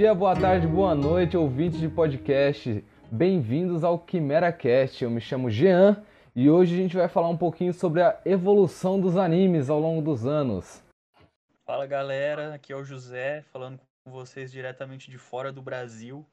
Bom 0.00 0.02
dia, 0.02 0.14
boa 0.14 0.34
tarde, 0.34 0.66
boa 0.66 0.94
noite, 0.94 1.36
ouvintes 1.36 1.78
de 1.78 1.86
podcast. 1.86 2.82
Bem-vindos 3.12 3.84
ao 3.84 3.98
Quimera 3.98 4.50
Cast. 4.50 5.04
Eu 5.04 5.10
me 5.10 5.20
chamo 5.20 5.50
Jean 5.50 6.02
e 6.34 6.48
hoje 6.48 6.74
a 6.74 6.78
gente 6.78 6.96
vai 6.96 7.06
falar 7.06 7.28
um 7.28 7.36
pouquinho 7.36 7.74
sobre 7.74 8.00
a 8.00 8.18
evolução 8.24 8.98
dos 8.98 9.18
animes 9.18 9.68
ao 9.68 9.78
longo 9.78 10.00
dos 10.00 10.26
anos. 10.26 10.82
Fala 11.66 11.86
galera, 11.86 12.54
aqui 12.54 12.72
é 12.72 12.76
o 12.76 12.82
José 12.82 13.42
falando 13.52 13.78
com 14.02 14.10
vocês 14.10 14.50
diretamente 14.50 15.10
de 15.10 15.18
fora 15.18 15.52
do 15.52 15.60
Brasil. 15.60 16.24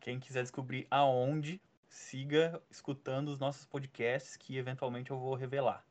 Quem 0.00 0.18
quiser 0.18 0.42
descobrir 0.42 0.84
aonde, 0.90 1.60
siga 1.86 2.60
escutando 2.68 3.28
os 3.28 3.38
nossos 3.38 3.64
podcasts 3.66 4.36
que 4.36 4.56
eventualmente 4.56 5.12
eu 5.12 5.16
vou 5.16 5.36
revelar. 5.36 5.84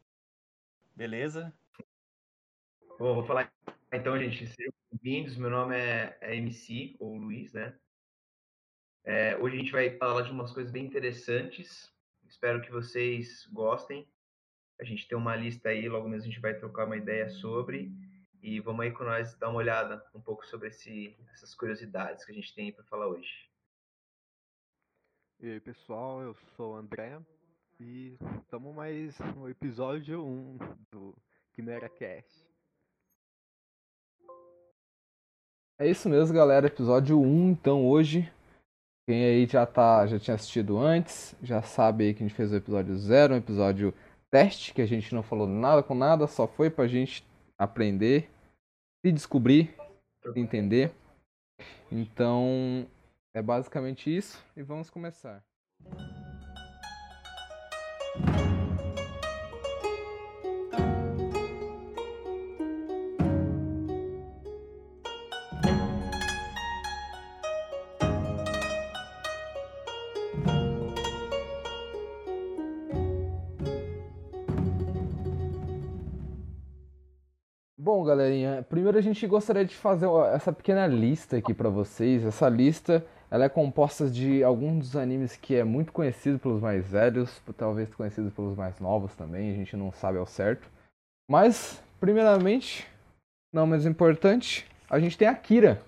Beleza? 0.93 1.53
Bom, 2.99 3.15
vou 3.15 3.23
falar 3.23 3.49
então, 3.93 4.19
gente. 4.19 4.45
Sejam 4.47 4.73
bem-vindos. 4.91 5.37
Meu 5.37 5.49
nome 5.49 5.75
é, 5.75 6.17
é 6.21 6.35
MC, 6.35 6.95
ou 6.99 7.15
Luiz, 7.15 7.53
né? 7.53 7.77
É, 9.03 9.37
hoje 9.37 9.55
a 9.55 9.59
gente 9.59 9.71
vai 9.71 9.97
falar 9.97 10.23
de 10.23 10.31
umas 10.31 10.51
coisas 10.51 10.71
bem 10.71 10.85
interessantes. 10.85 11.93
Espero 12.27 12.61
que 12.61 12.71
vocês 12.71 13.45
gostem. 13.47 14.05
A 14.79 14.83
gente 14.83 15.07
tem 15.07 15.17
uma 15.17 15.35
lista 15.35 15.69
aí, 15.69 15.87
logo 15.87 16.09
mesmo 16.09 16.23
a 16.23 16.31
gente 16.31 16.41
vai 16.41 16.53
trocar 16.53 16.85
uma 16.85 16.97
ideia 16.97 17.29
sobre. 17.29 17.91
E 18.41 18.59
vamos 18.59 18.85
aí 18.85 18.91
com 18.91 19.03
nós 19.05 19.33
dar 19.35 19.49
uma 19.49 19.59
olhada 19.59 20.05
um 20.13 20.21
pouco 20.21 20.45
sobre 20.45 20.67
esse, 20.67 21.15
essas 21.31 21.55
curiosidades 21.55 22.25
que 22.25 22.31
a 22.31 22.35
gente 22.35 22.53
tem 22.53 22.71
para 22.71 22.83
falar 22.83 23.07
hoje. 23.07 23.49
E 25.39 25.51
aí, 25.51 25.59
pessoal, 25.61 26.21
eu 26.21 26.35
sou 26.55 26.73
o 26.73 26.75
André 26.75 27.19
e 27.79 28.17
estamos 28.41 28.75
mais 28.75 29.17
no 29.35 29.49
episódio 29.49 30.25
1 30.25 30.57
do 30.91 31.15
Quimera 31.53 31.87
Cast. 31.87 32.46
É 35.79 35.87
isso 35.87 36.09
mesmo, 36.09 36.33
galera. 36.33 36.65
Episódio 36.65 37.21
1, 37.21 37.51
então 37.51 37.85
hoje. 37.85 38.31
Quem 39.07 39.23
aí 39.23 39.45
já 39.45 39.63
tá, 39.63 40.07
já 40.07 40.19
tinha 40.19 40.33
assistido 40.33 40.77
antes, 40.79 41.35
já 41.41 41.61
sabe 41.61 42.05
aí 42.05 42.13
que 42.13 42.23
a 42.23 42.27
gente 42.27 42.35
fez 42.35 42.51
o 42.51 42.55
episódio 42.55 42.97
0, 42.97 43.35
um 43.35 43.37
episódio 43.37 43.93
teste, 44.29 44.73
que 44.73 44.81
a 44.81 44.85
gente 44.87 45.13
não 45.13 45.21
falou 45.21 45.47
nada 45.47 45.81
com 45.81 45.93
nada, 45.93 46.27
só 46.27 46.45
foi 46.47 46.69
pra 46.69 46.87
gente 46.87 47.23
aprender, 47.57 48.29
se 49.05 49.11
descobrir, 49.11 49.73
se 50.33 50.39
entender. 50.39 50.91
Então, 51.91 52.85
é 53.33 53.41
basicamente 53.41 54.13
isso 54.13 54.43
e 54.57 54.63
vamos 54.63 54.89
começar. 54.89 55.46
Primeiro 78.69 78.97
a 78.97 79.01
gente 79.01 79.25
gostaria 79.27 79.65
de 79.65 79.75
fazer 79.75 80.07
essa 80.33 80.51
pequena 80.51 80.87
lista 80.87 81.37
aqui 81.37 81.53
para 81.53 81.69
vocês. 81.69 82.23
Essa 82.25 82.49
lista, 82.49 83.05
ela 83.29 83.45
é 83.45 83.49
composta 83.49 84.09
de 84.09 84.43
alguns 84.43 84.77
dos 84.79 84.95
animes 84.95 85.35
que 85.35 85.55
é 85.55 85.63
muito 85.63 85.91
conhecido 85.91 86.39
pelos 86.39 86.61
mais 86.61 86.85
velhos, 86.87 87.41
talvez 87.57 87.93
conhecido 87.93 88.31
pelos 88.31 88.55
mais 88.55 88.79
novos 88.79 89.15
também, 89.15 89.51
a 89.51 89.55
gente 89.55 89.75
não 89.75 89.91
sabe 89.91 90.17
ao 90.17 90.25
certo. 90.25 90.69
Mas, 91.29 91.81
primeiramente, 91.99 92.87
não 93.53 93.67
menos 93.67 93.85
importante, 93.85 94.65
a 94.89 94.99
gente 94.99 95.17
tem 95.17 95.27
Akira, 95.27 95.81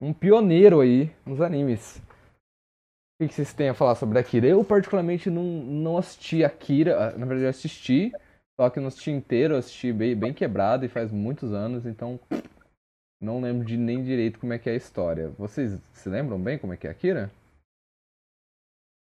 um 0.00 0.12
pioneiro 0.12 0.80
aí 0.80 1.12
nos 1.26 1.40
animes. 1.40 2.00
O 3.20 3.28
que 3.28 3.34
vocês 3.34 3.52
têm 3.52 3.68
a 3.68 3.74
falar 3.74 3.94
sobre 3.96 4.18
Akira? 4.18 4.46
Eu 4.46 4.64
particularmente 4.64 5.28
não, 5.28 5.42
não 5.44 5.98
assisti 5.98 6.42
Akira, 6.42 7.16
na 7.18 7.26
verdade 7.26 7.48
assisti, 7.48 8.12
só 8.60 8.68
que 8.68 8.78
assisti 8.78 9.10
inteiro, 9.10 9.56
assisti 9.56 9.90
bem, 9.90 10.14
bem 10.14 10.34
quebrado 10.34 10.84
e 10.84 10.88
faz 10.90 11.10
muitos 11.10 11.50
anos, 11.50 11.86
então 11.86 12.20
não 13.18 13.40
lembro 13.40 13.64
de 13.64 13.74
nem 13.74 14.04
direito 14.04 14.38
como 14.38 14.52
é 14.52 14.58
que 14.58 14.68
é 14.68 14.74
a 14.74 14.76
história. 14.76 15.30
Vocês 15.30 15.80
se 15.94 16.10
lembram 16.10 16.38
bem 16.38 16.58
como 16.58 16.74
é 16.74 16.76
que 16.76 16.86
é 16.86 16.90
Akira? 16.90 17.30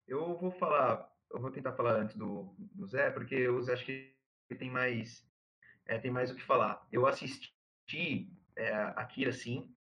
Eu 0.07 0.37
vou 0.37 0.49
falar, 0.49 1.13
eu 1.29 1.41
vou 1.41 1.51
tentar 1.51 1.73
falar 1.73 1.95
antes 1.95 2.15
do, 2.15 2.55
do 2.57 2.87
Zé, 2.87 3.11
porque 3.11 3.45
o 3.49 3.61
Zé 3.61 3.73
acho 3.73 3.83
que 3.83 4.15
tem 4.57 4.69
mais, 4.69 5.29
é, 5.87 5.99
tem 5.99 6.09
mais 6.09 6.31
o 6.31 6.35
que 6.35 6.41
falar. 6.41 6.87
Eu 6.89 7.05
assisti 7.05 7.51
é, 8.55 8.73
Akira 8.95 9.33
sim, 9.33 9.75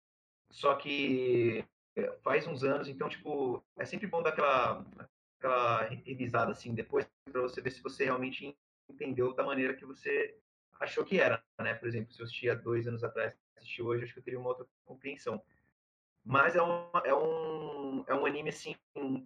só 0.49 0.73
que 0.73 1.63
é, 1.95 2.11
faz 2.23 2.47
uns 2.47 2.63
anos, 2.63 2.87
então 2.87 3.07
tipo 3.07 3.63
é 3.77 3.85
sempre 3.85 4.07
bom 4.07 4.23
dar 4.23 4.31
aquela, 4.31 4.83
aquela 5.37 5.83
revisada 6.03 6.51
assim 6.51 6.73
depois 6.73 7.07
para 7.31 7.41
você 7.41 7.61
ver 7.61 7.69
se 7.69 7.83
você 7.83 8.05
realmente 8.05 8.57
entendeu 8.91 9.33
da 9.33 9.43
maneira 9.43 9.73
que 9.73 9.85
você 9.85 10.37
achou 10.79 11.05
que 11.05 11.19
era, 11.19 11.43
né? 11.59 11.73
Por 11.75 11.87
exemplo, 11.87 12.11
se 12.11 12.19
eu 12.19 12.25
assistia 12.25 12.55
dois 12.55 12.87
anos 12.87 13.03
atrás, 13.03 13.35
assisti 13.55 13.81
hoje, 13.81 14.03
acho 14.03 14.13
que 14.13 14.19
eu 14.19 14.23
teria 14.23 14.39
uma 14.39 14.49
outra 14.49 14.65
compreensão. 14.85 15.41
Mas 16.23 16.55
é 16.55 16.61
um, 16.61 16.89
é 17.03 17.13
um, 17.13 18.03
é 18.07 18.13
um 18.13 18.25
anime, 18.25 18.49
assim, 18.49 18.75
um, 18.95 19.25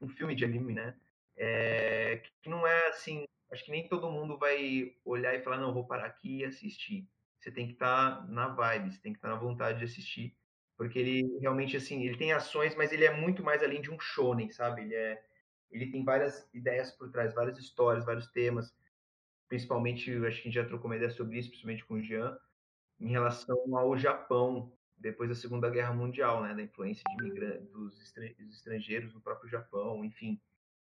um 0.00 0.08
filme 0.08 0.34
de 0.34 0.44
anime, 0.44 0.74
né? 0.74 0.96
É, 1.36 2.22
que 2.42 2.48
não 2.48 2.66
é 2.66 2.88
assim, 2.88 3.26
acho 3.50 3.64
que 3.64 3.70
nem 3.70 3.88
todo 3.88 4.10
mundo 4.10 4.36
vai 4.36 4.94
olhar 5.04 5.34
e 5.34 5.42
falar, 5.42 5.58
não, 5.58 5.72
vou 5.72 5.86
parar 5.86 6.06
aqui 6.06 6.38
e 6.38 6.44
assistir. 6.44 7.08
Você 7.38 7.50
tem 7.50 7.66
que 7.66 7.72
estar 7.72 8.16
tá 8.16 8.26
na 8.26 8.48
vibe, 8.48 8.92
você 8.92 9.00
tem 9.00 9.12
que 9.12 9.18
estar 9.18 9.28
tá 9.28 9.34
na 9.34 9.40
vontade 9.40 9.78
de 9.78 9.84
assistir, 9.84 10.36
porque 10.76 10.98
ele 10.98 11.38
realmente, 11.40 11.76
assim, 11.76 12.04
ele 12.04 12.16
tem 12.16 12.32
ações, 12.32 12.74
mas 12.76 12.92
ele 12.92 13.04
é 13.04 13.16
muito 13.16 13.42
mais 13.42 13.62
além 13.62 13.80
de 13.80 13.90
um 13.90 13.98
shonen, 13.98 14.50
sabe? 14.50 14.82
Ele 14.82 14.94
é, 14.94 15.24
ele 15.70 15.90
tem 15.90 16.04
várias 16.04 16.48
ideias 16.52 16.92
por 16.92 17.10
trás, 17.10 17.34
várias 17.34 17.58
histórias, 17.58 18.04
vários 18.04 18.28
temas 18.28 18.72
principalmente, 19.52 20.10
acho 20.10 20.36
que 20.36 20.48
a 20.48 20.50
gente 20.50 20.54
já 20.54 20.64
trocou 20.64 20.86
uma 20.86 20.96
ideia 20.96 21.10
sobre 21.10 21.38
isso, 21.38 21.50
principalmente 21.50 21.84
com 21.84 21.94
o 21.96 22.02
Jean, 22.02 22.38
em 22.98 23.08
relação 23.08 23.76
ao 23.76 23.98
Japão, 23.98 24.72
depois 24.96 25.28
da 25.28 25.34
Segunda 25.34 25.68
Guerra 25.68 25.92
Mundial, 25.92 26.42
né, 26.42 26.54
da 26.54 26.62
influência 26.62 27.02
de 27.18 27.58
dos 27.70 28.00
estrangeiros 28.50 29.12
no 29.12 29.20
próprio 29.20 29.50
Japão, 29.50 30.02
enfim. 30.06 30.40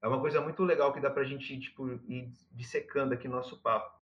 É 0.02 0.08
uma 0.08 0.20
coisa 0.20 0.42
muito 0.42 0.64
legal 0.64 0.92
que 0.92 1.00
dá 1.00 1.12
pra 1.12 1.24
gente, 1.24 1.60
tipo, 1.60 1.88
ir 2.12 2.32
dissecando 2.52 3.14
aqui 3.14 3.28
no 3.28 3.36
nosso 3.36 3.62
papo. 3.62 4.02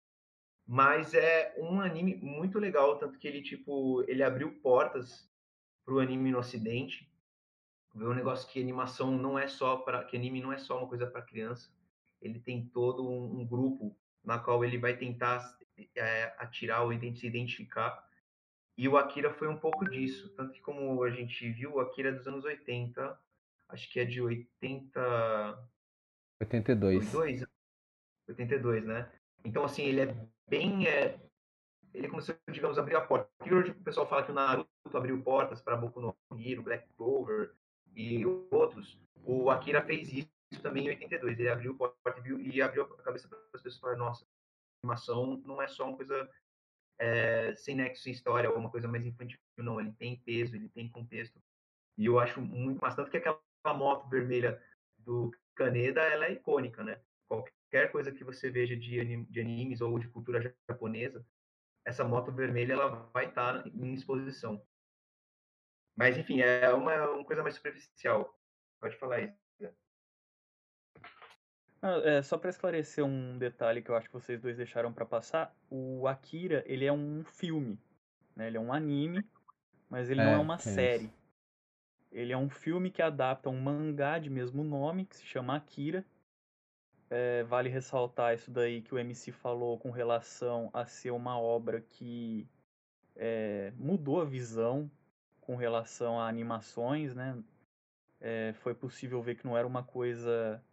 Mas 0.68 1.16
é 1.16 1.56
um 1.58 1.82
anime 1.82 2.16
muito 2.16 2.60
legal, 2.60 3.00
tanto 3.00 3.18
que 3.18 3.28
ele, 3.28 3.42
tipo, 3.42 4.04
ele 4.08 4.22
abriu 4.22 4.62
portas 4.62 5.28
pro 5.84 6.00
anime 6.00 6.30
no 6.30 6.38
ocidente. 6.38 7.12
Ver 7.96 8.06
um 8.06 8.14
negócio 8.14 8.48
que 8.48 8.62
animação 8.62 9.18
não 9.18 9.38
é 9.38 9.48
só 9.48 9.78
para 9.78 10.04
que 10.04 10.16
anime 10.16 10.44
não 10.44 10.54
é 10.54 10.60
só 10.60 10.78
uma 10.78 10.88
coisa 10.88 11.08
para 11.08 11.24
criança. 11.24 11.72
Ele 12.22 12.40
tem 12.40 12.68
todo 12.68 13.10
um, 13.10 13.40
um 13.40 13.48
grupo 13.48 13.98
na 14.24 14.40
qual 14.40 14.64
ele 14.64 14.78
vai 14.78 14.96
tentar 14.96 15.58
é, 15.96 16.34
atirar 16.38 16.84
ou 16.84 16.92
se 16.92 17.28
identificar. 17.28 18.08
E 18.78 18.88
o 18.88 18.98
Akira 18.98 19.32
foi 19.34 19.48
um 19.48 19.58
pouco 19.58 19.88
disso. 19.90 20.30
Tanto 20.36 20.54
que, 20.54 20.62
como 20.62 21.04
a 21.04 21.10
gente 21.10 21.50
viu, 21.52 21.76
o 21.76 21.80
Akira 21.80 22.10
é 22.10 22.12
dos 22.14 22.28
anos 22.28 22.44
80, 22.44 23.20
acho 23.70 23.92
que 23.92 24.00
é 24.00 24.06
de 24.06 24.22
80. 24.22 25.70
82. 26.42 27.14
82, 27.14 27.46
82 28.28 28.86
né? 28.86 29.12
Então, 29.44 29.64
assim, 29.64 29.84
ele 29.84 30.02
é 30.02 30.28
bem. 30.48 30.88
É... 30.88 31.20
Ele 31.94 32.08
começou, 32.08 32.36
digamos, 32.50 32.78
a 32.78 32.82
abrir 32.82 32.96
a 32.96 33.02
porta. 33.02 33.30
Porque 33.38 33.54
hoje 33.54 33.72
o 33.72 33.84
pessoal 33.84 34.08
fala 34.08 34.24
que 34.24 34.32
o 34.32 34.34
Naruto 34.34 34.68
abriu 34.94 35.22
portas 35.22 35.62
para 35.62 35.78
Boku 35.78 36.02
no 36.02 36.16
Hero, 36.40 36.64
Black 36.64 36.92
Clover 36.96 37.54
e 37.96 38.26
outros. 38.50 39.00
O 39.24 39.52
Akira 39.52 39.82
fez 39.84 40.12
isso 40.12 40.33
isso 40.54 40.62
também 40.62 40.86
em 40.86 40.90
82. 40.90 41.40
Ele 41.40 41.50
abriu 41.50 41.72
o 41.72 41.76
porta 41.78 42.22
e 42.28 42.62
abriu 42.62 42.84
a 42.84 43.04
cabeça 43.04 43.28
para 43.28 43.38
as 43.54 43.62
pessoas 43.62 43.80
falarem, 43.80 44.00
nossa, 44.00 44.26
animação 44.84 45.42
não 45.46 45.62
é 45.62 45.68
só 45.68 45.88
uma 45.88 45.96
coisa 45.96 46.30
é, 47.00 47.56
sem 47.56 47.76
nexo, 47.76 48.04
sem 48.04 48.14
história, 48.14 48.50
ou 48.50 48.58
uma 48.58 48.70
coisa 48.70 48.88
mais 48.88 49.06
infantil, 49.06 49.40
não. 49.58 49.80
Ele 49.80 49.92
tem 49.94 50.20
peso, 50.20 50.56
ele 50.56 50.70
tem 50.70 50.90
contexto. 50.90 51.42
E 51.98 52.06
eu 52.06 52.20
acho 52.20 52.42
muito 52.42 52.80
mais 52.80 52.96
tanto 52.96 53.12
que 53.12 53.18
aquela 53.18 53.40
moto 53.74 54.08
vermelha 54.10 54.62
do 54.98 55.32
Kaneda, 55.56 56.02
ela 56.02 56.26
é 56.26 56.34
icônica, 56.34 56.84
né? 56.84 57.02
Qualquer 57.28 57.92
coisa 57.92 58.12
que 58.12 58.24
você 58.24 58.50
veja 58.50 58.76
de, 58.76 59.00
anim, 59.00 59.24
de 59.26 59.42
animes 59.42 59.82
ou 59.82 59.98
de 60.00 60.08
cultura 60.08 60.56
japonesa, 60.70 61.26
essa 61.86 62.04
moto 62.04 62.32
vermelha 62.32 62.74
ela 62.74 62.88
vai 63.14 63.28
estar 63.28 63.66
em 63.68 63.94
exposição. 63.94 64.66
Mas, 65.96 66.18
enfim, 66.18 66.42
é 66.42 66.74
uma, 66.74 67.10
uma 67.10 67.26
coisa 67.26 67.44
mais 67.44 67.56
superficial. 67.56 68.40
Pode 68.80 68.98
falar 68.98 69.22
isso. 69.22 69.43
Ah, 71.86 72.00
é, 72.06 72.22
só 72.22 72.38
para 72.38 72.50
esclarecer 72.50 73.04
um 73.04 73.38
detalhe 73.38 73.82
que 73.82 73.92
eu 73.92 73.96
acho 73.98 74.08
que 74.08 74.14
vocês 74.14 74.40
dois 74.40 74.56
deixaram 74.56 74.94
para 74.94 75.06
passar, 75.06 75.54
o 75.70 76.08
Akira, 76.08 76.64
ele 76.66 76.86
é 76.86 76.94
um 76.94 77.26
filme, 77.26 77.78
né? 78.34 78.48
Ele 78.48 78.56
é 78.56 78.60
um 78.60 78.72
anime, 78.72 79.22
mas 79.90 80.10
ele 80.10 80.22
é, 80.22 80.26
não 80.26 80.32
é 80.32 80.38
uma 80.38 80.56
é 80.56 80.60
série. 80.60 81.04
Isso. 81.04 81.24
Ele 82.10 82.32
é 82.32 82.38
um 82.38 82.50
filme 82.50 82.90
que 82.90 83.02
adapta 83.02 83.50
um 83.50 83.60
mangá 83.60 84.18
de 84.18 84.30
mesmo 84.30 84.64
nome, 84.64 85.06
que 85.06 85.18
se 85.18 85.26
chama 85.26 85.58
Akira. 85.58 86.06
É, 87.10 87.44
vale 87.44 87.68
ressaltar 87.68 88.34
isso 88.34 88.50
daí 88.50 88.82
que 88.82 88.96
o 88.96 88.98
MC 88.98 89.34
falou 89.34 89.78
com 89.78 89.92
relação 89.92 90.70
a 90.74 90.86
ser 90.86 91.12
uma 91.12 91.38
obra 91.38 91.82
que 91.82 92.48
é, 93.14 93.74
mudou 93.76 94.22
a 94.22 94.26
visão 94.26 94.90
com 95.42 95.58
relação 95.58 96.18
a 96.18 96.30
animações, 96.30 97.14
né? 97.14 97.38
É, 98.22 98.54
foi 98.54 98.74
possível 98.74 99.22
ver 99.22 99.36
que 99.36 99.46
não 99.46 99.58
era 99.58 99.68
uma 99.68 99.84
coisa 99.84 100.64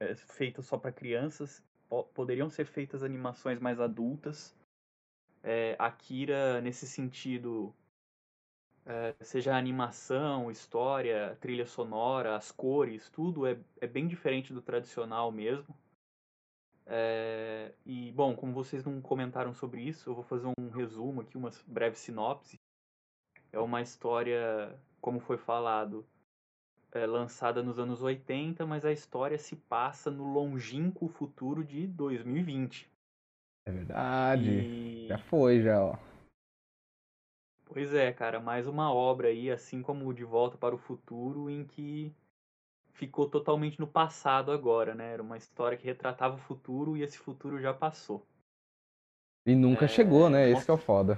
é, 0.00 0.14
feita 0.14 0.62
só 0.62 0.78
para 0.78 0.90
crianças. 0.90 1.62
poderiam 2.14 2.50
ser 2.50 2.66
feitas 2.66 3.02
animações 3.02 3.60
mais 3.60 3.78
adultas. 3.78 4.56
É, 5.42 5.76
Akira, 5.78 6.60
nesse 6.60 6.86
sentido, 6.86 7.74
é, 8.84 9.14
seja 9.20 9.54
a 9.54 9.58
animação, 9.58 10.50
história, 10.50 11.36
trilha 11.40 11.66
sonora, 11.66 12.36
as 12.36 12.50
cores, 12.50 13.08
tudo 13.10 13.46
é, 13.46 13.58
é 13.80 13.86
bem 13.86 14.08
diferente 14.08 14.52
do 14.52 14.62
tradicional 14.62 15.30
mesmo. 15.30 15.76
É, 16.86 17.72
e, 17.86 18.10
bom, 18.12 18.34
como 18.34 18.52
vocês 18.52 18.84
não 18.84 19.00
comentaram 19.00 19.54
sobre 19.54 19.80
isso, 19.82 20.10
eu 20.10 20.14
vou 20.14 20.24
fazer 20.24 20.50
um 20.58 20.70
resumo 20.70 21.20
aqui, 21.20 21.36
uma 21.36 21.50
breve 21.66 21.96
sinopse. 21.96 22.58
É 23.52 23.58
uma 23.58 23.80
história, 23.80 24.76
como 25.00 25.20
foi 25.20 25.38
falado, 25.38 26.04
é, 26.92 27.06
lançada 27.06 27.62
nos 27.62 27.78
anos 27.78 28.02
80, 28.02 28.66
mas 28.66 28.84
a 28.84 28.92
história 28.92 29.38
se 29.38 29.56
passa 29.56 30.10
no 30.10 30.32
longínquo 30.32 31.08
futuro 31.08 31.64
de 31.64 31.86
2020. 31.86 32.90
É 33.66 33.72
verdade. 33.72 34.50
E... 34.50 35.06
Já 35.08 35.18
foi, 35.18 35.62
já, 35.62 35.82
ó. 35.82 35.96
Pois 37.66 37.94
é, 37.94 38.12
cara, 38.12 38.40
mais 38.40 38.66
uma 38.66 38.92
obra 38.92 39.28
aí, 39.28 39.50
assim 39.50 39.80
como 39.80 40.12
De 40.12 40.24
Volta 40.24 40.58
para 40.58 40.74
o 40.74 40.78
Futuro, 40.78 41.48
em 41.48 41.64
que 41.64 42.12
ficou 42.92 43.28
totalmente 43.28 43.78
no 43.78 43.86
passado 43.86 44.50
agora, 44.50 44.92
né? 44.94 45.12
Era 45.12 45.22
uma 45.22 45.36
história 45.36 45.78
que 45.78 45.86
retratava 45.86 46.34
o 46.34 46.38
futuro 46.38 46.96
e 46.96 47.02
esse 47.02 47.16
futuro 47.16 47.60
já 47.60 47.72
passou. 47.72 48.26
E 49.46 49.54
nunca 49.54 49.84
é... 49.84 49.88
chegou, 49.88 50.28
né? 50.28 50.50
Esse 50.50 50.64
que 50.64 50.70
é 50.70 50.74
o 50.74 50.78
foda. 50.78 51.16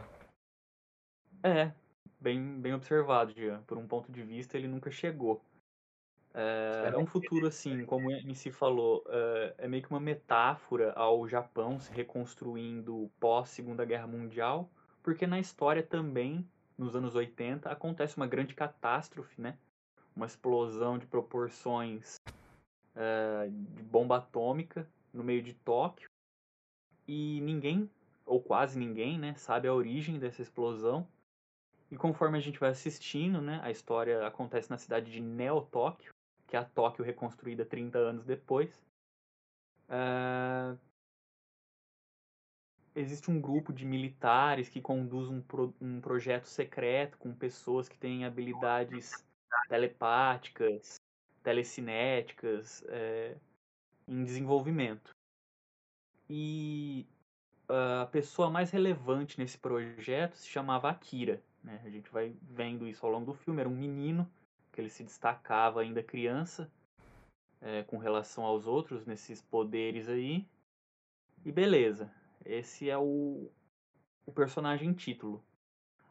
É, 1.43 1.73
bem, 2.21 2.61
bem 2.61 2.75
observado, 2.75 3.33
Jean. 3.33 3.63
Por 3.63 3.79
um 3.79 3.89
ponto 3.89 4.13
de 4.13 4.23
vista, 4.23 4.57
ele 4.57 4.69
nunca 4.69 4.91
chegou. 4.91 5.43
É, 6.35 6.91
é 6.93 6.97
um 6.97 7.07
futuro 7.07 7.47
assim, 7.47 7.85
como 7.85 8.11
em 8.11 8.35
si 8.35 8.51
falou, 8.51 9.05
é, 9.09 9.55
é 9.59 9.69
meio 9.69 9.83
que 9.83 9.91
uma 9.91 10.01
metáfora 10.01 10.93
ao 10.93 11.29
Japão 11.29 11.79
se 11.79 11.93
reconstruindo 11.93 13.11
pós 13.21 13.51
Segunda 13.51 13.85
Guerra 13.85 14.07
Mundial, 14.07 14.71
porque 15.03 15.27
na 15.27 15.39
história 15.39 15.83
também, 15.83 16.49
nos 16.79 16.97
anos 16.97 17.15
80, 17.15 17.69
acontece 17.69 18.17
uma 18.17 18.27
grande 18.27 18.55
catástrofe, 18.55 19.41
né? 19.41 19.59
Uma 20.17 20.27
explosão 20.27 20.99
de 20.99 21.07
proporções 21.07 22.17
é, 22.95 23.49
de 23.49 23.83
bomba 23.83 24.19
atômica 24.19 24.89
no 25.13 25.23
meio 25.23 25.43
de 25.43 25.55
Tóquio 25.55 26.09
e 27.07 27.41
ninguém, 27.43 27.91
ou 28.25 28.41
quase 28.41 28.79
ninguém, 28.79 29.19
né, 29.19 29.35
sabe 29.35 29.69
a 29.69 29.75
origem 29.75 30.19
dessa 30.19 30.41
explosão. 30.41 31.07
E 31.91 31.97
conforme 31.97 32.39
a 32.39 32.41
gente 32.41 32.59
vai 32.59 32.71
assistindo, 32.71 33.43
né, 33.43 33.61
a 33.63 33.71
história 33.71 34.27
acontece 34.27 34.71
na 34.71 34.79
cidade 34.79 35.11
de 35.11 35.21
Neo-Tóquio, 35.21 36.12
que 36.53 36.57
é 36.57 36.59
a 36.59 36.65
Tóquio 36.67 37.03
reconstruída 37.03 37.65
30 37.65 37.97
anos 37.97 38.27
depois. 38.27 38.85
Uh, 39.89 40.79
existe 42.95 43.31
um 43.31 43.41
grupo 43.41 43.73
de 43.73 43.87
militares 43.87 44.69
que 44.69 44.79
conduz 44.79 45.31
um, 45.31 45.41
pro, 45.41 45.75
um 45.81 45.99
projeto 45.99 46.45
secreto 46.45 47.17
com 47.17 47.35
pessoas 47.35 47.89
que 47.89 47.97
têm 47.97 48.27
habilidades 48.27 49.27
telepáticas, 49.67 51.01
telecinéticas 51.43 52.85
é, 52.89 53.35
em 54.07 54.23
desenvolvimento. 54.23 55.17
E 56.29 57.07
a 57.67 58.05
pessoa 58.13 58.51
mais 58.51 58.71
relevante 58.71 59.39
nesse 59.39 59.57
projeto 59.57 60.35
se 60.35 60.49
chamava 60.49 60.91
Akira. 60.91 61.43
Né? 61.65 61.81
A 61.83 61.89
gente 61.89 62.11
vai 62.11 62.37
vendo 62.43 62.87
isso 62.87 63.07
ao 63.07 63.11
longo 63.11 63.33
do 63.33 63.35
filme. 63.39 63.61
Era 63.61 63.71
um 63.71 63.75
menino 63.75 64.31
que 64.73 64.81
ele 64.81 64.89
se 64.89 65.05
destacava 65.05 65.83
ainda 65.83 66.03
criança 66.03 66.71
é, 67.61 67.83
com 67.85 67.99
relação 67.99 68.45
aos 68.45 68.67
outros 68.67 69.07
nesses 69.07 69.41
poderes 69.41 70.09
aí. 70.09 70.47
E 71.45 71.53
beleza, 71.53 72.11
esse 72.45 72.89
é 72.89 72.97
o, 72.97 73.51
o 74.27 74.33
personagem 74.33 74.93
título. 74.93 75.45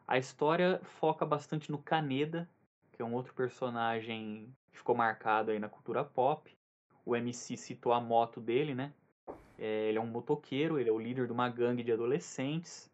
A 0.06 0.16
história 0.16 0.80
foca 0.84 1.26
bastante 1.26 1.70
no 1.70 1.78
Kaneda, 1.78 2.48
que 2.92 3.02
é 3.02 3.04
um 3.04 3.14
outro 3.14 3.34
personagem 3.34 4.54
que 4.70 4.78
ficou 4.78 4.94
marcado 4.94 5.50
aí 5.50 5.58
na 5.58 5.68
cultura 5.68 6.04
pop. 6.04 6.56
O 7.04 7.16
MC 7.16 7.56
citou 7.56 7.92
a 7.92 8.00
moto 8.00 8.40
dele, 8.40 8.74
né? 8.74 8.92
É, 9.58 9.88
ele 9.88 9.98
é 9.98 10.00
um 10.00 10.06
motoqueiro, 10.06 10.78
ele 10.78 10.88
é 10.88 10.92
o 10.92 10.98
líder 10.98 11.26
de 11.26 11.32
uma 11.32 11.48
gangue 11.48 11.82
de 11.82 11.92
adolescentes 11.92 12.90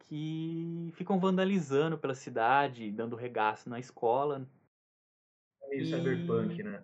que 0.00 0.90
ficam 0.94 1.18
vandalizando 1.18 1.96
pela 1.96 2.14
cidade, 2.14 2.90
dando 2.90 3.16
regaço 3.16 3.70
na 3.70 3.80
escola, 3.80 4.46
meio 5.72 5.82
e... 5.82 5.86
cyberpunk, 5.86 6.62
né? 6.62 6.82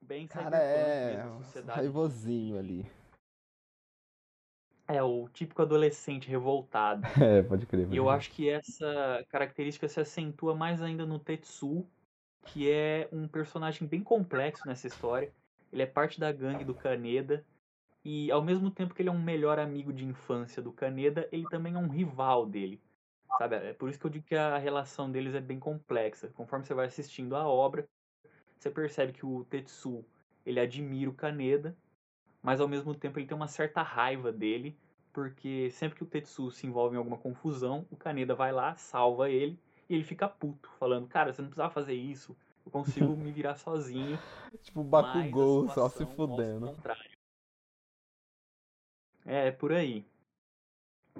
Bem 0.00 0.26
Cara, 0.28 0.58
é 0.58 1.24
raivosinho 1.66 2.58
ali. 2.58 2.88
É, 4.86 5.02
o 5.02 5.28
típico 5.28 5.62
adolescente 5.62 6.28
revoltado. 6.28 7.02
É, 7.20 7.42
pode 7.42 7.66
crer. 7.66 7.92
E 7.92 7.96
eu 7.96 8.08
acho 8.08 8.30
que 8.30 8.48
essa 8.48 9.24
característica 9.28 9.88
se 9.88 9.98
acentua 9.98 10.54
mais 10.54 10.80
ainda 10.80 11.04
no 11.04 11.18
Tetsu, 11.18 11.84
que 12.44 12.70
é 12.70 13.08
um 13.10 13.26
personagem 13.26 13.88
bem 13.88 14.00
complexo 14.00 14.62
nessa 14.66 14.86
história. 14.86 15.32
Ele 15.72 15.82
é 15.82 15.86
parte 15.86 16.20
da 16.20 16.30
gangue 16.30 16.64
do 16.64 16.74
Kaneda. 16.74 17.44
E 18.04 18.30
ao 18.30 18.40
mesmo 18.40 18.70
tempo 18.70 18.94
que 18.94 19.02
ele 19.02 19.08
é 19.08 19.12
um 19.12 19.20
melhor 19.20 19.58
amigo 19.58 19.92
de 19.92 20.04
infância 20.04 20.62
do 20.62 20.72
Kaneda, 20.72 21.28
ele 21.32 21.48
também 21.48 21.74
é 21.74 21.78
um 21.78 21.88
rival 21.88 22.46
dele. 22.46 22.80
Sabe? 23.38 23.56
É 23.56 23.72
por 23.72 23.90
isso 23.90 23.98
que 23.98 24.06
eu 24.06 24.10
digo 24.10 24.24
que 24.24 24.36
a 24.36 24.56
relação 24.56 25.10
deles 25.10 25.34
é 25.34 25.40
bem 25.40 25.58
complexa. 25.58 26.28
Conforme 26.28 26.64
você 26.64 26.72
vai 26.72 26.86
assistindo 26.86 27.34
a 27.34 27.48
obra, 27.48 27.88
você 28.66 28.70
percebe 28.70 29.12
que 29.12 29.24
o 29.24 29.44
Tetsu, 29.44 30.04
ele 30.44 30.58
admira 30.58 31.10
o 31.10 31.14
Kaneda, 31.14 31.76
mas 32.42 32.60
ao 32.60 32.68
mesmo 32.68 32.94
tempo 32.94 33.18
ele 33.18 33.26
tem 33.26 33.36
uma 33.36 33.48
certa 33.48 33.82
raiva 33.82 34.32
dele, 34.32 34.76
porque 35.12 35.70
sempre 35.70 35.96
que 35.96 36.02
o 36.02 36.06
Tetsu 36.06 36.50
se 36.50 36.66
envolve 36.66 36.96
em 36.96 36.98
alguma 36.98 37.16
confusão, 37.16 37.86
o 37.90 37.96
Kaneda 37.96 38.34
vai 38.34 38.52
lá, 38.52 38.76
salva 38.76 39.30
ele, 39.30 39.58
e 39.88 39.94
ele 39.94 40.04
fica 40.04 40.28
puto, 40.28 40.68
falando, 40.78 41.06
cara, 41.06 41.32
você 41.32 41.42
não 41.42 41.48
precisava 41.48 41.72
fazer 41.72 41.94
isso, 41.94 42.36
eu 42.64 42.72
consigo 42.72 43.06
me 43.16 43.30
virar 43.30 43.54
sozinho. 43.54 44.18
tipo, 44.62 44.82
Bakugou 44.82 45.68
só 45.68 45.88
se 45.88 46.04
fudendo. 46.04 46.76
É, 49.24 49.48
é 49.48 49.52
por 49.52 49.72
aí. 49.72 50.04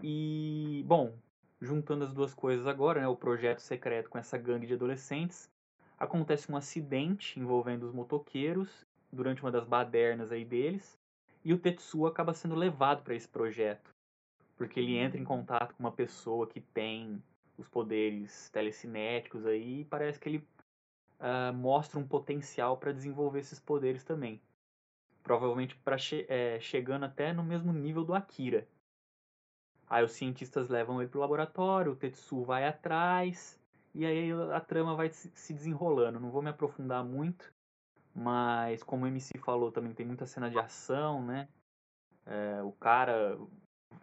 E, 0.03 0.85
bom, 0.87 1.17
juntando 1.61 2.05
as 2.05 2.13
duas 2.13 2.35
coisas 2.35 2.67
agora, 2.67 3.01
né, 3.01 3.09
o 3.09 3.17
projeto 3.17 3.61
secreto 3.61 4.11
com 4.11 4.19
essa 4.19 4.37
gangue 4.37 4.67
de 4.67 4.75
adolescentes, 4.75 5.51
acontece 5.99 6.51
um 6.51 6.57
acidente 6.57 7.39
envolvendo 7.39 7.85
os 7.85 7.93
motoqueiros 7.93 8.87
durante 9.13 9.43
uma 9.43 9.51
das 9.51 9.65
badernas 9.65 10.31
aí 10.33 10.45
deles, 10.45 10.99
e 11.45 11.53
o 11.53 11.59
Tetsuo 11.59 12.07
acaba 12.07 12.35
sendo 12.35 12.55
levado 12.55 13.03
para 13.03 13.15
esse 13.15 13.29
projeto, 13.29 13.95
porque 14.57 14.81
ele 14.81 14.97
entra 14.97 15.19
em 15.19 15.25
contato 15.25 15.75
com 15.75 15.83
uma 15.83 15.93
pessoa 15.93 16.47
que 16.47 16.61
tem 16.61 17.23
os 17.57 17.69
poderes 17.69 18.51
telecinéticos 18.51 19.47
aí, 19.47 19.81
e 19.81 19.85
parece 19.85 20.19
que 20.19 20.29
ele 20.29 20.49
uh, 21.21 21.53
mostra 21.55 21.99
um 21.99 22.07
potencial 22.07 22.77
para 22.77 22.93
desenvolver 22.93 23.41
esses 23.41 23.61
poderes 23.61 24.05
também. 24.05 24.41
Provavelmente 25.23 25.77
para 25.77 25.99
che 25.99 26.27
é, 26.29 26.61
chegando 26.61 27.05
até 27.05 27.33
no 27.33 27.43
mesmo 27.43 27.73
nível 27.73 28.05
do 28.05 28.15
Akira, 28.15 28.67
Aí 29.89 30.05
os 30.05 30.13
cientistas 30.13 30.69
levam 30.69 31.01
ele 31.01 31.09
pro 31.09 31.21
laboratório, 31.21 31.93
o 31.93 31.97
Tetsu 31.97 32.43
vai 32.43 32.67
atrás, 32.67 33.59
e 33.97 34.05
aí 34.05 34.31
a 34.53 34.61
trama 34.61 34.95
vai 34.95 35.09
se 35.11 35.55
desenrolando. 35.55 36.21
Não 36.21 36.31
vou 36.31 36.43
me 36.43 36.51
aprofundar 36.51 37.03
muito, 37.03 37.51
mas 38.15 38.83
como 38.83 39.07
o 39.07 39.09
MC 39.09 39.39
falou, 39.39 39.73
também 39.73 39.95
tem 39.95 40.05
muita 40.05 40.27
cena 40.27 40.51
de 40.51 40.59
ação, 40.59 41.25
né? 41.25 41.49
É, 42.27 42.63
o 42.63 42.73
cara 42.73 43.39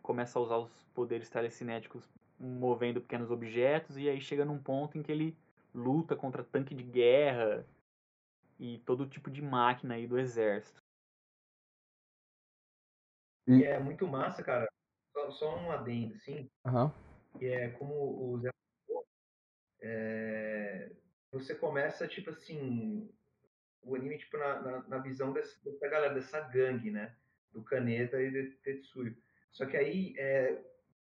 começa 0.01 0.39
a 0.39 0.41
usar 0.41 0.57
os 0.57 0.83
poderes 0.95 1.29
telecinéticos 1.29 2.09
movendo 2.39 3.01
pequenos 3.01 3.29
objetos, 3.29 3.95
e 3.95 4.09
aí 4.09 4.19
chega 4.19 4.43
num 4.43 4.57
ponto 4.57 4.97
em 4.97 5.03
que 5.03 5.11
ele 5.11 5.37
luta 5.75 6.15
contra 6.15 6.43
tanque 6.43 6.73
de 6.73 6.83
guerra 6.83 7.63
e 8.59 8.79
todo 8.79 9.07
tipo 9.07 9.29
de 9.29 9.43
máquina 9.43 9.93
aí 9.93 10.07
do 10.07 10.17
exército. 10.17 10.81
E 13.47 13.63
é 13.63 13.77
muito 13.77 14.07
massa, 14.07 14.41
cara, 14.41 14.67
só, 15.13 15.31
só 15.31 15.55
um 15.57 15.71
adendo, 15.71 16.15
assim, 16.15 16.49
uhum. 16.65 16.89
que 17.37 17.45
é 17.45 17.69
como 17.71 17.93
o 17.93 18.39
Zé 18.39 18.49
é, 19.83 20.89
você 21.29 21.53
começa, 21.53 22.07
tipo 22.07 22.29
assim, 22.29 23.11
o 23.81 23.95
anime, 23.95 24.17
tipo, 24.17 24.37
na, 24.37 24.61
na, 24.61 24.87
na 24.87 24.97
visão 24.99 25.33
dessa, 25.33 25.61
dessa, 25.63 25.89
galera, 25.89 26.13
dessa 26.13 26.39
gangue, 26.39 26.89
né? 26.89 27.13
Do 27.51 27.61
Kaneda 27.63 28.21
e 28.21 28.31
do 28.31 28.55
Tetsuyo. 28.61 29.15
Só 29.51 29.65
que 29.65 29.75
aí, 29.75 30.15
é, 30.17 30.63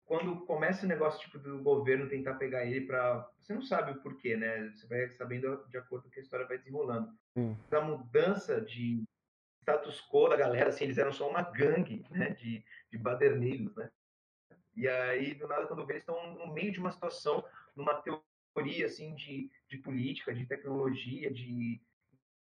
quando 0.06 0.46
começa 0.46 0.86
o 0.86 0.90
negócio, 0.90 1.20
tipo, 1.20 1.38
do 1.38 1.62
governo 1.62 2.08
tentar 2.08 2.36
pegar 2.36 2.66
ele 2.66 2.88
pra... 2.88 3.30
Você 3.42 3.54
não 3.54 3.62
sabe 3.62 3.92
o 3.92 4.02
porquê, 4.02 4.38
né? 4.38 4.70
Você 4.70 4.88
vai 4.88 5.10
sabendo 5.10 5.68
de 5.68 5.78
acordo 5.78 6.06
com 6.06 6.10
que 6.10 6.20
a 6.20 6.24
história 6.24 6.48
vai 6.48 6.58
desenrolando. 6.58 7.12
Sim. 7.34 7.58
A 7.70 7.82
mudança 7.82 8.62
de 8.62 9.04
status 9.62 10.02
quo 10.10 10.30
da 10.30 10.38
galera, 10.38 10.70
assim, 10.70 10.86
eles 10.86 10.98
eram 10.98 11.12
só 11.12 11.30
uma 11.30 11.42
gangue, 11.42 12.06
né? 12.10 12.30
De, 12.30 12.64
de 12.90 12.98
baderneiros, 12.98 13.76
né? 13.76 13.92
E 14.78 14.88
aí, 14.88 15.34
do 15.34 15.48
nada, 15.48 15.68
quando 15.68 15.86
vê, 15.86 15.94
eles 15.94 16.04
estão 16.04 16.34
no 16.36 16.54
meio 16.54 16.72
de 16.72 16.80
uma 16.80 16.92
situação, 16.92 17.44
numa 17.76 18.02
teoria, 18.02 18.24
assim, 18.86 19.16
de, 19.16 19.50
de 19.70 19.78
política, 19.78 20.34
de 20.34 20.46
tecnologia, 20.46 21.32
de, 21.32 21.82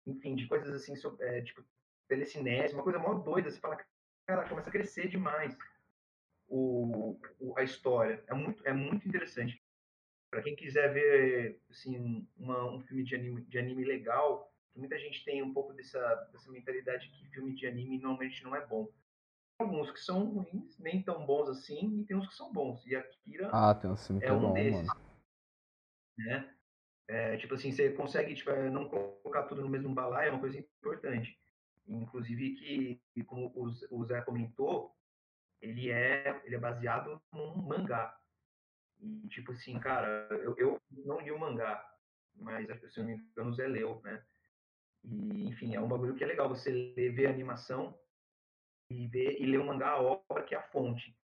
enfim, 0.06 0.36
de 0.36 0.46
coisas 0.46 0.72
assim, 0.74 0.94
é, 1.20 1.42
tipo, 1.42 1.64
telecinese, 2.08 2.74
uma 2.74 2.82
coisa 2.82 2.98
mó 2.98 3.14
doida, 3.14 3.50
você 3.50 3.58
fala, 3.58 3.84
cara, 4.26 4.48
começa 4.48 4.68
a 4.68 4.72
crescer 4.72 5.08
demais 5.08 5.56
o, 6.48 7.18
o 7.40 7.58
a 7.58 7.62
história. 7.62 8.22
É 8.26 8.34
muito, 8.34 8.66
é 8.66 8.72
muito 8.72 9.06
interessante. 9.06 9.60
Para 10.30 10.42
quem 10.42 10.56
quiser 10.56 10.92
ver, 10.92 11.60
assim, 11.70 12.26
uma, 12.36 12.70
um 12.72 12.80
filme 12.82 13.04
de 13.04 13.14
anime, 13.14 13.42
de 13.42 13.58
anime 13.58 13.84
legal, 13.84 14.52
muita 14.74 14.98
gente 14.98 15.24
tem 15.24 15.42
um 15.42 15.52
pouco 15.52 15.72
dessa, 15.72 16.14
dessa 16.32 16.50
mentalidade 16.50 17.08
que 17.10 17.28
filme 17.30 17.54
de 17.54 17.66
anime 17.66 17.98
normalmente 17.98 18.42
não 18.44 18.54
é 18.54 18.64
bom 18.66 18.88
alguns 19.58 19.90
que 19.90 20.00
são 20.00 20.24
ruins, 20.24 20.78
nem 20.78 21.02
tão 21.02 21.24
bons 21.24 21.48
assim, 21.48 22.00
e 22.00 22.04
tem 22.04 22.16
uns 22.16 22.28
que 22.28 22.34
são 22.34 22.52
bons. 22.52 22.84
E 22.86 22.94
Akira 22.94 23.50
ah, 23.52 23.74
tem 23.74 23.90
um 23.90 23.96
filme 23.96 24.22
é 24.24 24.32
um 24.32 24.40
bom, 24.40 24.52
desses. 24.52 24.86
Mano. 24.86 25.05
Né? 26.16 26.54
É, 27.08 27.36
tipo 27.36 27.54
assim, 27.54 27.70
você 27.70 27.90
consegue 27.92 28.34
tipo, 28.34 28.50
é, 28.50 28.68
não 28.68 28.88
colocar 28.88 29.44
tudo 29.44 29.62
no 29.62 29.68
mesmo 29.68 29.94
balaio, 29.94 30.28
é 30.28 30.30
uma 30.32 30.40
coisa 30.40 30.58
importante. 30.58 31.38
Inclusive 31.86 32.54
que, 32.56 33.24
como 33.24 33.52
o 33.90 34.04
Zé 34.04 34.20
comentou, 34.22 34.92
ele 35.60 35.90
é, 35.90 36.40
ele 36.44 36.56
é 36.56 36.58
baseado 36.58 37.22
num 37.32 37.56
mangá. 37.62 38.16
E 38.98 39.28
tipo 39.28 39.52
assim, 39.52 39.78
cara, 39.78 40.28
eu, 40.30 40.56
eu 40.56 40.80
não 40.90 41.20
li 41.20 41.30
o 41.30 41.38
mangá, 41.38 41.84
mas 42.34 42.66
se 42.92 42.98
não 42.98 43.06
me 43.06 43.14
engano 43.14 43.50
o 43.50 43.54
Zé 43.54 43.66
leu, 43.66 44.00
né? 44.02 44.24
E, 45.04 45.48
enfim, 45.48 45.74
é 45.74 45.80
um 45.80 45.88
bagulho 45.88 46.14
que 46.14 46.24
é 46.24 46.26
legal 46.26 46.48
você 46.48 46.70
ler, 46.70 47.10
ver 47.10 47.26
a 47.26 47.30
animação 47.30 47.96
e 48.90 49.06
ver 49.06 49.40
e 49.40 49.46
ler 49.46 49.58
o 49.58 49.64
mangá 49.64 49.90
a 49.90 50.00
obra 50.00 50.42
que 50.42 50.54
é 50.54 50.58
a 50.58 50.62
fonte. 50.62 51.16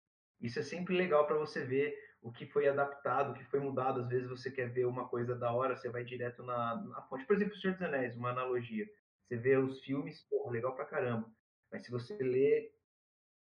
Isso 0.41 0.59
é 0.59 0.63
sempre 0.63 0.97
legal 0.97 1.27
para 1.27 1.37
você 1.37 1.65
ver 1.65 1.97
o 2.23 2.31
que 2.31 2.47
foi 2.47 2.69
adaptado, 2.69 3.33
o 3.33 3.35
que 3.35 3.45
foi 3.45 3.61
mudado. 3.61 4.01
Às 4.01 4.09
vezes 4.09 4.29
você 4.29 4.51
quer 4.51 4.69
ver 4.69 4.87
uma 4.87 5.09
coisa 5.09 5.35
da 5.35 5.53
hora, 5.53 5.77
você 5.77 5.89
vai 5.89 6.05
direto 6.05 6.43
na, 6.43 6.77
na 6.77 7.03
fonte. 7.03 7.25
Por 7.25 7.37
exemplo, 7.37 7.55
O 7.55 7.59
Senhor 7.59 7.75
dos 7.75 7.83
Anéis, 7.83 8.17
uma 8.17 8.31
analogia. 8.31 8.87
Você 9.27 9.37
vê 9.37 9.57
os 9.57 9.81
filmes, 9.81 10.23
pô, 10.29 10.51
legal 10.51 10.75
pra 10.75 10.85
caramba. 10.85 11.29
Mas 11.73 11.85
se 11.85 11.91
você 11.91 12.17
lê 12.19 12.73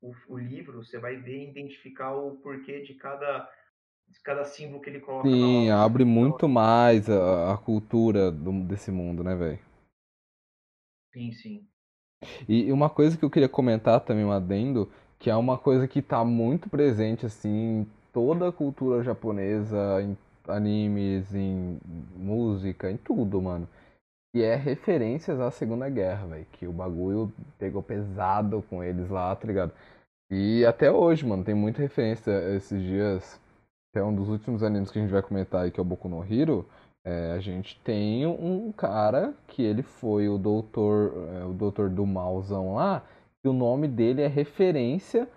o, 0.01 0.13
o, 0.27 0.38
livro, 0.38 0.84
você 0.84 1.00
vai 1.00 1.17
ver 1.17 1.38
e 1.38 1.50
identificar 1.50 2.13
o 2.13 2.38
porquê 2.38 2.82
de 2.82 2.93
cada, 2.93 3.50
de 4.08 4.22
cada 4.22 4.46
símbolo 4.46 4.82
que 4.82 4.89
ele 4.89 5.00
coloca. 5.00 5.27
Sim, 5.27 5.70
abre 5.70 6.05
muito 6.05 6.48
mais 6.48 7.10
a, 7.10 7.53
a 7.53 7.58
cultura 7.58 8.32
do, 8.32 8.51
desse 8.65 8.91
mundo, 8.91 9.24
né, 9.24 9.36
velho? 9.36 9.60
Sim, 11.12 11.32
sim. 11.32 11.67
E 12.48 12.72
uma 12.72 12.89
coisa 12.89 13.17
que 13.17 13.25
eu 13.25 13.29
queria 13.29 13.50
comentar 13.50 14.00
também, 14.01 14.24
um 14.24 14.32
adendo, 14.32 14.91
que 15.20 15.29
é 15.29 15.36
uma 15.36 15.58
coisa 15.58 15.88
que 15.88 16.00
está 16.00 16.24
muito 16.24 16.70
presente, 16.70 17.25
assim, 17.25 17.88
toda 18.13 18.48
a 18.48 18.51
cultura 18.51 19.03
japonesa, 19.03 20.01
em 20.01 20.17
animes, 20.48 21.34
em 21.34 21.79
música, 22.15 22.89
em 22.89 22.98
tudo, 22.98 23.41
mano. 23.41 23.67
E 24.36 24.41
é 24.41 24.55
referências 24.55 25.39
à 25.39 25.51
Segunda 25.51 25.89
Guerra, 25.89 26.27
velho. 26.27 26.46
Que 26.53 26.67
o 26.67 26.72
bagulho 26.72 27.32
pegou 27.58 27.84
pesado 27.84 28.63
com 28.70 28.84
eles 28.84 29.10
lá, 29.10 29.36
tá 29.36 29.48
ligado? 29.48 29.72
E 30.32 30.65
até 30.65 30.91
hoje, 30.91 31.25
mano, 31.25 31.43
tem 31.43 31.53
muita 31.53 31.82
referência 31.82 32.32
esses 32.55 32.82
dias. 32.82 33.39
É 33.96 34.03
um 34.03 34.15
dos 34.15 34.29
últimos 34.29 34.63
animes 34.63 34.89
que 34.89 34.98
a 34.98 35.01
gente 35.01 35.12
vai 35.12 35.22
comentar 35.22 35.63
aí, 35.63 35.72
que 35.72 35.79
é 35.79 35.84
o 35.84 35.86
Boku 35.86 36.10
no 36.10 36.24
Hero. 36.24 36.65
É, 37.05 37.34
a 37.34 37.39
gente 37.39 37.79
tem 37.82 38.25
um 38.25 38.72
cara 38.72 39.34
que 39.48 39.62
ele 39.62 39.84
foi 39.84 40.29
o 40.29 40.38
doutor, 40.38 41.13
é, 41.36 41.46
o 41.46 41.53
doutor 41.53 41.89
do 41.89 42.05
malzão 42.05 42.75
lá, 42.75 43.03
e 43.43 43.48
o 43.48 43.53
nome 43.53 43.88
dele 43.88 44.22
é 44.22 44.27
referência 44.27 45.27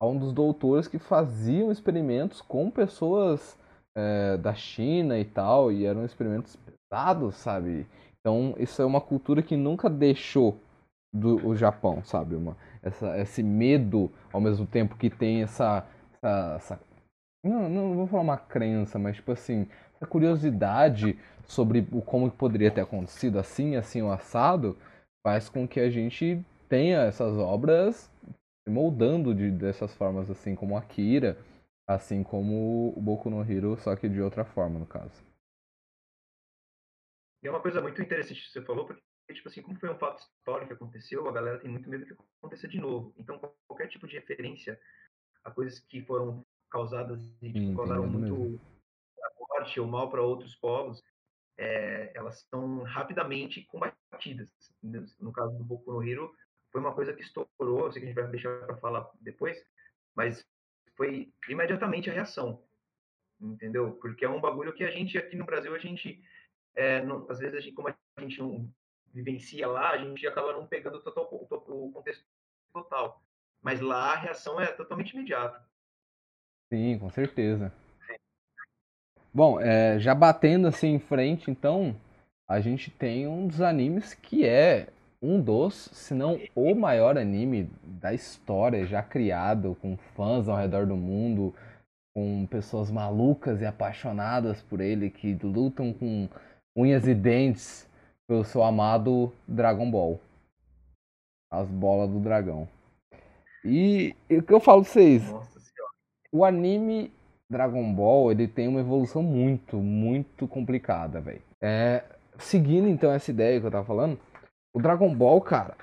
a 0.00 0.06
um 0.06 0.18
dos 0.18 0.32
doutores 0.32 0.88
que 0.88 0.98
faziam 0.98 1.70
experimentos 1.70 2.40
com 2.40 2.70
pessoas 2.70 3.58
é, 3.96 4.36
da 4.36 4.54
China 4.54 5.18
e 5.18 5.24
tal, 5.24 5.72
e 5.72 5.86
eram 5.86 6.04
experimentos 6.04 6.56
pesados, 6.56 7.36
sabe? 7.36 7.86
Então 8.20 8.54
isso 8.58 8.80
é 8.82 8.84
uma 8.84 9.00
cultura 9.00 9.42
que 9.42 9.56
nunca 9.56 9.88
deixou 9.88 10.58
do 11.14 11.46
o 11.46 11.56
Japão, 11.56 12.04
sabe? 12.04 12.34
Uma, 12.34 12.56
essa, 12.82 13.18
esse 13.18 13.42
medo 13.42 14.10
ao 14.32 14.40
mesmo 14.40 14.66
tempo 14.66 14.96
que 14.96 15.08
tem 15.08 15.42
essa, 15.42 15.86
essa, 16.12 16.54
essa 16.56 16.80
não, 17.44 17.68
não 17.68 17.94
vou 17.94 18.06
falar 18.06 18.22
uma 18.22 18.36
crença, 18.36 18.98
mas 18.98 19.16
tipo 19.16 19.32
assim, 19.32 19.66
a 20.00 20.06
curiosidade 20.06 21.18
sobre 21.46 21.86
o 21.92 22.02
como 22.02 22.30
poderia 22.30 22.70
ter 22.70 22.82
acontecido 22.82 23.38
assim, 23.38 23.76
assim 23.76 24.02
o 24.02 24.10
assado, 24.10 24.76
faz 25.26 25.48
com 25.48 25.66
que 25.66 25.80
a 25.80 25.88
gente 25.88 26.44
tenha 26.68 27.02
essas 27.02 27.38
obras 27.38 28.10
moldando 28.68 29.34
de, 29.34 29.50
dessas 29.50 29.94
formas, 29.94 30.30
assim 30.30 30.54
como 30.54 30.76
Akira, 30.76 31.38
assim 31.86 32.22
como 32.22 32.92
o 32.96 33.00
Boku 33.00 33.30
no 33.30 33.42
Hero, 33.42 33.76
só 33.78 33.94
que 33.94 34.08
de 34.08 34.20
outra 34.20 34.44
forma, 34.44 34.78
no 34.78 34.86
caso. 34.86 35.24
E 37.42 37.48
é 37.48 37.50
uma 37.50 37.60
coisa 37.60 37.80
muito 37.80 38.00
interessante 38.02 38.42
que 38.42 38.50
você 38.50 38.62
falou, 38.62 38.86
porque, 38.86 39.02
tipo 39.32 39.48
assim, 39.48 39.62
como 39.62 39.78
foi 39.78 39.90
um 39.90 39.98
fato 39.98 40.20
histórico 40.20 40.68
que 40.68 40.74
aconteceu, 40.74 41.28
a 41.28 41.32
galera 41.32 41.58
tem 41.58 41.70
muito 41.70 41.88
medo 41.88 42.06
que 42.06 42.16
aconteça 42.38 42.66
de 42.66 42.80
novo. 42.80 43.14
Então, 43.16 43.40
qualquer 43.66 43.88
tipo 43.88 44.06
de 44.06 44.16
referência 44.16 44.78
a 45.44 45.50
coisas 45.50 45.78
que 45.78 46.02
foram 46.02 46.44
causadas 46.68 47.22
e 47.40 47.52
tipo, 47.52 47.76
causaram 47.76 48.06
muito 48.08 48.34
mesmo 48.34 48.60
morte 49.56 49.80
ou 49.80 49.86
mal 49.86 50.10
para 50.10 50.22
outros 50.22 50.54
povos, 50.56 51.02
é, 51.58 52.12
elas 52.14 52.46
são 52.50 52.82
rapidamente 52.82 53.64
combatidas. 53.66 54.50
No 55.18 55.32
caso 55.32 55.56
do 55.56 55.64
Boku 55.64 55.92
no 55.92 56.02
Hero, 56.02 56.32
foi 56.76 56.80
uma 56.82 56.92
coisa 56.92 57.14
que 57.14 57.22
estourou, 57.22 57.90
sei 57.90 58.02
que 58.02 58.06
a 58.06 58.10
gente 58.10 58.20
vai 58.20 58.30
deixar 58.30 58.66
para 58.66 58.76
falar 58.76 59.10
depois, 59.18 59.64
mas 60.14 60.46
foi 60.94 61.32
imediatamente 61.48 62.10
a 62.10 62.12
reação, 62.12 62.62
entendeu? 63.40 63.92
Porque 63.92 64.26
é 64.26 64.28
um 64.28 64.42
bagulho 64.42 64.74
que 64.74 64.84
a 64.84 64.90
gente 64.90 65.16
aqui 65.16 65.36
no 65.36 65.46
Brasil, 65.46 65.74
a 65.74 65.78
gente, 65.78 66.22
é, 66.74 67.02
não, 67.02 67.26
às 67.30 67.38
vezes, 67.38 67.56
a 67.56 67.60
gente, 67.60 67.72
como 67.72 67.88
a 67.88 68.20
gente 68.20 68.38
não 68.40 68.70
vivencia 69.10 69.66
lá, 69.66 69.92
a 69.92 69.96
gente 69.96 70.26
acaba 70.26 70.52
não 70.52 70.66
pegando 70.66 70.98
o, 70.98 71.00
total, 71.00 71.26
o 71.32 71.90
contexto 71.92 72.22
total. 72.74 73.22
Mas 73.62 73.80
lá 73.80 74.12
a 74.12 74.16
reação 74.16 74.60
é 74.60 74.66
totalmente 74.66 75.14
imediata. 75.14 75.66
Sim, 76.70 76.98
com 76.98 77.08
certeza. 77.08 77.72
Bom, 79.32 79.58
é, 79.58 79.98
já 79.98 80.14
batendo 80.14 80.68
assim 80.68 80.88
em 80.88 81.00
frente, 81.00 81.50
então, 81.50 81.98
a 82.46 82.60
gente 82.60 82.90
tem 82.90 83.26
um 83.26 83.46
dos 83.48 83.62
animes 83.62 84.12
que 84.12 84.44
é 84.44 84.92
um 85.26 85.40
dos, 85.40 85.90
se 85.92 86.14
não 86.14 86.38
o 86.54 86.74
maior 86.74 87.18
anime 87.18 87.68
da 87.82 88.14
história 88.14 88.86
já 88.86 89.02
criado, 89.02 89.76
com 89.82 89.96
fãs 90.14 90.48
ao 90.48 90.56
redor 90.56 90.86
do 90.86 90.96
mundo, 90.96 91.52
com 92.14 92.46
pessoas 92.46 92.90
malucas 92.90 93.60
e 93.60 93.66
apaixonadas 93.66 94.62
por 94.62 94.80
ele 94.80 95.10
que 95.10 95.34
lutam 95.42 95.92
com 95.92 96.28
unhas 96.76 97.08
e 97.08 97.14
dentes 97.14 97.90
pelo 98.28 98.44
seu 98.44 98.62
amado 98.62 99.32
Dragon 99.48 99.90
Ball. 99.90 100.20
As 101.52 101.68
bolas 101.68 102.08
do 102.10 102.20
dragão. 102.20 102.68
E, 103.64 104.14
e 104.30 104.38
o 104.38 104.42
que 104.42 104.52
eu 104.52 104.60
falo 104.60 104.82
pra 104.82 104.92
vocês? 104.92 105.22
O 106.32 106.44
anime 106.44 107.12
Dragon 107.50 107.92
Ball, 107.92 108.30
ele 108.30 108.46
tem 108.46 108.68
uma 108.68 108.80
evolução 108.80 109.22
muito, 109.22 109.76
muito 109.76 110.46
complicada, 110.46 111.20
velho. 111.20 111.42
É, 111.60 112.04
seguindo 112.38 112.88
então 112.88 113.12
essa 113.12 113.30
ideia 113.30 113.60
que 113.60 113.66
eu 113.66 113.70
tava 113.70 113.84
falando, 113.84 114.18
o 114.76 114.80
Dragon 114.80 115.14
Ball, 115.14 115.40
cara, 115.40 115.76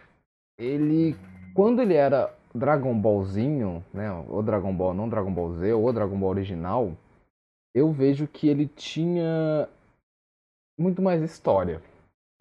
ele 0.57 1.15
quando 1.55 1.81
ele 1.81 1.93
era 1.93 2.33
Dragon 2.53 2.97
Ballzinho, 2.97 3.83
né, 3.93 4.11
o 4.29 4.41
Dragon 4.41 4.73
Ball, 4.73 4.93
não 4.93 5.09
Dragon 5.09 5.33
Ball 5.33 5.53
Z, 5.53 5.73
ou 5.73 5.91
Dragon 5.91 6.17
Ball 6.17 6.29
original, 6.29 6.91
eu 7.75 7.91
vejo 7.91 8.27
que 8.27 8.47
ele 8.47 8.67
tinha 8.67 9.67
muito 10.79 11.01
mais 11.01 11.21
história, 11.21 11.81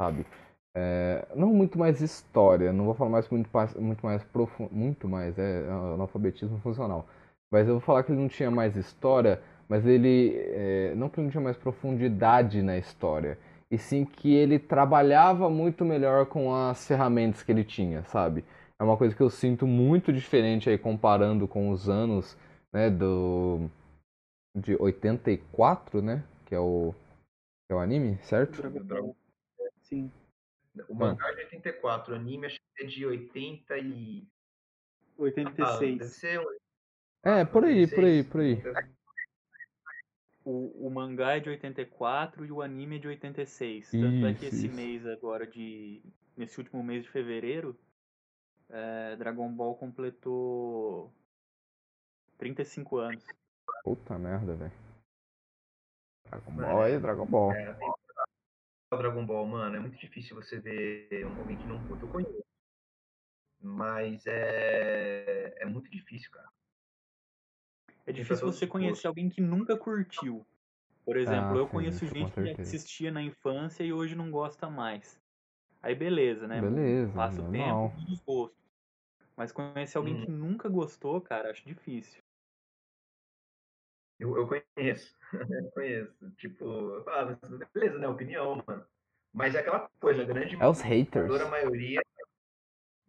sabe? 0.00 0.26
É, 0.74 1.26
não 1.34 1.48
muito 1.48 1.78
mais 1.78 2.00
história, 2.00 2.72
não 2.72 2.86
vou 2.86 2.94
falar 2.94 3.10
mais 3.10 3.28
muito, 3.28 3.50
muito 3.78 4.04
mais 4.04 4.22
profundo, 4.24 4.74
muito 4.74 5.08
mais, 5.08 5.38
é, 5.38 5.68
analfabetismo 5.68 6.58
funcional 6.60 7.06
mas 7.52 7.68
eu 7.68 7.74
vou 7.74 7.80
falar 7.82 8.02
que 8.02 8.10
ele 8.10 8.20
não 8.20 8.28
tinha 8.28 8.50
mais 8.50 8.74
história, 8.76 9.38
mas 9.68 9.86
ele. 9.86 10.34
É, 10.38 10.94
não 10.96 11.10
que 11.10 11.20
ele 11.20 11.26
não 11.26 11.30
tinha 11.30 11.42
mais 11.42 11.56
profundidade 11.56 12.62
na 12.62 12.78
história. 12.78 13.38
E 13.72 13.78
sim 13.78 14.04
que 14.04 14.34
ele 14.34 14.58
trabalhava 14.58 15.48
muito 15.48 15.82
melhor 15.82 16.26
com 16.26 16.54
as 16.54 16.86
ferramentas 16.86 17.42
que 17.42 17.50
ele 17.50 17.64
tinha, 17.64 18.04
sabe? 18.04 18.44
É 18.78 18.84
uma 18.84 18.98
coisa 18.98 19.16
que 19.16 19.22
eu 19.22 19.30
sinto 19.30 19.66
muito 19.66 20.12
diferente 20.12 20.68
aí 20.68 20.76
comparando 20.76 21.48
com 21.48 21.70
os 21.70 21.88
anos, 21.88 22.36
né, 22.70 22.90
do. 22.90 23.70
de 24.54 24.76
84, 24.76 26.02
né? 26.02 26.22
Que 26.44 26.54
é 26.54 26.60
o. 26.60 26.94
Que 27.66 27.72
é 27.72 27.74
o 27.74 27.78
anime, 27.78 28.18
certo? 28.24 28.60
Sim. 29.80 30.12
O 30.86 30.94
mangá 30.94 31.30
é 31.30 31.34
de 31.36 31.44
84, 31.44 32.12
o 32.12 32.16
anime 32.16 32.46
acho 32.46 32.60
que 32.76 32.84
é 32.84 32.86
de 32.86 33.06
80 33.06 33.78
e. 33.78 34.26
86. 35.16 35.60
Ah, 35.66 35.80
deve 35.80 36.04
ser 36.04 36.40
é, 37.24 37.44
por 37.44 37.64
aí, 37.64 37.86
por 37.86 38.04
aí, 38.04 38.24
por 38.24 38.40
aí. 38.40 38.62
O, 40.44 40.86
o 40.86 40.90
mangá 40.90 41.36
é 41.36 41.40
de 41.40 41.50
84 41.50 42.44
e 42.44 42.50
o 42.50 42.62
anime 42.62 42.96
é 42.96 42.98
de 42.98 43.08
86. 43.08 43.90
Tanto 43.90 44.06
isso, 44.06 44.26
é 44.26 44.34
que 44.34 44.46
esse 44.46 44.66
isso. 44.66 44.76
mês 44.76 45.06
agora 45.06 45.46
de. 45.46 46.02
Nesse 46.36 46.58
último 46.58 46.82
mês 46.82 47.04
de 47.04 47.10
fevereiro, 47.10 47.78
é, 48.70 49.16
Dragon 49.16 49.52
Ball 49.52 49.76
completou 49.76 51.12
35 52.38 52.96
anos. 52.96 53.24
Puta 53.84 54.18
merda, 54.18 54.54
velho. 54.54 54.72
Dragon 56.28 56.52
Ball 56.52 56.86
é 56.86 56.98
Dragon 56.98 57.26
Ball. 57.26 57.52
É, 57.52 57.76
Dragon 58.90 59.26
Ball, 59.26 59.46
mano, 59.46 59.76
é 59.76 59.80
muito 59.80 59.98
difícil 59.98 60.34
você 60.34 60.58
ver 60.58 61.26
um 61.26 61.38
alguém 61.38 61.56
que 61.56 61.66
não 61.66 61.86
curta. 61.86 62.04
Eu 62.04 62.10
conheço. 62.10 62.44
Mas 63.60 64.26
é, 64.26 65.54
é 65.62 65.66
muito 65.66 65.90
difícil, 65.90 66.30
cara. 66.30 66.51
É 68.06 68.12
difícil 68.12 68.46
você 68.46 68.66
conhecer 68.66 69.06
alguém 69.06 69.28
que 69.28 69.40
nunca 69.40 69.76
curtiu. 69.76 70.44
Por 71.04 71.16
exemplo, 71.16 71.52
ah, 71.52 71.56
eu 71.56 71.66
sim, 71.66 71.72
conheço 71.72 72.06
gente 72.06 72.32
que 72.32 72.60
assistia 72.60 73.10
na 73.10 73.22
infância 73.22 73.82
e 73.82 73.92
hoje 73.92 74.14
não 74.14 74.30
gosta 74.30 74.70
mais. 74.70 75.20
Aí 75.82 75.94
beleza, 75.94 76.46
né? 76.46 76.60
Beleza. 76.60 77.12
Passa 77.12 77.42
o 77.42 77.50
tempo 77.50 77.92
dos 78.06 78.20
gostos. 78.20 78.62
Mas 79.36 79.50
conhecer 79.50 79.98
alguém 79.98 80.14
hum. 80.14 80.24
que 80.24 80.30
nunca 80.30 80.68
gostou, 80.68 81.20
cara, 81.20 81.50
acho 81.50 81.64
difícil. 81.64 82.22
Eu, 84.20 84.36
eu 84.36 84.46
conheço. 84.46 85.16
eu 85.32 85.70
conheço. 85.74 86.30
Tipo, 86.36 87.02
ah, 87.08 87.36
beleza, 87.74 87.98
né? 87.98 88.06
Opinião, 88.06 88.62
mano. 88.64 88.86
Mas 89.32 89.54
é 89.54 89.60
aquela 89.60 89.88
coisa, 89.98 90.22
a 90.22 90.24
grande 90.24 90.54
é 90.60 90.66
os 90.66 90.80
haters. 90.82 91.40
A 91.40 91.48
maioria, 91.48 92.02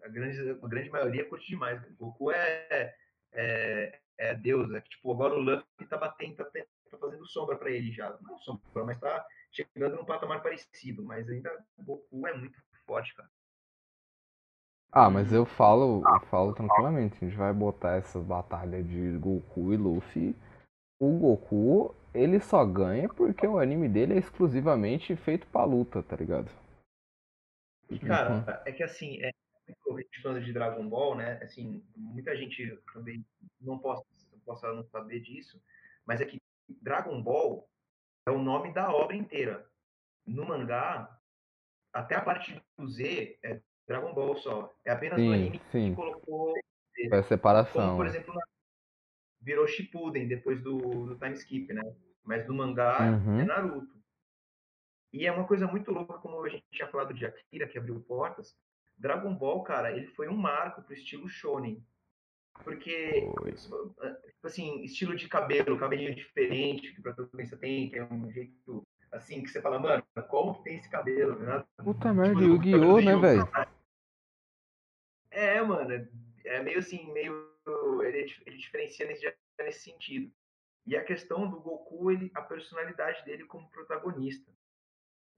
a 0.01 0.07
grande, 0.07 0.50
a 0.50 0.67
grande 0.67 0.89
maioria 0.89 1.25
curte 1.25 1.47
demais. 1.47 1.83
O 1.83 1.93
Goku 1.95 2.31
é, 2.31 2.95
é, 3.33 4.00
é 4.17 4.36
Deus. 4.36 4.74
É 4.74 4.82
que, 4.82 4.89
tipo, 4.89 5.12
agora 5.12 5.34
o 5.34 5.39
Luffy 5.39 5.88
tá 5.89 5.98
batendo, 5.98 6.36
tá, 6.36 6.46
tá 6.46 6.98
fazendo 6.98 7.25
sombra 7.27 7.55
pra 7.58 7.72
ele 7.72 7.91
já. 7.91 8.17
Não 8.22 8.38
sombra, 8.39 8.84
mas 8.86 9.00
tá 9.00 9.25
chegando 9.51 9.96
num 9.96 10.05
patamar 10.05 10.41
parecido. 10.41 11.03
Mas 11.03 11.29
ainda 11.29 11.51
o 11.77 11.84
Goku 11.84 12.27
é 12.27 12.34
muito 12.36 12.60
forte, 12.86 13.15
cara. 13.15 13.29
Ah, 14.91 15.10
mas 15.10 15.34
eu 15.34 15.43
falo, 15.43 16.03
eu 16.08 16.20
falo 16.27 16.53
tranquilamente, 16.53 17.15
a 17.15 17.27
gente 17.27 17.36
vai 17.36 17.51
botar 17.51 17.96
essas 17.96 18.24
batalhas 18.24 18.88
de 18.88 19.17
Goku 19.17 19.74
e 19.74 19.77
Luffy 19.77 20.36
o 21.03 21.17
Goku, 21.17 21.96
ele 22.13 22.39
só 22.39 22.63
ganha 22.65 23.10
porque 23.10 23.46
o 23.46 23.60
anime 23.60 23.89
dele 23.89 24.13
é 24.13 24.17
exclusivamente 24.17 25.15
feito 25.15 25.46
pra 25.48 25.65
luta, 25.65 26.01
tá 26.01 26.15
ligado? 26.15 26.50
E, 27.89 28.00
cara, 28.00 28.34
uhum. 28.34 28.43
é 28.65 28.72
que 28.72 28.84
assim, 28.84 29.22
é, 29.22 29.32
falando 30.22 30.43
de 30.43 30.53
Dragon 30.53 30.88
Ball, 30.88 31.15
né? 31.15 31.39
Assim, 31.43 31.84
muita 31.96 32.36
gente 32.36 32.77
também 32.93 33.25
não 33.60 33.77
possa, 33.77 34.03
possa 34.46 34.74
não 34.74 34.84
saber 34.86 35.20
disso, 35.20 35.62
mas 36.05 36.22
é 36.22 36.25
que 36.25 36.41
Dragon 36.82 37.22
Ball 37.22 37.70
é 38.25 38.32
o 38.32 38.39
nome 38.39 38.74
da 38.74 38.91
obra 38.91 39.15
inteira. 39.15 39.70
No 40.25 40.46
mangá, 40.46 41.20
até 41.91 42.15
a 42.15 42.22
parte 42.22 42.62
do 42.77 42.88
Z 42.88 43.38
é 43.43 43.62
Dragon 43.88 44.13
Ball 44.13 44.38
só. 44.38 44.74
É 44.86 44.91
apenas 44.91 45.20
sim, 45.20 45.29
o 45.29 45.34
anime 45.34 45.62
sim. 45.72 45.89
que 45.89 45.96
colocou. 45.96 46.53
É 46.98 47.15
a 47.15 47.24
separação. 47.24 47.88
Como, 47.88 47.98
por 47.98 48.08
exemplo, 48.08 48.34
virou 49.41 49.67
Shippuden 49.67 50.27
depois 50.27 50.62
do, 50.62 50.77
do 51.08 51.17
time 51.17 51.34
skip, 51.34 51.74
né? 51.74 51.82
Mas 52.24 52.48
no 52.48 52.53
mangá 52.53 53.12
uhum. 53.12 53.39
é 53.39 53.43
Naruto. 53.43 54.02
E 55.12 55.28
é 55.28 55.32
uma 55.32 55.45
coisa 55.45 55.67
muito 55.67 55.91
louca, 55.91 56.17
como 56.19 56.43
a 56.43 56.49
gente 56.49 56.63
tinha 56.71 56.88
falado 56.88 57.13
de 57.13 57.26
Akira, 57.26 57.67
que 57.67 57.78
abriu 57.78 57.99
portas. 58.02 58.58
Dragon 59.03 59.35
Ball, 59.35 59.61
cara, 59.63 59.91
ele 59.91 60.07
foi 60.07 60.29
um 60.29 60.37
marco 60.37 60.81
pro 60.81 60.93
estilo 60.93 61.27
shonen. 61.27 61.85
Porque, 62.63 63.27
tipo 63.51 64.47
assim, 64.47 64.81
estilo 64.83 65.13
de 65.13 65.27
cabelo, 65.27 65.77
cabelinho 65.77 66.15
diferente, 66.15 66.93
que 66.93 66.99
o 67.01 67.03
protagonista 67.03 67.57
tem, 67.57 67.89
que 67.89 67.99
é 67.99 68.05
um 68.05 68.31
jeito, 68.31 68.87
assim, 69.11 69.43
que 69.43 69.49
você 69.49 69.61
fala, 69.61 69.77
mano, 69.77 70.03
como 70.29 70.55
que 70.55 70.63
tem 70.63 70.77
esse 70.77 70.89
cabelo? 70.89 71.37
Né? 71.37 71.65
Puta 71.83 72.13
merda, 72.13 72.35
tipo, 72.35 72.53
Yu-Gi-Oh, 72.53 73.01
né, 73.01 73.17
velho? 73.17 73.49
É, 75.31 75.61
mano, 75.61 76.07
é 76.45 76.63
meio 76.63 76.79
assim, 76.79 77.11
meio 77.11 77.51
ele, 78.03 78.33
ele 78.45 78.57
diferencia 78.57 79.05
nesse, 79.05 79.35
nesse 79.59 79.91
sentido. 79.91 80.31
E 80.85 80.95
a 80.95 81.03
questão 81.03 81.49
do 81.49 81.59
Goku, 81.59 82.09
ele, 82.11 82.31
a 82.35 82.41
personalidade 82.41 83.25
dele 83.25 83.43
como 83.45 83.69
protagonista. 83.69 84.49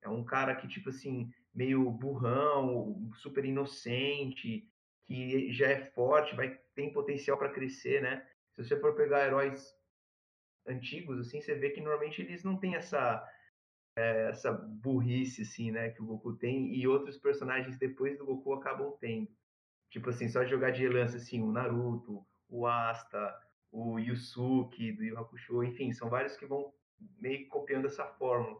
É 0.05 0.09
um 0.09 0.23
cara 0.23 0.55
que, 0.55 0.67
tipo 0.67 0.89
assim, 0.89 1.33
meio 1.53 1.89
burrão, 1.89 3.09
super 3.15 3.43
inocente, 3.43 4.69
que 5.05 5.51
já 5.51 5.67
é 5.67 5.85
forte, 5.91 6.35
vai 6.35 6.59
tem 6.75 6.91
potencial 6.91 7.37
para 7.37 7.51
crescer, 7.53 8.01
né? 8.01 8.27
Se 8.53 8.63
você 8.63 8.79
for 8.79 8.95
pegar 8.95 9.25
heróis 9.25 9.73
antigos, 10.67 11.19
assim, 11.19 11.41
você 11.41 11.55
vê 11.55 11.69
que 11.69 11.79
normalmente 11.79 12.21
eles 12.21 12.43
não 12.43 12.57
têm 12.57 12.75
essa 12.75 13.25
é, 13.97 14.29
essa 14.29 14.51
burrice, 14.51 15.43
assim, 15.43 15.71
né, 15.71 15.89
que 15.89 16.01
o 16.01 16.05
Goku 16.05 16.33
tem, 16.33 16.75
e 16.75 16.85
outros 16.87 17.17
personagens 17.17 17.77
depois 17.77 18.17
do 18.17 18.25
Goku 18.25 18.53
acabam 18.53 18.93
tendo. 18.99 19.29
Tipo 19.89 20.09
assim, 20.09 20.27
só 20.27 20.43
jogar 20.45 20.71
de 20.71 20.81
relance, 20.81 21.15
assim, 21.15 21.41
o 21.41 21.51
Naruto, 21.51 22.25
o 22.49 22.67
Asta, 22.67 23.39
o 23.71 23.97
Yusuke 23.97 24.91
do 24.91 25.03
Yu 25.03 25.17
Hakusho, 25.17 25.63
enfim, 25.63 25.93
são 25.93 26.09
vários 26.09 26.35
que 26.35 26.45
vão 26.45 26.73
meio 27.19 27.47
copiando 27.47 27.85
essa 27.85 28.05
fórmula. 28.05 28.59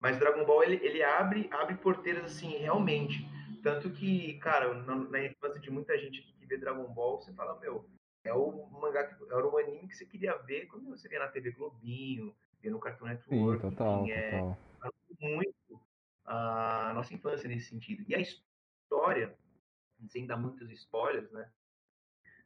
Mas 0.00 0.18
Dragon 0.18 0.44
Ball, 0.44 0.64
ele, 0.64 0.84
ele 0.84 1.02
abre, 1.02 1.48
abre 1.50 1.74
porteiras, 1.76 2.24
assim, 2.24 2.56
realmente. 2.58 3.26
Tanto 3.62 3.90
que, 3.90 4.38
cara, 4.38 4.74
na, 4.82 4.94
na 4.94 5.24
infância 5.24 5.60
de 5.60 5.70
muita 5.70 5.98
gente 5.98 6.22
que 6.22 6.46
vê 6.46 6.56
Dragon 6.56 6.86
Ball, 6.92 7.20
você 7.20 7.32
fala, 7.32 7.58
meu, 7.58 7.88
é 8.24 8.32
o 8.32 8.66
mangá, 8.70 9.16
era 9.30 9.46
o 9.46 9.58
anime 9.58 9.88
que 9.88 9.96
você 9.96 10.04
queria 10.04 10.36
ver 10.38 10.66
quando 10.66 10.88
você 10.88 11.08
via 11.08 11.18
na 11.18 11.28
TV 11.28 11.52
Globinho, 11.52 12.34
via 12.60 12.70
no 12.70 12.78
Cartoon 12.78 13.06
Network. 13.06 13.62
Sim, 13.62 13.70
total, 13.70 14.02
enfim, 14.02 14.12
é, 14.12 14.30
total. 14.30 14.58
muito 15.20 15.80
a 16.24 16.92
nossa 16.94 17.14
infância 17.14 17.48
nesse 17.48 17.68
sentido. 17.68 18.04
E 18.08 18.14
a 18.14 18.20
história, 18.20 19.36
sem 20.08 20.26
dar 20.26 20.36
muitos 20.36 20.70
spoilers, 20.70 21.30
né? 21.30 21.50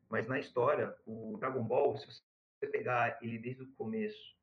Mas 0.09 0.27
na 0.27 0.39
história, 0.39 0.95
o 1.07 1.37
Dragon 1.39 1.63
Ball, 1.63 1.97
se 1.97 2.07
você 2.07 2.67
pegar 2.67 3.19
ele 3.23 3.39
desde 3.39 3.63
o 3.63 3.73
começo 3.73 4.37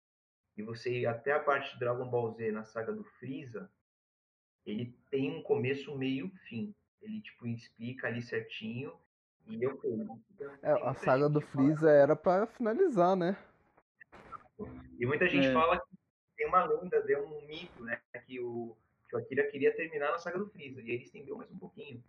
e 0.57 0.63
você 0.63 0.91
ir 0.91 1.05
até 1.05 1.31
a 1.31 1.39
parte 1.39 1.71
de 1.73 1.79
Dragon 1.79 2.09
Ball 2.09 2.31
Z 2.31 2.51
na 2.51 2.65
saga 2.65 2.91
do 2.91 3.03
Freeza, 3.03 3.69
ele 4.65 4.97
tem 5.11 5.31
um 5.31 5.43
começo, 5.43 5.95
meio, 5.95 6.31
fim. 6.49 6.73
Ele 6.99 7.21
tipo 7.21 7.45
explica 7.47 8.07
ali 8.07 8.21
certinho 8.23 8.91
e 9.45 9.63
eu 9.63 9.79
é, 10.63 10.71
a 10.71 10.93
saga 10.95 11.29
do 11.29 11.39
Freeza 11.39 11.81
fala... 11.81 11.91
era 11.91 12.15
para 12.15 12.47
finalizar, 12.47 13.15
né? 13.15 13.37
E 14.99 15.05
muita 15.05 15.29
gente 15.29 15.47
é. 15.47 15.53
fala 15.53 15.79
que 15.79 15.95
tem 16.35 16.47
uma 16.47 16.65
lenda, 16.65 17.01
deu 17.03 17.23
um 17.23 17.45
mito, 17.45 17.83
né, 17.83 18.01
que 18.25 18.39
o 18.39 18.75
que 19.07 19.15
o 19.15 19.19
Akira 19.19 19.47
queria 19.49 19.73
terminar 19.73 20.11
na 20.11 20.17
saga 20.17 20.37
do 20.37 20.49
Freeza 20.49 20.81
e 20.81 20.91
ele 20.91 21.03
estendeu 21.03 21.37
mais 21.37 21.49
um 21.51 21.57
pouquinho. 21.57 22.03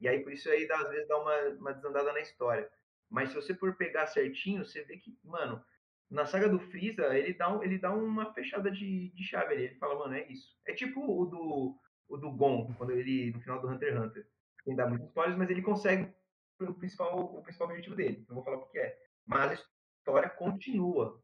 E 0.00 0.08
aí 0.08 0.22
por 0.22 0.32
isso 0.32 0.50
aí 0.50 0.70
às 0.70 0.88
vezes 0.90 1.08
dá 1.08 1.18
uma, 1.18 1.40
uma 1.50 1.72
desandada 1.72 2.12
na 2.12 2.20
história. 2.20 2.68
Mas 3.08 3.30
se 3.30 3.36
você 3.36 3.54
for 3.54 3.74
pegar 3.76 4.06
certinho, 4.08 4.64
você 4.64 4.82
vê 4.82 4.96
que, 4.98 5.16
mano, 5.22 5.64
na 6.10 6.24
saga 6.24 6.48
do 6.48 6.58
Freeza, 6.58 7.16
ele 7.16 7.34
dá, 7.34 7.52
um, 7.52 7.62
ele 7.62 7.78
dá 7.78 7.92
uma 7.92 8.32
fechada 8.32 8.70
de, 8.70 9.10
de 9.10 9.24
chave 9.24 9.54
ali. 9.54 9.64
Ele 9.64 9.74
fala, 9.76 9.98
mano, 9.98 10.14
é 10.14 10.26
isso. 10.26 10.56
É 10.66 10.72
tipo 10.72 11.00
o 11.00 11.26
do, 11.26 11.76
o 12.08 12.16
do 12.16 12.30
Gon, 12.30 12.72
quando 12.74 12.92
ele, 12.92 13.32
no 13.32 13.40
final 13.40 13.60
do 13.60 13.68
Hunter 13.68 13.92
x 13.92 14.00
Hunter. 14.00 14.26
Tem 14.64 14.74
dá 14.74 14.88
muitos 14.88 15.06
spoilers, 15.08 15.38
mas 15.38 15.50
ele 15.50 15.62
consegue 15.62 16.12
o 16.60 16.74
principal, 16.74 17.18
o 17.18 17.42
principal 17.42 17.68
objetivo 17.68 17.94
dele. 17.94 18.24
Não 18.28 18.36
vou 18.36 18.44
falar 18.44 18.56
o 18.58 18.66
que 18.66 18.78
é. 18.78 18.98
Mas 19.26 19.52
a 19.52 19.54
história 19.98 20.30
continua. 20.30 21.20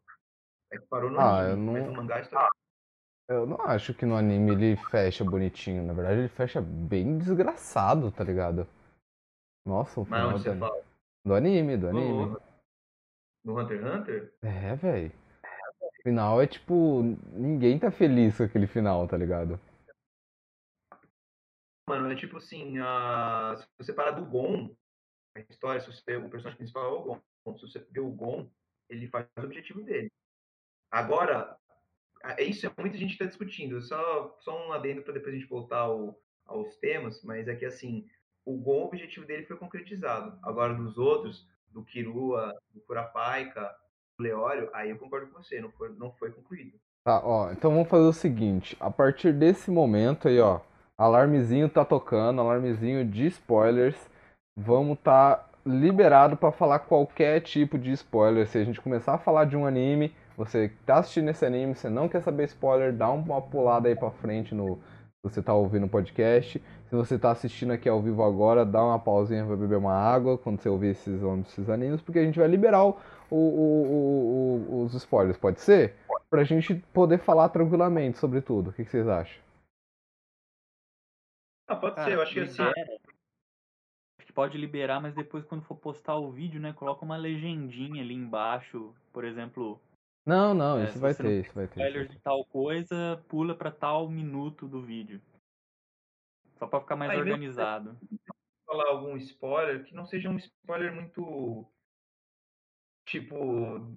É 0.71 0.79
que 0.79 0.87
parou 0.87 1.11
no 1.11 1.21
ah, 1.21 1.41
anime, 1.41 1.51
eu 1.51 1.57
não... 1.57 1.73
mas 1.73 1.87
no 1.87 1.93
mangá 1.93 2.17
a 2.17 2.21
história... 2.21 2.49
Eu 3.29 3.47
não 3.47 3.61
acho 3.63 3.95
que 3.95 4.05
no 4.05 4.17
anime 4.17 4.53
ele 4.53 4.77
fecha 4.91 5.25
bonitinho. 5.25 5.83
Na 5.83 5.93
verdade, 5.93 6.21
ele 6.21 6.29
fecha 6.29 6.61
bem 6.61 7.19
desgraçado, 7.19 8.11
tá 8.11 8.23
ligado? 8.25 8.67
Nossa, 9.65 10.01
o 10.01 10.05
final... 10.05 10.33
Mas 10.33 10.45
fala? 10.45 10.85
Do 11.25 11.35
anime, 11.35 11.77
do 11.77 11.89
anime. 11.89 12.37
No 13.45 13.59
Hunter 13.59 13.79
x 13.79 13.87
Hunter? 13.87 14.35
É, 14.43 14.75
velho. 14.77 15.13
O 15.81 16.03
final 16.03 16.41
é 16.41 16.47
tipo. 16.47 17.03
Ninguém 17.33 17.79
tá 17.79 17.91
feliz 17.91 18.37
com 18.37 18.45
aquele 18.45 18.67
final, 18.67 19.07
tá 19.09 19.17
ligado? 19.17 19.59
Mano, 21.89 22.11
é 22.11 22.15
tipo 22.15 22.37
assim, 22.37 22.79
a... 22.79 23.57
se 23.57 23.67
você 23.79 23.93
parar 23.93 24.13
do 24.13 24.25
Gon, 24.25 24.75
a 25.37 25.41
história, 25.41 25.81
se 25.81 25.89
você... 25.89 26.17
o 26.17 26.31
personagem 26.31 26.57
principal 26.57 26.85
é 26.85 26.99
o 26.99 27.03
Gon. 27.03 27.59
Se 27.59 27.67
você 27.67 27.85
vê 27.91 28.01
o 28.01 28.11
Gon, 28.11 28.49
ele 28.89 29.09
faz 29.09 29.27
o 29.37 29.43
objetivo 29.43 29.83
dele. 29.83 30.11
Agora, 30.91 31.57
é 32.25 32.45
isso, 32.45 32.67
é 32.67 32.73
muita 32.79 32.97
gente 32.97 33.19
tá 33.19 33.25
discutindo. 33.25 33.81
Só, 33.83 34.37
só 34.41 34.69
um 34.69 34.73
adendo 34.73 35.03
para 35.03 35.15
depois 35.15 35.35
a 35.35 35.39
gente 35.39 35.49
voltar 35.49 35.79
ao, 35.79 36.21
aos 36.47 36.77
temas, 36.77 37.23
mas 37.25 37.49
é 37.49 37.57
que 37.57 37.65
assim, 37.65 38.09
o 38.45 38.57
Gon, 38.57 38.83
o 38.83 38.87
objetivo 38.87 39.27
dele 39.27 39.45
foi 39.45 39.57
concretizado. 39.57 40.39
Agora, 40.43 40.75
dos 40.75 40.97
outros, 40.97 41.49
do 41.73 41.83
Kirua, 41.85 42.55
do 42.73 42.81
Kurapika, 42.83 43.75
do 44.19 44.23
Leório, 44.23 44.71
aí 44.73 44.91
eu 44.91 44.99
concordo 44.99 45.29
com 45.29 45.43
você, 45.43 45.61
não 45.61 45.71
foi, 45.71 45.91
não 45.97 46.13
foi 46.13 46.31
concluído. 46.31 46.79
Tá, 47.05 47.21
ó, 47.25 47.51
então 47.51 47.71
vamos 47.73 47.89
fazer 47.89 48.05
o 48.05 48.13
seguinte, 48.13 48.77
a 48.79 48.91
partir 48.91 49.33
desse 49.33 49.71
momento 49.71 50.29
aí, 50.29 50.39
ó, 50.39 50.61
alarmezinho 50.97 51.69
tá 51.69 51.85
tocando, 51.85 52.41
alarmezinho 52.41 53.05
de 53.05 53.27
spoilers, 53.27 53.97
vamos 54.57 54.99
tá 55.01 55.49
liberado 55.65 56.37
para 56.37 56.53
falar 56.53 56.81
qualquer 56.81 57.41
tipo 57.41 57.79
de 57.79 57.93
spoiler. 57.93 58.47
Se 58.47 58.59
a 58.59 58.65
gente 58.65 58.81
começar 58.81 59.15
a 59.15 59.19
falar 59.19 59.45
de 59.45 59.57
um 59.57 59.67
anime, 59.67 60.15
você 60.37 60.71
tá 60.85 60.99
assistindo 60.99 61.31
esse 61.31 61.45
anime, 61.45 61.75
você 61.75 61.89
não 61.89 62.09
quer 62.09 62.23
saber 62.23 62.45
spoiler, 62.45 62.93
dá 62.93 63.11
uma 63.11 63.41
pulada 63.41 63.89
aí 63.89 63.95
para 63.95 64.11
frente 64.11 64.55
no 64.55 64.81
você 65.23 65.41
tá 65.41 65.55
ouvindo 65.55 65.87
o 65.87 65.89
podcast. 65.89 66.59
Se 66.59 66.95
você 66.95 67.15
está 67.15 67.31
assistindo 67.31 67.73
aqui 67.73 67.89
ao 67.89 68.03
vivo 68.03 68.23
agora, 68.25 68.67
dá 68.67 68.83
uma 68.85 68.99
pausinha 68.99 69.47
para 69.47 69.57
beber 69.57 69.77
uma 69.77 69.95
água 69.95 70.37
quando 70.37 70.61
você 70.61 70.69
ouvir 70.69 70.89
esses, 70.89 71.21
esses 71.47 71.71
animes, 71.71 72.03
porque 72.03 72.19
a 72.19 72.25
gente 72.25 72.39
vai 72.39 72.49
liberar 72.49 72.85
o, 72.85 72.97
o, 73.31 74.67
o, 74.69 74.83
os 74.85 74.95
spoilers, 74.95 75.39
pode 75.39 75.61
ser? 75.61 75.95
pra 76.29 76.45
gente 76.45 76.75
poder 76.95 77.19
falar 77.19 77.51
tranquilamente 77.51 78.17
sobre 78.17 78.41
tudo. 78.41 78.71
O 78.71 78.73
que, 78.73 78.87
que 78.87 78.91
vocês 78.91 79.07
acham? 79.07 79.39
Ah, 81.69 81.77
pode 81.77 82.01
ah, 82.01 82.05
ser, 82.05 82.15
eu 82.15 82.23
acho 82.23 82.33
que 82.33 82.41
assim. 82.41 82.63
Acho 82.63 84.27
que 84.27 84.33
pode 84.33 84.57
liberar, 84.57 84.99
mas 84.99 85.15
depois 85.15 85.45
quando 85.45 85.63
for 85.63 85.77
postar 85.77 86.17
o 86.17 86.31
vídeo, 86.31 86.59
né, 86.59 86.73
coloca 86.73 87.05
uma 87.05 87.19
legendinha 87.19 88.03
ali 88.03 88.15
embaixo, 88.15 88.95
por 89.13 89.25
exemplo. 89.25 89.79
Não, 90.25 90.55
não, 90.55 90.79
é, 90.79 90.85
isso 90.85 90.99
vai 91.01 91.15
ter, 91.15 91.41
isso 91.41 91.55
vai 91.55 91.67
ter. 91.67 91.81
Spoiler 91.81 92.09
de 92.09 92.19
tal 92.21 92.45
coisa, 92.45 93.23
pula 93.29 93.57
para 93.57 93.71
tal 93.71 94.09
minuto 94.09 94.69
do 94.69 94.81
vídeo. 94.81 95.21
Só 96.59 96.67
para 96.67 96.81
ficar 96.81 96.97
mais 96.97 97.11
Aí 97.11 97.19
organizado. 97.19 97.99
Falar 98.65 98.89
algum 98.89 99.17
spoiler 99.17 99.85
que 99.85 99.95
não 99.95 100.07
seja 100.07 100.29
um 100.29 100.37
spoiler 100.37 100.95
muito 100.95 101.67
tipo 103.05 103.97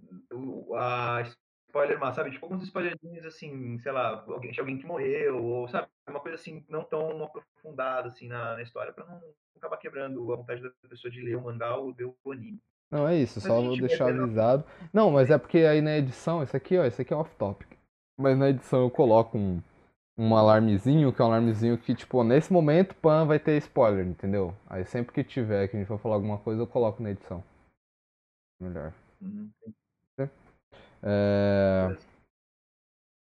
a 0.76 1.22
spoiler 1.68 2.00
mas 2.00 2.16
sabe? 2.16 2.32
Tipo 2.32 2.46
alguns 2.46 2.64
spoilerzinhos 2.64 3.26
assim, 3.26 3.78
sei 3.80 3.92
lá, 3.92 4.24
alguém, 4.28 4.52
alguém 4.58 4.78
que 4.78 4.86
morreu, 4.86 5.44
ou 5.44 5.68
sabe, 5.68 5.88
uma 6.10 6.20
coisa 6.20 6.36
assim, 6.36 6.66
não 6.70 6.84
tão 6.84 7.24
aprofundada 7.24 8.08
assim 8.08 8.28
na, 8.28 8.56
na 8.56 8.62
história, 8.62 8.94
para 8.94 9.06
não 9.06 9.22
acabar 9.58 9.78
quebrando 9.78 10.34
a 10.34 10.38
vontade 10.38 10.62
da 10.62 10.72
pessoa 10.90 11.12
de 11.12 11.22
ler 11.22 11.36
o 11.36 11.42
mangá 11.42 11.76
ou 11.76 11.94
ver 11.94 12.06
o 12.06 12.32
anime. 12.32 12.62
Não, 12.96 13.06
é 13.06 13.18
isso, 13.18 13.42
só 13.42 13.62
vou 13.62 13.78
deixar 13.78 14.08
avisado. 14.08 14.64
Não, 14.94 15.12
mas 15.12 15.30
é 15.30 15.38
porque 15.38 15.58
aí 15.58 15.82
na 15.82 15.98
edição, 15.98 16.42
esse 16.42 16.56
aqui, 16.56 16.78
ó, 16.78 16.86
esse 16.86 17.02
aqui 17.02 17.14
é 17.14 17.18
off-topic. 17.18 17.68
Mas 18.18 18.38
na 18.38 18.50
edição 18.50 18.84
eu 18.84 18.90
coloco 18.90 19.38
um, 19.38 19.62
um 20.18 20.34
alarmezinho, 20.34 21.12
que 21.12 21.22
é 21.22 21.26
um 21.26 21.28
alarmezinho 21.28 21.78
que, 21.78 21.94
tipo, 21.94 22.24
nesse 22.24 22.54
momento, 22.54 22.96
pan 22.96 23.26
vai 23.26 23.38
ter 23.38 23.58
spoiler, 23.58 24.08
entendeu? 24.08 24.54
Aí 24.66 24.86
sempre 24.86 25.12
que 25.12 25.26
tiver, 25.26 25.68
que 25.68 25.76
a 25.76 25.80
gente 25.80 25.90
for 25.90 26.00
falar 26.00 26.16
alguma 26.16 26.38
coisa, 26.38 26.62
eu 26.62 26.68
coloco 26.68 27.04
na 27.04 27.12
edição. 27.12 27.44
Melhor. 28.62 28.94
Uhum. 29.22 29.50
É... 31.04 31.98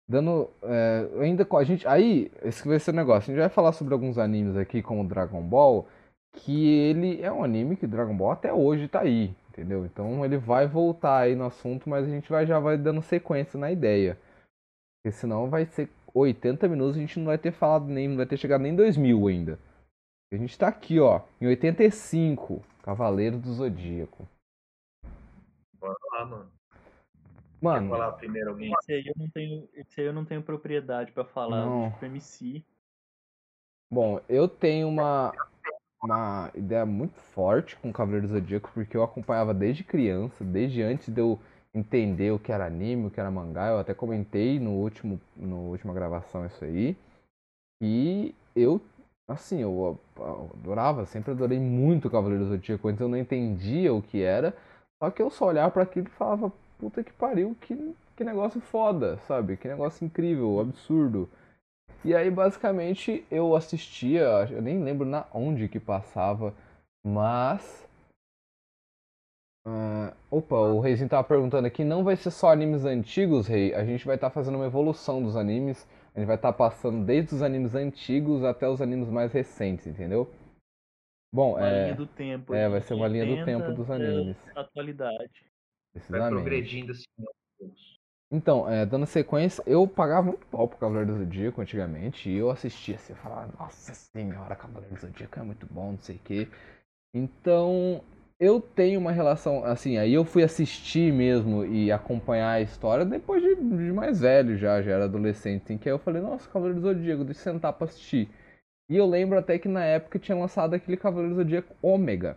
Dando. 0.09 0.49
É, 0.63 1.09
ainda 1.21 1.45
com 1.45 1.57
a 1.57 1.65
gente. 1.65 1.87
Aí, 1.89 2.31
esse 2.43 2.67
vai 2.67 2.79
ser 2.79 2.93
o 2.93 2.95
negócio. 2.95 3.33
A 3.33 3.35
gente 3.35 3.43
vai 3.43 3.51
falar 3.51 3.73
sobre 3.73 3.93
alguns 3.93 4.17
animes 4.17 4.57
aqui, 4.57 4.81
como 4.81 5.07
Dragon 5.07 5.43
Ball. 5.43 5.89
Que 6.37 6.69
ele 6.69 7.21
é 7.23 7.33
um 7.33 7.43
anime 7.43 7.77
que 7.77 7.87
Dragon 7.87 8.17
Ball 8.17 8.31
até 8.31 8.53
hoje 8.53 8.87
tá 8.89 9.01
aí. 9.01 9.35
Entendeu? 9.57 9.87
Então 9.87 10.23
ele 10.23 10.37
vai 10.37 10.66
voltar 10.66 11.21
aí 11.21 11.35
no 11.35 11.47
assunto, 11.47 11.88
mas 11.88 12.07
a 12.07 12.11
gente 12.11 12.29
vai, 12.29 12.47
já 12.47 12.61
vai 12.61 12.77
dando 12.77 13.01
sequência 13.01 13.59
na 13.59 13.73
ideia. 13.73 14.19
Porque 15.03 15.16
senão 15.16 15.49
vai 15.49 15.64
ser 15.64 15.88
80 16.12 16.69
minutos 16.69 16.97
a 16.97 17.01
gente 17.01 17.19
não 17.19 17.27
vai 17.27 17.38
ter 17.38 17.53
falado 17.53 17.87
nem. 17.87 18.07
Não 18.07 18.19
vai 18.19 18.27
ter 18.27 18.37
chegado 18.37 18.61
nem 18.61 18.77
2000 18.77 19.27
ainda. 19.29 19.59
A 20.31 20.37
gente 20.37 20.59
tá 20.59 20.69
aqui, 20.69 21.01
ó, 21.01 21.23
em 21.40 21.47
85, 21.47 22.62
Cavaleiro 22.83 23.38
do 23.38 23.51
Zodíaco. 23.55 24.29
Bora 25.81 25.97
lá, 26.12 26.27
mano. 26.27 26.53
Mano. 27.62 27.88
Quer 27.88 27.97
falar 27.97 28.12
primeiro 28.12 28.51
alguém? 28.51 28.73
Esse 28.79 28.92
aí 28.92 29.07
eu 29.07 29.14
não 29.16 29.31
tenho, 29.31 29.69
esse 29.73 30.01
aí 30.01 30.07
eu 30.07 30.12
não 30.12 30.25
tenho 30.27 30.42
propriedade 30.42 31.12
para 31.12 31.25
falar, 31.25 31.64
não. 31.64 31.90
tipo 31.92 32.05
MC. 32.05 32.62
Bom, 33.90 34.21
eu 34.29 34.47
tenho 34.49 34.88
uma 34.88 35.33
uma 36.03 36.51
ideia 36.55 36.87
muito 36.87 37.21
forte 37.21 37.77
com 37.77 37.93
Cavaleiro 37.93 38.29
do 38.29 38.35
Zodíaco 38.35 38.71
porque 38.73 38.97
eu 38.97 39.03
acompanhava 39.03 39.55
desde 39.55 39.85
criança, 39.85 40.45
desde 40.45 40.83
antes 40.83 41.09
de 41.13 41.21
eu 41.21 41.39
entender 41.75 42.33
o 42.33 42.39
que 42.39 42.53
era 42.53 42.67
anime, 42.67 43.07
o 43.07 43.11
que 43.11 43.21
era 43.21 43.31
mangá. 43.31 43.69
Eu 43.69 43.79
até 43.79 43.95
comentei 43.95 44.59
no 44.61 44.73
último 44.73 45.21
no 45.37 45.71
última 45.71 45.95
gravação 45.95 46.47
isso 46.47 46.65
aí. 46.65 46.97
E 47.83 48.35
eu 48.55 48.81
assim, 49.29 49.61
eu 49.61 49.99
adorava, 50.55 51.05
sempre 51.07 51.33
adorei 51.33 51.59
muito 51.59 52.09
Cavaleiro 52.11 52.45
do 52.45 52.51
Zodíaco, 52.51 52.89
antes 52.89 53.01
eu 53.01 53.09
não 53.09 53.19
entendia 53.19 53.93
o 53.93 54.01
que 54.03 54.23
era, 54.23 54.57
só 55.03 55.11
que 55.11 55.21
eu 55.21 55.31
só 55.31 55.47
olhava 55.47 55.71
para 55.73 55.83
aquilo 55.83 56.07
e 56.07 56.11
falava, 56.11 56.53
puta 56.79 57.03
que 57.03 57.13
pariu, 57.13 57.57
que, 57.61 57.95
que 58.17 58.25
negócio 58.25 58.61
foda, 58.61 59.19
sabe? 59.27 59.57
Que 59.57 59.69
negócio 59.69 60.05
incrível, 60.05 60.61
absurdo. 60.61 61.29
E 62.05 62.14
aí, 62.14 62.31
basicamente, 62.31 63.27
eu 63.31 63.57
assistia, 63.57 64.49
eu 64.51 64.62
nem 64.62 64.81
lembro 64.83 65.05
na 65.05 65.27
onde 65.33 65.68
que 65.68 65.81
passava, 65.81 66.55
mas. 67.05 67.85
Uh, 69.66 70.14
opa, 70.31 70.55
o 70.55 70.79
Reizinho 70.79 71.09
tava 71.09 71.27
perguntando 71.27 71.66
aqui, 71.66 71.83
não 71.83 72.05
vai 72.05 72.14
ser 72.14 72.31
só 72.31 72.53
animes 72.53 72.85
antigos, 72.85 73.49
Rei? 73.49 73.75
A 73.75 73.85
gente 73.85 74.07
vai 74.07 74.14
estar 74.14 74.29
tá 74.29 74.35
fazendo 74.35 74.55
uma 74.55 74.66
evolução 74.66 75.20
dos 75.20 75.35
animes. 75.35 75.85
A 76.14 76.20
gente 76.20 76.29
vai 76.29 76.37
estar 76.37 76.53
tá 76.53 76.57
passando 76.57 77.05
desde 77.05 77.35
os 77.35 77.42
animes 77.42 77.75
antigos 77.75 78.44
até 78.44 78.68
os 78.68 78.81
animes 78.81 79.09
mais 79.09 79.33
recentes, 79.33 79.88
entendeu? 79.88 80.33
Bom, 81.35 81.57
uma 81.57 81.68
é. 81.68 81.85
Linha 81.87 81.96
do 81.96 82.07
tempo, 82.07 82.55
é, 82.55 82.68
vai 82.68 82.81
ser 82.81 82.94
uma 82.94 83.09
linha 83.09 83.27
do 83.27 83.44
tempo 83.44 83.72
dos 83.72 83.90
animes. 83.90 84.37
Atualidade. 84.55 85.44
Vai 86.09 86.31
progredindo 86.31 86.92
assim 86.92 87.05
Então, 88.31 88.69
é, 88.69 88.85
dando 88.85 89.07
sequência, 89.07 89.62
eu 89.67 89.87
pagava 89.87 90.29
muito 90.29 90.47
pau 90.47 90.67
pro 90.67 90.79
Cavaleiro 90.79 91.12
do 91.12 91.19
Zodíaco 91.19 91.61
antigamente, 91.61 92.29
e 92.29 92.37
eu 92.37 92.51
assistia 92.51 92.97
assim, 92.97 93.12
eu 93.12 93.17
falava, 93.19 93.53
nossa 93.59 93.95
senhora, 93.95 94.57
Cavaleiro 94.57 94.95
do 94.95 95.01
Zodíaco 95.01 95.39
é 95.39 95.43
muito 95.43 95.67
bom, 95.71 95.93
não 95.93 95.99
sei 95.99 96.17
o 96.17 96.21
quê. 96.21 96.49
Então, 97.15 98.03
eu 98.41 98.61
tenho 98.61 98.99
uma 98.99 99.12
relação, 99.12 99.65
assim, 99.65 99.97
aí 99.97 100.12
eu 100.12 100.25
fui 100.25 100.43
assistir 100.43 101.12
mesmo 101.12 101.65
e 101.65 101.93
acompanhar 101.93 102.51
a 102.51 102.61
história 102.61 103.05
depois 103.05 103.43
de, 103.43 103.55
de 103.55 103.93
mais 103.93 104.21
velho 104.21 104.57
já, 104.57 104.83
já 104.83 104.93
era 104.93 105.05
adolescente, 105.05 105.73
em 105.73 105.79
que 105.79 105.89
aí 105.89 105.95
eu 105.95 105.99
falei, 105.99 106.21
nossa, 106.21 106.51
Cavaleiro 106.51 106.81
do 106.81 106.89
Zodíaco, 106.89 107.25
deixa 107.25 107.49
eu 107.49 107.55
sentar 107.55 107.73
pra 107.73 107.87
assistir. 107.87 108.29
E 108.91 108.97
eu 108.97 109.07
lembro 109.07 109.39
até 109.39 109.59
que 109.59 109.69
na 109.69 109.85
época 109.85 110.19
tinha 110.19 110.37
lançado 110.37 110.75
aquele 110.75 110.97
Cavaleiro 110.97 111.35
do 111.35 111.43
Zodíaco 111.43 111.75
Ômega. 111.81 112.37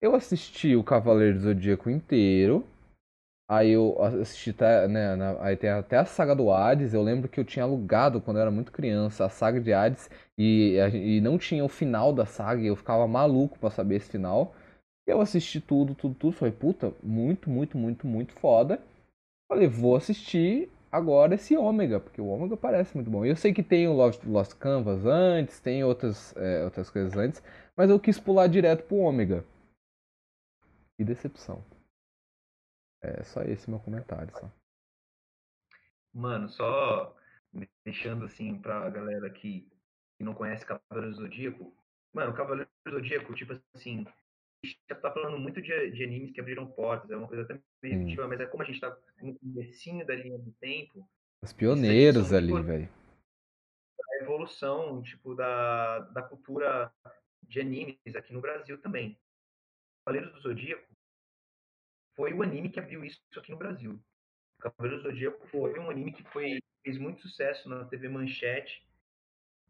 Eu 0.00 0.14
assisti 0.14 0.76
o 0.76 0.84
Cavaleiro 0.84 1.38
do 1.38 1.44
Zodíaco 1.44 1.90
inteiro, 1.90 2.66
Aí 3.52 3.72
eu 3.72 4.02
assisti 4.02 4.48
até, 4.48 4.88
né, 4.88 5.14
na, 5.14 5.36
aí 5.44 5.58
tem 5.58 5.68
até 5.68 5.98
a 5.98 6.06
saga 6.06 6.34
do 6.34 6.50
Hades. 6.50 6.94
Eu 6.94 7.02
lembro 7.02 7.28
que 7.28 7.38
eu 7.38 7.44
tinha 7.44 7.64
alugado 7.66 8.18
quando 8.18 8.38
eu 8.38 8.40
era 8.40 8.50
muito 8.50 8.72
criança 8.72 9.26
a 9.26 9.28
saga 9.28 9.60
de 9.60 9.74
Hades 9.74 10.08
e, 10.38 10.76
e 10.94 11.20
não 11.20 11.36
tinha 11.36 11.62
o 11.62 11.68
final 11.68 12.14
da 12.14 12.24
saga. 12.24 12.62
E 12.62 12.66
eu 12.68 12.76
ficava 12.76 13.06
maluco 13.06 13.58
para 13.58 13.68
saber 13.68 13.96
esse 13.96 14.08
final. 14.10 14.54
Eu 15.06 15.20
assisti 15.20 15.60
tudo, 15.60 15.94
tudo, 15.94 16.14
tudo. 16.14 16.32
Falei, 16.34 16.54
puta, 16.54 16.94
muito, 17.02 17.50
muito, 17.50 17.76
muito, 17.76 18.06
muito 18.06 18.32
foda. 18.40 18.80
Falei, 19.46 19.68
vou 19.68 19.96
assistir 19.96 20.70
agora 20.90 21.34
esse 21.34 21.54
Ômega, 21.54 22.00
porque 22.00 22.22
o 22.22 22.28
Ômega 22.28 22.56
parece 22.56 22.94
muito 22.94 23.10
bom. 23.10 23.22
Eu 23.22 23.36
sei 23.36 23.52
que 23.52 23.62
tem 23.62 23.86
o 23.86 23.92
Lost, 23.92 24.24
Lost 24.24 24.54
Canvas 24.54 25.04
antes, 25.04 25.60
tem 25.60 25.84
outras, 25.84 26.34
é, 26.38 26.64
outras 26.64 26.88
coisas 26.88 27.14
antes, 27.18 27.42
mas 27.76 27.90
eu 27.90 28.00
quis 28.00 28.18
pular 28.18 28.46
direto 28.46 28.84
pro 28.84 28.96
Ômega. 28.96 29.44
Que 30.96 31.04
decepção. 31.04 31.62
É 33.02 33.24
só 33.24 33.42
esse 33.42 33.68
meu 33.68 33.80
comentário, 33.80 34.32
só. 34.38 34.50
Mano, 36.14 36.48
só 36.48 37.16
deixando 37.84 38.24
assim 38.24 38.58
pra 38.60 38.88
galera 38.90 39.28
que, 39.30 39.68
que 40.16 40.24
não 40.24 40.34
conhece 40.34 40.64
Cavaleiro 40.64 41.14
Zodíaco. 41.14 41.74
Mano, 42.12 42.34
Cavaleiro 42.34 42.70
do 42.86 42.92
Zodíaco, 42.92 43.34
tipo 43.34 43.60
assim, 43.74 44.04
a 44.06 44.66
gente 44.66 44.80
já 44.88 44.94
tá 44.94 45.10
falando 45.10 45.38
muito 45.38 45.60
de, 45.60 45.90
de 45.90 46.04
animes 46.04 46.30
que 46.30 46.40
abriram 46.40 46.66
portas, 46.66 47.10
é 47.10 47.16
uma 47.16 47.26
coisa 47.26 47.42
até 47.42 47.60
meio 47.82 48.22
hum. 48.22 48.28
mas 48.28 48.40
é 48.40 48.46
como 48.46 48.62
a 48.62 48.66
gente 48.66 48.80
tá 48.80 48.96
no 49.20 49.36
comecinho 49.38 50.06
da 50.06 50.14
linha 50.14 50.38
do 50.38 50.52
tempo. 50.52 51.08
Os 51.42 51.52
pioneiros 51.52 52.32
ali, 52.32 52.52
velho. 52.62 52.88
A 54.00 54.22
evolução, 54.22 55.02
tipo, 55.02 55.34
da, 55.34 55.98
da 56.00 56.22
cultura 56.22 56.92
de 57.42 57.60
animes 57.60 58.14
aqui 58.14 58.32
no 58.32 58.40
Brasil 58.40 58.80
também. 58.80 59.18
Cavaleiros 60.04 60.32
do 60.34 60.40
Zodíaco 60.40 60.91
foi 62.14 62.32
o 62.32 62.42
anime 62.42 62.68
que 62.70 62.80
abriu 62.80 63.04
isso 63.04 63.20
aqui 63.36 63.50
no 63.50 63.56
Brasil. 63.56 64.00
Cavaleiros 64.58 65.02
do 65.02 65.10
Zodíaco 65.10 65.46
foi 65.48 65.78
um 65.78 65.90
anime 65.90 66.12
que 66.12 66.22
foi, 66.24 66.60
fez 66.82 66.98
muito 66.98 67.22
sucesso 67.22 67.68
na 67.68 67.84
TV 67.84 68.08
Manchete. 68.08 68.86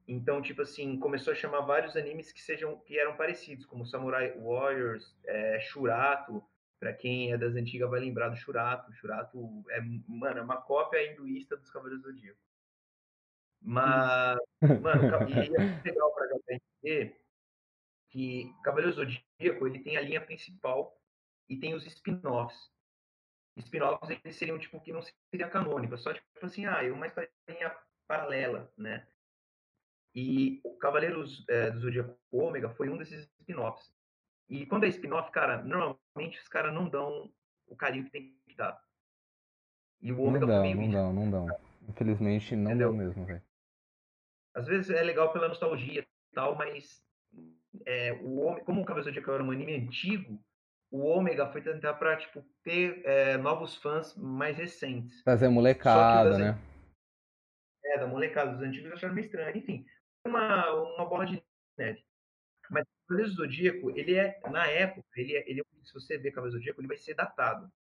Então, 0.07 0.43
tipo 0.43 0.63
assim, 0.63 0.99
começou 0.99 1.33
a 1.33 1.37
chamar 1.37 1.61
vários 1.61 1.97
animes 1.97 2.33
que 2.33 2.41
sejam 2.41 2.79
que 2.81 2.99
eram 2.99 3.17
parecidos, 3.17 3.65
como 3.65 3.87
Samurai 3.87 4.37
Warriors, 4.39 5.17
é, 5.25 5.61
Shurato. 5.61 6.43
Para 6.79 6.93
quem 6.93 7.33
é 7.33 7.39
das 7.39 7.55
antigas 7.55 7.89
vai 7.89 8.01
lembrar 8.01 8.29
do 8.29 8.37
Shurato. 8.37 8.93
Shurato 8.93 9.65
é, 9.71 9.81
mano, 10.09 10.41
é 10.41 10.43
uma 10.43 10.61
cópia 10.61 11.13
hinduísta 11.13 11.57
dos 11.57 11.71
Cavaleiros 11.71 12.03
do 12.03 12.13
Zodíaco. 12.13 12.41
Mas, 13.61 14.39
mano, 14.61 15.31
e 15.31 15.35
é 15.35 15.83
legal 15.85 16.13
pra 16.13 16.27
galera 16.27 16.61
entender 16.83 17.17
que 18.11 18.53
Cavaleiros 18.65 18.97
do 18.97 19.05
Zodíaco 19.05 19.67
ele 19.67 19.79
tem 19.79 19.97
a 19.97 20.01
linha 20.01 20.21
principal 20.21 21.01
e 21.53 21.57
tem 21.59 21.75
os 21.75 21.87
spin-offs. 21.87 22.71
Spin-offs 23.59 24.09
eles 24.09 24.37
seriam 24.37 24.59
tipo 24.59 24.81
que 24.81 24.91
não 24.91 25.03
seria 25.03 25.51
canônico, 25.51 25.99
só 25.99 26.15
tipo 26.15 26.27
assim, 26.41 26.65
ah, 26.65 26.83
é 26.83 26.91
uma 26.91 27.07
historinha 27.07 27.77
paralela, 28.09 28.73
né? 28.77 29.07
E 30.15 30.61
o 30.65 30.77
Cavaleiros 30.77 31.45
é, 31.49 31.71
do 31.71 31.81
Zodíaco 31.81 32.19
Ômega 32.31 32.71
foi 32.71 32.89
um 32.89 32.97
desses 32.97 33.29
spin-offs. 33.41 33.95
E 34.49 34.65
quando 34.65 34.85
é 34.85 34.89
spin-off, 34.89 35.31
cara, 35.31 35.63
normalmente 35.63 36.39
os 36.41 36.49
caras 36.49 36.73
não 36.73 36.89
dão 36.89 37.31
o 37.67 37.77
carinho 37.77 38.05
que 38.07 38.11
tem 38.11 38.35
que 38.47 38.57
dar. 38.57 38.83
E 40.01 40.11
o 40.11 40.21
Ômega 40.23 40.47
não 40.47 40.63
dão, 40.63 40.75
não 40.75 40.91
dão, 40.91 41.13
não 41.13 41.31
dão. 41.31 41.61
Infelizmente 41.87 42.57
não 42.57 42.71
Entendeu? 42.71 42.89
dão 42.89 42.97
mesmo, 42.97 43.27
velho. 43.27 43.43
Às 44.55 44.67
vezes 44.67 44.91
é 44.91 45.03
legal 45.03 45.33
pela 45.33 45.49
nostalgia 45.49 46.01
e 46.01 46.35
tal, 46.35 46.57
mas 46.57 47.03
é, 47.85 48.13
o 48.23 48.59
como 48.65 48.81
o 48.81 48.85
Cavaleiros 48.85 49.05
do 49.05 49.15
Zodíaco 49.15 49.31
era 49.31 49.45
um 49.45 49.51
anime 49.51 49.75
antigo, 49.77 50.43
o 50.93 51.07
ômega 51.07 51.51
foi 51.51 51.63
tentar 51.63 51.95
para 51.95 52.19
tipo, 52.19 52.45
ter 52.63 53.01
é, 53.07 53.39
novos 53.39 53.75
fãs 53.77 54.15
mais 54.15 54.59
recentes. 54.59 55.25
Trazer 55.25 55.49
molecada, 55.49 56.37
né? 56.37 56.59
É, 57.83 57.99
da 57.99 58.07
molecada 58.07 58.53
dos 58.53 58.63
antigos 58.63 58.93
acharam 58.93 59.15
meio 59.15 59.25
estranho. 59.25 59.57
Enfim, 59.57 59.87
uma, 60.27 60.71
uma 60.71 61.07
bola 61.07 61.25
de 61.25 61.43
neve. 61.79 62.05
Mas 62.71 62.85
o 62.85 63.09
Cavaleiro 63.09 63.31
do 63.31 63.37
Zodíaco, 63.37 63.91
ele 63.91 64.17
é, 64.17 64.39
na 64.51 64.67
época, 64.67 65.09
ele 65.17 65.35
é, 65.35 65.51
ele 65.51 65.61
é, 65.61 65.65
se 65.83 65.95
você 65.95 66.19
ver 66.19 66.31
Cavaleiro 66.31 66.59
do 66.59 66.61
Zodíaco, 66.61 66.81
ele 66.83 66.89
vai 66.89 66.99
ser 66.99 67.15
datado. 67.15 67.73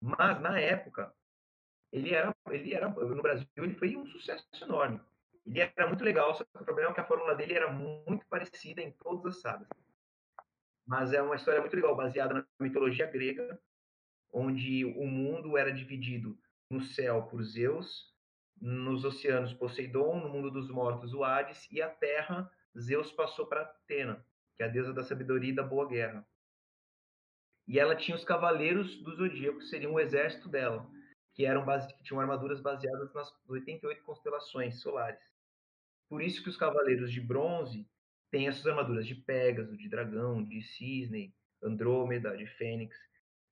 Mas, 0.00 0.40
na 0.40 0.58
época, 0.58 1.14
ele 1.92 2.14
era, 2.14 2.34
ele 2.50 2.74
era, 2.74 2.88
no 2.88 3.22
Brasil, 3.22 3.46
ele 3.58 3.74
foi 3.74 3.94
um 3.94 4.06
sucesso 4.06 4.46
enorme. 4.62 5.00
Ele 5.46 5.60
era 5.60 5.86
muito 5.86 6.02
legal, 6.02 6.34
só 6.34 6.44
que 6.44 6.50
o 6.54 6.64
problema 6.64 6.90
é 6.90 6.94
que 6.94 7.00
a 7.00 7.06
fórmula 7.06 7.34
dele 7.34 7.54
era 7.54 7.70
muito 7.70 8.26
parecida 8.26 8.80
em 8.80 8.90
todas 8.92 9.36
as 9.36 9.42
sagas. 9.42 9.68
Mas 10.86 11.12
é 11.12 11.22
uma 11.22 11.36
história 11.36 11.60
muito 11.60 11.74
legal, 11.74 11.96
baseada 11.96 12.34
na 12.34 12.46
mitologia 12.60 13.06
grega, 13.06 13.58
onde 14.32 14.84
o 14.84 15.06
mundo 15.06 15.56
era 15.56 15.72
dividido 15.72 16.38
no 16.70 16.80
céu 16.80 17.22
por 17.22 17.42
Zeus, 17.42 18.12
nos 18.60 19.04
oceanos 19.04 19.54
Poseidon, 19.54 20.20
no 20.20 20.28
mundo 20.28 20.50
dos 20.50 20.70
mortos 20.70 21.14
o 21.14 21.24
Hades, 21.24 21.66
e 21.70 21.80
a 21.80 21.88
terra 21.88 22.50
Zeus 22.78 23.12
passou 23.12 23.46
para 23.46 23.62
Atena, 23.62 24.24
que 24.56 24.62
é 24.62 24.66
a 24.66 24.68
deusa 24.68 24.92
da 24.92 25.02
sabedoria 25.02 25.50
e 25.50 25.54
da 25.54 25.62
boa 25.62 25.86
guerra. 25.88 26.26
E 27.66 27.78
ela 27.78 27.96
tinha 27.96 28.16
os 28.16 28.24
cavaleiros 28.24 28.96
do 29.02 29.14
zodíaco, 29.14 29.58
que 29.58 29.66
seriam 29.66 29.92
o 29.92 30.00
exército 30.00 30.48
dela, 30.48 30.86
que 31.32 31.46
eram 31.46 31.64
base... 31.64 31.92
que 31.94 32.02
tinham 32.02 32.20
armaduras 32.20 32.60
baseadas 32.60 33.12
nas 33.14 33.32
88 33.48 34.02
constelações 34.02 34.80
solares. 34.80 35.22
Por 36.08 36.20
isso 36.22 36.42
que 36.42 36.50
os 36.50 36.56
cavaleiros 36.56 37.10
de 37.10 37.20
bronze 37.20 37.88
têm 38.34 38.48
essas 38.48 38.66
armaduras 38.66 39.06
de 39.06 39.14
Pégaso, 39.14 39.76
de 39.76 39.88
dragão, 39.88 40.42
de 40.42 40.60
cisne, 40.60 41.32
Andrômeda, 41.62 42.36
de 42.36 42.48
Fênix. 42.48 42.96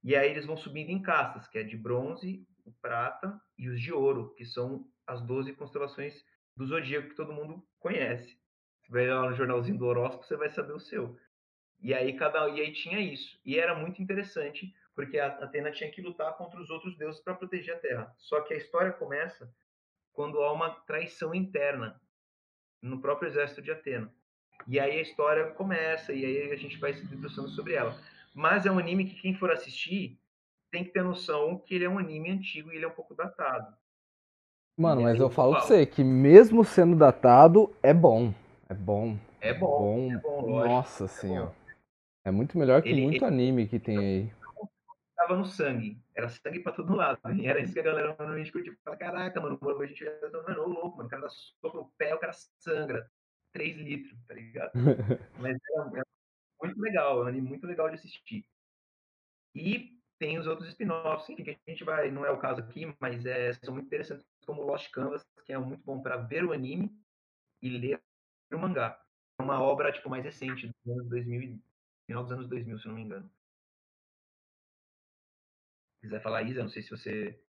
E 0.03 0.17
aí 0.17 0.29
eles 0.29 0.45
vão 0.45 0.57
subindo 0.57 0.91
em 0.91 1.01
castas, 1.01 1.47
que 1.47 1.57
é 1.57 1.63
de 1.63 1.77
bronze, 1.77 2.45
o 2.65 2.73
prata 2.73 3.41
e 3.57 3.69
os 3.69 3.81
de 3.81 3.93
ouro, 3.93 4.35
que 4.35 4.45
são 4.45 4.85
as 5.07 5.23
12 5.23 5.53
constelações 5.53 6.25
do 6.57 6.67
zodíaco 6.67 7.11
que 7.11 7.15
todo 7.15 7.33
mundo 7.33 7.65
conhece. 7.79 8.37
Você 8.83 8.91
vai 8.91 9.07
lá 9.07 9.31
no 9.31 9.37
jornalzinho 9.37 9.79
do 9.79 9.87
horóscopo, 9.87 10.27
você 10.27 10.37
vai 10.37 10.51
saber 10.51 10.73
o 10.73 10.81
seu. 10.81 11.17
E 11.79 11.95
aí 11.95 12.15
cada 12.17 12.49
e 12.49 12.61
aí 12.61 12.73
tinha 12.73 12.99
isso. 12.99 13.39
E 13.45 13.61
era 13.61 13.77
muito 13.77 14.03
interessante, 14.03 14.75
porque 14.97 15.17
a 15.21 15.29
Atena 15.29 15.71
tinha 15.71 15.93
que 15.93 16.03
lutar 16.03 16.37
contra 16.37 16.61
os 16.61 16.71
outros 16.71 16.99
deuses 16.99 17.21
para 17.21 17.37
proteger 17.37 17.77
a 17.77 17.79
Terra. 17.79 18.15
Só 18.19 18.41
que 18.41 18.53
a 18.53 18.57
história 18.57 18.91
começa 18.91 19.49
quando 20.13 20.43
há 20.43 20.53
uma 20.53 20.71
traição 20.81 21.33
interna 21.33 22.03
no 22.83 23.01
próprio 23.01 23.29
exército 23.29 23.63
de 23.63 23.71
Atena. 23.71 24.13
E 24.67 24.79
aí 24.79 24.99
a 24.99 25.03
história 25.03 25.51
começa, 25.53 26.13
e 26.13 26.25
aí 26.25 26.53
a 26.53 26.57
gente 26.57 26.79
vai 26.79 26.93
se 26.95 27.05
debruçando 27.07 27.49
sobre 27.49 27.75
ela. 27.75 27.97
Mas 28.35 28.65
é 28.65 28.71
um 28.71 28.79
anime 28.79 29.07
que 29.07 29.21
quem 29.21 29.35
for 29.35 29.51
assistir 29.51 30.19
tem 30.71 30.85
que 30.85 30.91
ter 30.91 31.03
noção 31.03 31.59
que 31.59 31.75
ele 31.75 31.85
é 31.85 31.89
um 31.89 31.99
anime 31.99 32.31
antigo 32.31 32.73
e 32.73 32.77
ele 32.77 32.85
é 32.85 32.89
um 32.89 32.93
pouco 32.93 33.15
datado. 33.15 33.77
Mano, 34.79 35.03
mas 35.03 35.21
eu 35.21 35.29
falo 35.29 35.53
pra 35.53 35.61
você 35.61 35.85
que 35.85 36.03
mesmo 36.03 36.65
sendo 36.65 36.97
datado, 36.97 37.75
é 37.83 37.93
bom. 37.93 38.33
É 38.69 38.75
bom. 38.75 39.19
É 39.41 39.53
bom. 39.53 40.11
É 40.11 40.17
bom. 40.17 40.39
É 40.39 40.41
bom 40.43 40.65
Nossa 40.67 41.05
é 41.05 41.09
senhora. 41.09 41.53
É 42.25 42.31
muito 42.31 42.57
melhor 42.57 42.81
que 42.81 42.89
ele, 42.89 43.03
muito 43.03 43.17
ele... 43.17 43.25
anime 43.25 43.67
que 43.67 43.79
tem 43.79 43.99
aí. 43.99 44.33
Tava 45.15 45.37
no 45.37 45.45
sangue. 45.45 46.01
Era 46.15 46.29
sangue 46.29 46.61
pra 46.61 46.73
todo 46.73 46.95
lado. 46.95 47.21
E 47.35 47.47
era 47.47 47.61
isso 47.61 47.73
que 47.73 47.81
a 47.81 47.83
galera 47.83 48.09
normalmente 48.19 48.51
curtia. 48.51 48.75
Fala, 48.85 48.97
caraca, 48.97 49.41
mano, 49.41 49.59
a 49.61 49.87
gente 49.87 50.07
é 50.07 50.21
louco, 50.57 50.97
mano. 50.97 51.07
O 51.07 51.11
cara 51.11 51.23
dá 51.23 51.29
soco 51.29 51.77
no 51.77 51.93
pé, 51.99 52.15
o 52.15 52.19
cara 52.19 52.33
sangra. 52.59 53.11
3 53.53 53.77
litros, 53.77 54.19
tá 54.27 54.35
ligado? 54.35 54.73
Mas 55.39 55.57
é, 55.57 56.01
é, 56.01 56.03
muito 56.63 56.81
legal, 56.81 57.21
é 57.21 57.25
um 57.25 57.29
anime 57.29 57.49
muito 57.49 57.67
legal 57.67 57.89
de 57.89 57.95
assistir. 57.95 58.47
E 59.55 60.01
tem 60.19 60.39
os 60.39 60.47
outros 60.47 60.69
spin-offs, 60.69 61.29
enfim, 61.29 61.45
que 61.45 61.51
a 61.51 61.71
gente 61.71 61.85
vai, 61.85 62.11
não 62.11 62.25
é 62.25 62.31
o 62.31 62.39
caso 62.39 62.61
aqui, 62.61 62.95
mas 63.01 63.27
é, 63.27 63.53
são 63.55 63.75
muito 63.75 63.87
interessantes, 63.87 64.25
como 64.47 64.63
Lost 64.63 64.89
Canvas, 64.91 65.27
que 65.45 65.53
é 65.53 65.59
muito 65.59 65.83
bom 65.83 66.01
para 66.01 66.17
ver 66.17 66.45
o 66.45 66.53
anime 66.53 66.97
e 67.61 67.69
ler 67.69 68.03
o 68.53 68.59
mangá. 68.59 69.05
É 69.39 69.43
uma 69.43 69.61
obra 69.61 69.93
tipo 69.93 70.09
mais 70.09 70.25
recente, 70.25 70.71
dos 70.85 70.97
anos 70.97 71.09
2000, 71.09 71.61
final 72.07 72.23
dos 72.23 72.33
anos 72.33 72.49
2000, 72.49 72.79
se 72.79 72.89
não 72.89 72.95
me 72.95 73.03
engano. 73.03 73.29
Se 75.97 76.07
quiser 76.07 76.23
falar, 76.23 76.43
Isa, 76.45 76.63
não 76.63 76.71
sei 76.71 76.83
se 76.83 76.91
você 76.91 77.43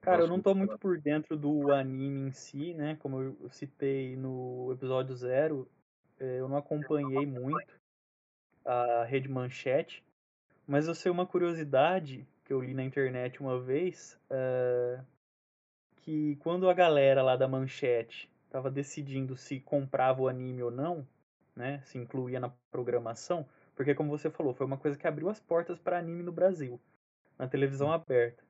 Cara, 0.00 0.22
eu 0.22 0.28
não 0.28 0.40
tô 0.40 0.54
muito 0.54 0.78
por 0.78 0.98
dentro 0.98 1.36
do 1.36 1.72
anime 1.72 2.28
em 2.28 2.32
si, 2.32 2.72
né? 2.74 2.96
Como 3.00 3.20
eu 3.20 3.50
citei 3.50 4.16
no 4.16 4.72
episódio 4.72 5.14
zero, 5.14 5.68
eh, 6.18 6.38
eu 6.40 6.48
não 6.48 6.56
acompanhei 6.56 7.26
muito 7.26 7.80
a 8.64 9.04
Rede 9.04 9.28
Manchete, 9.28 10.02
mas 10.66 10.86
eu 10.88 10.94
sei 10.94 11.10
uma 11.10 11.26
curiosidade 11.26 12.26
que 12.44 12.52
eu 12.52 12.60
li 12.60 12.74
na 12.74 12.82
internet 12.82 13.40
uma 13.40 13.60
vez, 13.60 14.18
é, 14.30 15.00
que 15.96 16.36
quando 16.36 16.68
a 16.68 16.74
galera 16.74 17.22
lá 17.22 17.36
da 17.36 17.46
Manchete 17.48 18.30
tava 18.50 18.70
decidindo 18.70 19.36
se 19.36 19.60
comprava 19.60 20.22
o 20.22 20.28
anime 20.28 20.62
ou 20.62 20.70
não, 20.70 21.06
né? 21.54 21.80
Se 21.84 21.98
incluía 21.98 22.40
na 22.40 22.50
programação, 22.70 23.46
porque 23.76 23.94
como 23.94 24.10
você 24.10 24.30
falou, 24.30 24.54
foi 24.54 24.66
uma 24.66 24.78
coisa 24.78 24.98
que 24.98 25.06
abriu 25.06 25.28
as 25.28 25.40
portas 25.40 25.78
para 25.78 25.98
anime 25.98 26.22
no 26.22 26.32
Brasil, 26.32 26.80
na 27.38 27.46
televisão 27.46 27.92
aberta. 27.92 28.42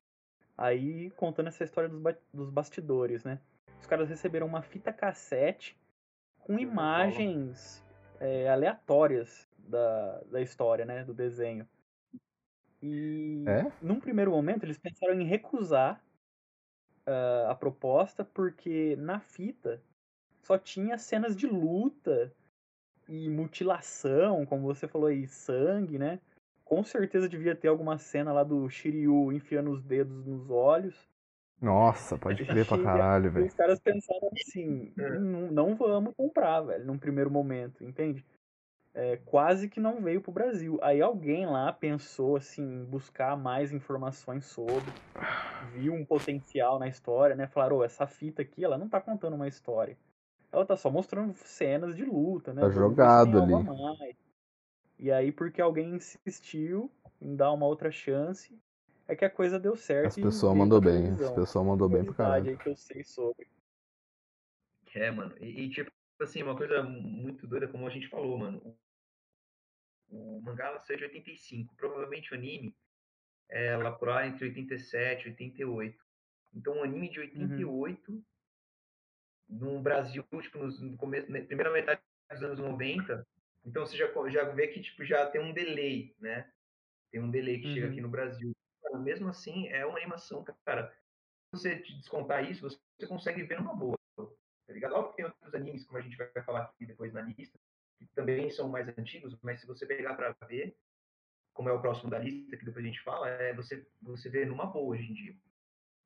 Aí, 0.60 1.10
contando 1.12 1.46
essa 1.46 1.64
história 1.64 1.88
dos, 1.88 1.98
ba 1.98 2.14
dos 2.34 2.50
bastidores, 2.50 3.24
né? 3.24 3.40
Os 3.80 3.86
caras 3.86 4.10
receberam 4.10 4.46
uma 4.46 4.60
fita 4.60 4.92
cassete 4.92 5.74
com 6.38 6.58
imagens 6.58 7.82
é, 8.20 8.46
aleatórias 8.46 9.48
da, 9.56 10.20
da 10.30 10.42
história, 10.42 10.84
né? 10.84 11.02
Do 11.02 11.14
desenho. 11.14 11.66
E, 12.82 13.42
é? 13.48 13.72
num 13.80 13.98
primeiro 13.98 14.32
momento, 14.32 14.64
eles 14.64 14.76
pensaram 14.76 15.18
em 15.18 15.24
recusar 15.24 15.98
uh, 17.06 17.48
a 17.48 17.54
proposta, 17.54 18.22
porque 18.22 18.96
na 18.96 19.18
fita 19.18 19.82
só 20.42 20.58
tinha 20.58 20.98
cenas 20.98 21.34
de 21.34 21.46
luta 21.46 22.30
e 23.08 23.30
mutilação, 23.30 24.44
como 24.44 24.62
você 24.62 24.86
falou 24.86 25.08
aí, 25.08 25.26
sangue, 25.26 25.98
né? 25.98 26.20
Com 26.70 26.84
certeza 26.84 27.28
devia 27.28 27.56
ter 27.56 27.66
alguma 27.66 27.98
cena 27.98 28.32
lá 28.32 28.44
do 28.44 28.70
Shiryu 28.70 29.32
enfiando 29.32 29.72
os 29.72 29.82
dedos 29.82 30.24
nos 30.24 30.48
olhos. 30.48 31.10
Nossa, 31.60 32.16
pode 32.16 32.44
crer 32.46 32.64
pra 32.64 32.80
caralho, 32.80 33.28
velho. 33.28 33.46
Os 33.46 33.54
caras 33.54 33.80
pensaram 33.80 34.30
assim, 34.40 34.92
é. 34.96 35.18
não, 35.18 35.50
não 35.50 35.74
vamos 35.74 36.14
comprar, 36.14 36.60
velho, 36.60 36.86
num 36.86 36.96
primeiro 36.96 37.28
momento, 37.28 37.82
entende? 37.82 38.24
É, 38.94 39.16
quase 39.24 39.68
que 39.68 39.80
não 39.80 40.00
veio 40.00 40.20
pro 40.20 40.30
Brasil. 40.30 40.78
Aí 40.80 41.02
alguém 41.02 41.44
lá 41.44 41.72
pensou 41.72 42.36
assim, 42.36 42.84
buscar 42.84 43.36
mais 43.36 43.72
informações 43.72 44.44
sobre, 44.44 44.92
viu 45.74 45.92
um 45.92 46.04
potencial 46.04 46.78
na 46.78 46.86
história, 46.86 47.34
né? 47.34 47.48
Falaram, 47.48 47.78
oh, 47.78 47.84
essa 47.84 48.06
fita 48.06 48.42
aqui, 48.42 48.64
ela 48.64 48.78
não 48.78 48.88
tá 48.88 49.00
contando 49.00 49.34
uma 49.34 49.48
história. 49.48 49.96
Ela 50.52 50.64
tá 50.64 50.76
só 50.76 50.88
mostrando 50.88 51.34
cenas 51.34 51.96
de 51.96 52.04
luta, 52.04 52.52
né? 52.52 52.62
Tá 52.62 52.70
jogado 52.70 53.42
ali. 53.42 53.54
E 55.00 55.10
aí, 55.10 55.32
porque 55.32 55.62
alguém 55.62 55.94
insistiu 55.94 56.92
em 57.22 57.34
dar 57.34 57.52
uma 57.52 57.64
outra 57.64 57.90
chance, 57.90 58.54
é 59.08 59.16
que 59.16 59.24
a 59.24 59.30
coisa 59.30 59.58
deu 59.58 59.74
certo. 59.74 60.08
As 60.08 60.14
pessoas 60.16 60.54
mandou 60.54 60.78
bem, 60.78 61.12
as 61.12 61.32
pessoas 61.32 61.66
mandou 61.66 61.88
bem 61.88 62.04
pro 62.04 62.14
caralho. 62.14 62.50
aí 62.50 62.56
que 62.58 62.68
eu 62.68 62.76
sei 62.76 63.02
sobre. 63.02 63.48
É, 64.94 65.10
mano. 65.10 65.34
E, 65.40 65.62
e, 65.62 65.70
tipo 65.70 65.90
assim, 66.20 66.42
uma 66.42 66.54
coisa 66.54 66.82
muito 66.82 67.46
doida, 67.46 67.66
como 67.66 67.86
a 67.86 67.90
gente 67.90 68.08
falou, 68.08 68.36
mano. 68.36 68.60
O, 70.10 70.36
o 70.36 70.42
mangá 70.42 70.78
saiu 70.80 70.98
de 70.98 71.04
85. 71.04 71.74
Provavelmente 71.76 72.32
o 72.32 72.36
anime 72.36 72.76
é 73.48 73.78
lá 73.78 73.92
por 73.92 74.08
lá 74.08 74.26
entre 74.26 74.48
87 74.48 75.24
e 75.24 75.30
88. 75.30 75.98
Então, 76.52 76.76
um 76.76 76.82
anime 76.82 77.08
de 77.08 77.20
88 77.20 78.12
uhum. 78.12 78.22
no 79.48 79.80
Brasil, 79.80 80.22
tipo, 80.42 80.58
no 80.58 80.96
começo, 80.98 81.32
na 81.32 81.40
primeira 81.40 81.72
metade 81.72 82.02
dos 82.30 82.42
anos 82.42 82.58
90, 82.58 83.26
então 83.64 83.84
você 83.84 83.96
já, 83.96 84.06
já 84.28 84.44
vê 84.44 84.68
que 84.68 84.80
tipo, 84.80 85.04
já 85.04 85.26
tem 85.30 85.40
um 85.40 85.52
delay, 85.52 86.14
né? 86.18 86.50
Tem 87.12 87.20
um 87.20 87.30
delay 87.30 87.60
que 87.60 87.68
uhum. 87.68 87.74
chega 87.74 87.88
aqui 87.88 88.00
no 88.00 88.08
Brasil. 88.08 88.52
mesmo 89.02 89.28
assim, 89.28 89.68
é 89.68 89.84
uma 89.84 89.98
animação, 89.98 90.44
cara. 90.64 90.90
Se 91.54 91.60
você 91.60 91.74
descontar 91.76 92.48
isso, 92.48 92.62
você 92.62 93.06
consegue 93.06 93.42
ver 93.42 93.58
numa 93.58 93.74
boa. 93.74 93.96
Tá 94.16 94.74
ligado? 94.74 94.94
Óbvio 94.94 95.10
que 95.10 95.16
tem 95.16 95.24
outros 95.24 95.54
animes, 95.54 95.84
como 95.84 95.98
a 95.98 96.02
gente 96.02 96.16
vai 96.16 96.30
falar 96.44 96.62
aqui 96.62 96.86
depois 96.86 97.12
na 97.12 97.22
lista, 97.22 97.58
que 97.98 98.06
também 98.14 98.48
são 98.50 98.68
mais 98.68 98.86
antigos, 98.96 99.36
mas 99.42 99.60
se 99.60 99.66
você 99.66 99.84
pegar 99.84 100.14
para 100.14 100.34
ver, 100.46 100.76
como 101.52 101.68
é 101.68 101.72
o 101.72 101.80
próximo 101.80 102.08
da 102.08 102.18
lista, 102.20 102.56
que 102.56 102.64
depois 102.64 102.84
a 102.84 102.88
gente 102.88 103.02
fala, 103.02 103.28
é 103.28 103.52
você, 103.52 103.84
você 104.00 104.30
vê 104.30 104.44
numa 104.44 104.66
boa 104.66 104.94
hoje 104.94 105.10
em 105.10 105.12
dia. 105.12 105.36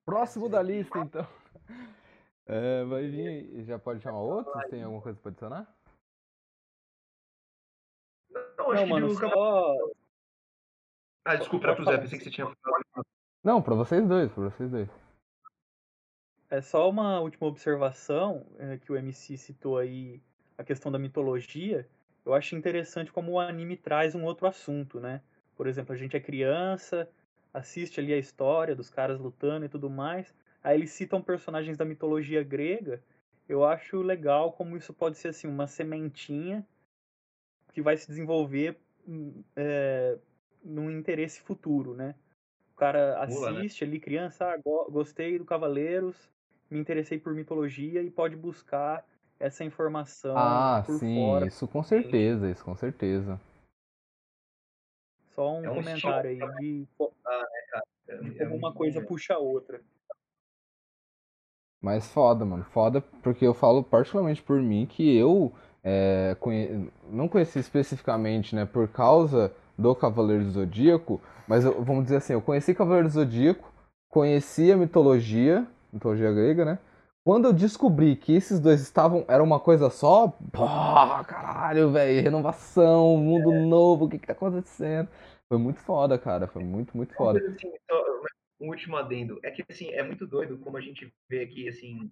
Próximo 0.07 0.49
da 0.49 0.63
lista, 0.63 0.99
então. 0.99 1.27
É, 2.47 2.85
vai 2.85 3.09
vir. 3.09 3.65
Já 3.65 3.79
pode 3.79 4.03
chamar 4.03 4.21
outro? 4.21 4.53
Tem 4.69 4.83
alguma 4.83 5.01
coisa 5.01 5.19
para 5.19 5.31
adicionar? 5.31 5.77
Não, 8.75 8.83
acho 8.83 8.91
não, 8.91 9.01
mano, 9.01 9.09
que 9.09 9.29
só... 9.29 9.77
Ah, 11.25 11.37
desculpa, 11.37 11.67
era 11.67 11.77
pro 11.77 11.85
Zé, 11.85 11.99
pensei 11.99 12.19
que 12.19 12.25
você 12.25 12.31
tinha 12.31 12.47
falado. 12.47 13.07
Não, 13.43 13.63
pra 13.63 13.75
vocês 13.75 14.07
dois, 14.07 14.31
pra 14.33 14.45
vocês 14.45 14.71
dois. 14.71 14.89
É 16.51 16.61
só 16.61 16.89
uma 16.89 17.21
última 17.21 17.49
observação 17.49 18.47
é, 18.59 18.79
que 18.79 18.93
o 18.93 18.97
MC 18.97 19.37
citou 19.37 19.79
aí 19.79 20.21
a 20.57 20.65
questão 20.65 20.93
da 20.93 20.99
mitologia. 20.99 21.89
eu 22.25 22.35
acho 22.35 22.55
interessante 22.55 23.13
como 23.13 23.33
o 23.33 23.41
anime 23.41 23.77
traz 23.77 24.15
um 24.15 24.25
outro 24.25 24.47
assunto, 24.47 25.01
né? 25.01 25.21
Por 25.57 25.67
exemplo, 25.67 25.95
a 25.95 25.97
gente 25.97 26.17
é 26.17 26.21
criança, 26.21 27.09
assiste 27.53 28.01
ali 28.01 28.13
a 28.13 28.19
história 28.19 28.75
dos 28.75 28.91
caras 28.91 29.19
lutando 29.19 29.65
e 29.65 29.69
tudo 29.69 29.89
mais, 29.89 30.35
aí 30.63 30.77
eles 30.77 30.91
citam 30.91 31.23
personagens 31.23 31.77
da 31.77 31.85
mitologia 31.85 32.43
grega. 32.43 33.03
Eu 33.49 33.65
acho 33.65 34.01
legal 34.03 34.53
como 34.53 34.77
isso 34.77 34.93
pode 34.93 35.19
ser 35.19 35.29
assim 35.29 35.47
uma 35.47 35.67
sementinha 35.67 36.67
que 37.75 37.83
vai 37.83 37.97
se 37.97 38.07
desenvolver 38.07 38.79
é, 39.57 40.17
num 40.65 40.91
interesse 40.91 41.41
futuro, 41.41 41.95
né? 41.95 42.15
O 42.73 42.77
cara 42.77 43.21
assiste 43.21 43.39
Pula, 43.39 43.53
né? 43.53 43.69
ali, 43.83 44.01
criança, 44.01 44.47
ah, 44.47 44.61
gostei 44.91 45.39
do 45.39 45.45
Cavaleiros, 45.45 46.17
me 46.71 46.79
interessei 46.79 47.19
por 47.19 47.35
mitologia 47.35 48.03
e 48.03 48.11
pode 48.11 48.37
buscar 48.37 49.05
essa 49.39 49.65
informação 49.65 50.37
ah, 50.37 50.83
por 50.87 50.99
sim, 50.99 51.17
fora. 51.17 51.47
isso 51.47 51.69
com 51.69 51.83
certeza, 51.83 52.51
isso 52.51 52.65
com 52.65 52.75
certeza. 52.75 53.41
Só 55.35 55.53
um 55.53 55.65
é 55.65 55.71
um 55.71 55.75
comentário 55.75 56.31
aí 56.31 56.39
de, 56.59 56.89
ah, 57.27 57.45
é, 58.09 58.17
de 58.19 58.39
como 58.39 58.55
é 58.55 58.57
uma 58.57 58.73
coisa 58.73 59.05
puxa 59.05 59.35
a 59.35 59.39
outra. 59.39 59.81
Mas 61.83 62.11
foda, 62.11 62.45
mano. 62.47 62.65
Foda 62.65 63.03
porque 63.23 63.47
eu 63.47 63.53
falo 63.53 63.85
particularmente 63.85 64.43
por 64.43 64.61
mim 64.63 64.87
que 64.87 65.15
eu 65.17 65.53
é, 65.85 66.35
conhe... 66.41 66.91
não 67.11 67.29
conheci 67.29 67.59
especificamente, 67.59 68.57
né, 68.57 68.65
por 68.65 68.89
causa 68.89 69.53
do 69.77 69.95
Cavaleiro 69.95 70.45
do 70.45 70.51
Zodíaco, 70.51 71.21
mas 71.47 71.65
eu, 71.65 71.83
vamos 71.85 72.05
dizer 72.05 72.17
assim, 72.17 72.33
eu 72.33 72.41
conheci 72.41 72.75
Cavaleiro 72.75 73.09
do 73.09 73.13
Zodíaco, 73.13 73.71
conheci 74.09 74.73
a 74.73 74.77
mitologia, 74.77 75.67
mitologia 75.93 76.33
grega, 76.33 76.65
né? 76.65 76.79
Quando 77.25 77.47
eu 77.47 77.53
descobri 77.53 78.17
que 78.17 78.35
esses 78.35 78.61
dois 78.61 78.81
estavam, 78.81 79.25
era 79.29 79.43
uma 79.43 79.59
coisa 79.59 79.89
só, 79.89 80.29
pô, 80.53 80.67
caralho, 81.27 81.91
velho, 81.91 82.23
renovação, 82.23 83.17
mundo 83.17 83.53
é. 83.53 83.61
novo, 83.65 84.05
o 84.05 84.09
que 84.09 84.19
que 84.19 84.27
tá 84.27 84.35
acontecendo? 84.35 85.09
Foi 85.49 85.59
muito 85.59 85.81
foda, 85.81 86.19
cara, 86.19 86.47
foi 86.47 86.63
muito, 86.63 86.97
muito 86.97 87.15
foda. 87.15 87.39
Assim, 87.39 87.73
um 88.61 88.69
último 88.69 88.97
adendo, 88.97 89.39
é 89.43 89.51
que, 89.51 89.65
assim, 89.71 89.91
é 89.91 90.03
muito 90.03 90.27
doido 90.27 90.59
como 90.59 90.77
a 90.77 90.81
gente 90.81 91.13
vê 91.29 91.43
aqui, 91.43 91.69
assim, 91.69 92.11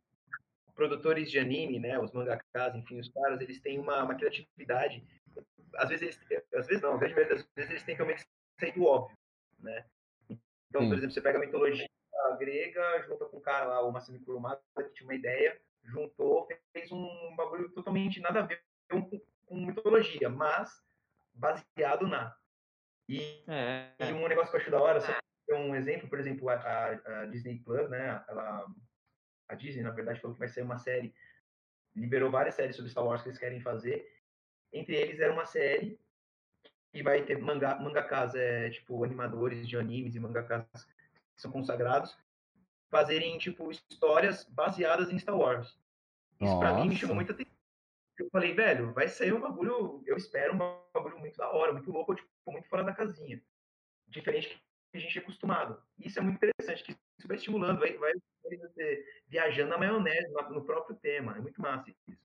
produtores 0.75 1.31
de 1.31 1.39
anime, 1.39 1.79
né, 1.79 1.99
os 1.99 2.13
mangakas, 2.13 2.75
enfim, 2.75 2.99
os 3.01 3.09
caras, 3.09 3.41
eles 3.41 3.61
têm 3.61 3.79
uma, 3.79 4.03
uma 4.03 4.15
criatividade, 4.15 5.05
às 5.77 5.89
vezes, 5.89 6.19
eles, 6.31 6.45
às 6.55 6.67
vezes 6.67 6.83
não, 6.83 6.95
às 6.95 7.13
vezes 7.13 7.47
eles 7.57 7.83
têm 7.83 7.97
que 7.97 8.03
sair 8.59 8.73
do 8.73 8.85
óbvio, 8.85 9.17
né? 9.59 9.85
Então, 10.69 10.83
Sim. 10.83 10.89
por 10.89 10.97
exemplo, 10.97 11.13
você 11.13 11.21
pega 11.21 11.39
a 11.39 11.41
mitologia 11.41 11.87
grega, 12.39 13.03
junta 13.07 13.27
com 13.27 13.37
o 13.37 13.41
cara 13.41 13.67
lá, 13.67 13.83
o 13.83 13.93
Massimo 13.93 14.23
Kurumada, 14.25 14.61
que 14.77 14.91
tinha 14.95 15.07
uma 15.07 15.15
ideia, 15.15 15.61
juntou, 15.85 16.49
fez 16.73 16.91
um 16.91 17.37
bagulho 17.37 17.69
totalmente 17.71 18.21
nada 18.21 18.41
a 18.41 18.47
ver 18.47 18.63
com, 18.91 19.03
com 19.47 19.67
mitologia, 19.67 20.29
mas 20.29 20.83
baseado 21.35 22.07
na. 22.07 22.35
E, 23.09 23.45
é. 23.49 23.93
e, 24.01 24.13
um 24.13 24.29
negócio 24.29 24.51
que 24.51 24.57
eu 24.57 24.61
acho 24.61 24.71
da 24.71 24.81
hora, 24.81 25.01
só 25.01 25.13
um 25.55 25.75
exemplo, 25.75 26.09
por 26.09 26.19
exemplo, 26.19 26.49
a, 26.49 26.55
a, 26.55 27.21
a, 27.21 27.27
Disney 27.27 27.59
Plus, 27.59 27.89
né? 27.91 28.25
Ela, 28.29 28.67
a 29.53 29.55
Disney, 29.55 29.83
na 29.83 29.91
verdade, 29.91 30.21
falou 30.21 30.35
que 30.35 30.41
vai 30.41 30.49
ser 30.49 30.63
uma 30.63 30.79
série, 30.79 31.15
liberou 31.95 32.31
várias 32.31 32.55
séries 32.55 32.75
sobre 32.75 32.91
Star 32.91 33.05
Wars 33.05 33.23
que 33.23 33.29
eles 33.29 33.39
querem 33.39 33.61
fazer. 33.61 34.11
Entre 34.73 34.97
eles 34.97 35.21
era 35.21 35.33
uma 35.33 35.45
série 35.45 36.01
que 36.93 37.03
vai 37.03 37.23
ter 37.23 37.39
manga, 37.39 37.77
mangakas, 37.77 38.35
é, 38.35 38.71
tipo, 38.71 39.05
animadores 39.05 39.69
de 39.69 39.77
animes 39.77 40.15
e 40.15 40.21
mangakas 40.21 40.67
que 41.35 41.43
são 41.43 41.51
consagrados, 41.51 42.17
fazerem, 42.91 43.39
tipo, 43.39 43.71
histórias 43.71 44.45
baseadas 44.45 45.11
em 45.11 45.19
Star 45.19 45.37
Wars. 45.37 45.69
Isso 46.41 46.53
Nossa. 46.53 46.59
pra 46.59 46.75
mim 46.75 46.89
me 46.89 46.97
chamou 46.97 47.15
muita 47.15 47.33
atenção. 47.33 47.53
Eu 48.19 48.29
falei, 48.31 48.55
velho, 48.55 48.93
vai 48.93 49.09
sair 49.09 49.33
um 49.33 49.41
bagulho, 49.41 50.03
eu 50.07 50.17
espero 50.17 50.55
um 50.55 50.59
bagulho 50.95 51.19
muito 51.19 51.37
da 51.37 51.51
hora, 51.51 51.73
muito 51.73 51.91
louco, 51.91 52.15
tipo, 52.15 52.29
muito 52.47 52.69
fora 52.69 52.85
da 52.85 52.93
casinha. 52.93 53.43
Diferente 54.09 54.63
que 54.93 54.99
a 54.99 55.01
gente 55.01 55.19
é 55.19 55.23
acostumado. 55.23 55.83
Isso 55.99 56.19
é 56.19 56.23
muito 56.23 56.37
interessante, 56.37 56.85
que 56.85 56.93
isso 57.19 57.27
vai 57.27 57.37
estimulando, 57.37 57.81
vai, 57.81 57.97
vai 57.97 58.13
você 58.59 59.05
viajando 59.27 59.71
na 59.71 59.79
maionese, 59.79 60.31
no 60.51 60.65
próprio 60.65 60.95
tema. 60.97 61.37
É 61.37 61.41
muito 61.41 61.61
massa 61.61 61.91
isso. 61.91 62.21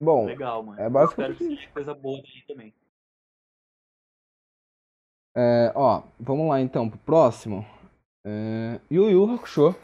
Bom, 0.00 0.26
Legal, 0.26 0.62
mano. 0.62 0.80
É 0.80 0.88
basicamente 0.88 1.52
isso. 1.52 1.72
coisa 1.72 1.92
boa 1.92 2.22
dele 2.22 2.44
também. 2.46 2.74
É, 5.36 5.72
ó, 5.74 6.02
vamos 6.18 6.48
lá 6.48 6.60
então 6.60 6.88
pro 6.88 6.98
próximo. 7.00 7.64
É, 8.24 8.80
Yu 8.90 9.10
Yu 9.10 9.34
Hakusho. 9.34 9.74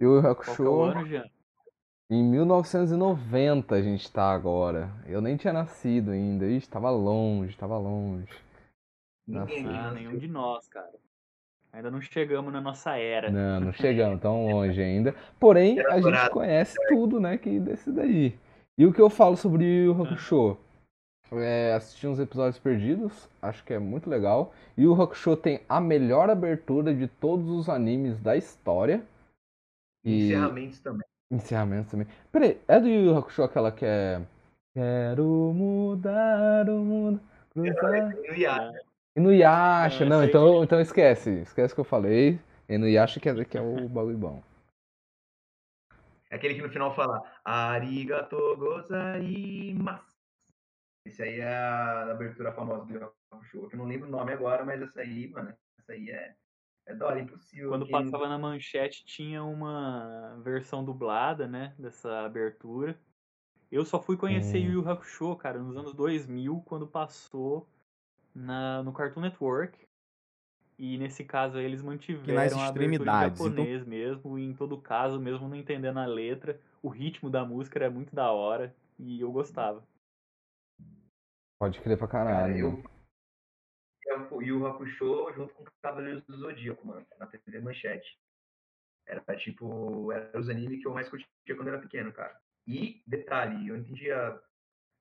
Yu 0.00 0.16
Yu 0.16 0.26
Hakusho. 0.26 0.56
Qual 0.56 0.66
é 0.66 0.70
o 0.70 0.82
ano, 0.82 1.06
Jean? 1.06 1.35
Em 2.08 2.22
1990 2.22 3.74
a 3.74 3.82
gente 3.82 4.10
tá 4.12 4.30
agora. 4.30 4.90
Eu 5.06 5.20
nem 5.20 5.36
tinha 5.36 5.52
nascido 5.52 6.12
ainda. 6.12 6.46
Ixi, 6.46 6.68
tava 6.68 6.88
longe, 6.90 7.56
tava 7.56 7.76
longe. 7.76 8.32
Ninguém, 9.26 9.66
ah, 9.68 9.90
nenhum 9.90 10.16
de 10.16 10.28
nós, 10.28 10.68
cara. 10.68 10.92
Ainda 11.72 11.90
não 11.90 12.00
chegamos 12.00 12.52
na 12.52 12.60
nossa 12.60 12.96
era. 12.96 13.30
Não, 13.30 13.66
não 13.66 13.72
chegamos 13.72 14.20
tão 14.20 14.46
longe 14.50 14.80
ainda. 14.80 15.14
Porém, 15.38 15.80
a 15.80 16.00
gente 16.00 16.30
conhece 16.30 16.76
tudo, 16.88 17.18
né, 17.18 17.36
que 17.36 17.58
desse 17.58 17.90
daí. 17.90 18.38
E 18.78 18.86
o 18.86 18.92
que 18.92 19.00
eu 19.00 19.10
falo 19.10 19.36
sobre 19.36 19.88
o 19.88 20.00
Hakusho? 20.00 20.56
É, 21.32 21.74
assisti 21.74 22.06
uns 22.06 22.20
episódios 22.20 22.58
perdidos, 22.58 23.28
acho 23.42 23.64
que 23.64 23.74
é 23.74 23.80
muito 23.80 24.08
legal. 24.08 24.54
E 24.76 24.86
o 24.86 24.94
Hakusho 24.94 25.36
tem 25.36 25.60
a 25.68 25.80
melhor 25.80 26.30
abertura 26.30 26.94
de 26.94 27.08
todos 27.08 27.48
os 27.48 27.68
animes 27.68 28.20
da 28.20 28.36
história. 28.36 29.04
E... 30.04 30.26
Encerramentos 30.26 30.78
também. 30.78 31.06
Encerramentos 31.30 31.90
também. 31.90 32.06
Peraí, 32.30 32.60
é 32.68 32.78
do 32.78 32.86
Yu 32.86 33.06
Yu 33.06 33.16
Hakusho 33.16 33.42
aquela 33.42 33.72
que 33.72 33.84
é. 33.84 34.24
Quero 34.74 35.24
mudar 35.54 36.68
o 36.68 36.84
mundo. 36.84 37.20
Cruzar... 37.50 38.12
E 39.16 39.20
no 39.20 39.32
Yasha, 39.32 40.04
não, 40.04 40.22
então, 40.22 40.62
então 40.62 40.78
esquece. 40.78 41.40
Esquece 41.40 41.72
o 41.72 41.76
que 41.76 41.80
eu 41.80 41.84
falei. 41.84 42.38
E 42.68 42.76
no 42.76 42.86
Yasha 42.86 43.18
que 43.18 43.28
é, 43.28 43.44
que 43.44 43.56
é 43.56 43.60
o 43.62 43.88
bagulho 43.88 44.18
bom. 44.18 44.42
É 46.30 46.36
aquele 46.36 46.54
que 46.54 46.62
no 46.62 46.68
final 46.68 46.94
fala 46.94 47.22
Arigato 47.44 48.36
gozaimasu. 48.56 50.14
Esse 51.06 51.22
aí 51.22 51.40
é 51.40 51.48
a 51.48 52.10
abertura 52.10 52.52
famosa 52.52 52.84
do 52.84 52.92
Yu 52.92 53.12
Hakusho, 53.32 53.68
que 53.68 53.76
eu 53.76 53.78
não 53.78 53.86
lembro 53.86 54.08
o 54.08 54.10
nome 54.10 54.32
agora, 54.32 54.64
mas 54.64 54.82
essa 54.82 55.00
aí, 55.00 55.28
mano, 55.28 55.56
essa 55.78 55.92
aí 55.92 56.10
é 56.10 56.34
é 56.86 56.94
da 56.94 57.06
hora, 57.06 57.20
impossível. 57.20 57.68
Quando 57.68 57.88
passava 57.88 58.28
na 58.28 58.38
manchete 58.38 59.04
tinha 59.04 59.42
uma 59.42 60.40
versão 60.42 60.84
dublada, 60.84 61.46
né, 61.46 61.74
dessa 61.78 62.24
abertura. 62.24 62.98
Eu 63.70 63.84
só 63.84 64.00
fui 64.00 64.16
conhecer 64.16 64.58
hum. 64.58 64.66
Yu 64.66 64.72
Yu 64.82 64.88
Hakusho, 64.88 65.36
cara, 65.36 65.58
nos 65.58 65.76
anos 65.76 65.92
2000, 65.92 66.62
quando 66.64 66.86
passou 66.86 67.68
na, 68.32 68.82
no 68.84 68.92
Cartoon 68.92 69.20
Network. 69.20 69.86
E 70.78 70.98
nesse 70.98 71.24
caso 71.24 71.56
aí 71.56 71.64
eles 71.64 71.82
mantiveram 71.82 72.60
a 72.60 72.68
abertura 72.68 72.84
em 72.84 72.94
então 72.94 73.20
japonês 73.20 73.80
então... 73.80 73.88
mesmo, 73.88 74.38
e 74.38 74.44
em 74.44 74.54
todo 74.54 74.78
caso, 74.78 75.18
mesmo 75.18 75.48
não 75.48 75.56
entendendo 75.56 75.98
a 75.98 76.06
letra, 76.06 76.60
o 76.82 76.88
ritmo 76.88 77.30
da 77.30 77.44
música 77.44 77.78
era 77.78 77.90
muito 77.90 78.14
da 78.14 78.30
hora 78.30 78.74
e 78.98 79.20
eu 79.20 79.32
gostava. 79.32 79.82
Pode 81.58 81.80
crer 81.80 81.96
pra 81.96 82.06
caralho. 82.06 82.36
Cara, 82.36 82.58
eu, 82.58 82.95
Yu 84.42 84.66
Hakusho 84.66 85.32
junto 85.34 85.54
com 85.54 85.64
Cavaleiros 85.82 86.24
do 86.24 86.36
Zodíaco, 86.36 86.86
mano, 86.86 87.06
na 87.18 87.26
TV 87.26 87.60
Manchete. 87.60 88.18
Era 89.06 89.22
tipo, 89.36 90.10
era 90.12 90.38
os 90.38 90.48
animes 90.48 90.80
que 90.80 90.86
eu 90.86 90.92
mais 90.92 91.08
curtia 91.08 91.28
quando 91.56 91.68
era 91.68 91.78
pequeno, 91.78 92.12
cara. 92.12 92.38
E, 92.66 93.02
detalhe, 93.06 93.68
eu 93.68 93.74
não 93.74 93.82
entendia 93.82 94.40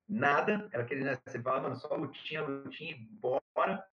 nada, 0.08 0.70
era 0.72 0.84
aquele, 0.84 1.04
né, 1.04 1.18
você 1.26 1.42
fala, 1.42 1.62
mano, 1.62 1.76
só 1.76 1.96
lutinha, 1.96 2.44
lutinha 2.44 2.92
e 2.92 2.96
bora. 2.96 3.88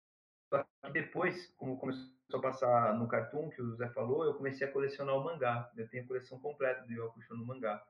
Só 0.49 0.65
que 0.83 0.93
depois, 0.93 1.53
como 1.57 1.79
começou 1.79 2.09
a 2.33 2.41
passar 2.41 2.95
no 2.99 3.07
Cartoon, 3.07 3.51
que 3.51 3.61
o 3.61 3.77
Zé 3.77 3.89
falou, 3.91 4.25
eu 4.25 4.35
comecei 4.35 4.67
a 4.67 4.73
colecionar 4.73 5.15
o 5.15 5.23
mangá. 5.23 5.71
Eu 5.77 5.89
tenho 5.89 6.05
a 6.05 6.07
coleção 6.07 6.41
completa 6.41 6.87
do 6.87 7.05
Hakusho 7.05 7.37
no 7.37 7.45
mangá. 7.45 7.85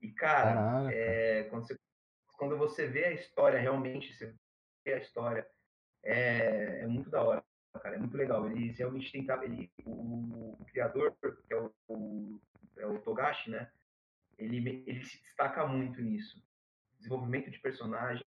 E, 0.00 0.10
cara, 0.12 0.90
é, 0.90 1.44
quando, 1.44 1.66
você, 1.66 1.78
quando 2.38 2.56
você 2.56 2.86
vê 2.86 3.04
a 3.04 3.12
história 3.12 3.58
realmente, 3.58 4.14
você 4.14 4.34
vê 4.86 4.94
a 4.94 4.98
história 4.98 5.46
é, 6.02 6.80
é 6.82 6.86
muito 6.86 7.10
da 7.10 7.22
hora, 7.22 7.44
cara, 7.82 7.96
é 7.96 7.98
muito 7.98 8.16
legal. 8.16 8.50
Ele 8.50 8.72
realmente 8.72 9.12
tentava, 9.12 9.44
ele, 9.44 9.70
o, 9.84 10.56
o 10.60 10.64
criador, 10.66 11.16
que 11.46 11.54
é 11.54 11.56
o, 11.56 11.72
o, 11.88 12.40
é 12.76 12.86
o 12.86 12.98
Togashi, 13.00 13.50
né? 13.50 13.70
Ele, 14.38 14.84
ele 14.86 15.04
se 15.04 15.20
destaca 15.22 15.66
muito 15.66 16.00
nisso. 16.00 16.42
Desenvolvimento 16.96 17.50
de 17.50 17.58
personagens, 17.58 18.24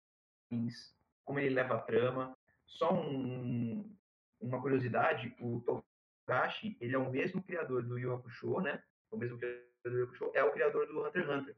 como 1.25 1.39
ele 1.39 1.55
leva 1.55 1.75
a 1.75 1.83
trama. 1.83 2.37
Só 2.67 2.93
um, 2.93 3.97
uma 4.41 4.61
curiosidade, 4.61 5.35
o 5.41 5.61
Togashi, 5.61 6.77
ele 6.81 6.95
é 6.95 6.99
o 6.99 7.11
mesmo 7.11 7.43
criador 7.43 7.83
do 7.83 7.99
Yu 7.99 8.15
Hakusho, 8.15 8.61
né? 8.61 8.83
O 9.11 9.17
mesmo 9.17 9.39
criador 9.39 9.63
do 9.85 9.99
Yu 9.99 10.05
Hakusho, 10.05 10.31
é 10.35 10.45
o 10.45 10.53
criador 10.53 10.87
do 10.87 11.07
Hunter 11.07 11.23
x 11.23 11.31
Hunter. 11.31 11.57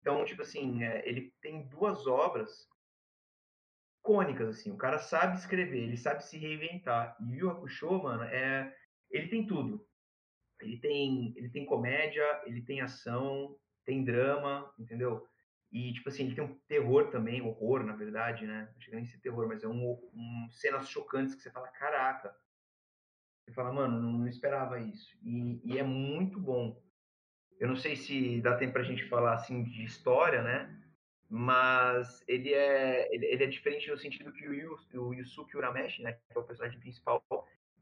Então, 0.00 0.24
tipo 0.24 0.42
assim, 0.42 0.82
é, 0.82 1.06
ele 1.08 1.32
tem 1.40 1.66
duas 1.68 2.06
obras 2.06 2.68
icônicas, 4.00 4.48
assim. 4.48 4.70
O 4.70 4.76
cara 4.76 4.98
sabe 4.98 5.36
escrever, 5.36 5.84
ele 5.84 5.96
sabe 5.96 6.24
se 6.24 6.36
reinventar. 6.38 7.16
E 7.20 7.24
o 7.24 7.34
Yu 7.34 7.50
Hakusho, 7.50 8.02
mano, 8.02 8.24
é... 8.24 8.74
ele 9.10 9.28
tem 9.28 9.46
tudo. 9.46 9.86
Ele 10.60 10.78
tem, 10.78 11.32
ele 11.36 11.48
tem 11.48 11.64
comédia, 11.64 12.42
ele 12.44 12.62
tem 12.62 12.80
ação, 12.80 13.56
tem 13.84 14.04
drama, 14.04 14.72
entendeu? 14.78 15.26
E, 15.72 15.92
tipo 15.92 16.08
assim, 16.08 16.24
ele 16.24 16.34
tem 16.34 16.44
um 16.44 16.58
terror 16.66 17.10
também, 17.10 17.40
horror, 17.40 17.84
na 17.84 17.94
verdade, 17.94 18.46
né? 18.46 18.68
Não 18.72 18.80
chega 18.80 18.96
nem 18.96 19.06
ser 19.06 19.20
terror, 19.20 19.46
mas 19.46 19.62
é 19.62 19.68
um, 19.68 19.92
um 20.12 20.48
cenas 20.50 20.88
chocantes 20.88 21.34
que 21.34 21.42
você 21.42 21.50
fala, 21.50 21.68
caraca. 21.68 22.34
Você 23.44 23.52
fala, 23.52 23.72
mano, 23.72 24.00
não, 24.00 24.12
não 24.12 24.26
esperava 24.26 24.80
isso. 24.80 25.16
E, 25.22 25.60
e, 25.64 25.78
é 25.78 25.82
muito 25.82 26.40
bom. 26.40 26.82
Eu 27.58 27.68
não 27.68 27.76
sei 27.76 27.94
se 27.94 28.40
dá 28.40 28.56
tempo 28.56 28.72
pra 28.72 28.82
gente 28.82 29.08
falar, 29.08 29.34
assim, 29.34 29.62
de 29.62 29.84
história, 29.84 30.42
né? 30.42 30.79
Mas 31.32 32.24
ele 32.26 32.52
é, 32.52 33.14
ele, 33.14 33.24
ele 33.26 33.44
é 33.44 33.46
diferente 33.46 33.88
no 33.88 33.96
sentido 33.96 34.32
que 34.32 34.48
o, 34.48 34.52
Yu, 34.52 34.76
o 34.94 35.14
Yusuke 35.14 35.56
Urameshi, 35.56 36.02
né? 36.02 36.14
Que 36.14 36.36
é 36.36 36.40
o 36.40 36.44
personagem 36.44 36.80
principal, 36.80 37.24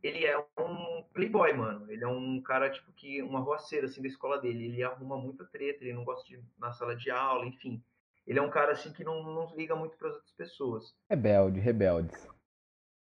ele 0.02 0.26
é 0.26 0.38
um 0.38 1.02
playboy, 1.14 1.52
mano. 1.54 1.90
Ele 1.90 2.04
é 2.04 2.06
um 2.06 2.42
cara, 2.42 2.70
tipo, 2.70 2.92
que 2.92 3.22
uma 3.22 3.40
roceira, 3.40 3.86
assim, 3.86 4.02
da 4.02 4.08
escola 4.08 4.38
dele. 4.38 4.66
Ele 4.66 4.82
arruma 4.82 5.16
muita 5.16 5.46
treta, 5.46 5.82
ele 5.82 5.94
não 5.94 6.04
gosta 6.04 6.26
de 6.26 6.34
ir 6.34 6.44
na 6.58 6.72
sala 6.72 6.94
de 6.94 7.10
aula, 7.10 7.46
enfim. 7.46 7.82
Ele 8.26 8.38
é 8.38 8.42
um 8.42 8.50
cara, 8.50 8.72
assim, 8.72 8.92
que 8.92 9.02
não, 9.02 9.22
não 9.22 9.56
liga 9.56 9.74
muito 9.74 9.96
para 9.96 10.08
as 10.08 10.14
outras 10.14 10.32
pessoas. 10.32 10.94
Rebelde, 11.10 11.58
rebeldes. 11.58 12.28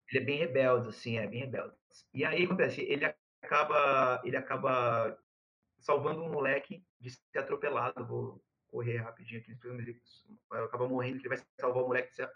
Ele 0.09 0.23
é 0.23 0.25
bem 0.25 0.37
rebelde, 0.37 0.89
assim, 0.89 1.17
é 1.17 1.27
bem 1.27 1.41
rebelde. 1.41 1.73
E 2.13 2.23
aí, 2.23 2.45
acontece, 2.45 2.81
ele 2.81 3.05
acaba, 3.41 4.21
ele 4.23 4.37
acaba 4.37 5.17
salvando 5.79 6.23
um 6.23 6.31
moleque 6.31 6.83
de 6.99 7.09
ser 7.09 7.39
atropelado. 7.39 8.05
Vou 8.05 8.41
correr 8.75 8.97
rapidinho 8.97 9.39
aqui, 9.39 9.57
ele 9.63 10.01
acaba 10.51 10.87
morrendo, 10.87 11.19
ele 11.19 11.29
vai 11.29 11.37
salvar 11.57 11.81
o 11.81 11.87
moleque 11.87 12.09
de 12.09 12.15
ser, 12.15 12.29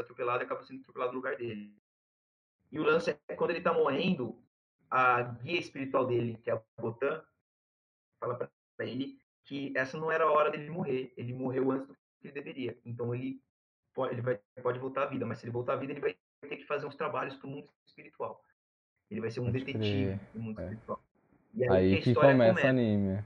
atropelado 0.00 0.42
e 0.42 0.46
acaba 0.46 0.64
sendo 0.64 0.80
atropelado 0.80 1.12
no 1.12 1.18
lugar 1.18 1.36
dele. 1.36 1.72
E 2.72 2.80
o 2.80 2.82
lance 2.82 3.16
é 3.28 3.36
quando 3.36 3.50
ele 3.50 3.60
tá 3.60 3.72
morrendo, 3.72 4.36
a 4.90 5.22
guia 5.22 5.60
espiritual 5.60 6.04
dele, 6.04 6.36
que 6.42 6.50
é 6.50 6.54
a 6.54 6.62
Botan, 6.80 7.22
fala 8.18 8.34
para 8.34 8.50
ele 8.80 9.20
que 9.44 9.72
essa 9.76 9.96
não 9.96 10.10
era 10.10 10.24
a 10.24 10.32
hora 10.32 10.50
dele 10.50 10.68
morrer. 10.68 11.12
Ele 11.16 11.32
morreu 11.32 11.70
antes 11.70 11.86
do 11.86 11.94
que 11.94 12.26
ele 12.26 12.32
deveria. 12.32 12.76
Então 12.84 13.14
ele 13.14 13.40
pode, 13.92 14.14
ele 14.14 14.22
vai, 14.22 14.40
pode 14.62 14.80
voltar 14.80 15.04
à 15.04 15.06
vida, 15.06 15.24
mas 15.24 15.38
se 15.38 15.44
ele 15.44 15.52
voltar 15.52 15.74
à 15.74 15.76
vida, 15.76 15.92
ele 15.92 16.00
vai 16.00 16.16
ter 16.40 16.56
que 16.56 16.64
fazer 16.64 16.86
uns 16.86 16.96
trabalhos 16.96 17.36
pro 17.36 17.48
mundo 17.48 17.68
espiritual. 17.86 18.42
Ele 19.08 19.20
vai 19.20 19.30
ser 19.30 19.40
um 19.40 19.50
detetive 19.52 20.18
no 20.34 20.42
mundo 20.42 20.60
é. 20.60 20.64
espiritual. 20.64 21.00
E 21.54 21.64
aí, 21.64 21.70
aí 21.70 21.96
que, 21.96 22.14
que 22.14 22.14
começa 22.14 22.66
o 22.66 22.68
anime. 22.68 23.24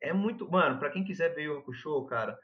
É 0.00 0.12
muito. 0.12 0.50
Mano, 0.50 0.78
pra 0.78 0.90
quem 0.90 1.04
quiser 1.04 1.34
ver 1.34 1.48
o 1.48 1.72
show, 1.72 2.04
cara. 2.06 2.38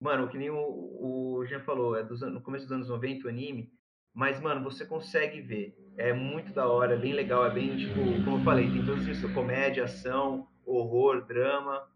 Mano, 0.00 0.28
que 0.28 0.36
nem 0.36 0.50
o, 0.50 0.56
o 0.58 1.46
Jean 1.46 1.60
falou, 1.60 1.96
é 1.96 2.02
dos, 2.02 2.20
no 2.20 2.40
começo 2.40 2.64
dos 2.64 2.72
anos 2.72 2.88
90 2.88 3.26
o 3.26 3.30
anime. 3.30 3.72
Mas, 4.12 4.40
mano, 4.40 4.62
você 4.62 4.86
consegue 4.86 5.40
ver. 5.40 5.76
É 5.96 6.12
muito 6.12 6.52
da 6.52 6.68
hora, 6.68 6.94
é 6.94 6.98
bem 6.98 7.12
legal, 7.12 7.44
é 7.46 7.50
bem, 7.50 7.76
tipo, 7.76 8.00
como 8.24 8.38
eu 8.38 8.44
falei, 8.44 8.70
tem 8.70 8.84
tudo 8.84 9.10
isso, 9.10 9.32
comédia, 9.32 9.84
ação, 9.84 10.48
horror, 10.64 11.24
drama, 11.24 11.88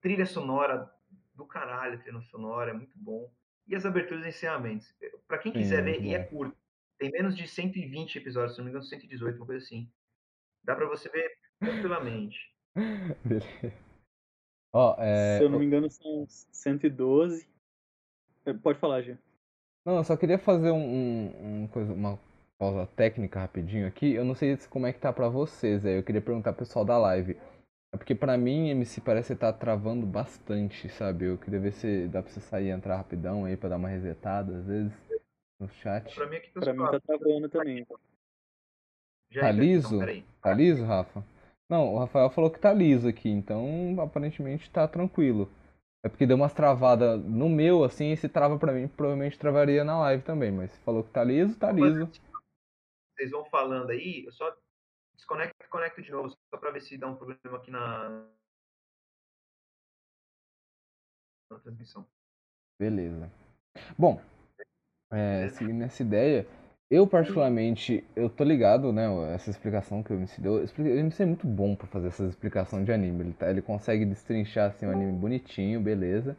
trilha 0.00 0.26
sonora 0.26 0.90
do 1.34 1.46
caralho, 1.46 1.98
trilha 2.00 2.20
sonora, 2.22 2.70
é 2.70 2.74
muito 2.74 2.98
bom. 2.98 3.30
E 3.66 3.74
as 3.74 3.86
aberturas 3.86 4.24
e 4.24 4.28
encerramentos. 4.28 4.94
Pra 5.26 5.38
quem 5.38 5.52
quiser 5.52 5.78
Sim, 5.78 5.84
ver, 5.84 6.02
e 6.02 6.14
é 6.14 6.22
curto. 6.22 6.56
Tem 6.98 7.10
menos 7.10 7.36
de 7.36 7.46
120 7.48 8.16
episódios, 8.16 8.52
se 8.52 8.58
não 8.58 8.64
me 8.64 8.70
engano, 8.70 8.84
118, 8.84 9.36
uma 9.36 9.46
coisa 9.46 9.64
assim. 9.64 9.90
Dá 10.62 10.74
pra 10.74 10.86
você 10.86 11.08
ver 11.08 11.30
tranquilamente. 11.58 12.54
oh, 14.76 14.94
é... 14.98 15.38
Se 15.38 15.44
eu 15.44 15.50
não 15.50 15.58
me 15.58 15.66
engano, 15.66 15.90
são 15.90 16.26
112. 16.28 17.48
Pode 18.62 18.78
falar, 18.78 19.02
Gê. 19.02 19.16
Não, 19.84 19.96
eu 19.96 20.04
só 20.04 20.16
queria 20.16 20.38
fazer 20.38 20.70
um, 20.70 20.76
um, 20.76 21.62
um 21.62 21.68
coisa, 21.68 21.92
uma 21.92 22.18
pausa 22.58 22.86
técnica 22.96 23.40
rapidinho 23.40 23.86
aqui. 23.86 24.12
Eu 24.12 24.24
não 24.24 24.34
sei 24.34 24.56
como 24.68 24.86
é 24.86 24.92
que 24.92 24.98
tá 24.98 25.12
pra 25.12 25.28
vocês 25.28 25.84
aí. 25.84 25.96
Eu 25.96 26.02
queria 26.02 26.20
perguntar 26.20 26.52
pro 26.52 26.64
pessoal 26.64 26.84
da 26.84 26.98
live. 26.98 27.36
É 27.92 27.96
porque 27.96 28.14
pra 28.14 28.36
mim, 28.36 28.68
MC, 28.70 29.00
parece 29.00 29.34
que 29.34 29.40
tá 29.40 29.52
travando 29.52 30.04
bastante, 30.06 30.88
sabe? 30.88 31.26
Eu 31.26 31.38
queria 31.38 31.60
ver 31.60 31.72
se 31.72 32.08
dá 32.08 32.22
pra 32.22 32.30
você 32.30 32.40
sair 32.40 32.66
e 32.66 32.70
entrar 32.70 32.96
rapidão 32.96 33.44
aí 33.44 33.56
pra 33.56 33.68
dar 33.68 33.76
uma 33.76 33.88
resetada, 33.88 34.58
às 34.58 34.66
vezes, 34.66 34.92
no 35.58 35.68
chat. 35.68 36.14
Pra 36.14 36.28
mim, 36.28 36.36
aqui 36.36 36.50
tá, 36.50 36.60
pra 36.60 36.72
mim 36.72 36.84
tá 36.84 37.00
travando 37.00 37.48
também. 37.48 37.86
Já 39.30 39.40
tá 39.42 39.52
liso? 39.52 40.02
Então, 40.02 40.24
tá 40.42 40.52
liso, 40.52 40.84
Rafa? 40.84 41.24
Não, 41.68 41.94
o 41.94 41.98
Rafael 41.98 42.30
falou 42.30 42.50
que 42.50 42.60
tá 42.60 42.72
liso 42.72 43.08
aqui, 43.08 43.28
então 43.28 43.96
aparentemente 44.00 44.70
tá 44.70 44.86
tranquilo. 44.86 45.50
É 46.04 46.08
porque 46.08 46.26
deu 46.26 46.36
umas 46.36 46.52
travadas 46.52 47.20
no 47.24 47.48
meu, 47.48 47.82
assim, 47.82 48.12
e 48.12 48.16
se 48.16 48.28
trava 48.28 48.56
pra 48.58 48.72
mim, 48.72 48.86
provavelmente 48.86 49.38
travaria 49.38 49.82
na 49.82 49.98
live 50.00 50.22
também. 50.22 50.52
Mas 50.52 50.70
se 50.70 50.80
falou 50.80 51.02
que 51.02 51.10
tá 51.10 51.24
liso, 51.24 51.58
tá 51.58 51.72
liso. 51.72 52.08
Vocês 53.16 53.30
vão 53.32 53.44
falando 53.46 53.90
aí, 53.90 54.24
eu 54.24 54.32
só 54.32 54.56
desconecto 55.14 55.56
e 55.64 55.68
conecto 55.68 56.02
de 56.02 56.12
novo, 56.12 56.28
só 56.28 56.56
pra 56.58 56.70
ver 56.70 56.82
se 56.82 56.96
dá 56.96 57.08
um 57.08 57.16
problema 57.16 57.56
aqui 57.56 57.70
na, 57.70 58.28
na 61.50 61.58
transmissão. 61.58 62.06
Beleza. 62.78 63.32
Bom, 63.98 64.20
é, 65.10 65.48
seguindo 65.48 65.82
essa 65.82 66.02
ideia, 66.02 66.46
eu, 66.90 67.06
particularmente, 67.06 68.04
eu 68.14 68.30
tô 68.30 68.44
ligado, 68.44 68.92
né? 68.92 69.06
Essa 69.34 69.50
explicação 69.50 70.02
que 70.02 70.12
o 70.12 70.16
MC 70.16 70.40
deu. 70.40 70.54
O 70.54 70.86
MC 70.86 71.22
é 71.22 71.26
muito 71.26 71.46
bom 71.46 71.74
pra 71.74 71.86
fazer 71.88 72.08
essa 72.08 72.24
explicação 72.24 72.84
de 72.84 72.92
anime. 72.92 73.20
Ele, 73.24 73.32
tá, 73.32 73.50
ele 73.50 73.60
consegue 73.60 74.04
destrinchar 74.04 74.70
assim, 74.70 74.86
um 74.86 74.92
anime 74.92 75.12
bonitinho, 75.12 75.80
beleza. 75.80 76.36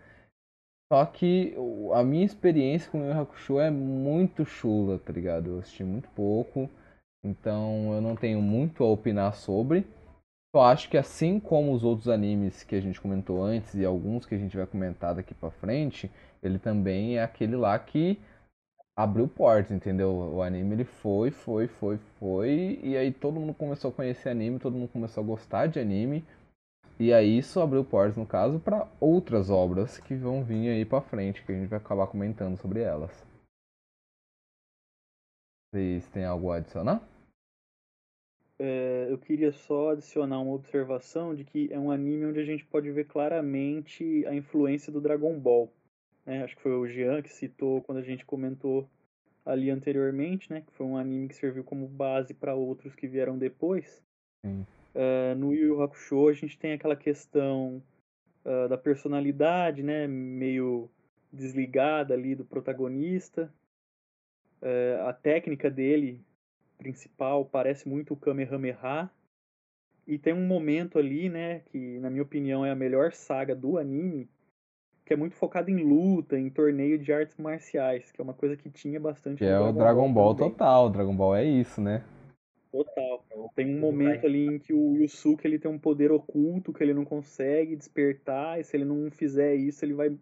Só 0.91 1.05
que 1.05 1.53
a 1.93 2.01
minha 2.01 2.25
experiência 2.25 2.89
com 2.89 3.01
o 3.01 3.05
Yu 3.05 3.19
Hakusho 3.19 3.59
é 3.59 3.69
muito 3.69 4.45
chula, 4.45 4.97
tá 4.99 5.11
ligado? 5.11 5.49
Eu 5.49 5.59
assisti 5.59 5.83
muito 5.83 6.07
pouco, 6.11 6.69
então 7.25 7.93
eu 7.93 7.99
não 7.99 8.15
tenho 8.15 8.41
muito 8.41 8.85
a 8.85 8.87
opinar 8.87 9.33
sobre. 9.35 9.85
Eu 10.55 10.61
acho 10.61 10.89
que 10.89 10.97
assim 10.97 11.41
como 11.41 11.73
os 11.73 11.83
outros 11.83 12.07
animes 12.07 12.63
que 12.63 12.73
a 12.73 12.79
gente 12.79 13.01
comentou 13.01 13.43
antes 13.43 13.75
e 13.75 13.83
alguns 13.83 14.25
que 14.25 14.33
a 14.33 14.37
gente 14.37 14.55
vai 14.55 14.65
comentar 14.65 15.13
daqui 15.13 15.33
pra 15.33 15.51
frente, 15.51 16.09
ele 16.41 16.57
também 16.57 17.17
é 17.17 17.23
aquele 17.23 17.57
lá 17.57 17.77
que 17.77 18.17
abriu 18.97 19.27
portas, 19.27 19.71
entendeu? 19.71 20.09
O 20.09 20.41
anime 20.41 20.73
ele 20.73 20.83
foi, 20.83 21.29
foi, 21.29 21.67
foi, 21.67 21.99
foi, 22.19 22.79
e 22.81 22.97
aí 22.97 23.13
todo 23.13 23.39
mundo 23.39 23.53
começou 23.53 23.91
a 23.91 23.93
conhecer 23.93 24.29
anime, 24.29 24.57
todo 24.57 24.75
mundo 24.75 24.89
começou 24.89 25.23
a 25.23 25.27
gostar 25.27 25.67
de 25.67 25.79
anime. 25.79 26.25
E 26.99 27.13
aí 27.13 27.37
isso 27.37 27.61
abriu 27.61 27.85
portas, 27.85 28.17
no 28.17 28.25
caso, 28.25 28.59
para 28.59 28.87
outras 28.99 29.51
obras 29.51 29.99
que 29.99 30.15
vão 30.15 30.43
vir 30.43 30.69
aí 30.69 30.83
para 30.83 30.99
frente, 30.99 31.43
que 31.43 31.51
a 31.51 31.55
gente 31.55 31.67
vai 31.67 31.77
acabar 31.77 32.07
comentando 32.07 32.57
sobre 32.57 32.81
elas. 32.81 33.11
Vocês 35.71 36.09
têm 36.09 36.25
algo 36.25 36.51
a 36.51 36.55
adicionar? 36.55 37.07
É, 38.59 39.11
eu 39.11 39.19
queria 39.19 39.51
só 39.51 39.91
adicionar 39.91 40.39
uma 40.39 40.55
observação 40.55 41.35
de 41.35 41.43
que 41.43 41.71
é 41.71 41.77
um 41.77 41.91
anime 41.91 42.25
onde 42.25 42.39
a 42.39 42.45
gente 42.45 42.65
pode 42.65 42.89
ver 42.91 43.05
claramente 43.05 44.25
a 44.25 44.33
influência 44.33 44.91
do 44.91 44.99
Dragon 44.99 45.39
Ball 45.39 45.71
né? 46.27 46.43
Acho 46.43 46.55
que 46.55 46.61
foi 46.61 46.73
o 46.73 46.85
Jean 46.85 47.21
que 47.21 47.33
citou 47.33 47.81
quando 47.81 47.99
a 47.99 48.03
gente 48.03 48.25
comentou 48.25 48.87
ali 49.45 49.69
anteriormente, 49.69 50.51
né? 50.51 50.61
Que 50.61 50.73
foi 50.73 50.85
um 50.85 50.97
anime 50.97 51.29
que 51.29 51.35
serviu 51.35 51.63
como 51.63 51.87
base 51.87 52.33
para 52.33 52.53
outros 52.53 52.93
que 52.93 53.07
vieram 53.07 53.37
depois. 53.37 54.03
Uh, 54.93 55.35
no 55.37 55.53
Yu 55.53 55.67
Yu 55.67 55.81
Hakusho 55.81 56.27
a 56.27 56.33
gente 56.33 56.57
tem 56.57 56.73
aquela 56.73 56.95
questão 56.95 57.81
uh, 58.43 58.67
da 58.67 58.77
personalidade, 58.77 59.81
né? 59.81 60.05
Meio 60.05 60.89
desligada 61.31 62.13
ali 62.13 62.35
do 62.35 62.43
protagonista. 62.43 63.51
Uh, 64.61 65.07
a 65.07 65.13
técnica 65.13 65.69
dele 65.69 66.21
principal 66.77 67.45
parece 67.45 67.87
muito 67.87 68.13
o 68.13 68.17
Kamehameha. 68.17 69.09
E 70.05 70.17
tem 70.17 70.33
um 70.33 70.47
momento 70.47 70.97
ali, 70.97 71.27
né, 71.27 71.59
que 71.65 71.99
na 71.99 72.09
minha 72.09 72.23
opinião 72.23 72.65
é 72.65 72.71
a 72.71 72.75
melhor 72.75 73.11
saga 73.11 73.53
do 73.53 73.77
anime, 73.77 74.29
que 75.07 75.13
é 75.13 75.17
muito 75.17 75.35
focado 75.37 75.71
em 75.71 75.77
luta, 75.77 76.37
em 76.37 76.49
torneio 76.49 76.99
de 76.99 77.13
artes 77.13 77.37
marciais, 77.37 78.11
que 78.11 78.19
é 78.19 78.23
uma 78.23 78.33
coisa 78.33 78.57
que 78.57 78.69
tinha 78.69 78.99
bastante. 78.99 79.37
Que 79.37 79.45
é 79.45 79.57
o 79.57 79.71
Dragon 79.71 80.11
Ball, 80.11 80.35
Ball 80.35 80.49
total, 80.49 80.89
Dragon 80.89 81.15
Ball 81.15 81.33
é 81.37 81.45
isso, 81.45 81.79
né? 81.79 82.03
Total. 82.69 83.23
Tem 83.55 83.73
um 83.73 83.79
momento 83.79 84.25
ali 84.25 84.45
em 84.45 84.59
que 84.59 84.73
o 84.73 84.97
Yusuke 84.97 85.47
ele 85.47 85.57
tem 85.57 85.71
um 85.71 85.79
poder 85.79 86.11
oculto 86.11 86.73
que 86.73 86.83
ele 86.83 86.93
não 86.93 87.05
consegue 87.05 87.73
despertar, 87.77 88.59
e 88.59 88.65
se 88.65 88.75
ele 88.75 88.83
não 88.83 89.09
fizer 89.09 89.55
isso, 89.55 89.85
ele 89.85 89.93
vai 89.93 90.13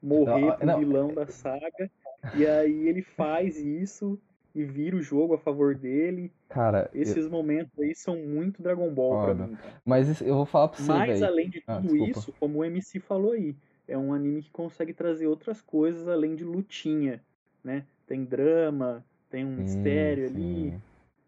morrer 0.00 0.40
não, 0.40 0.56
pro 0.56 0.66
não. 0.66 0.78
vilão 0.78 1.12
da 1.12 1.26
saga. 1.26 1.90
E 2.36 2.46
aí 2.46 2.86
ele 2.86 3.02
faz 3.02 3.58
isso 3.58 4.20
e 4.54 4.64
vira 4.64 4.96
o 4.96 5.02
jogo 5.02 5.34
a 5.34 5.38
favor 5.38 5.74
dele. 5.74 6.32
Cara, 6.48 6.88
esses 6.94 7.24
eu... 7.24 7.30
momentos 7.30 7.76
aí 7.80 7.92
são 7.92 8.16
muito 8.16 8.62
Dragon 8.62 8.88
Ball 8.94 9.12
Olha, 9.12 9.34
pra 9.34 9.46
mim. 9.48 9.58
Mas 9.84 10.20
eu 10.20 10.36
vou 10.36 10.46
falar 10.46 10.68
pra 10.68 10.78
você, 10.78 10.92
Mas 10.92 11.22
além 11.24 11.50
de 11.50 11.60
ah, 11.66 11.80
tudo 11.80 12.04
ah, 12.04 12.08
isso, 12.08 12.32
como 12.38 12.60
o 12.60 12.64
MC 12.64 13.00
falou 13.00 13.32
aí, 13.32 13.56
é 13.88 13.96
um 13.96 14.12
anime 14.12 14.42
que 14.42 14.50
consegue 14.50 14.92
trazer 14.92 15.26
outras 15.26 15.62
coisas 15.62 16.06
além 16.06 16.36
de 16.36 16.44
lutinha, 16.44 17.22
né? 17.64 17.84
Tem 18.06 18.22
drama, 18.24 19.04
tem 19.30 19.44
um 19.44 19.56
sim, 19.56 19.62
mistério 19.62 20.28
sim. 20.28 20.34
ali. 20.34 20.80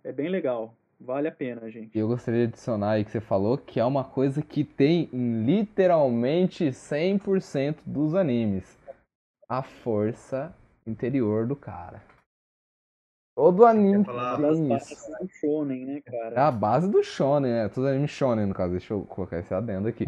É 0.04 0.12
bem 0.12 0.28
legal. 0.28 0.74
Vale 1.00 1.28
a 1.28 1.32
pena, 1.32 1.70
gente. 1.70 1.98
Eu 1.98 2.06
gostaria 2.06 2.46
de 2.46 2.52
adicionar 2.52 2.92
aí 2.92 3.04
que 3.04 3.10
você 3.10 3.20
falou 3.20 3.56
que 3.56 3.80
é 3.80 3.84
uma 3.84 4.04
coisa 4.04 4.42
que 4.42 4.62
tem 4.62 5.08
em 5.10 5.44
literalmente 5.46 6.66
100% 6.66 7.78
dos 7.86 8.14
animes. 8.14 8.78
A 9.48 9.62
força 9.62 10.54
interior 10.86 11.46
do 11.46 11.56
cara. 11.56 12.02
Todo 13.34 13.64
anime 13.64 14.04
tem 14.04 14.76
isso. 14.76 15.10
do 15.18 15.28
shonen, 15.28 15.86
né, 15.86 16.00
cara? 16.02 16.34
É 16.34 16.40
a 16.40 16.50
base 16.50 16.90
do 16.90 17.02
shonen, 17.02 17.50
né? 17.50 17.68
Todo 17.70 17.86
anime 17.86 18.06
shonen, 18.06 18.44
no 18.44 18.54
caso. 18.54 18.72
Deixa 18.72 18.92
eu 18.92 19.00
colocar 19.06 19.38
esse 19.38 19.54
adendo 19.54 19.88
aqui. 19.88 20.04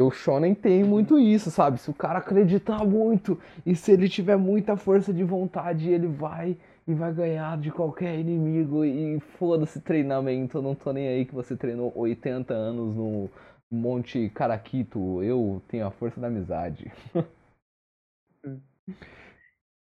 O 0.00 0.10
Shonen 0.10 0.54
tem 0.54 0.84
muito 0.84 1.18
isso, 1.18 1.50
sabe? 1.50 1.78
Se 1.78 1.90
o 1.90 1.94
cara 1.94 2.18
acreditar 2.18 2.84
muito 2.84 3.40
e 3.64 3.74
se 3.74 3.92
ele 3.92 4.08
tiver 4.08 4.36
muita 4.36 4.76
força 4.76 5.12
de 5.12 5.24
vontade, 5.24 5.90
ele 5.90 6.06
vai 6.06 6.56
e 6.86 6.94
vai 6.94 7.12
ganhar 7.12 7.58
de 7.58 7.70
qualquer 7.70 8.18
inimigo 8.18 8.84
e 8.84 9.20
foda-se 9.38 9.80
treinamento, 9.80 10.58
eu 10.58 10.62
não 10.62 10.74
tô 10.74 10.92
nem 10.92 11.08
aí 11.08 11.24
que 11.24 11.34
você 11.34 11.56
treinou 11.56 11.92
80 11.94 12.52
anos 12.52 12.94
no 12.96 13.30
Monte 13.70 14.28
Caraquito, 14.30 15.22
eu 15.22 15.62
tenho 15.68 15.86
a 15.86 15.90
força 15.90 16.20
da 16.20 16.26
amizade. 16.26 16.90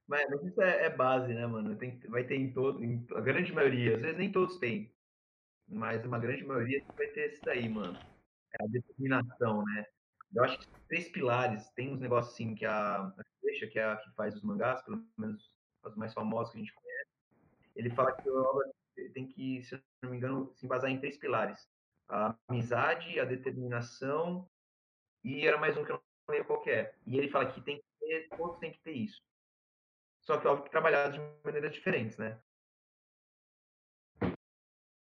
Mas 0.09 0.25
isso 0.45 0.63
é, 0.63 0.85
é, 0.85 0.91
base, 0.91 1.35
né, 1.35 1.47
mano? 1.47 1.77
Tem, 1.77 1.99
vai 2.09 2.25
ter 2.25 2.37
em 2.37 2.53
todo, 2.53 2.83
em, 2.83 3.05
a 3.15 3.21
grande 3.21 3.53
maioria, 3.53 3.97
às 3.97 4.01
vezes 4.01 4.17
nem 4.17 4.31
todos 4.31 4.57
têm, 4.59 4.95
mas 5.69 6.05
uma 6.05 6.19
grande 6.19 6.45
maioria 6.45 6.81
vai 6.97 7.09
ter 7.09 7.33
esse 7.33 7.43
daí, 7.43 7.69
mano. 7.69 7.99
É 8.53 8.65
a 8.65 8.69
determinação, 8.69 9.65
né? 9.65 9.85
Eu 10.37 10.45
acho 10.45 10.59
que 10.59 10.67
três 10.87 11.09
pilares, 11.09 11.71
tem 11.71 11.95
uns 11.95 12.01
negócios 12.01 12.35
assim 12.35 12.55
que 12.55 12.67
a, 12.67 13.11
deixa 13.43 13.67
que 13.67 13.79
é 13.79 13.85
a 13.85 13.97
que 13.97 14.11
faz 14.15 14.37
os 14.37 14.43
mangás, 14.43 14.83
pelo 14.83 15.03
menos 15.17 15.51
os 15.83 15.97
mais 15.97 16.13
famosos 16.13 16.53
que 16.53 16.59
a 16.59 16.61
gente 16.61 16.75
conhece, 16.75 17.11
ele 17.75 17.89
fala 17.89 18.13
que 18.13 18.29
a 18.29 18.33
obra 18.33 18.71
tem 19.15 19.27
que, 19.27 19.63
se 19.63 19.83
não 20.03 20.11
me 20.11 20.19
engano, 20.19 20.53
se 20.55 20.67
embasar 20.67 20.91
em 20.91 20.99
três 20.99 21.17
pilares. 21.17 21.67
A 22.09 22.37
amizade, 22.49 23.19
a 23.19 23.25
determinação 23.25 24.47
e 25.25 25.47
era 25.47 25.57
mais 25.57 25.75
um 25.75 25.85
que 25.85 25.93
eu 25.93 25.97
não 25.97 26.35
lembro 26.35 26.47
qual 26.47 26.63
é. 26.69 26.95
E 27.07 27.17
ele 27.17 27.31
fala 27.31 27.51
que 27.51 27.61
tem 27.63 27.79
que 27.79 27.85
ter, 27.99 28.29
todos 28.37 28.59
têm 28.59 28.73
que 28.73 28.81
ter 28.81 28.93
isso. 28.93 29.23
Só 30.21 30.39
que 30.39 30.47
óbvio 30.47 30.65
que 30.65 30.71
trabalhados 30.71 31.19
de 31.19 31.21
maneiras 31.45 31.73
diferentes, 31.73 32.19
né? 32.19 32.39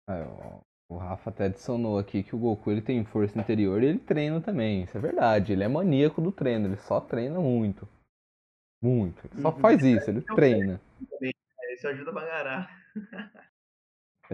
É, 0.10 0.62
o 0.92 0.98
Rafa 0.98 1.30
até 1.30 1.46
adicionou 1.46 1.98
aqui 1.98 2.22
que 2.22 2.36
o 2.36 2.40
Goku 2.40 2.70
ele 2.70 2.82
tem 2.82 3.06
força 3.06 3.40
interior 3.40 3.82
e 3.82 3.86
ele 3.86 4.00
treina 4.00 4.42
também. 4.42 4.84
Isso 4.84 4.98
é 4.98 5.00
verdade. 5.00 5.54
Ele 5.54 5.64
é 5.64 5.68
maníaco 5.68 6.22
do 6.22 6.34
treino, 6.34 6.68
ele 6.68 6.76
só 6.76 7.00
treina 7.00 7.40
muito. 7.40 7.88
Muito. 8.84 9.26
Ele 9.26 9.42
só 9.42 9.50
uhum. 9.52 9.60
faz 9.60 9.82
isso, 9.82 10.10
ele 10.10 10.22
treina. 10.36 10.82
É, 11.22 11.74
isso 11.74 11.88
ajuda 11.88 12.12
a 12.12 12.14
bagarar. 12.14 12.82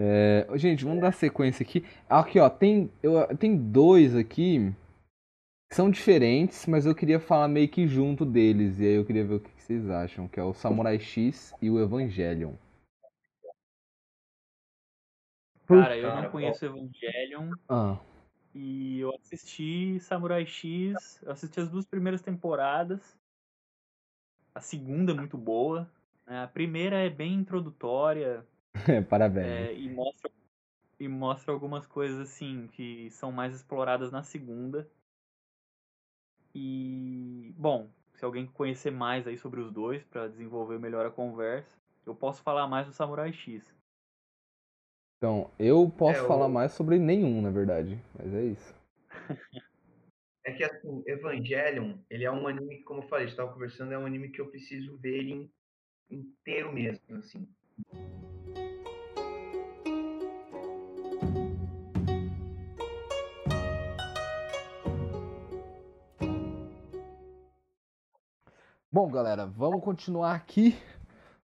É, 0.00 0.46
gente, 0.54 0.84
vamos 0.84 1.00
dar 1.00 1.10
sequência 1.10 1.64
aqui. 1.64 1.84
Aqui, 2.08 2.38
ó, 2.38 2.48
tem, 2.48 2.88
eu, 3.02 3.36
tem 3.36 3.56
dois 3.56 4.14
aqui 4.14 4.72
que 5.68 5.74
são 5.74 5.90
diferentes, 5.90 6.66
mas 6.66 6.86
eu 6.86 6.94
queria 6.94 7.18
falar 7.18 7.48
meio 7.48 7.68
que 7.68 7.84
junto 7.88 8.24
deles. 8.24 8.78
E 8.78 8.84
aí 8.84 8.94
eu 8.94 9.04
queria 9.04 9.24
ver 9.24 9.34
o 9.34 9.40
que 9.40 9.50
vocês 9.60 9.90
acham, 9.90 10.28
que 10.28 10.38
é 10.38 10.42
o 10.44 10.54
Samurai 10.54 11.00
X 11.00 11.52
e 11.60 11.68
o 11.68 11.80
Evangelion. 11.80 12.52
Cara, 15.68 15.96
eu 15.96 16.14
não 16.14 16.30
conheço 16.30 16.64
Evangelion. 16.64 17.52
Ah. 17.68 17.98
E 18.54 19.00
eu 19.00 19.14
assisti 19.14 20.00
Samurai 20.00 20.46
X, 20.46 21.20
eu 21.22 21.30
assisti 21.30 21.60
as 21.60 21.68
duas 21.68 21.84
primeiras 21.84 22.22
temporadas. 22.22 23.16
A 24.54 24.60
segunda 24.60 25.12
é 25.12 25.14
muito 25.14 25.36
boa. 25.36 25.88
Né? 26.26 26.42
A 26.42 26.48
primeira 26.48 26.96
é 26.96 27.10
bem 27.10 27.34
introdutória. 27.34 28.44
Parabéns. 29.10 29.46
É, 29.46 29.74
e, 29.74 29.90
mostra, 29.90 30.30
e 30.98 31.06
mostra 31.06 31.52
algumas 31.52 31.86
coisas 31.86 32.18
assim 32.18 32.66
que 32.72 33.10
são 33.10 33.30
mais 33.30 33.54
exploradas 33.54 34.10
na 34.10 34.22
segunda. 34.22 34.88
E, 36.54 37.54
bom, 37.58 37.90
se 38.14 38.24
alguém 38.24 38.46
conhecer 38.46 38.90
mais 38.90 39.26
aí 39.26 39.36
sobre 39.36 39.60
os 39.60 39.70
dois 39.70 40.02
para 40.04 40.28
desenvolver 40.28 40.78
melhor 40.78 41.04
a 41.04 41.10
conversa, 41.10 41.70
eu 42.06 42.14
posso 42.14 42.42
falar 42.42 42.66
mais 42.66 42.86
do 42.86 42.92
Samurai 42.92 43.32
X. 43.32 43.77
Então, 45.18 45.50
eu 45.58 45.90
posso 45.90 46.20
é, 46.20 46.26
falar 46.28 46.48
mais 46.48 46.70
sobre 46.72 46.96
nenhum, 46.96 47.42
na 47.42 47.50
verdade, 47.50 48.00
mas 48.16 48.32
é 48.32 48.42
isso. 48.44 48.74
É 50.46 50.52
que 50.52 50.64
assim, 50.64 51.02
Evangelion, 51.06 51.98
ele 52.08 52.24
é 52.24 52.30
um 52.30 52.48
anime 52.48 52.76
que, 52.76 52.82
como 52.82 53.02
eu 53.02 53.08
falei, 53.08 53.26
estava 53.26 53.52
conversando, 53.52 53.92
é 53.92 53.98
um 53.98 54.06
anime 54.06 54.30
que 54.30 54.40
eu 54.40 54.48
preciso 54.48 54.96
ver 54.96 55.18
ele 55.18 55.50
inteiro 56.10 56.72
mesmo, 56.72 57.02
assim. 57.16 57.46
Bom, 68.90 69.10
galera, 69.10 69.44
vamos 69.44 69.84
continuar 69.84 70.34
aqui 70.34 70.74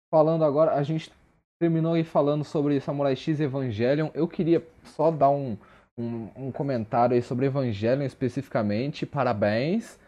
falando 0.09 0.43
agora. 0.43 0.73
A 0.73 0.83
gente 0.83 1.13
terminou 1.59 1.95
aí 1.95 2.05
falando 2.05 2.45
sobre 2.45 2.81
Samurai 2.81 3.17
X 3.17 3.41
Evangelion. 3.41 4.09
Eu 4.15 4.29
queria 4.29 4.63
só 4.85 5.11
dar 5.11 5.31
um, 5.31 5.57
um, 5.99 6.29
um 6.37 6.53
comentário 6.53 7.15
aí 7.15 7.23
sobre 7.23 7.47
Evangelion 7.47 8.05
especificamente. 8.05 9.07
Parabéns. 9.07 9.99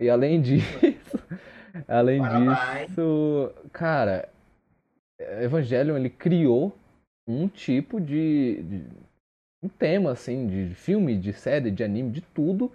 E 0.00 0.08
além 0.08 0.40
disso, 0.40 0.66
além 1.86 2.20
Parabéns. 2.20 2.88
disso, 2.88 3.52
cara, 3.72 4.28
Evangelion 5.40 5.96
ele 5.96 6.10
criou 6.10 6.76
um 7.26 7.46
tipo 7.48 8.00
de, 8.00 8.62
de 8.62 8.82
um 9.62 9.68
tema 9.68 10.12
assim 10.12 10.46
de 10.46 10.74
filme, 10.74 11.16
de 11.16 11.32
série, 11.32 11.70
de 11.70 11.84
anime, 11.84 12.10
de 12.10 12.20
tudo 12.20 12.72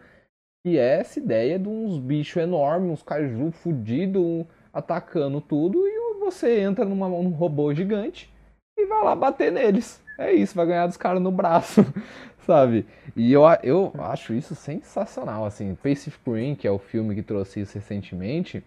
que 0.67 0.78
é 0.78 0.99
essa 0.99 1.19
ideia 1.19 1.57
de 1.57 1.69
uns 1.69 1.97
bichos 1.97 2.43
enormes, 2.43 2.91
uns 2.91 3.03
kaiju 3.03 3.51
fudidos 3.51 4.45
atacando 4.73 5.39
tudo 5.39 5.88
e 5.88 5.96
você 6.32 6.59
entra 6.59 6.84
numa, 6.84 7.07
num 7.07 7.30
robô 7.30 7.73
gigante 7.73 8.30
e 8.78 8.86
vai 8.86 9.03
lá 9.03 9.15
bater 9.15 9.51
neles. 9.51 10.01
É 10.17 10.34
isso, 10.34 10.55
vai 10.55 10.65
ganhar 10.65 10.88
dos 10.88 10.97
caras 10.97 11.21
no 11.21 11.32
braço, 11.32 11.82
sabe? 12.45 12.86
E 13.15 13.32
eu, 13.32 13.43
eu 13.63 13.93
acho 13.99 14.34
isso 14.34 14.55
sensacional, 14.55 15.45
assim. 15.45 15.75
Pacific 15.75 16.30
Rim, 16.30 16.55
que 16.55 16.67
é 16.67 16.71
o 16.71 16.80
filme 16.80 17.15
que 17.15 17.21
trouxe 17.21 17.61
isso 17.61 17.75
recentemente, 17.75 18.63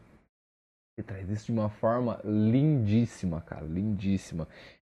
ele 0.97 1.07
traz 1.07 1.29
isso 1.29 1.47
de 1.47 1.53
uma 1.53 1.69
forma 1.69 2.21
lindíssima, 2.25 3.41
cara, 3.41 3.65
lindíssima. 3.67 4.47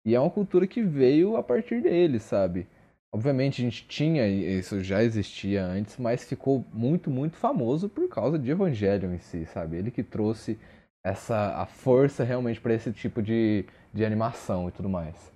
E 0.04 0.14
é 0.14 0.20
uma 0.20 0.30
cultura 0.30 0.66
que 0.66 0.82
veio 0.82 1.36
a 1.36 1.42
partir 1.42 1.80
dele, 1.82 2.18
sabe? 2.18 2.66
Obviamente 3.12 3.62
a 3.62 3.64
gente 3.64 3.86
tinha, 3.86 4.26
isso 4.26 4.82
já 4.82 5.02
existia 5.02 5.64
antes, 5.64 5.96
mas 5.96 6.24
ficou 6.24 6.64
muito, 6.72 7.10
muito 7.10 7.36
famoso 7.36 7.88
por 7.88 8.08
causa 8.08 8.38
de 8.38 8.50
Evangelion 8.50 9.14
em 9.14 9.18
si, 9.18 9.46
sabe? 9.46 9.76
Ele 9.76 9.90
que 9.90 10.02
trouxe 10.02 10.58
essa 11.04 11.62
a 11.62 11.66
força 11.66 12.24
realmente 12.24 12.60
para 12.60 12.74
esse 12.74 12.92
tipo 12.92 13.22
de, 13.22 13.64
de 13.92 14.04
animação 14.04 14.68
e 14.68 14.72
tudo 14.72 14.88
mais. 14.88 15.32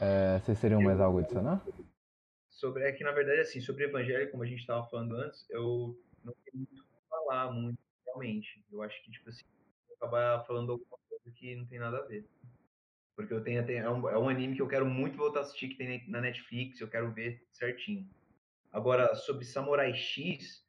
É, 0.00 0.38
vocês 0.38 0.60
teriam 0.60 0.80
mais 0.80 1.00
algo 1.00 1.18
adicionar? 1.18 1.64
Sobre, 2.50 2.84
é 2.84 2.92
que 2.92 3.04
na 3.04 3.12
verdade, 3.12 3.40
assim, 3.40 3.60
sobre 3.60 3.84
Evangelho, 3.84 4.30
como 4.30 4.42
a 4.42 4.46
gente 4.46 4.60
estava 4.60 4.86
falando 4.88 5.14
antes, 5.16 5.48
eu 5.50 5.96
não 6.24 6.34
tenho 6.44 6.56
muito 6.56 6.82
o 6.82 7.08
falar 7.08 7.52
muito, 7.52 7.78
realmente. 8.04 8.64
Eu 8.70 8.82
acho 8.82 9.02
que, 9.02 9.10
tipo 9.10 9.28
assim, 9.28 9.44
vou 9.86 9.96
acabar 9.96 10.44
falando 10.44 10.72
alguma 10.72 10.98
coisa 11.08 11.30
que 11.36 11.54
não 11.54 11.66
tem 11.66 11.78
nada 11.78 11.98
a 11.98 12.06
ver. 12.06 12.28
Porque 13.16 13.34
eu 13.34 13.42
tenho, 13.42 13.60
é, 13.60 13.90
um, 13.90 14.08
é 14.08 14.18
um 14.18 14.28
anime 14.28 14.54
que 14.54 14.62
eu 14.62 14.68
quero 14.68 14.86
muito 14.86 15.16
voltar 15.16 15.40
a 15.40 15.42
assistir, 15.42 15.68
que 15.68 15.76
tem 15.76 16.08
na 16.08 16.20
Netflix, 16.20 16.80
eu 16.80 16.88
quero 16.88 17.12
ver 17.12 17.44
certinho. 17.52 18.08
Agora, 18.70 19.14
sobre 19.14 19.44
Samurai 19.44 19.94
X, 19.94 20.64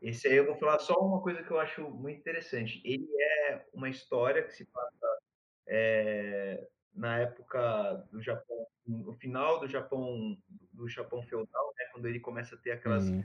esse 0.00 0.28
aí 0.28 0.36
eu 0.36 0.46
vou 0.46 0.56
falar 0.56 0.78
só 0.78 0.94
uma 0.94 1.20
coisa 1.20 1.42
que 1.42 1.50
eu 1.50 1.58
acho 1.58 1.82
muito 1.90 2.18
interessante. 2.18 2.80
Ele 2.84 3.08
é 3.20 3.66
uma 3.72 3.88
história 3.88 4.42
que 4.42 4.52
se 4.52 4.64
passa 4.66 5.18
é, 5.66 6.68
na 6.94 7.18
época 7.18 8.06
do 8.10 8.20
Japão, 8.20 8.66
no 8.86 9.14
final 9.14 9.60
do 9.60 9.68
Japão, 9.68 10.36
do 10.72 10.88
Japão 10.88 11.22
feudal, 11.22 11.74
né, 11.78 11.84
quando 11.92 12.06
ele 12.06 12.20
começa 12.20 12.54
a 12.54 12.58
ter 12.58 12.72
aquelas 12.72 13.08
uhum. 13.08 13.24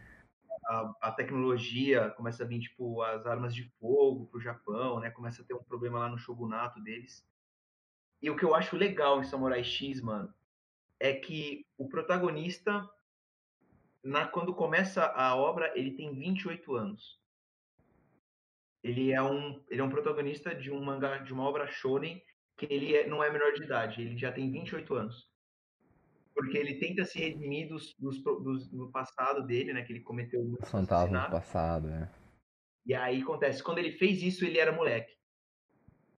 a, 0.65 0.93
a, 1.01 1.11
tecnologia 1.11 2.09
começa 2.11 2.43
a 2.43 2.47
vir 2.47 2.59
tipo 2.59 3.01
as 3.01 3.25
armas 3.25 3.55
de 3.55 3.63
fogo 3.79 4.27
para 4.27 4.37
o 4.37 4.41
Japão, 4.41 4.99
né, 4.99 5.09
começa 5.09 5.41
a 5.41 5.45
ter 5.45 5.53
um 5.53 5.63
problema 5.63 5.99
lá 5.99 6.09
no 6.09 6.17
shogunato 6.17 6.81
deles. 6.81 7.25
E 8.21 8.29
o 8.29 8.35
que 8.35 8.45
eu 8.45 8.55
acho 8.55 8.77
legal 8.77 9.19
em 9.19 9.25
Samurai 9.25 9.63
X, 9.63 10.01
mano, 10.01 10.33
é 10.99 11.13
que 11.13 11.65
o 11.77 11.89
protagonista, 11.89 12.89
na, 14.03 14.27
quando 14.27 14.53
começa 14.53 15.05
a 15.05 15.35
obra, 15.35 15.71
ele 15.75 15.91
tem 15.91 16.13
28 16.13 16.75
anos. 16.75 17.19
Ele 18.83 19.13
é 19.13 19.21
um, 19.21 19.63
ele 19.69 19.79
é 19.79 19.83
um 19.83 19.89
protagonista 19.89 20.53
de 20.53 20.69
um 20.69 20.83
mangá, 20.83 21.19
de 21.19 21.31
uma 21.31 21.43
obra 21.43 21.67
shonen, 21.67 22.21
que 22.57 22.67
ele 22.69 22.95
é, 22.95 23.07
não 23.07 23.23
é 23.23 23.31
menor 23.31 23.53
de 23.53 23.63
idade, 23.63 24.01
ele 24.01 24.17
já 24.17 24.31
tem 24.31 24.51
28 24.51 24.93
anos. 24.93 25.31
Porque 26.35 26.57
ele 26.57 26.79
tenta 26.79 27.05
se 27.05 27.19
redimir 27.19 27.69
dos, 27.69 27.93
dos, 27.97 28.21
dos, 28.21 28.67
do 28.69 28.91
passado 28.91 29.45
dele, 29.45 29.71
né? 29.71 29.83
Que 29.83 29.93
ele 29.93 30.01
cometeu 30.01 30.43
muitos 30.43 30.69
Fantasma 30.69 31.25
do 31.25 31.31
passado, 31.31 31.87
né? 31.87 32.11
E 32.85 32.93
aí 32.93 33.21
acontece, 33.21 33.63
quando 33.63 33.77
ele 33.77 33.91
fez 33.93 34.21
isso, 34.21 34.43
ele 34.43 34.59
era 34.59 34.71
moleque. 34.71 35.13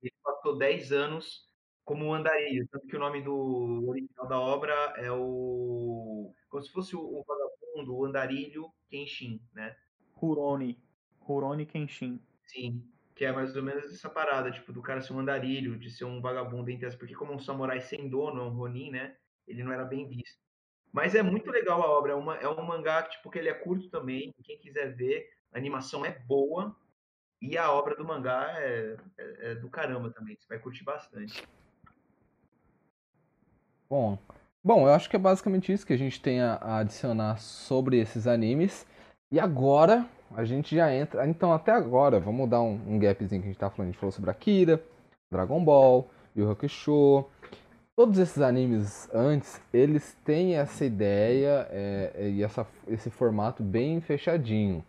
Ele 0.01 0.13
passou 0.23 0.57
10 0.57 0.91
anos 0.91 1.45
como 1.83 2.13
andarilho, 2.13 2.67
tanto 2.71 2.87
que 2.87 2.95
o 2.95 2.99
nome 2.99 3.21
do 3.21 3.87
original 3.87 4.27
da 4.27 4.39
obra 4.39 4.73
é 4.97 5.11
o 5.11 6.33
como 6.49 6.63
se 6.63 6.71
fosse 6.71 6.95
o, 6.95 7.01
o 7.01 7.23
vagabundo, 7.27 7.64
o 7.83 8.05
andarilho 8.05 8.71
Kenshin, 8.89 9.41
né? 9.53 9.75
Huroni, 10.21 10.79
Huroni 11.27 11.65
Kenshin. 11.65 12.19
Sim, 12.45 12.83
que 13.15 13.25
é 13.25 13.31
mais 13.31 13.55
ou 13.55 13.63
menos 13.63 13.85
essa 13.85 14.09
parada, 14.09 14.51
tipo, 14.51 14.71
do 14.71 14.81
cara 14.81 15.01
ser 15.01 15.13
um 15.13 15.19
andarilho, 15.19 15.77
de 15.77 15.89
ser 15.89 16.05
um 16.05 16.21
vagabundo 16.21 16.69
entre 16.69 16.85
as, 16.85 16.95
porque 16.95 17.15
como 17.15 17.33
um 17.33 17.39
samurai 17.39 17.81
sem 17.81 18.09
dono, 18.09 18.43
um 18.43 18.49
ronin, 18.49 18.91
né? 18.91 19.15
Ele 19.47 19.63
não 19.63 19.71
era 19.71 19.85
bem 19.85 20.07
visto. 20.07 20.45
Mas 20.91 21.13
é 21.13 21.21
muito 21.21 21.51
legal 21.51 21.81
a 21.81 21.89
obra. 21.89 22.13
É, 22.13 22.15
uma, 22.15 22.37
é 22.37 22.47
um 22.47 22.65
mangá 22.65 23.03
tipo, 23.03 23.29
que 23.29 23.37
ele 23.37 23.49
é 23.49 23.53
curto 23.53 23.89
também. 23.89 24.33
Quem 24.43 24.57
quiser 24.57 24.95
ver, 24.95 25.29
a 25.51 25.57
animação 25.57 26.05
é 26.05 26.17
boa. 26.19 26.75
E 27.41 27.57
a 27.57 27.71
obra 27.71 27.95
do 27.95 28.05
mangá 28.05 28.53
é, 28.57 28.95
é, 29.17 29.51
é 29.51 29.55
do 29.55 29.69
caramba 29.69 30.09
também. 30.09 30.37
Você 30.39 30.47
vai 30.47 30.57
curtir 30.57 30.83
bastante. 30.85 31.45
Bom, 33.89 34.17
bom, 34.65 34.87
eu 34.87 34.93
acho 34.93 35.07
que 35.07 35.15
é 35.15 35.19
basicamente 35.19 35.71
isso 35.71 35.85
que 35.85 35.93
a 35.93 35.97
gente 35.97 36.19
tem 36.19 36.41
a 36.41 36.79
adicionar 36.79 37.37
sobre 37.37 37.99
esses 37.99 38.25
animes. 38.25 38.87
E 39.31 39.39
agora 39.39 40.05
a 40.35 40.43
gente 40.43 40.75
já 40.75 40.93
entra. 40.93 41.27
Então, 41.27 41.53
até 41.53 41.71
agora, 41.71 42.19
vamos 42.19 42.49
dar 42.49 42.61
um, 42.61 42.79
um 42.87 42.97
gapzinho 42.97 43.41
que 43.41 43.47
a 43.47 43.51
gente 43.51 43.59
tá 43.59 43.69
falando. 43.69 43.89
A 43.89 43.91
gente 43.91 43.99
falou 43.99 44.11
sobre 44.11 44.31
Akira, 44.31 44.83
Dragon 45.31 45.63
Ball, 45.63 46.09
Yu 46.35 46.49
Hakusho, 46.49 47.25
todos 47.95 48.17
esses 48.17 48.41
animes 48.41 49.07
antes, 49.13 49.61
eles 49.71 50.17
têm 50.25 50.55
essa 50.55 50.83
ideia 50.83 51.67
é, 51.69 52.29
e 52.29 52.43
essa, 52.43 52.67
esse 52.87 53.09
formato 53.09 53.63
bem 53.63 54.01
fechadinho. 54.01 54.83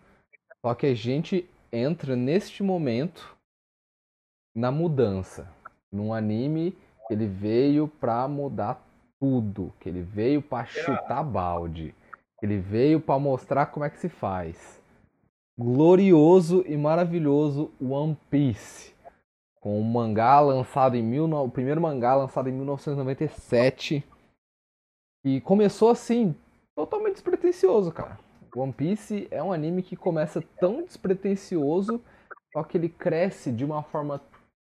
Só 0.65 0.75
que 0.75 0.87
a 0.87 0.95
gente 0.95 1.49
entra 1.71 2.17
neste 2.17 2.63
momento 2.63 3.37
na 4.55 4.71
mudança. 4.71 5.49
Num 5.93 6.13
anime 6.13 6.77
ele 7.09 7.27
veio 7.27 7.87
pra 7.87 8.27
mudar 8.27 8.85
tudo. 9.27 9.73
Que 9.81 9.89
ele 9.89 10.03
veio 10.03 10.41
pra 10.41 10.65
chutar 10.65 11.25
balde. 11.25 11.93
Ele 12.41 12.59
veio 12.59 13.01
pra 13.01 13.19
mostrar 13.19 13.67
como 13.67 13.85
é 13.85 13.91
que 13.91 13.99
se 13.99 14.09
faz. 14.09 14.81
Glorioso 15.59 16.63
e 16.67 16.77
maravilhoso 16.77 17.73
One 17.81 18.17
Piece 18.31 18.95
com 19.67 19.81
um 19.81 19.83
mangá 19.83 20.39
lançado 20.39 20.95
em 20.95 21.03
mil, 21.03 21.25
o 21.25 21.51
primeiro 21.51 21.81
mangá 21.81 22.15
lançado 22.15 22.49
em 22.49 22.53
1997 22.53 24.05
e 25.25 25.41
começou 25.41 25.91
assim 25.91 26.37
totalmente 26.77 27.15
despretensioso, 27.15 27.91
cara. 27.91 28.17
One 28.55 28.73
Piece 28.73 29.27
é 29.29 29.43
um 29.43 29.53
anime 29.53 29.83
que 29.83 29.97
começa 29.97 30.41
tão 30.61 30.85
despretensioso, 30.85 32.01
só 32.53 32.63
que 32.63 32.79
ele 32.79 32.89
cresce 32.89 33.51
de 33.51 33.65
uma 33.65 33.83
forma 33.83 34.23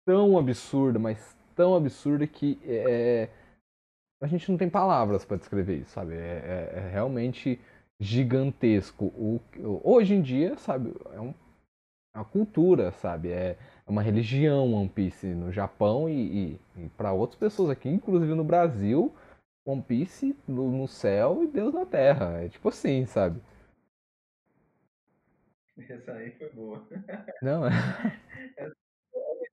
tão 0.08 0.40
absurda, 0.40 0.98
mas 0.98 1.38
tão 1.56 1.76
absurda 1.76 2.26
que 2.26 2.58
é, 2.64 3.30
a 4.22 4.28
gente 4.28 4.50
não 4.52 4.58
tem 4.58 4.70
palavras 4.70 5.24
para 5.24 5.38
descrever 5.38 5.78
isso, 5.78 5.92
sabe? 5.92 6.14
É, 6.14 6.18
é, 6.76 6.80
é 6.80 6.90
realmente 6.90 7.60
gigantesco. 8.00 9.06
O, 9.06 9.42
hoje 9.84 10.14
em 10.14 10.22
dia, 10.22 10.58
sabe, 10.58 10.94
é, 11.14 11.20
um, 11.20 11.34
é 12.14 12.20
uma 12.20 12.26
cultura, 12.26 12.92
sabe? 12.92 13.32
É, 13.32 13.58
é 13.88 13.90
uma 13.90 14.02
religião 14.02 14.74
One 14.74 14.90
Piece 14.90 15.28
no 15.28 15.52
Japão 15.52 16.10
e, 16.10 16.14
e, 16.76 16.84
e 16.84 16.90
para 16.90 17.14
outras 17.14 17.40
pessoas 17.40 17.70
aqui, 17.70 17.90
inclusive 17.90 18.34
no 18.34 18.44
Brasil, 18.44 19.14
One 19.66 19.82
Piece 19.82 20.36
no, 20.48 20.70
no, 20.70 20.88
céu 20.88 21.44
e 21.44 21.48
Deus 21.48 21.74
na 21.74 21.86
terra. 21.86 22.42
É 22.44 22.50
tipo 22.50 22.70
assim, 22.70 23.06
sabe? 23.06 23.42
Essa 25.78 26.12
aí 26.12 26.32
foi 26.32 26.50
boa. 26.50 26.86
Não, 27.42 27.66
é. 27.66 27.70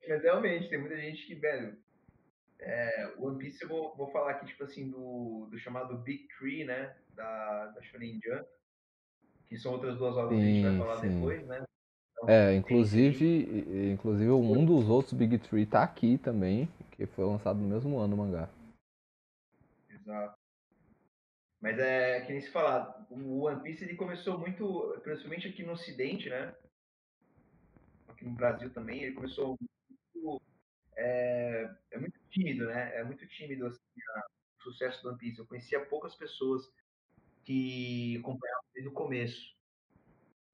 Mas 0.08 0.22
realmente, 0.22 0.68
tem 0.68 0.78
muita 0.78 0.96
gente 0.96 1.26
que, 1.26 1.34
velho. 1.34 1.76
É, 2.58 3.14
One 3.18 3.38
Piece 3.38 3.62
eu 3.62 3.68
vou, 3.68 3.94
vou 3.96 4.10
falar 4.10 4.32
aqui, 4.32 4.46
tipo 4.46 4.64
assim, 4.64 4.90
do, 4.90 5.46
do 5.50 5.58
chamado 5.58 5.98
Big 5.98 6.26
Tree, 6.38 6.64
né? 6.64 6.94
Da, 7.14 7.66
da 7.66 7.82
Shonen 7.82 8.20
Jump. 8.22 8.46
Que 9.48 9.56
são 9.56 9.72
outras 9.72 9.96
duas 9.96 10.16
obras 10.16 10.38
sim, 10.38 10.44
que 10.44 10.50
a 10.50 10.54
gente 10.54 10.78
vai 10.78 10.78
falar 10.78 11.00
sim. 11.00 11.14
depois, 11.14 11.46
né? 11.46 11.64
Então, 12.12 12.28
é, 12.28 12.54
inclusive, 12.54 13.92
inclusive 13.92 14.30
um 14.30 14.64
dos 14.64 14.88
outros 14.88 15.12
Big 15.12 15.38
Three 15.38 15.66
tá 15.66 15.82
aqui 15.82 16.18
também, 16.18 16.68
que 16.92 17.06
foi 17.06 17.24
lançado 17.24 17.58
no 17.58 17.68
mesmo 17.68 17.98
ano 17.98 18.14
o 18.14 18.18
mangá. 18.18 18.48
Exato. 19.90 20.36
Mas 21.60 21.78
é 21.78 22.20
que 22.20 22.32
nem 22.32 22.40
se 22.40 22.50
falar, 22.50 23.06
o 23.10 23.42
One 23.42 23.62
Piece 23.62 23.84
ele 23.84 23.96
começou 23.96 24.38
muito, 24.38 24.98
principalmente 25.02 25.48
aqui 25.48 25.62
no 25.62 25.72
Ocidente, 25.72 26.28
né? 26.28 26.54
Aqui 28.08 28.24
no 28.24 28.32
Brasil 28.32 28.70
também, 28.70 29.02
ele 29.02 29.14
começou 29.14 29.56
muito, 29.58 30.42
é, 30.96 31.70
é 31.90 31.98
muito 31.98 32.18
tímido, 32.30 32.66
né? 32.66 32.96
É 32.96 33.04
muito 33.04 33.26
tímido 33.28 33.66
assim, 33.66 33.80
a, 34.14 34.26
o 34.58 34.62
sucesso 34.62 35.02
do 35.02 35.10
One 35.10 35.18
Piece. 35.18 35.38
Eu 35.38 35.46
conhecia 35.46 35.84
poucas 35.84 36.14
pessoas 36.14 36.62
que 37.44 38.18
acompanhavam 38.18 38.64
desde 38.74 38.88
o 38.88 38.92
começo. 38.92 39.54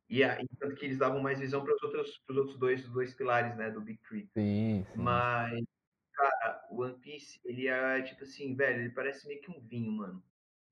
E 0.09 0.23
aí, 0.23 0.47
tanto 0.59 0.75
que 0.75 0.85
eles 0.85 0.99
davam 0.99 1.23
mais 1.23 1.39
visão 1.39 1.65
para 1.65 1.75
os 1.75 1.83
outros, 1.83 2.19
pros 2.27 2.37
outros 2.37 2.59
dois, 2.59 2.87
dois 2.89 3.15
pilares, 3.15 3.57
né, 3.57 3.71
do 3.71 3.81
Big 3.81 3.99
Three. 4.03 4.29
Sim, 4.35 4.85
sim. 4.93 4.99
Mas, 4.99 5.65
cara, 6.13 6.67
o 6.71 6.83
One 6.83 6.99
Piece, 6.99 7.41
ele 7.45 7.67
é 7.67 8.03
tipo 8.03 8.23
assim, 8.25 8.55
velho, 8.55 8.81
ele 8.81 8.91
parece 8.91 9.27
meio 9.27 9.41
que 9.41 9.51
um 9.51 9.61
vinho, 9.61 9.91
mano. 9.93 10.23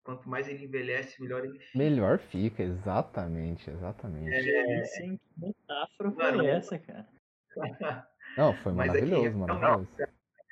Quanto 0.03 0.29
mais 0.29 0.49
ele 0.49 0.65
envelhece, 0.65 1.21
melhor 1.23 1.45
ele 1.45 1.59
fica. 1.59 1.79
Melhor 1.79 2.19
fica, 2.19 2.63
exatamente, 2.63 3.71
exatamente. 3.71 4.51
É, 4.51 4.85
sim, 4.85 5.17
que 5.17 5.41
metáfora 5.41 6.11
foi 6.11 6.47
essa, 6.47 6.79
cara? 6.79 7.09
Não, 8.37 8.55
foi 8.57 8.73
maravilhoso, 8.73 9.39
Mas 9.39 9.51
aqui, 9.51 9.55
maravilhoso. 9.55 9.89
Não, 9.99 10.07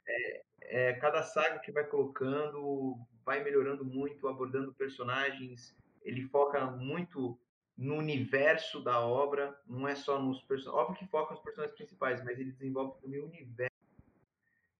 é, 0.07 0.43
é, 0.61 0.93
cada 0.95 1.23
saga 1.23 1.59
que 1.61 1.73
vai 1.73 1.85
colocando, 1.85 2.97
vai 3.25 3.43
melhorando 3.43 3.85
muito, 3.85 4.29
abordando 4.29 4.73
personagens. 4.75 5.77
Ele 6.03 6.23
foca 6.29 6.67
muito 6.67 7.39
no 7.77 7.95
universo 7.95 8.83
da 8.83 9.01
obra, 9.01 9.57
não 9.67 9.87
é 9.87 9.95
só 9.95 10.21
nos 10.21 10.43
personagens. 10.43 10.83
Óbvio 10.83 10.99
que 10.99 11.11
foca 11.11 11.35
nos 11.35 11.43
personagens 11.43 11.77
principais, 11.77 12.25
mas 12.25 12.39
ele 12.39 12.53
desenvolve 12.53 13.01
também 13.01 13.21
o 13.21 13.27
universo 13.27 13.69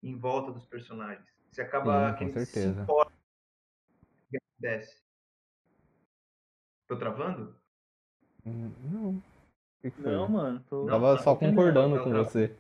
em 0.03 0.17
volta 0.17 0.53
dos 0.53 0.67
personagens. 0.67 1.27
Você 1.51 1.63
acaba 1.63 2.17
Sim, 2.19 2.27
com 2.27 2.33
certeza. 2.33 2.75
se 2.75 2.81
importa 2.81 3.13
o 3.13 4.31
que 4.31 4.37
acontece. 4.37 5.03
Tô 6.87 6.97
travando? 6.97 7.55
Hum, 8.45 8.73
não. 8.91 9.23
Que 9.81 9.91
que 9.91 10.01
não, 10.01 10.29
mano. 10.29 10.65
Tô... 10.69 10.87
Tava 10.87 11.19
só 11.19 11.37
concordando 11.37 11.97
não, 11.97 12.05
com 12.05 12.11
não. 12.11 12.25
você. 12.25 12.55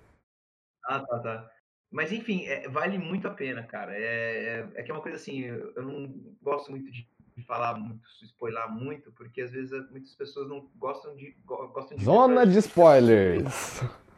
Ah, 0.89 1.01
tá, 1.01 1.19
tá. 1.21 1.51
Mas 1.91 2.13
enfim, 2.13 2.47
é, 2.47 2.69
vale 2.69 2.99
muito 2.99 3.29
a 3.29 3.31
pena, 3.31 3.63
cara. 3.63 3.95
É, 3.97 4.03
é, 4.05 4.69
é, 4.75 4.83
que 4.83 4.91
é 4.91 4.95
uma 4.95 5.03
coisa 5.03 5.17
assim, 5.17 5.41
eu, 5.41 5.73
eu 5.75 5.83
não 5.83 6.09
gosto 6.43 6.71
muito 6.71 6.91
de 6.91 7.07
de 7.39 7.45
falar 7.45 7.79
muito, 7.79 8.05
spoiler 8.23 8.69
muito, 8.69 9.13
porque 9.13 9.43
às 9.43 9.53
vezes 9.53 9.89
muitas 9.91 10.13
pessoas 10.15 10.49
não 10.49 10.69
gostam 10.77 11.15
de. 11.15 11.37
Gostam 11.45 11.97
de 11.97 12.05
Zona 12.05 12.45
de 12.45 12.59
spoilers! 12.59 13.81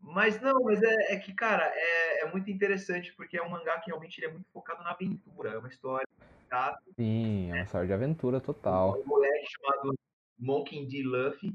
Mas 0.00 0.40
não, 0.40 0.62
mas 0.62 0.82
é, 0.82 1.12
é 1.12 1.18
que, 1.18 1.34
cara, 1.34 1.70
é, 1.74 2.22
é, 2.22 2.32
muito 2.32 2.50
interessante, 2.50 3.12
porque 3.14 3.36
é 3.36 3.42
um 3.42 3.50
mangá 3.50 3.78
que 3.78 3.90
realmente 3.90 4.24
é 4.24 4.32
muito 4.32 4.48
focado 4.50 4.82
na 4.82 4.92
aventura. 4.92 5.50
É 5.50 5.58
uma 5.58 5.68
história. 5.68 6.08
Tá? 6.48 6.78
Sim, 6.96 7.50
é 7.50 7.56
uma 7.56 7.62
história 7.62 7.86
de 7.86 7.92
aventura 7.92 8.40
total. 8.40 8.98
Um 8.98 9.06
moleque 9.06 9.46
chamado 9.50 9.94
Monkey 10.38 10.86
D. 10.86 11.02
Luffy, 11.02 11.54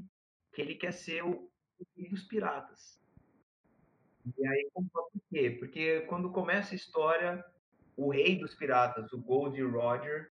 que 0.52 0.62
ele 0.62 0.76
quer 0.76 0.92
ser 0.92 1.24
o 1.24 1.50
rei 1.96 2.08
dos 2.08 2.22
piratas. 2.22 3.00
E 4.38 4.46
aí, 4.46 4.70
por 4.72 5.10
quê? 5.30 5.50
Porque 5.58 6.00
quando 6.02 6.30
começa 6.30 6.72
a 6.72 6.76
história, 6.76 7.44
o 7.96 8.10
rei 8.10 8.38
dos 8.38 8.54
piratas, 8.54 9.12
o 9.12 9.20
Gold 9.20 9.60
Roger, 9.62 10.30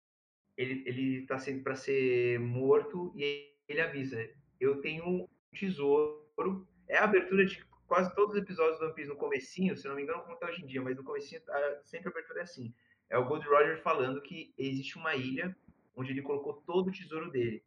ele, 0.56 0.82
ele 0.86 1.26
tá 1.26 1.38
sendo 1.38 1.62
para 1.62 1.76
ser 1.76 2.38
morto 2.40 3.12
e 3.16 3.52
ele 3.68 3.80
avisa: 3.80 4.26
Eu 4.58 4.80
tenho 4.80 5.06
um 5.06 5.28
tesouro. 5.52 6.66
É 6.88 6.98
a 6.98 7.04
abertura 7.04 7.44
de 7.44 7.64
quase 7.86 8.14
todos 8.14 8.34
os 8.34 8.42
episódios 8.42 8.78
do 8.78 8.86
One 8.86 8.94
Piece 8.94 9.08
no 9.08 9.16
comecinho, 9.16 9.76
se 9.76 9.86
não 9.86 9.94
me 9.94 10.02
engano, 10.02 10.22
como 10.22 10.36
tá 10.36 10.46
hoje 10.46 10.62
em 10.62 10.66
dia, 10.66 10.82
mas 10.82 10.96
no 10.96 11.04
comecinho 11.04 11.40
sempre 11.84 12.08
a 12.08 12.10
abertura 12.10 12.40
é 12.40 12.42
assim. 12.42 12.74
É 13.10 13.18
o 13.18 13.24
Gold 13.26 13.46
Roger 13.46 13.80
falando 13.82 14.22
que 14.22 14.54
existe 14.56 14.96
uma 14.96 15.14
ilha 15.14 15.56
onde 15.94 16.10
ele 16.10 16.22
colocou 16.22 16.54
todo 16.66 16.88
o 16.88 16.92
tesouro 16.92 17.30
dele. 17.30 17.62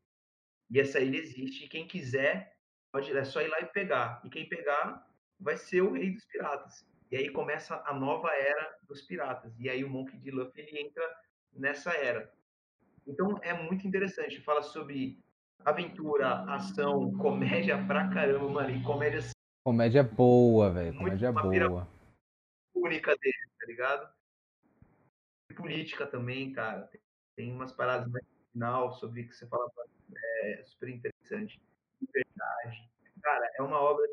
E 0.70 0.80
essa 0.80 1.00
ilha 1.00 1.18
existe, 1.18 1.66
e 1.66 1.70
quem 1.70 1.88
quiser, 1.88 2.58
pode, 2.92 3.16
é 3.16 3.24
só 3.24 3.42
ir 3.42 3.48
lá 3.48 3.62
e 3.62 3.68
pegar. 3.68 4.22
E 4.26 4.30
quem 4.30 4.50
pegar 4.50 5.08
vai 5.40 5.58
ser 5.58 5.82
o 5.82 5.94
rei 5.94 6.12
dos 6.12 6.26
piratas. 6.26 6.86
E 7.12 7.16
aí 7.16 7.30
começa 7.30 7.82
a 7.86 7.94
nova 7.94 8.30
era 8.34 8.78
dos 8.88 9.02
piratas. 9.02 9.54
E 9.60 9.70
aí 9.70 9.84
o 9.84 9.90
Monkey 9.90 10.18
D. 10.18 10.32
Luffy 10.32 10.62
ele 10.62 10.80
entra 10.80 11.04
nessa 11.54 11.92
era. 11.94 12.32
Então 13.06 13.40
é 13.42 13.54
muito 13.54 13.88
interessante. 13.88 14.42
Fala 14.42 14.62
sobre 14.62 15.24
aventura, 15.64 16.44
ação, 16.54 17.12
comédia 17.18 17.86
pra 17.88 18.10
caramba, 18.10 18.50
mano. 18.50 18.70
E 18.72 18.84
comédia. 18.84 19.22
Comédia 19.66 20.04
boa, 20.04 20.72
velho. 20.72 20.98
Comédia 20.98 21.32
boa. 21.32 21.88
Única 22.76 23.16
dele, 23.18 23.52
tá 23.60 23.66
ligado? 23.66 24.14
E 25.50 25.54
política 25.54 26.06
também, 26.06 26.52
cara. 26.54 26.90
Tem 27.36 27.52
umas 27.52 27.72
paradas 27.72 28.08
mais 28.10 28.24
no 28.26 28.52
final 28.52 28.92
sobre 28.94 29.22
o 29.22 29.28
que 29.28 29.36
você 29.36 29.48
fala. 29.48 29.70
É 30.44 30.64
super 30.66 30.90
interessante. 30.90 31.62
Verdade. 32.14 32.90
Cara, 33.22 33.50
é 33.58 33.62
uma 33.62 33.80
obra. 33.80 34.06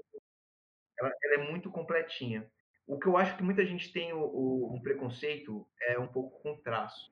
Ela, 0.98 1.12
ela 1.22 1.34
é 1.42 1.50
muito 1.50 1.70
completinha. 1.70 2.50
O 2.86 2.98
que 2.98 3.06
eu 3.06 3.16
acho 3.16 3.36
que 3.36 3.42
muita 3.42 3.64
gente 3.64 3.92
tem 3.92 4.12
o, 4.12 4.20
o, 4.20 4.74
um 4.74 4.80
preconceito 4.80 5.66
é 5.80 5.98
um 5.98 6.06
pouco 6.06 6.40
com 6.42 6.56
traço. 6.60 7.10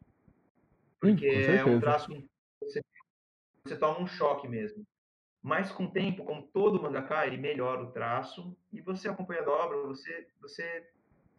Porque 1.01 1.27
é 1.27 1.65
um 1.65 1.81
traço 1.81 2.09
que 2.09 2.29
você, 2.61 2.81
você 3.65 3.77
toma 3.77 4.01
um 4.01 4.07
choque 4.07 4.47
mesmo. 4.47 4.87
Mas 5.43 5.73
com 5.73 5.87
o 5.87 5.91
tempo, 5.91 6.25
como 6.25 6.47
todo 6.49 6.81
mangaka, 6.81 7.27
ele 7.27 7.37
melhora 7.37 7.83
o 7.83 7.91
traço 7.91 8.57
e 8.73 8.81
você 8.81 9.09
acompanhando 9.09 9.51
a 9.51 9.65
obra, 9.65 9.79
você, 9.79 10.29
você 10.41 10.89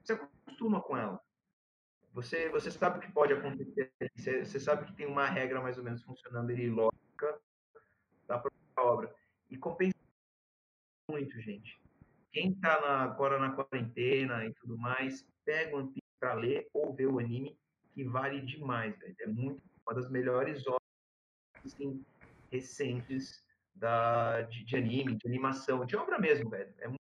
se 0.03 0.11
acostuma 0.11 0.81
com 0.81 0.97
ela. 0.97 1.21
Você, 2.13 2.49
você 2.49 2.69
sabe 2.69 2.97
o 2.97 3.01
que 3.01 3.11
pode 3.11 3.33
acontecer, 3.33 3.91
você, 4.15 4.45
você 4.45 4.59
sabe 4.59 4.85
que 4.85 4.95
tem 4.95 5.07
uma 5.07 5.25
regra 5.25 5.61
mais 5.61 5.77
ou 5.77 5.83
menos 5.83 6.03
funcionando 6.03 6.51
ali, 6.51 6.69
lógica, 6.69 7.41
da 8.27 8.37
própria 8.37 8.61
obra. 8.77 9.15
E 9.49 9.57
compensa 9.57 9.97
muito, 11.09 11.39
gente. 11.39 11.81
Quem 12.33 12.51
tá 12.55 12.81
na, 12.81 13.03
agora 13.03 13.37
na 13.37 13.51
quarentena 13.51 14.43
e 14.43 14.53
tudo 14.55 14.75
mais, 14.75 15.23
pega 15.45 15.75
o 15.75 15.79
One 15.79 15.89
Piece 15.89 16.01
pra 16.19 16.33
ler 16.33 16.67
ou 16.73 16.91
ver 16.91 17.05
o 17.05 17.19
anime, 17.19 17.55
que 17.93 18.03
vale 18.03 18.41
demais, 18.41 18.97
velho. 18.97 19.15
É 19.19 19.27
muito 19.27 19.61
uma 19.85 19.93
das 19.93 20.09
melhores 20.09 20.65
obras 20.65 20.81
assim, 21.63 22.03
recentes 22.51 23.43
da, 23.75 24.41
de, 24.41 24.65
de, 24.65 24.75
anime, 24.75 25.15
de 25.15 25.27
animação, 25.27 25.85
de 25.85 25.95
obra 25.95 26.17
mesmo, 26.17 26.49
velho. 26.49 26.73
É 26.79 26.87
muito... 26.87 26.97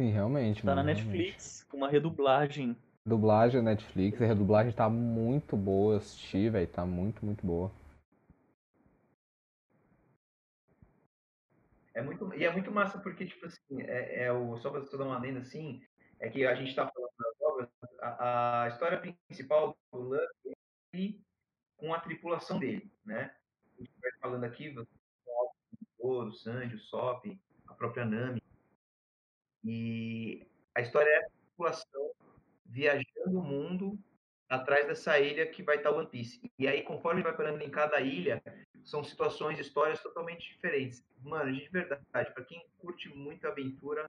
Sim, 0.00 0.10
realmente. 0.10 0.60
Tá 0.60 0.74
mano, 0.74 0.82
na 0.82 0.92
realmente. 0.92 1.16
Netflix, 1.16 1.62
com 1.64 1.76
uma 1.76 1.88
redublagem. 1.88 2.76
Dublagem 3.06 3.62
Netflix, 3.62 4.20
a 4.20 4.26
redublagem 4.26 4.72
tá 4.72 4.88
muito 4.88 5.56
boa, 5.56 5.94
eu 5.94 5.98
assisti, 5.98 6.48
velho, 6.48 6.66
tá 6.66 6.84
muito, 6.84 7.24
muito 7.24 7.46
boa. 7.46 7.70
É 11.94 12.02
muito, 12.02 12.34
e 12.34 12.44
é 12.44 12.50
muito 12.50 12.72
massa 12.72 12.98
porque, 12.98 13.24
tipo 13.24 13.46
assim, 13.46 13.82
é, 13.82 14.24
é 14.24 14.32
o, 14.32 14.56
só 14.58 14.70
você 14.70 14.96
dar 14.96 15.04
uma 15.04 15.18
lenda 15.18 15.40
assim, 15.40 15.80
é 16.18 16.28
que 16.28 16.44
a 16.44 16.54
gente 16.54 16.74
tá 16.74 16.90
falando 16.90 17.12
das 17.18 17.40
obras, 17.40 17.68
a, 18.00 18.62
a 18.64 18.68
história 18.68 19.00
principal 19.28 19.76
do 19.92 19.98
Luffy 20.00 20.24
é 20.94 21.34
com 21.76 21.94
a 21.94 22.00
tripulação 22.00 22.58
dele, 22.58 22.90
né? 23.04 23.34
A 23.78 23.80
gente 23.80 23.92
vai 24.00 24.10
falando 24.20 24.44
aqui, 24.44 24.74
o 25.98 26.32
Sanji, 26.32 26.74
o 26.76 26.80
Sop, 26.80 27.24
a 27.66 27.74
própria 27.74 28.04
Nami. 28.04 28.42
E 29.62 30.46
a 30.74 30.80
história 30.80 31.08
é 31.08 31.18
a 31.18 31.30
tripulação 31.30 32.10
viajando 32.66 33.38
o 33.38 33.42
mundo 33.42 33.98
atrás 34.48 34.86
dessa 34.86 35.18
ilha 35.18 35.46
que 35.46 35.62
vai 35.62 35.76
estar 35.76 35.90
o 35.90 35.98
One 35.98 36.08
Piece. 36.08 36.40
E 36.58 36.66
aí, 36.66 36.82
conforme 36.82 37.22
vai 37.22 37.36
parando 37.36 37.62
em 37.62 37.70
cada 37.70 38.00
ilha, 38.00 38.42
são 38.84 39.02
situações, 39.02 39.58
histórias 39.58 40.02
totalmente 40.02 40.48
diferentes. 40.48 41.04
Mano, 41.22 41.52
de 41.52 41.68
verdade, 41.68 42.04
para 42.12 42.44
quem 42.44 42.64
curte 42.78 43.08
muito 43.08 43.46
aventura, 43.46 44.06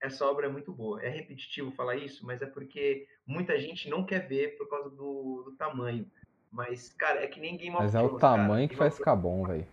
essa 0.00 0.26
obra 0.26 0.46
é 0.46 0.50
muito 0.50 0.72
boa. 0.72 1.00
É 1.02 1.08
repetitivo 1.08 1.70
falar 1.72 1.96
isso, 1.96 2.26
mas 2.26 2.42
é 2.42 2.46
porque 2.46 3.06
muita 3.24 3.58
gente 3.58 3.88
não 3.88 4.04
quer 4.04 4.26
ver 4.26 4.56
por 4.56 4.68
causa 4.68 4.90
do, 4.90 5.44
do 5.44 5.56
tamanho. 5.56 6.10
Mas, 6.50 6.92
cara, 6.92 7.22
é 7.22 7.26
que 7.26 7.40
nem 7.40 7.56
Game 7.56 7.74
of 7.74 7.84
Mas 7.84 7.94
é 7.94 8.02
o 8.02 8.18
tamanho 8.18 8.68
cara. 8.68 8.68
que 8.68 8.76
faz 8.76 8.96
ficar 8.96 9.16
bom, 9.16 9.46
velho. 9.46 9.66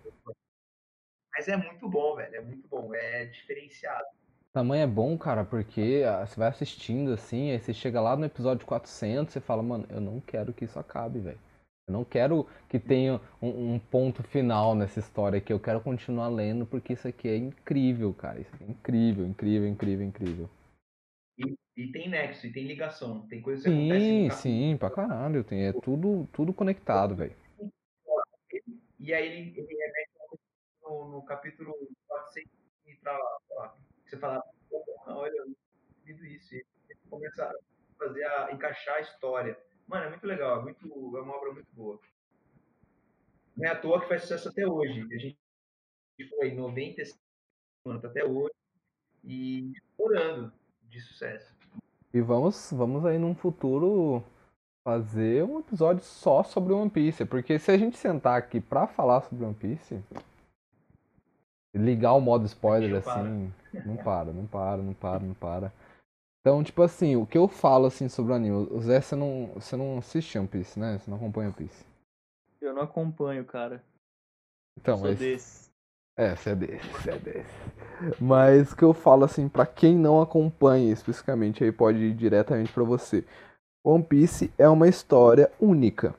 Mas 1.33 1.47
é 1.47 1.57
muito 1.57 1.89
bom, 1.89 2.15
velho. 2.15 2.35
É 2.35 2.41
muito 2.41 2.67
bom. 2.67 2.93
É 2.93 3.25
diferenciado. 3.25 4.07
Tamanho 4.59 4.83
é 4.83 4.87
bom, 4.87 5.17
cara, 5.17 5.45
porque 5.45 6.03
ah, 6.05 6.25
você 6.25 6.37
vai 6.37 6.49
assistindo 6.49 7.13
assim, 7.13 7.51
aí 7.51 7.59
você 7.59 7.73
chega 7.73 8.01
lá 8.01 8.17
no 8.17 8.25
episódio 8.25 8.67
400 8.67 9.33
e 9.33 9.39
fala, 9.39 9.63
mano, 9.63 9.85
eu 9.89 10.01
não 10.01 10.19
quero 10.19 10.51
que 10.51 10.65
isso 10.65 10.77
acabe, 10.77 11.19
velho. 11.19 11.39
Eu 11.87 11.93
não 11.93 12.03
quero 12.03 12.45
que 12.67 12.77
tenha 12.77 13.21
um, 13.41 13.75
um, 13.75 13.79
ponto 13.79 14.21
final 14.21 14.75
nessa 14.75 14.99
história 14.99 15.37
aqui. 15.37 15.53
Eu 15.53 15.61
quero 15.61 15.79
continuar 15.79 16.27
lendo 16.27 16.65
porque 16.65 16.91
isso 16.91 17.07
aqui 17.07 17.29
é 17.29 17.37
incrível, 17.37 18.13
cara. 18.13 18.41
Isso 18.41 18.53
aqui 18.53 18.65
é 18.65 18.67
incrível, 18.67 19.25
incrível, 19.25 19.69
incrível, 19.69 20.05
incrível. 20.05 20.49
E, 21.37 21.55
e 21.77 21.91
tem 21.93 22.09
nexo, 22.09 22.45
e 22.45 22.51
tem 22.51 22.67
ligação. 22.67 23.25
Tem 23.29 23.41
coisas 23.41 23.63
que 23.63 23.69
sim, 23.69 23.89
acontecem 23.89 24.27
no 24.27 24.33
Sim, 24.33 24.77
pra 24.77 24.89
caralho. 24.89 25.41
Tem, 25.41 25.67
é 25.67 25.71
tudo, 25.71 26.27
tudo 26.33 26.51
conectado, 26.51 27.15
velho. 27.15 27.33
E 28.99 29.13
aí 29.13 29.25
ele, 29.25 29.57
ele 29.57 29.73
remete 29.73 30.11
no, 30.83 31.11
no 31.11 31.21
capítulo 31.21 31.73
400 32.09 32.51
e 32.87 32.95
pra 32.95 33.17
lá. 33.17 33.73
Você 34.09 34.17
fala, 34.17 34.43
olha, 35.05 35.35
eu 36.07 36.25
isso. 36.25 36.55
E 36.55 36.65
ele 36.89 36.99
começa 37.09 37.45
a 37.45 37.53
fazer 37.97 38.23
a 38.23 38.51
encaixar 38.51 38.95
a 38.95 39.01
história. 39.01 39.57
Mano, 39.87 40.05
é 40.05 40.09
muito 40.09 40.25
legal, 40.25 40.59
é, 40.59 40.63
muito, 40.63 41.17
é 41.17 41.21
uma 41.21 41.35
obra 41.35 41.53
muito 41.53 41.69
boa. 41.73 41.99
Não 43.55 43.67
é 43.67 43.71
à 43.71 43.79
toa 43.79 44.01
que 44.01 44.07
faz 44.07 44.23
sucesso 44.23 44.49
até 44.49 44.65
hoje. 44.65 45.01
A 45.13 45.17
gente 45.17 45.37
foi 46.29 46.49
em 46.49 46.55
95 46.55 47.19
anos 47.85 48.05
até 48.05 48.25
hoje 48.25 48.53
e 49.23 49.71
explorando 49.73 50.51
de 50.83 51.01
sucesso. 51.01 51.53
E 52.11 52.21
vamos, 52.21 52.71
vamos 52.71 53.05
aí 53.05 53.19
num 53.19 53.35
futuro 53.35 54.23
fazer 54.83 55.43
um 55.43 55.59
episódio 55.59 56.03
só 56.03 56.43
sobre 56.43 56.73
One 56.73 56.89
Piece, 56.89 57.25
porque 57.25 57.59
se 57.59 57.69
a 57.69 57.77
gente 57.77 57.97
sentar 57.97 58.39
aqui 58.39 58.59
pra 58.59 58.87
falar 58.87 59.21
sobre 59.21 59.45
One 59.45 59.53
Piece, 59.53 60.03
ligar 61.73 62.13
o 62.13 62.21
modo 62.21 62.45
spoiler 62.45 62.95
assim, 62.95 63.51
não 63.85 63.97
para, 63.97 64.31
não 64.33 64.45
para, 64.45 64.77
não 64.77 64.93
para, 64.93 65.19
não 65.19 65.33
para. 65.33 65.73
Então, 66.41 66.63
tipo 66.63 66.81
assim, 66.81 67.15
o 67.15 67.25
que 67.25 67.37
eu 67.37 67.47
falo 67.47 67.85
assim 67.85 68.07
sobre 68.07 68.31
o 68.31 68.35
anime, 68.35 68.67
o 68.71 68.81
Zé, 68.81 69.01
você 69.01 69.15
não, 69.15 69.51
você 69.55 69.75
não 69.75 69.97
assiste 69.97 70.37
One 70.37 70.47
Piece, 70.47 70.79
né? 70.79 70.97
Você 70.97 71.11
não 71.11 71.17
acompanha 71.17 71.49
One 71.49 71.55
Piece. 71.55 71.85
Eu 72.61 72.73
não 72.73 72.81
acompanho, 72.81 73.43
cara. 73.45 73.83
Então, 74.77 74.97
Sou 74.97 75.07
mas... 75.07 75.19
desse. 75.19 75.69
É, 76.17 76.35
você 76.35 76.49
é 76.49 76.55
desse, 76.55 76.87
você 76.89 77.11
é 77.11 77.17
desse. 77.17 78.19
Mas 78.19 78.71
o 78.71 78.75
que 78.75 78.83
eu 78.83 78.93
falo 78.93 79.23
assim, 79.23 79.47
para 79.47 79.65
quem 79.65 79.95
não 79.95 80.21
acompanha 80.21 80.91
especificamente, 80.91 81.63
aí 81.63 81.71
pode 81.71 81.99
ir 81.99 82.13
diretamente 82.13 82.73
para 82.73 82.83
você. 82.83 83.23
One 83.85 84.03
Piece 84.03 84.51
é 84.57 84.67
uma 84.67 84.87
história 84.87 85.49
única. 85.59 86.13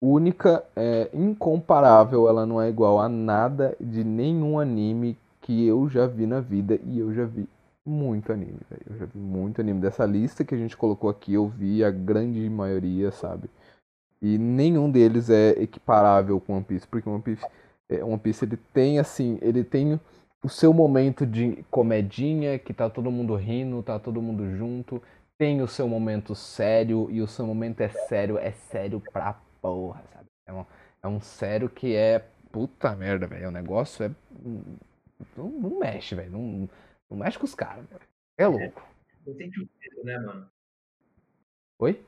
Única, 0.00 0.64
é 0.76 1.08
incomparável, 1.14 2.28
ela 2.28 2.44
não 2.44 2.60
é 2.60 2.68
igual 2.68 3.00
a 3.00 3.08
nada 3.08 3.74
de 3.80 4.04
nenhum 4.04 4.58
anime 4.58 5.16
que 5.40 5.66
eu 5.66 5.88
já 5.88 6.06
vi 6.06 6.26
na 6.26 6.40
vida 6.40 6.78
e 6.84 6.98
eu 6.98 7.14
já 7.14 7.24
vi 7.24 7.48
muito 7.84 8.32
anime, 8.32 8.58
velho. 8.68 8.82
Eu 8.90 8.96
já 8.98 9.06
vi 9.06 9.18
muito 9.18 9.60
anime. 9.60 9.80
Dessa 9.80 10.04
lista 10.04 10.44
que 10.44 10.54
a 10.54 10.58
gente 10.58 10.76
colocou 10.76 11.08
aqui, 11.08 11.34
eu 11.34 11.46
vi 11.46 11.84
a 11.84 11.90
grande 11.90 12.48
maioria, 12.50 13.10
sabe? 13.10 13.48
E 14.20 14.36
nenhum 14.38 14.90
deles 14.90 15.30
é 15.30 15.50
equiparável 15.50 16.40
com 16.40 16.54
One 16.54 16.64
Piece, 16.64 16.86
porque 16.86 17.08
One 17.08 17.22
Piece, 17.22 17.46
é, 17.88 18.04
One 18.04 18.18
Piece 18.18 18.44
ele 18.44 18.58
tem 18.74 18.98
assim, 18.98 19.38
ele 19.40 19.62
tem 19.62 20.00
o 20.42 20.48
seu 20.48 20.72
momento 20.72 21.24
de 21.24 21.64
comedinha, 21.70 22.58
que 22.58 22.74
tá 22.74 22.90
todo 22.90 23.10
mundo 23.10 23.34
rindo, 23.34 23.82
tá 23.82 23.98
todo 23.98 24.20
mundo 24.20 24.56
junto. 24.56 25.00
Tem 25.38 25.62
o 25.62 25.68
seu 25.68 25.86
momento 25.86 26.34
sério, 26.34 27.08
e 27.10 27.22
o 27.22 27.28
seu 27.28 27.46
momento 27.46 27.80
é 27.82 27.88
sério, 27.88 28.38
é 28.38 28.52
sério 28.52 29.02
pra 29.12 29.38
porra, 29.66 30.02
sabe? 30.12 30.28
É 30.46 30.52
um, 30.52 30.66
é 31.02 31.08
um 31.08 31.20
sério 31.20 31.68
que 31.68 31.94
é. 31.96 32.24
Puta 32.52 32.94
merda, 32.94 33.26
velho. 33.26 33.48
O 33.48 33.52
negócio 33.52 34.04
é. 34.04 34.10
Não, 35.36 35.48
não 35.48 35.78
mexe, 35.78 36.14
velho. 36.14 36.30
Não, 36.30 36.68
não 37.10 37.18
mexe 37.18 37.38
com 37.38 37.44
os 37.44 37.54
caras, 37.54 37.84
velho. 37.86 38.02
É 38.38 38.46
louco. 38.46 38.86
Você 39.24 39.34
sente 39.34 39.60
o 39.60 39.66
peso, 39.66 40.04
né, 40.04 40.18
mano? 40.18 40.50
Oi? 41.78 42.00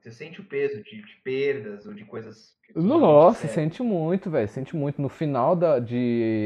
Você 0.00 0.12
sente 0.12 0.40
o 0.40 0.44
peso 0.44 0.82
de, 0.82 1.02
de 1.02 1.16
perdas 1.24 1.86
ou 1.86 1.94
de 1.94 2.04
coisas. 2.04 2.56
Nossa, 2.74 3.48
sente 3.48 3.82
muito, 3.82 4.30
velho. 4.30 4.48
Sente 4.48 4.76
muito. 4.76 5.02
No 5.02 5.08
final 5.08 5.56
da, 5.56 5.78
de 5.78 5.96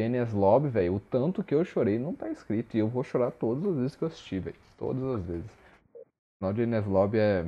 Enies 0.07 0.33
Lobby, 0.33 0.69
velho, 0.69 0.95
o 0.95 1.01
tanto 1.01 1.45
que 1.45 1.55
eu 1.55 1.65
chorei 1.65 1.99
não 1.99 2.15
tá 2.15 2.31
escrito. 2.31 2.77
E 2.77 2.81
eu 2.81 2.89
vou 2.89 3.03
chorar 3.03 3.31
todas 3.33 3.65
as 3.67 3.77
vezes 3.77 3.97
que 3.97 4.05
eu 4.05 4.09
assisti, 4.09 4.39
velho. 4.39 4.57
Todas 4.79 5.03
as 5.03 5.23
vezes. 5.25 5.51
O 5.95 6.39
final 6.39 6.53
de 6.55 6.63
Enies 6.63 6.87
Lobby 6.87 7.19
é. 7.19 7.47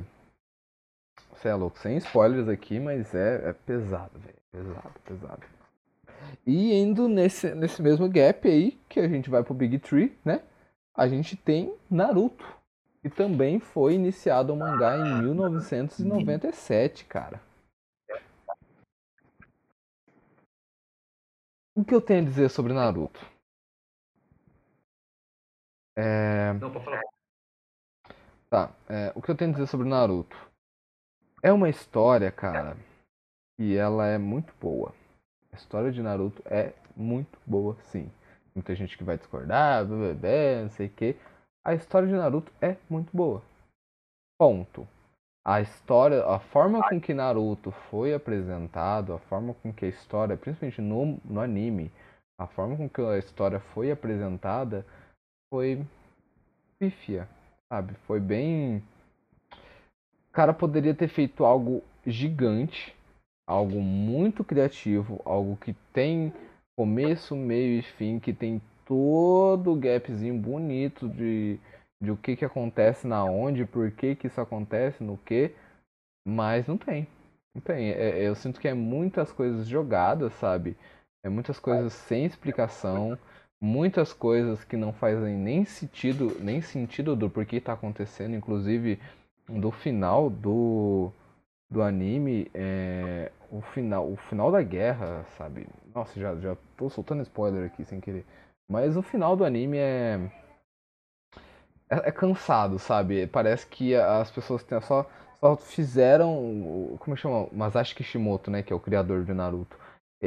Você 1.45 1.49
é 1.49 1.53
louco. 1.53 1.77
Sem 1.77 1.97
spoilers 1.97 2.47
aqui, 2.47 2.79
mas 2.79 3.13
é, 3.13 3.49
é 3.49 3.53
pesado, 3.53 4.17
velho. 4.17 4.35
Pesado, 4.51 4.99
pesado. 5.01 5.45
E 6.43 6.73
indo 6.73 7.07
nesse, 7.07 7.53
nesse 7.53 7.83
mesmo 7.83 8.09
gap 8.09 8.47
aí, 8.47 8.71
que 8.89 8.99
a 8.99 9.07
gente 9.07 9.29
vai 9.29 9.43
pro 9.43 9.53
Big 9.53 9.77
Tree, 9.77 10.17
né? 10.25 10.41
A 10.95 11.07
gente 11.07 11.37
tem 11.37 11.77
Naruto. 11.87 12.43
Que 13.03 13.11
também 13.11 13.59
foi 13.59 13.93
iniciado 13.93 14.53
o 14.53 14.57
mangá 14.57 14.97
em 14.97 15.21
1997, 15.21 17.05
cara. 17.05 17.39
O 21.75 21.85
que 21.85 21.93
eu 21.93 22.01
tenho 22.01 22.21
a 22.21 22.25
dizer 22.25 22.49
sobre 22.49 22.73
Naruto? 22.73 23.23
É... 25.95 26.53
Não, 26.53 26.71
pra 26.71 26.81
falar. 26.81 27.01
Tá, 28.49 28.73
é, 28.89 29.11
o 29.13 29.21
que 29.21 29.29
eu 29.29 29.35
tenho 29.35 29.51
a 29.51 29.53
dizer 29.53 29.67
sobre 29.67 29.87
Naruto? 29.87 30.54
É 31.45 31.53
uma 31.53 31.69
história, 31.69 32.31
cara, 32.31 32.75
e 33.59 33.75
ela 33.75 34.07
é 34.07 34.17
muito 34.17 34.51
boa. 34.59 34.91
A 35.53 35.55
história 35.55 35.91
de 35.91 36.01
Naruto 36.01 36.41
é 36.43 36.73
muito 36.97 37.37
boa, 37.45 37.77
sim. 37.83 38.11
Muita 38.55 38.73
gente 38.73 38.97
que 38.97 39.03
vai 39.03 39.15
discordar, 39.15 39.85
bebê, 39.85 40.63
não 40.63 40.71
sei 40.71 40.87
o 40.87 40.89
que. 40.89 41.15
A 41.63 41.75
história 41.75 42.07
de 42.07 42.15
Naruto 42.15 42.51
é 42.59 42.77
muito 42.89 43.15
boa. 43.15 43.43
Ponto. 44.39 44.87
A 45.45 45.61
história, 45.61 46.25
a 46.25 46.39
forma 46.39 46.81
com 46.89 46.99
que 46.99 47.13
Naruto 47.13 47.69
foi 47.91 48.15
apresentado, 48.15 49.13
a 49.13 49.19
forma 49.19 49.53
com 49.53 49.71
que 49.71 49.85
a 49.85 49.89
história, 49.89 50.35
principalmente 50.35 50.81
no, 50.81 51.19
no 51.23 51.39
anime, 51.39 51.91
a 52.39 52.47
forma 52.47 52.75
com 52.75 52.89
que 52.89 53.01
a 53.01 53.19
história 53.19 53.59
foi 53.59 53.91
apresentada 53.91 54.83
foi 55.53 55.85
pífia, 56.79 57.29
sabe? 57.71 57.93
Foi 58.07 58.19
bem. 58.19 58.81
Cara 60.35 60.53
poderia 60.53 60.93
ter 60.93 61.07
feito 61.07 61.45
algo 61.45 61.81
gigante, 62.05 62.93
algo 63.47 63.79
muito 63.79 64.43
criativo, 64.43 65.21
algo 65.23 65.55
que 65.55 65.73
tem 65.93 66.33
começo, 66.77 67.37
meio 67.37 67.79
e 67.79 67.81
fim, 67.81 68.19
que 68.19 68.33
tem 68.33 68.61
todo 68.85 69.71
o 69.71 69.77
gapzinho 69.77 70.37
bonito 70.37 71.07
de, 71.07 71.57
de 72.03 72.11
o 72.11 72.17
que 72.17 72.35
que 72.35 72.43
acontece 72.43 73.07
na 73.07 73.23
onde, 73.23 73.65
por 73.65 73.89
que 73.91 74.13
que 74.13 74.27
isso 74.27 74.41
acontece, 74.41 75.01
no 75.01 75.17
que, 75.17 75.55
mas 76.27 76.67
não 76.67 76.77
tem. 76.77 77.07
Não 77.55 77.61
tem. 77.61 77.91
É, 77.91 78.19
é, 78.19 78.27
eu 78.27 78.35
sinto 78.35 78.59
que 78.59 78.67
é 78.67 78.73
muitas 78.73 79.31
coisas 79.31 79.65
jogadas, 79.65 80.33
sabe? 80.33 80.75
É 81.23 81.29
muitas 81.29 81.59
coisas 81.59 81.93
sem 81.93 82.25
explicação, 82.25 83.17
muitas 83.63 84.11
coisas 84.11 84.65
que 84.65 84.75
não 84.75 84.91
fazem 84.91 85.37
nem 85.37 85.63
sentido, 85.63 86.35
nem 86.41 86.61
sentido 86.61 87.15
do 87.15 87.29
porquê 87.29 87.61
tá 87.61 87.71
acontecendo, 87.71 88.35
inclusive 88.35 88.99
do 89.49 89.71
final 89.71 90.29
do 90.29 91.11
do 91.69 91.81
anime, 91.81 92.49
é, 92.53 93.31
o 93.51 93.61
final, 93.61 94.09
o 94.11 94.15
final 94.17 94.51
da 94.51 94.61
guerra, 94.63 95.25
sabe? 95.37 95.67
Nossa, 95.93 96.19
já 96.19 96.35
já 96.37 96.55
tô 96.77 96.89
soltando 96.89 97.23
spoiler 97.23 97.65
aqui 97.65 97.85
sem 97.85 97.99
querer. 97.99 98.25
Mas 98.69 98.97
o 98.97 99.01
final 99.01 99.35
do 99.35 99.45
anime 99.45 99.77
é 99.77 100.19
é, 101.89 102.09
é 102.09 102.11
cansado, 102.11 102.79
sabe? 102.79 103.27
Parece 103.27 103.65
que 103.67 103.95
as 103.95 104.31
pessoas 104.31 104.63
têm 104.63 104.79
só 104.81 105.05
só 105.39 105.55
fizeram. 105.55 106.95
Como 106.99 107.15
chama? 107.17 107.47
Masashi 107.51 107.95
Kishimoto, 107.95 108.49
né? 108.49 108.63
Que 108.63 108.73
é 108.73 108.75
o 108.75 108.79
criador 108.79 109.23
de 109.23 109.33
Naruto. 109.33 109.77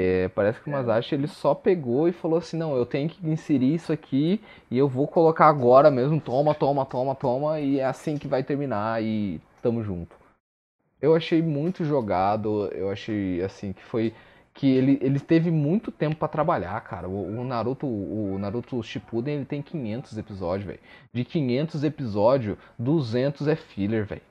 É, 0.01 0.29
parece 0.29 0.61
que 0.61 0.69
o. 0.69 0.73
Masashi 0.73 1.17
ele 1.17 1.27
só 1.27 1.55
pegou 1.57 2.07
e 2.07 2.13
falou 2.13 2.39
assim: 2.39 2.57
não, 2.57 2.77
eu 2.77 2.87
tenho 2.87 3.09
que 3.09 3.29
inserir 3.29 3.75
isso 3.75 3.93
aqui 3.93 4.41
e 4.71 4.79
eu 4.79 4.89
vou 4.89 5.09
colocar 5.09 5.49
agora 5.49 5.91
mesmo. 5.91 6.21
Toma, 6.21 6.55
toma, 6.55 6.87
toma, 6.87 7.17
toma. 7.17 7.59
E 7.59 7.81
é 7.81 7.85
assim 7.85 8.17
que 8.17 8.29
vai 8.29 8.45
terminar 8.45 9.03
e 9.03 9.41
tamo 9.61 9.83
junto. 9.83 10.15
Eu 11.03 11.17
achei 11.17 11.43
muito 11.43 11.85
jogado. 11.85 12.69
Eu 12.73 12.91
achei 12.91 13.43
assim 13.43 13.73
que 13.73 13.83
foi 13.83 14.15
que 14.55 14.69
ele, 14.69 14.99
ele 15.03 15.19
teve 15.19 15.51
muito 15.51 15.91
tempo 15.91 16.17
para 16.17 16.29
trabalhar, 16.29 16.81
cara. 16.83 17.09
O, 17.09 17.41
o, 17.41 17.45
Naruto, 17.45 17.87
o 17.87 18.39
Naruto 18.39 18.81
Shippuden, 18.83 19.37
ele 19.37 19.45
tem 19.45 19.63
500 19.63 20.17
episódios, 20.19 20.67
velho. 20.67 20.81
De 21.13 21.25
500 21.25 21.85
episódios, 21.85 22.59
200 22.79 23.49
é 23.49 23.57
filler, 23.57 24.05
velho. 24.05 24.23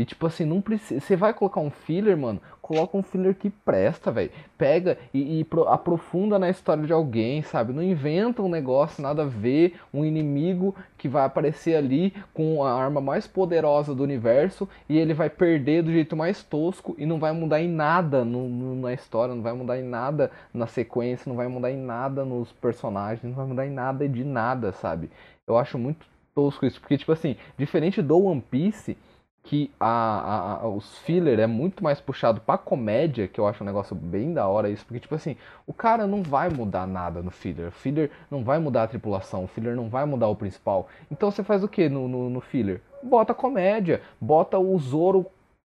E 0.00 0.04
tipo 0.06 0.26
assim, 0.26 0.46
não 0.46 0.62
precisa. 0.62 0.98
Você 0.98 1.14
vai 1.14 1.34
colocar 1.34 1.60
um 1.60 1.68
filler, 1.68 2.16
mano? 2.16 2.40
Coloca 2.62 2.96
um 2.96 3.02
filler 3.02 3.34
que 3.34 3.50
presta, 3.50 4.10
velho. 4.10 4.30
Pega 4.56 4.96
e, 5.12 5.40
e 5.40 5.44
pro, 5.44 5.68
aprofunda 5.68 6.38
na 6.38 6.48
história 6.48 6.82
de 6.84 6.90
alguém, 6.90 7.42
sabe? 7.42 7.74
Não 7.74 7.82
inventa 7.82 8.40
um 8.40 8.48
negócio 8.48 9.02
nada 9.02 9.24
a 9.24 9.26
ver, 9.26 9.78
um 9.92 10.02
inimigo 10.02 10.74
que 10.96 11.06
vai 11.06 11.26
aparecer 11.26 11.76
ali 11.76 12.14
com 12.32 12.64
a 12.64 12.72
arma 12.72 12.98
mais 12.98 13.26
poderosa 13.26 13.94
do 13.94 14.02
universo 14.02 14.66
e 14.88 14.96
ele 14.96 15.12
vai 15.12 15.28
perder 15.28 15.82
do 15.82 15.92
jeito 15.92 16.16
mais 16.16 16.42
tosco 16.42 16.94
e 16.96 17.04
não 17.04 17.18
vai 17.18 17.32
mudar 17.32 17.60
em 17.60 17.68
nada 17.68 18.24
no, 18.24 18.48
no, 18.48 18.76
na 18.76 18.94
história, 18.94 19.34
não 19.34 19.42
vai 19.42 19.52
mudar 19.52 19.78
em 19.78 19.84
nada 19.84 20.30
na 20.54 20.66
sequência, 20.66 21.28
não 21.28 21.36
vai 21.36 21.46
mudar 21.46 21.70
em 21.70 21.76
nada 21.76 22.24
nos 22.24 22.50
personagens, 22.52 23.22
não 23.22 23.34
vai 23.34 23.44
mudar 23.44 23.66
em 23.66 23.70
nada 23.70 24.08
de 24.08 24.24
nada, 24.24 24.72
sabe? 24.72 25.10
Eu 25.46 25.58
acho 25.58 25.76
muito 25.76 26.06
tosco 26.34 26.64
isso, 26.64 26.80
porque, 26.80 26.96
tipo 26.96 27.12
assim, 27.12 27.36
diferente 27.58 28.00
do 28.00 28.24
One 28.24 28.40
Piece 28.40 28.96
que 29.42 29.70
a, 29.80 29.86
a, 29.88 30.52
a, 30.62 30.68
os 30.68 30.98
filler 30.98 31.40
é 31.40 31.46
muito 31.46 31.82
mais 31.82 32.00
puxado 32.00 32.40
pra 32.40 32.58
comédia, 32.58 33.26
que 33.26 33.40
eu 33.40 33.46
acho 33.46 33.62
um 33.62 33.66
negócio 33.66 33.96
bem 33.96 34.34
da 34.34 34.46
hora 34.46 34.68
isso, 34.68 34.84
porque 34.84 35.00
tipo 35.00 35.14
assim, 35.14 35.36
o 35.66 35.72
cara 35.72 36.06
não 36.06 36.22
vai 36.22 36.48
mudar 36.48 36.86
nada 36.86 37.22
no 37.22 37.30
filler, 37.30 37.68
o 37.68 37.72
filler 37.72 38.10
não 38.30 38.44
vai 38.44 38.58
mudar 38.58 38.84
a 38.84 38.88
tripulação, 38.88 39.44
o 39.44 39.48
filler 39.48 39.74
não 39.74 39.88
vai 39.88 40.04
mudar 40.04 40.28
o 40.28 40.36
principal. 40.36 40.88
Então 41.10 41.30
você 41.30 41.42
faz 41.42 41.64
o 41.64 41.68
que 41.68 41.88
no, 41.88 42.06
no, 42.06 42.30
no 42.30 42.40
filler? 42.40 42.82
Bota 43.02 43.32
comédia, 43.34 44.02
bota 44.20 44.58
o 44.58 44.78
Zoro 44.78 45.26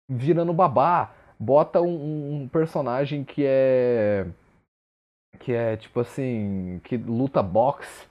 virando 0.08 0.54
babá, 0.54 1.12
bota 1.40 1.82
um, 1.82 2.44
um 2.44 2.48
personagem 2.48 3.24
que 3.24 3.44
é 3.46 4.28
que 5.40 5.54
é 5.54 5.78
tipo 5.78 6.00
assim, 6.00 6.80
que 6.84 6.98
luta 6.98 7.42
boxe. 7.42 8.08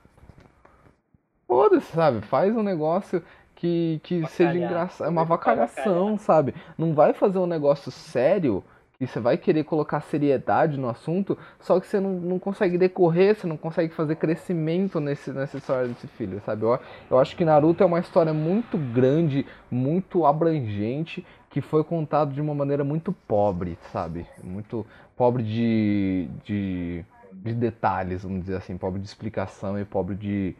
Foda-se, 1.46 1.92
sabe? 1.92 2.20
Faz 2.22 2.56
um 2.56 2.62
negócio 2.62 3.22
que, 3.60 4.00
que 4.02 4.26
seja 4.28 4.56
engraçado. 4.56 5.06
É 5.06 5.10
uma 5.10 5.24
vacalhação, 5.24 6.16
sabe? 6.16 6.54
Não 6.78 6.94
vai 6.94 7.12
fazer 7.12 7.38
um 7.38 7.46
negócio 7.46 7.90
sério 7.90 8.64
e 8.98 9.06
você 9.06 9.20
vai 9.20 9.36
querer 9.36 9.64
colocar 9.64 10.00
seriedade 10.00 10.78
no 10.78 10.88
assunto, 10.88 11.36
só 11.58 11.78
que 11.78 11.86
você 11.86 12.00
não, 12.00 12.12
não 12.12 12.38
consegue 12.38 12.76
decorrer, 12.76 13.34
você 13.34 13.46
não 13.46 13.56
consegue 13.56 13.94
fazer 13.94 14.16
crescimento 14.16 14.98
nesse, 15.00 15.30
nessa 15.30 15.58
história 15.58 15.88
desse 15.88 16.06
filho, 16.06 16.40
sabe? 16.44 16.62
Eu, 16.62 16.78
eu 17.10 17.18
acho 17.18 17.36
que 17.36 17.44
Naruto 17.44 17.82
é 17.82 17.86
uma 17.86 17.98
história 17.98 18.32
muito 18.32 18.76
grande, 18.76 19.46
muito 19.70 20.24
abrangente, 20.24 21.24
que 21.50 21.60
foi 21.60 21.84
contado 21.84 22.32
de 22.32 22.40
uma 22.40 22.54
maneira 22.54 22.84
muito 22.84 23.12
pobre, 23.12 23.78
sabe? 23.92 24.26
Muito 24.42 24.86
pobre 25.16 25.42
de, 25.42 26.28
de, 26.44 27.04
de 27.32 27.54
detalhes, 27.54 28.22
vamos 28.22 28.40
dizer 28.40 28.56
assim, 28.56 28.76
pobre 28.76 29.00
de 29.00 29.06
explicação 29.06 29.78
e 29.78 29.84
pobre 29.84 30.14
de, 30.14 30.54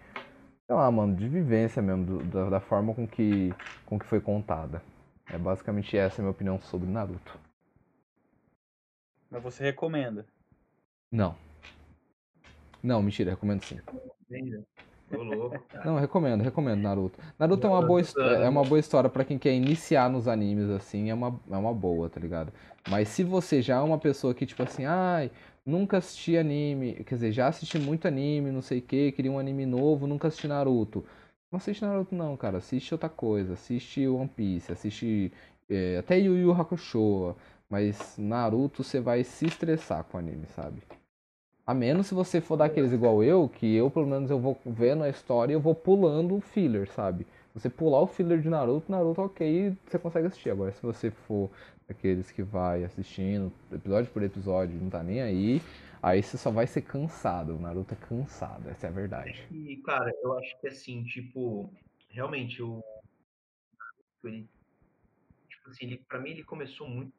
sei 0.70 0.76
lá, 0.76 0.88
mano, 0.88 1.16
de 1.16 1.26
vivência 1.26 1.82
mesmo, 1.82 2.04
do, 2.04 2.24
da, 2.26 2.48
da, 2.48 2.60
forma 2.60 2.94
com 2.94 3.04
que, 3.04 3.52
com 3.84 3.98
que 3.98 4.06
foi 4.06 4.20
contada. 4.20 4.80
É 5.28 5.36
basicamente 5.36 5.96
essa 5.96 6.20
a 6.20 6.22
minha 6.22 6.30
opinião 6.30 6.60
sobre 6.60 6.88
Naruto. 6.88 7.36
Mas 9.28 9.42
você 9.42 9.64
recomenda? 9.64 10.24
Não. 11.10 11.34
Não, 12.80 13.02
mentira, 13.02 13.32
recomendo 13.32 13.64
sim. 13.64 13.80
Não, 15.84 15.96
recomendo, 15.96 16.40
recomendo 16.40 16.80
Naruto. 16.80 17.18
Naruto 17.36 17.66
é 17.66 17.70
uma 17.70 17.82
boa, 17.84 18.00
é 18.40 18.48
uma 18.48 18.62
boa 18.62 18.78
história 18.78 19.10
para 19.10 19.24
quem 19.24 19.38
quer 19.38 19.52
iniciar 19.52 20.08
nos 20.08 20.28
animes, 20.28 20.70
assim, 20.70 21.10
é 21.10 21.14
uma, 21.14 21.34
é 21.50 21.56
uma 21.56 21.74
boa, 21.74 22.08
tá 22.08 22.20
ligado? 22.20 22.52
Mas 22.88 23.08
se 23.08 23.24
você 23.24 23.60
já 23.60 23.78
é 23.78 23.80
uma 23.80 23.98
pessoa 23.98 24.32
que, 24.32 24.46
tipo 24.46 24.62
assim, 24.62 24.84
ai, 24.84 25.32
nunca 25.70 25.98
assisti 25.98 26.36
anime, 26.36 26.94
quer 27.04 27.14
dizer, 27.14 27.32
já 27.32 27.48
assisti 27.48 27.78
muito 27.78 28.06
anime, 28.08 28.50
não 28.50 28.62
sei 28.62 28.78
o 28.80 28.82
que, 28.82 29.12
queria 29.12 29.32
um 29.32 29.38
anime 29.38 29.64
novo, 29.64 30.06
nunca 30.06 30.28
assisti 30.28 30.48
Naruto. 30.48 31.04
Não 31.50 31.56
assiste 31.58 31.82
Naruto 31.82 32.14
não, 32.14 32.36
cara, 32.36 32.58
assiste 32.58 32.92
outra 32.92 33.08
coisa, 33.08 33.54
assiste 33.54 34.06
One 34.06 34.28
Piece, 34.28 34.72
assiste 34.72 35.32
é, 35.68 35.98
até 35.98 36.18
Yu 36.18 36.36
Yu 36.36 36.52
Hakusho, 36.52 37.34
mas 37.68 38.16
Naruto 38.18 38.84
você 38.84 39.00
vai 39.00 39.24
se 39.24 39.46
estressar 39.46 40.04
com 40.04 40.16
o 40.18 40.20
anime, 40.20 40.46
sabe? 40.54 40.82
A 41.66 41.72
menos 41.72 42.08
se 42.08 42.14
você 42.14 42.40
for 42.40 42.56
daqueles 42.56 42.92
igual 42.92 43.22
eu, 43.22 43.48
que 43.48 43.76
eu 43.76 43.90
pelo 43.90 44.06
menos 44.06 44.30
eu 44.30 44.40
vou 44.40 44.58
vendo 44.66 45.04
a 45.04 45.08
história 45.08 45.52
e 45.52 45.54
eu 45.54 45.60
vou 45.60 45.74
pulando 45.74 46.36
o 46.36 46.40
filler, 46.40 46.90
sabe? 46.90 47.26
Você 47.54 47.68
pular 47.68 48.00
o 48.00 48.06
filler 48.06 48.40
de 48.40 48.48
Naruto, 48.48 48.90
Naruto 48.90 49.22
ok, 49.22 49.76
você 49.84 49.98
consegue 49.98 50.28
assistir. 50.28 50.50
Agora 50.50 50.72
se 50.72 50.82
você 50.82 51.10
for 51.10 51.50
aqueles 51.88 52.30
que 52.30 52.42
vai 52.42 52.84
assistindo 52.84 53.52
episódio 53.72 54.10
por 54.12 54.22
episódio, 54.22 54.80
não 54.80 54.88
tá 54.88 55.02
nem 55.02 55.20
aí, 55.20 55.60
aí 56.00 56.22
você 56.22 56.38
só 56.38 56.50
vai 56.50 56.66
ser 56.66 56.82
cansado. 56.82 57.56
O 57.56 57.60
Naruto 57.60 57.94
é 57.94 57.96
cansado, 57.96 58.68
essa 58.68 58.86
é 58.86 58.90
a 58.90 58.92
verdade. 58.92 59.46
E, 59.50 59.76
cara, 59.78 60.12
eu 60.22 60.38
acho 60.38 60.60
que 60.60 60.68
assim, 60.68 61.02
tipo, 61.04 61.72
realmente 62.08 62.62
o. 62.62 62.82
Ele, 64.22 64.48
tipo 65.48 65.70
assim, 65.70 65.86
ele, 65.86 65.98
pra 66.08 66.20
mim 66.20 66.30
ele 66.30 66.44
começou 66.44 66.88
muito. 66.88 67.12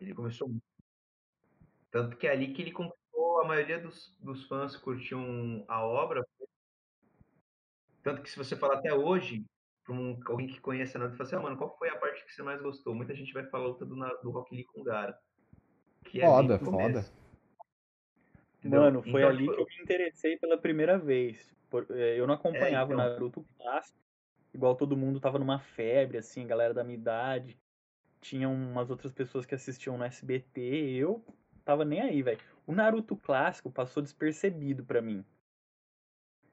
Ele 0.00 0.14
começou 0.14 0.48
muito. 0.48 0.62
Tanto 1.90 2.16
que 2.16 2.26
é 2.26 2.32
ali 2.32 2.52
que 2.52 2.62
ele 2.62 2.72
conquistou 2.72 3.40
a 3.40 3.46
maioria 3.46 3.80
dos, 3.80 4.14
dos 4.20 4.46
fãs 4.46 4.76
que 4.76 4.82
curtiam 4.82 5.64
a 5.66 5.84
obra. 5.84 6.26
Tanto 8.08 8.22
que 8.22 8.30
se 8.30 8.38
você 8.38 8.56
falar 8.56 8.76
até 8.76 8.94
hoje, 8.94 9.44
para 9.84 9.94
um, 9.94 10.18
alguém 10.24 10.46
que 10.46 10.58
conhece 10.62 10.96
a 10.96 11.00
Naruto, 11.00 11.18
fala 11.18 11.26
assim, 11.26 11.36
ah, 11.36 11.40
mano, 11.40 11.58
qual 11.58 11.76
foi 11.76 11.90
a 11.90 11.96
parte 11.96 12.24
que 12.24 12.32
você 12.32 12.42
mais 12.42 12.58
gostou? 12.62 12.94
Muita 12.94 13.14
gente 13.14 13.34
vai 13.34 13.44
falar 13.44 13.64
a 13.64 13.68
luta 13.68 13.84
do, 13.84 13.94
do 13.94 14.30
Rock 14.30 14.54
Lee 14.54 14.64
com 14.64 14.80
o 14.80 14.84
Gara. 14.84 15.18
Que 16.06 16.22
é 16.22 16.26
foda, 16.26 16.58
foda. 16.58 17.04
Mano, 18.64 19.02
foi 19.02 19.20
então, 19.20 19.28
ali 19.28 19.44
tipo... 19.44 19.54
que 19.54 19.60
eu 19.60 19.66
me 19.66 19.82
interessei 19.82 20.38
pela 20.38 20.56
primeira 20.56 20.98
vez. 20.98 21.54
É, 21.90 22.18
eu 22.18 22.26
não 22.26 22.32
acompanhava 22.32 22.92
é, 22.92 22.94
então... 22.94 23.06
o 23.06 23.10
Naruto 23.10 23.46
clássico, 23.58 23.98
igual 24.54 24.74
todo 24.74 24.96
mundo 24.96 25.20
tava 25.20 25.38
numa 25.38 25.58
febre, 25.58 26.16
assim, 26.16 26.46
galera 26.46 26.72
da 26.72 26.82
minha 26.82 26.96
idade. 26.96 27.58
Tinha 28.22 28.48
umas 28.48 28.88
outras 28.88 29.12
pessoas 29.12 29.44
que 29.44 29.54
assistiam 29.54 29.98
no 29.98 30.04
SBT, 30.04 30.60
eu 30.94 31.22
tava 31.62 31.84
nem 31.84 32.00
aí, 32.00 32.22
velho. 32.22 32.40
O 32.66 32.74
Naruto 32.74 33.14
clássico 33.14 33.70
passou 33.70 34.02
despercebido 34.02 34.82
para 34.82 35.02
mim. 35.02 35.22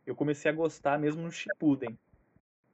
Eu 0.06 0.16
comecei 0.16 0.52
a 0.52 0.54
gostar 0.54 1.00
mesmo 1.00 1.22
no 1.22 1.32
Shippuden. 1.32 1.98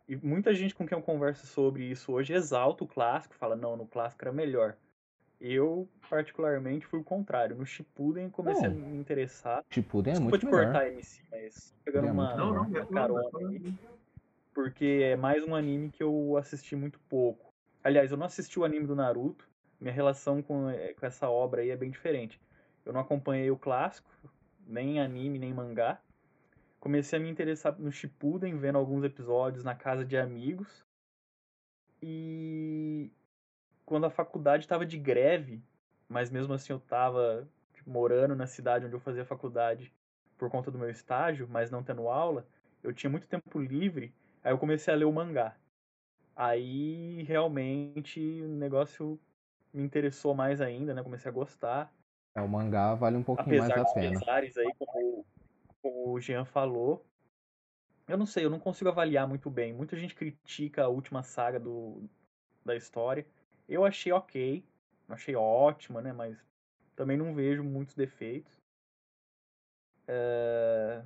E 0.07 0.15
muita 0.17 0.53
gente 0.53 0.75
com 0.75 0.85
quem 0.85 0.97
eu 0.97 1.01
converso 1.01 1.47
sobre 1.47 1.85
isso 1.85 2.11
hoje 2.11 2.33
exalta 2.33 2.83
o 2.83 2.87
clássico, 2.87 3.35
fala, 3.35 3.55
não, 3.55 3.77
no 3.77 3.87
clássico 3.87 4.23
era 4.25 4.33
melhor. 4.33 4.75
Eu, 5.39 5.87
particularmente, 6.09 6.85
fui 6.85 6.99
o 6.99 7.03
contrário. 7.03 7.55
No 7.55 7.65
Shippuden 7.65 8.29
comecei 8.29 8.67
não. 8.67 8.75
a 8.75 8.79
me 8.79 8.97
interessar. 8.97 9.63
Shippuden 9.69 10.11
é 10.11 10.13
Desculpa 10.15 10.37
muito 10.37 10.45
te 10.45 10.45
melhor. 10.45 10.73
cortar, 10.73 10.87
MC, 10.87 11.23
mas 11.31 11.75
pegando 11.83 12.07
é 12.07 12.11
uma, 12.11 12.35
não, 12.35 12.53
não, 12.53 12.63
uma 12.63 12.85
carona 12.85 13.29
aí. 13.39 13.73
Porque 14.53 14.99
é 15.03 15.15
mais 15.15 15.43
um 15.43 15.55
anime 15.55 15.89
que 15.89 16.03
eu 16.03 16.35
assisti 16.37 16.75
muito 16.75 16.99
pouco. 17.07 17.51
Aliás, 17.83 18.11
eu 18.11 18.17
não 18.17 18.25
assisti 18.25 18.59
o 18.59 18.65
anime 18.65 18.85
do 18.85 18.95
Naruto. 18.95 19.49
Minha 19.79 19.93
relação 19.93 20.43
com, 20.43 20.69
eh, 20.69 20.93
com 20.93 21.05
essa 21.05 21.27
obra 21.27 21.61
aí 21.61 21.71
é 21.71 21.77
bem 21.77 21.89
diferente. 21.89 22.39
Eu 22.85 22.93
não 22.93 22.99
acompanhei 22.99 23.49
o 23.49 23.57
clássico, 23.57 24.11
nem 24.67 24.99
anime, 24.99 25.39
nem 25.39 25.53
mangá 25.53 25.99
comecei 26.81 27.19
a 27.19 27.21
me 27.21 27.29
interessar 27.29 27.79
no 27.79 27.91
Shippuden, 27.91 28.57
vendo 28.57 28.77
alguns 28.77 29.03
episódios 29.05 29.63
na 29.63 29.75
casa 29.75 30.03
de 30.03 30.17
amigos. 30.17 30.83
E 32.01 33.11
quando 33.85 34.07
a 34.07 34.09
faculdade 34.09 34.63
estava 34.63 34.83
de 34.85 34.97
greve, 34.97 35.63
mas 36.09 36.31
mesmo 36.31 36.53
assim 36.53 36.73
eu 36.73 36.79
estava 36.79 37.47
tipo, 37.75 37.89
morando 37.89 38.35
na 38.35 38.47
cidade 38.47 38.85
onde 38.85 38.95
eu 38.95 38.99
fazia 38.99 39.23
faculdade 39.23 39.93
por 40.37 40.49
conta 40.49 40.71
do 40.71 40.79
meu 40.79 40.89
estágio, 40.89 41.47
mas 41.47 41.69
não 41.69 41.83
tendo 41.83 42.09
aula, 42.09 42.47
eu 42.81 42.91
tinha 42.91 43.11
muito 43.11 43.27
tempo 43.27 43.59
livre, 43.59 44.11
aí 44.43 44.51
eu 44.51 44.57
comecei 44.57 44.91
a 44.91 44.97
ler 44.97 45.05
o 45.05 45.13
mangá. 45.13 45.55
Aí 46.35 47.21
realmente 47.23 48.19
o 48.41 48.47
negócio 48.47 49.19
me 49.71 49.83
interessou 49.83 50.33
mais 50.33 50.59
ainda, 50.59 50.95
né? 50.95 51.03
Comecei 51.03 51.29
a 51.29 51.33
gostar. 51.33 51.93
É, 52.33 52.41
o 52.41 52.49
mangá 52.49 52.95
vale 52.95 53.17
um 53.17 53.23
pouquinho 53.23 53.57
Apesar 53.57 53.77
mais 53.77 53.91
a 53.91 53.93
pena. 53.93 54.17
Apesar 54.17 54.41
aí, 54.41 54.73
como, 54.79 54.91
como 54.91 55.25
o 55.83 56.19
Jean 56.19 56.45
falou, 56.45 57.05
eu 58.07 58.17
não 58.17 58.25
sei, 58.25 58.45
eu 58.45 58.49
não 58.49 58.59
consigo 58.59 58.89
avaliar 58.89 59.27
muito 59.27 59.49
bem. 59.49 59.73
Muita 59.73 59.95
gente 59.95 60.15
critica 60.15 60.83
a 60.83 60.87
última 60.87 61.23
saga 61.23 61.59
do, 61.59 62.03
da 62.65 62.75
história. 62.75 63.25
Eu 63.67 63.85
achei 63.85 64.11
ok, 64.11 64.63
achei 65.07 65.35
ótima, 65.35 66.01
né? 66.01 66.11
Mas 66.11 66.37
também 66.95 67.17
não 67.17 67.33
vejo 67.33 67.63
muitos 67.63 67.95
defeitos. 67.95 68.59
É... 70.07 71.01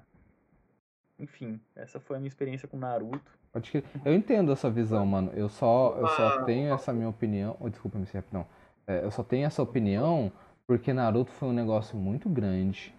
Enfim, 1.19 1.61
essa 1.75 1.99
foi 1.99 2.17
a 2.17 2.19
minha 2.19 2.27
experiência 2.27 2.67
com 2.67 2.77
Naruto. 2.77 3.31
Eu 4.03 4.13
entendo 4.13 4.51
essa 4.51 4.69
visão, 4.69 5.05
mano. 5.05 5.31
Eu 5.33 5.47
só, 5.47 5.95
eu 5.97 6.07
só 6.09 6.43
tenho 6.43 6.73
essa 6.73 6.91
minha 6.91 7.07
opinião. 7.07 7.55
Oh, 7.59 7.69
desculpa, 7.69 7.97
me 7.97 8.05
não. 8.31 8.45
É, 8.85 9.03
eu 9.03 9.11
só 9.11 9.23
tenho 9.23 9.45
essa 9.45 9.61
opinião 9.61 10.31
porque 10.67 10.91
Naruto 10.91 11.31
foi 11.31 11.49
um 11.49 11.53
negócio 11.53 11.97
muito 11.97 12.27
grande. 12.27 12.93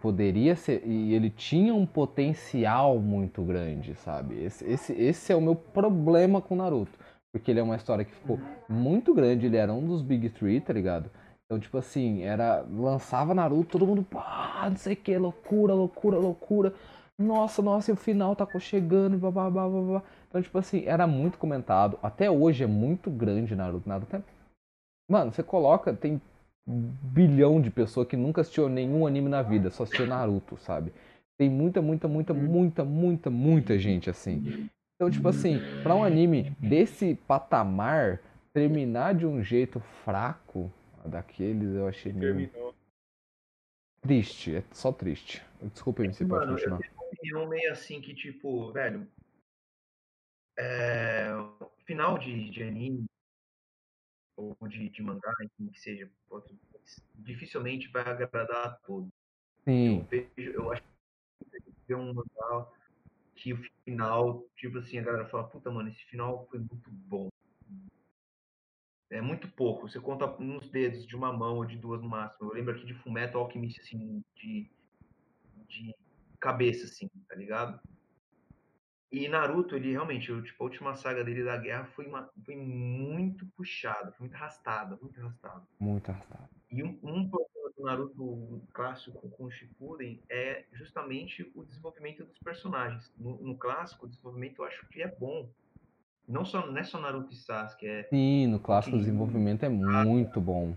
Poderia 0.00 0.56
ser. 0.56 0.82
E 0.86 1.14
ele 1.14 1.30
tinha 1.30 1.74
um 1.74 1.84
potencial 1.86 2.98
muito 2.98 3.42
grande, 3.42 3.94
sabe? 3.94 4.42
Esse, 4.42 4.64
esse, 4.64 4.92
esse 4.92 5.32
é 5.32 5.36
o 5.36 5.40
meu 5.40 5.54
problema 5.54 6.40
com 6.40 6.56
Naruto. 6.56 6.98
Porque 7.32 7.50
ele 7.50 7.60
é 7.60 7.62
uma 7.62 7.76
história 7.76 8.04
que 8.04 8.12
ficou 8.12 8.38
muito 8.68 9.14
grande. 9.14 9.46
Ele 9.46 9.56
era 9.56 9.72
um 9.72 9.86
dos 9.86 10.02
Big 10.02 10.30
Three, 10.30 10.60
tá 10.60 10.72
ligado? 10.72 11.10
Então, 11.44 11.60
tipo 11.60 11.76
assim, 11.76 12.22
era. 12.22 12.64
Lançava 12.70 13.34
Naruto, 13.34 13.72
todo 13.72 13.86
mundo. 13.86 14.02
Pá, 14.02 14.66
não 14.68 14.76
sei 14.76 14.96
que, 14.96 15.16
loucura, 15.16 15.74
loucura, 15.74 16.18
loucura. 16.18 16.74
Nossa, 17.18 17.62
nossa, 17.62 17.90
e 17.90 17.94
o 17.94 17.96
final 17.96 18.34
tá 18.34 18.48
chegando, 18.58 19.18
blá, 19.18 19.30
blá, 19.30 19.50
blá, 19.50 19.68
blá. 19.68 20.02
Então, 20.28 20.40
tipo 20.42 20.56
assim, 20.58 20.84
era 20.86 21.06
muito 21.06 21.38
comentado. 21.38 21.98
Até 22.02 22.30
hoje 22.30 22.64
é 22.64 22.66
muito 22.66 23.10
grande 23.10 23.54
Naruto. 23.54 23.88
Naruto 23.88 24.16
é... 24.16 24.22
Mano, 25.10 25.30
você 25.30 25.42
coloca, 25.42 25.92
tem 25.92 26.20
bilhão 26.66 27.60
de 27.60 27.70
pessoas 27.70 28.06
que 28.06 28.16
nunca 28.16 28.40
assistiu 28.40 28.68
nenhum 28.68 29.06
anime 29.06 29.28
na 29.28 29.42
vida, 29.42 29.70
só 29.70 29.82
assistiu 29.82 30.06
Naruto, 30.06 30.56
sabe? 30.58 30.92
Tem 31.36 31.50
muita, 31.50 31.82
muita, 31.82 32.06
muita, 32.06 32.34
muita, 32.34 32.84
muita, 32.84 33.30
muita 33.30 33.78
gente 33.78 34.08
assim. 34.08 34.68
Então, 34.94 35.10
tipo 35.10 35.26
assim, 35.28 35.58
para 35.82 35.94
um 35.94 36.04
anime 36.04 36.50
desse 36.60 37.16
patamar 37.26 38.20
terminar 38.52 39.14
de 39.14 39.26
um 39.26 39.42
jeito 39.42 39.80
fraco, 40.04 40.70
daqueles 41.04 41.74
eu 41.74 41.88
achei 41.88 42.12
meio 42.12 42.48
Terminou. 42.48 42.74
triste, 44.00 44.56
é 44.56 44.64
só 44.70 44.92
triste. 44.92 45.42
Desculpa 45.60 46.02
aí, 46.02 46.12
você 46.12 46.24
pode 46.24 46.46
continuar. 46.46 46.76
Eu 46.76 46.82
tenho 46.82 46.94
uma 46.94 47.06
opinião 47.06 47.48
meio 47.48 47.72
assim 47.72 48.00
que, 48.00 48.14
tipo, 48.14 48.70
velho, 48.70 49.08
é, 50.56 51.30
final 51.84 52.18
de, 52.18 52.50
de 52.50 52.62
anime 52.62 53.06
ou 54.36 54.56
de, 54.68 54.88
de 54.88 55.02
mangá, 55.02 55.32
enfim, 55.42 55.68
que 55.70 55.80
seja, 55.80 56.10
dificilmente 57.14 57.88
vai 57.88 58.02
agradar 58.02 58.66
a 58.66 58.70
todos. 58.86 59.10
Sim. 59.64 59.98
Eu, 59.98 60.04
vejo, 60.04 60.50
eu 60.52 60.72
acho 60.72 60.82
que 60.82 61.74
ver 61.88 61.94
um 61.94 62.12
mangá 62.12 62.68
que 63.34 63.52
o 63.52 63.62
final, 63.84 64.46
tipo 64.56 64.78
assim, 64.78 64.98
a 64.98 65.02
galera 65.02 65.26
fala, 65.26 65.48
puta, 65.48 65.70
mano, 65.70 65.88
esse 65.88 66.04
final 66.04 66.46
foi 66.48 66.58
muito 66.58 66.90
bom. 66.90 67.28
É 69.10 69.20
muito 69.20 69.48
pouco. 69.48 69.88
Você 69.88 70.00
conta 70.00 70.26
nos 70.38 70.70
dedos 70.70 71.06
de 71.06 71.14
uma 71.14 71.32
mão 71.32 71.56
ou 71.56 71.64
de 71.64 71.76
duas 71.76 72.00
no 72.00 72.08
máximo. 72.08 72.48
Eu 72.48 72.54
lembro 72.54 72.74
aqui 72.74 72.86
de 72.86 72.94
Fullmetal 72.94 73.42
Alchemist, 73.42 73.80
assim, 73.80 74.24
de, 74.34 74.70
de 75.68 75.94
cabeça, 76.40 76.86
assim, 76.86 77.08
tá 77.28 77.34
ligado? 77.34 77.80
E 79.12 79.28
Naruto, 79.28 79.76
ele 79.76 79.92
realmente, 79.92 80.30
eu, 80.30 80.42
tipo, 80.42 80.64
a 80.64 80.66
última 80.66 80.94
saga 80.94 81.22
dele 81.22 81.44
da 81.44 81.58
guerra 81.58 81.84
foi, 81.84 82.06
uma, 82.06 82.30
foi 82.46 82.56
muito 82.56 83.44
puxada, 83.54 84.10
foi 84.12 84.26
muito 84.26 84.34
arrastada, 84.34 84.98
muito 85.02 85.20
arrastada. 85.20 85.62
Muito 85.78 86.10
arrastada. 86.10 86.48
E 86.70 86.82
um, 86.82 86.98
um 87.02 87.28
problema 87.28 87.70
do 87.76 87.84
Naruto 87.84 88.62
clássico 88.72 89.28
com 89.28 89.44
o 89.44 89.50
Shippuden 89.50 90.18
é 90.30 90.64
justamente 90.72 91.52
o 91.54 91.62
desenvolvimento 91.62 92.24
dos 92.24 92.38
personagens. 92.38 93.12
No, 93.18 93.36
no, 93.42 93.54
clássico, 93.54 94.06
o 94.06 94.08
desenvolvimento 94.08 94.62
eu 94.62 94.64
acho 94.64 94.88
que 94.88 95.02
é 95.02 95.08
bom. 95.08 95.46
Não, 96.26 96.46
só, 96.46 96.66
não 96.66 96.78
é 96.78 96.82
só 96.82 96.98
Naruto 96.98 97.34
e 97.34 97.36
Sasuke, 97.36 97.86
é... 97.86 98.04
Sim, 98.04 98.46
no 98.46 98.58
clássico 98.58 98.96
o 98.96 98.98
desenvolvimento 98.98 99.62
é 99.64 99.68
muito 99.68 100.40
bom. 100.40 100.74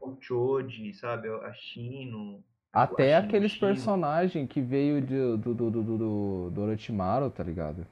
O 0.00 0.16
Choji, 0.20 0.92
sabe, 0.94 1.28
a 1.28 1.52
Shino, 1.52 2.42
até 2.72 3.16
aqueles 3.16 3.56
personagens 3.56 4.48
que 4.48 4.60
veio 4.60 5.00
de, 5.00 5.36
do, 5.38 5.54
do, 5.54 5.70
do, 5.70 5.82
do, 5.82 6.50
do 6.50 6.60
Orochimaru, 6.60 7.30
tá 7.30 7.42
ligado? 7.42 7.86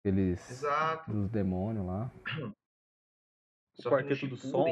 Aqueles. 0.00 0.50
Exato. 0.50 1.10
Dos 1.10 1.30
demônios 1.30 1.86
lá. 1.86 2.10
O 3.78 3.88
quarteto 3.88 4.28
do 4.28 4.36
som. 4.36 4.66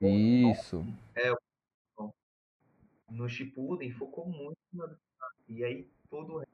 Isso. 0.00 0.82
É, 1.14 1.30
no 3.10 3.28
Shippuden 3.28 3.90
focou 3.92 4.26
muito 4.26 4.56
na 4.72 4.96
e 5.48 5.62
aí 5.62 5.90
todo 6.10 6.34
o 6.34 6.38
resto 6.38 6.52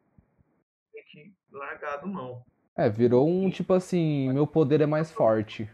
tem 0.93 1.05
que 1.05 1.35
largado 1.51 2.07
mão. 2.07 2.45
É, 2.77 2.89
virou 2.89 3.29
um 3.29 3.51
tipo 3.51 3.73
assim, 3.73 4.33
meu 4.33 4.47
poder 4.47 4.81
é 4.81 4.87
mais 4.87 5.11
forte. 5.11 5.71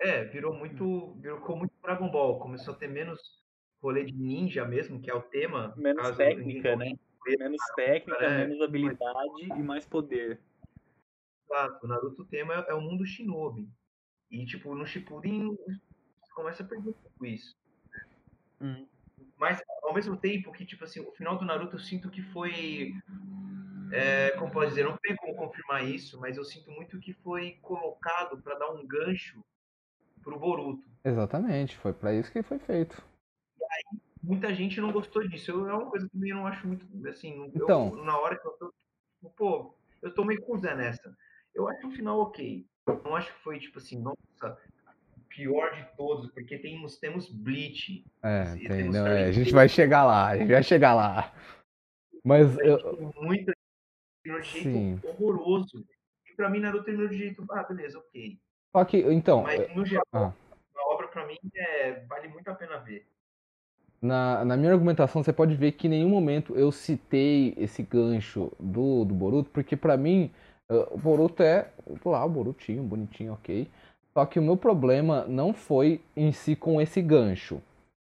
É, 0.00 0.24
virou 0.24 0.54
muito, 0.54 1.12
virou 1.20 1.40
como 1.40 1.60
muito 1.60 1.72
Dragon 1.82 2.10
Ball, 2.10 2.38
começou 2.38 2.74
a 2.74 2.76
ter 2.76 2.88
menos 2.88 3.43
rolê 3.84 4.02
de 4.02 4.14
ninja 4.14 4.64
mesmo, 4.64 4.98
que 4.98 5.10
é 5.10 5.14
o 5.14 5.20
tema. 5.20 5.74
Menos 5.76 6.16
técnica, 6.16 6.74
né? 6.74 6.94
Menos 7.26 7.60
técnica, 7.76 8.24
é, 8.24 8.46
menos 8.46 8.62
habilidade 8.62 9.42
e 9.42 9.62
mais 9.62 9.86
poder. 9.86 10.40
Exato, 11.44 11.84
o 11.84 11.88
Naruto 11.88 12.22
o 12.22 12.24
tema 12.24 12.54
é, 12.54 12.70
é 12.70 12.74
o 12.74 12.80
mundo 12.80 13.04
shinobi. 13.04 13.68
E, 14.30 14.46
tipo, 14.46 14.74
no 14.74 14.86
Shippuden 14.86 15.56
começa 16.34 16.62
a 16.62 16.66
perder 16.66 16.88
um 16.88 16.92
pouco 16.94 17.26
isso. 17.26 17.54
Hum. 18.60 18.86
Mas, 19.36 19.62
ao 19.82 19.92
mesmo 19.92 20.16
tempo 20.16 20.50
que, 20.52 20.64
tipo 20.64 20.84
assim, 20.84 21.00
o 21.00 21.12
final 21.12 21.36
do 21.36 21.44
Naruto 21.44 21.76
eu 21.76 21.80
sinto 21.80 22.10
que 22.10 22.22
foi... 22.22 22.94
É, 23.92 24.30
como 24.32 24.50
pode 24.50 24.70
dizer, 24.70 24.84
não 24.84 24.96
tem 24.96 25.14
como 25.14 25.36
confirmar 25.36 25.84
isso, 25.84 26.18
mas 26.18 26.36
eu 26.36 26.44
sinto 26.44 26.70
muito 26.70 26.98
que 26.98 27.12
foi 27.12 27.58
colocado 27.60 28.40
para 28.42 28.58
dar 28.58 28.70
um 28.70 28.84
gancho 28.84 29.44
pro 30.22 30.38
Boruto. 30.38 30.88
Exatamente, 31.04 31.76
foi 31.76 31.92
para 31.92 32.14
isso 32.14 32.32
que 32.32 32.42
foi 32.42 32.58
feito 32.58 33.04
muita 34.24 34.54
gente 34.54 34.80
não 34.80 34.90
gostou 34.90 35.26
disso. 35.28 35.50
Eu, 35.50 35.68
é 35.68 35.74
uma 35.74 35.90
coisa 35.90 36.08
que 36.08 36.28
eu 36.28 36.36
não 36.36 36.46
acho 36.46 36.66
muito, 36.66 36.86
assim, 37.08 37.50
então, 37.54 37.90
eu, 37.96 38.04
na 38.04 38.18
hora 38.18 38.36
que 38.36 38.46
eu 38.46 38.52
tô, 38.52 38.72
tipo, 39.16 39.30
pô, 39.36 39.74
eu 40.02 40.12
tô 40.12 40.24
meio 40.24 40.40
com 40.42 40.54
o 40.54 40.58
Zé 40.58 40.74
nessa. 40.74 41.14
Eu 41.54 41.68
acho 41.68 41.86
o 41.86 41.90
final 41.90 42.18
ok. 42.18 42.66
Não 43.04 43.14
acho 43.14 43.32
que 43.32 43.42
foi, 43.42 43.58
tipo 43.58 43.78
assim, 43.78 44.00
nossa, 44.00 44.58
pior 45.28 45.74
de 45.74 45.84
todos, 45.96 46.30
porque 46.32 46.58
temos, 46.58 46.98
temos 46.98 47.30
Bleach. 47.30 48.04
É, 48.22 48.44
tem, 48.56 48.90
não, 48.90 49.06
é, 49.06 49.24
a 49.24 49.32
gente 49.32 49.52
vai 49.52 49.68
chegar 49.68 50.04
lá, 50.04 50.28
a 50.28 50.38
gente 50.38 50.50
vai 50.50 50.62
chegar 50.62 50.94
lá. 50.94 51.32
Mas 52.24 52.58
eu... 52.58 53.12
Muita 53.16 53.52
terminou 54.22 54.42
de 54.42 54.48
jeito 54.48 54.70
Sim. 54.70 55.00
horroroso. 55.04 55.86
E 56.30 56.34
pra 56.34 56.48
mim, 56.48 56.60
Naruto 56.60 56.84
terminou 56.84 57.08
de 57.08 57.18
jeito, 57.18 57.44
ah, 57.50 57.62
beleza, 57.62 57.98
ok. 57.98 58.38
Só 58.72 58.84
que, 58.84 58.98
então... 58.98 59.42
Mas, 59.42 59.74
no 59.74 59.84
geral, 59.84 60.04
ah. 60.12 60.32
a 60.74 60.92
obra 60.92 61.08
pra 61.08 61.26
mim 61.26 61.38
é, 61.54 62.00
vale 62.06 62.28
muito 62.28 62.48
a 62.48 62.54
pena 62.54 62.78
ver 62.78 63.06
na, 64.04 64.44
na 64.44 64.56
minha 64.56 64.70
argumentação, 64.70 65.22
você 65.22 65.32
pode 65.32 65.54
ver 65.54 65.72
que 65.72 65.86
em 65.86 65.90
nenhum 65.90 66.10
momento 66.10 66.54
eu 66.54 66.70
citei 66.70 67.54
esse 67.56 67.82
gancho 67.82 68.52
do, 68.60 69.02
do 69.04 69.14
Boruto, 69.14 69.48
porque 69.50 69.76
para 69.76 69.96
mim, 69.96 70.30
uh, 70.70 70.94
o 70.94 70.98
Boruto 70.98 71.42
é 71.42 71.70
lá, 72.04 72.22
o 72.22 72.28
Borutinho, 72.28 72.82
bonitinho, 72.82 73.32
ok. 73.32 73.66
Só 74.12 74.26
que 74.26 74.38
o 74.38 74.42
meu 74.42 74.58
problema 74.58 75.24
não 75.26 75.54
foi 75.54 76.02
em 76.14 76.32
si 76.32 76.54
com 76.54 76.80
esse 76.80 77.00
gancho. 77.00 77.62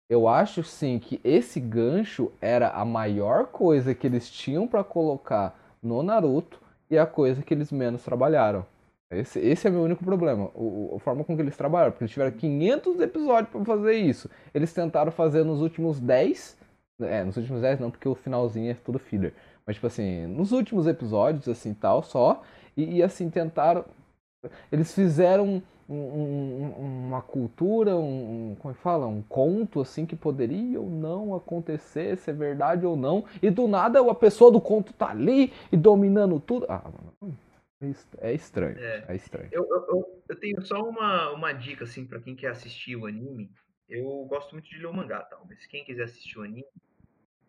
Eu 0.08 0.28
acho 0.28 0.64
sim 0.64 1.00
que 1.00 1.20
esse 1.24 1.60
gancho 1.60 2.32
era 2.40 2.70
a 2.70 2.86
maior 2.86 3.48
coisa 3.48 3.96
que 3.96 4.06
eles 4.06 4.30
tinham 4.30 4.68
para 4.68 4.84
colocar 4.84 5.60
no 5.82 6.04
Naruto 6.04 6.62
e 6.90 7.00
a 7.00 7.06
coisa 7.06 7.42
que 7.42 7.54
eles 7.54 7.72
menos 7.72 8.04
trabalharam. 8.04 8.64
Esse, 9.12 9.40
esse 9.40 9.68
é 9.68 9.72
meu 9.72 9.82
único 9.82 10.04
problema. 10.04 10.52
O, 10.54 10.94
a 10.96 11.00
forma 11.00 11.24
com 11.24 11.36
que 11.36 11.42
eles 11.42 11.58
trabalharam. 11.58 11.92
Porque 11.92 12.04
eles 12.04 12.12
tiveram 12.12 12.32
500 12.32 13.00
episódios 13.00 13.50
para 13.50 13.66
fazer 13.66 13.94
isso. 13.94 14.30
Eles 14.54 14.72
tentaram 14.72 15.12
fazer 15.12 15.44
nos 15.44 15.62
últimos 15.62 16.00
10. 16.00 16.58
É, 17.02 17.24
nos 17.24 17.38
últimos 17.38 17.62
10 17.62 17.80
não, 17.80 17.90
porque 17.90 18.08
o 18.08 18.14
finalzinho 18.16 18.70
é 18.70 18.74
tudo 18.76 19.00
filler. 19.00 19.34
Mas, 19.66 19.78
tipo 19.78 19.88
assim, 19.88 20.28
nos 20.28 20.52
últimos 20.52 20.86
episódios, 20.86 21.48
assim, 21.48 21.74
tal, 21.74 22.04
só. 22.04 22.44
E, 22.78 22.98
e 22.98 23.04
assim, 23.04 23.30
tentaram. 23.30 23.84
Eles 24.72 24.94
fizeram 24.94 25.62
um, 25.90 25.96
um, 25.96 26.74
uma 27.08 27.22
cultura, 27.22 27.96
um, 27.98 28.56
como 28.60 28.72
é 28.72 28.76
que 28.76 28.82
fala? 28.82 29.08
Um 29.08 29.24
conto, 29.24 29.82
assim, 29.82 30.06
que 30.06 30.16
poderia 30.16 30.80
ou 30.80 30.90
não 30.90 31.36
acontecer, 31.36 32.16
se 32.18 32.30
é 32.30 32.34
verdade 32.34 32.86
ou 32.86 32.96
não. 32.96 33.26
E 33.42 33.50
do 33.50 33.68
nada 33.68 34.00
a 34.00 34.16
pessoa 34.16 34.52
do 34.52 34.62
conto 34.62 34.94
tá 34.94 35.10
ali 35.10 35.52
e 35.72 35.78
dominando 35.78 36.40
tudo. 36.40 36.68
Ah, 36.70 36.84
mano. 36.84 37.36
É 38.20 38.34
estranho. 38.34 38.78
É, 38.78 39.06
é 39.08 39.16
estranho. 39.16 39.50
Eu, 39.54 39.66
eu, 39.70 40.24
eu, 40.28 40.40
tenho 40.40 40.62
só 40.62 40.82
uma, 40.82 41.32
uma 41.32 41.54
dica, 41.54 41.86
assim, 41.86 42.06
para 42.06 42.20
quem 42.20 42.36
quer 42.36 42.50
assistir 42.50 42.98
o 42.98 43.06
anime. 43.06 43.50
Eu 43.88 44.26
gosto 44.26 44.52
muito 44.52 44.70
de 44.70 44.78
ler 44.78 44.88
o 44.88 44.94
mangá, 44.94 45.22
tal, 45.22 45.46
mas 45.48 45.66
quem 45.66 45.86
quiser 45.86 46.04
assistir 46.04 46.38
o 46.38 46.44
anime, 46.44 46.68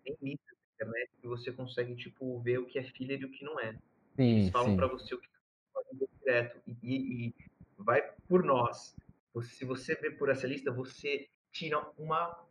tem 0.05 0.17
mídia 0.23 0.41
internet 0.81 1.11
que 1.21 1.27
você 1.27 1.53
consegue, 1.53 1.95
tipo, 1.95 2.41
ver 2.41 2.59
o 2.59 2.67
que 2.67 2.79
é 2.79 2.83
filler 2.83 3.21
e 3.21 3.25
o 3.25 3.31
que 3.31 3.45
não 3.45 3.59
é. 3.61 3.77
Sim, 4.17 4.39
Eles 4.39 4.51
falam 4.51 4.77
para 4.77 4.87
você 4.87 5.15
o 5.15 5.21
que 5.21 5.29
pode 5.73 5.99
ver 5.99 6.09
direto. 6.19 6.63
E, 6.83 7.27
e, 7.27 7.35
vai 7.77 8.03
por 8.29 8.43
nós. 8.43 8.97
Se 9.43 9.65
você 9.65 9.95
vê 9.97 10.11
por 10.11 10.29
essa 10.29 10.47
lista, 10.47 10.73
você 10.73 11.29
tira 11.53 11.79
uma 11.99 12.45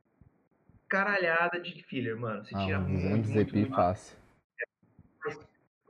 caralhada 0.88 1.60
de 1.60 1.82
filler, 1.84 2.18
mano. 2.18 2.46
Você 2.46 2.56
ah, 2.56 2.66
tira 2.66 2.80
um 2.80 2.90
muito, 2.90 3.30
muito, 3.30 3.56
muito 3.56 3.76
fácil. 3.76 4.18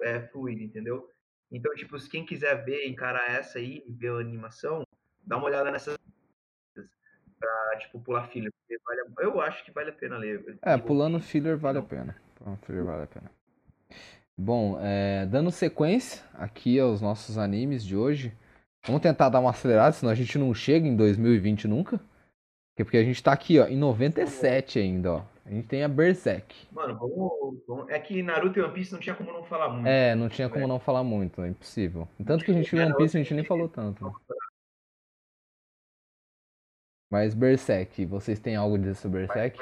É 0.01 0.21
fluido, 0.27 0.61
entendeu? 0.61 1.09
Então, 1.51 1.73
tipo, 1.75 1.99
se 1.99 2.09
quem 2.09 2.25
quiser 2.25 2.63
ver, 2.63 2.87
encarar 2.87 3.29
essa 3.31 3.57
aí, 3.57 3.83
ver 3.87 4.11
a 4.11 4.19
animação, 4.19 4.83
dá 5.25 5.37
uma 5.37 5.47
olhada 5.47 5.71
nessas 5.71 5.97
pra, 7.39 7.77
tipo, 7.79 7.99
pular 7.99 8.27
filler. 8.27 8.51
Vale, 8.85 9.01
eu 9.19 9.41
acho 9.41 9.63
que 9.63 9.71
vale 9.71 9.89
a 9.89 9.93
pena 9.93 10.17
ler. 10.17 10.59
É, 10.61 10.77
pulando 10.77 11.19
filler 11.19 11.57
vale 11.57 11.79
a 11.79 11.81
pena. 11.81 12.15
Pulando 12.35 12.57
filler 12.65 12.83
vale 12.83 13.03
a 13.03 13.07
pena. 13.07 13.31
Bom, 14.37 14.77
é, 14.81 15.25
dando 15.25 15.51
sequência 15.51 16.23
aqui 16.33 16.79
aos 16.79 17.01
nossos 17.01 17.37
animes 17.37 17.83
de 17.83 17.95
hoje. 17.95 18.33
Vamos 18.85 19.01
tentar 19.01 19.29
dar 19.29 19.39
uma 19.39 19.49
acelerada, 19.49 19.91
senão 19.91 20.11
a 20.11 20.15
gente 20.15 20.37
não 20.37 20.53
chega 20.53 20.87
em 20.87 20.95
2020 20.95 21.67
nunca. 21.67 21.99
Porque 22.83 22.97
a 22.97 23.03
gente 23.03 23.21
tá 23.21 23.33
aqui, 23.33 23.59
ó, 23.59 23.67
em 23.67 23.77
97 23.77 24.79
ainda, 24.79 25.13
ó. 25.13 25.21
A 25.45 25.51
gente 25.51 25.67
tem 25.67 25.83
a 25.83 25.87
Berserk. 25.87 26.55
Mano, 26.71 26.95
vamos, 26.97 27.63
vamos, 27.67 27.89
É 27.89 27.99
que 27.99 28.21
Naruto 28.21 28.59
e 28.59 28.61
One 28.61 28.73
Piece 28.73 28.93
não 28.93 28.99
tinha 28.99 29.15
como 29.15 29.33
não 29.33 29.43
falar 29.43 29.69
muito. 29.69 29.87
É, 29.87 30.13
não 30.13 30.29
tinha 30.29 30.47
como 30.47 30.67
não 30.67 30.79
falar 30.79 31.03
muito, 31.03 31.41
é 31.41 31.47
impossível. 31.47 32.07
Tanto 32.23 32.45
que 32.45 32.51
a 32.51 32.53
gente 32.53 32.69
viu 32.69 32.85
One 32.85 32.95
Piece, 32.95 33.17
a 33.17 33.21
gente 33.21 33.33
nem 33.33 33.43
falou 33.43 33.67
tanto. 33.67 34.05
Né? 34.05 34.11
Mas 37.09 37.33
Berserk, 37.33 38.05
vocês 38.05 38.39
têm 38.39 38.55
algo 38.55 38.75
a 38.75 38.77
dizer 38.77 38.93
sobre 38.93 39.25
Berserk? 39.25 39.59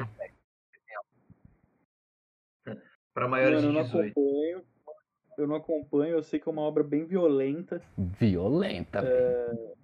Para 3.13 3.28
maiores 3.30 3.61
de 3.61 3.72
18. 3.72 4.11
Acompanho, 4.11 4.65
eu 5.38 5.47
não 5.47 5.55
acompanho, 5.55 6.15
eu 6.18 6.24
sei 6.24 6.39
que 6.39 6.49
é 6.49 6.51
uma 6.51 6.63
obra 6.63 6.84
bem 6.84 7.05
violenta. 7.05 7.82
Violenta, 7.97 8.99
é... 8.99 9.76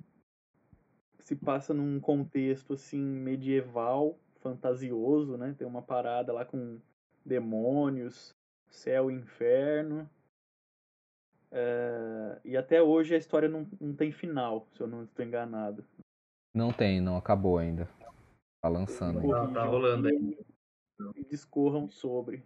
Se 1.34 1.36
passa 1.36 1.74
num 1.74 2.00
contexto 2.00 2.74
assim 2.74 3.02
medieval, 3.02 4.20
fantasioso, 4.40 5.36
né? 5.36 5.56
Tem 5.58 5.66
uma 5.66 5.82
parada 5.82 6.32
lá 6.32 6.46
com 6.46 6.80
demônios, 7.26 8.36
céu 8.70 9.10
e 9.10 9.16
inferno. 9.16 10.08
É... 11.52 12.40
E 12.46 12.56
até 12.56 12.84
hoje 12.84 13.16
a 13.16 13.18
história 13.18 13.50
não, 13.50 13.68
não 13.82 13.96
tem 13.96 14.12
final, 14.12 14.68
se 14.74 14.82
eu 14.82 14.86
não 14.86 15.06
estou 15.06 15.26
enganado. 15.26 15.84
Não 16.54 16.72
tem, 16.72 17.02
não 17.02 17.18
acabou 17.18 17.58
ainda. 17.58 17.90
Tá 18.62 18.70
lançando 18.70 19.20
ainda. 19.20 19.48
Tá, 19.48 19.54
tá 19.54 19.64
rolando 19.64 20.10
aí. 20.10 20.38
E 21.16 21.26
discorram 21.26 21.90
sobre. 21.90 22.44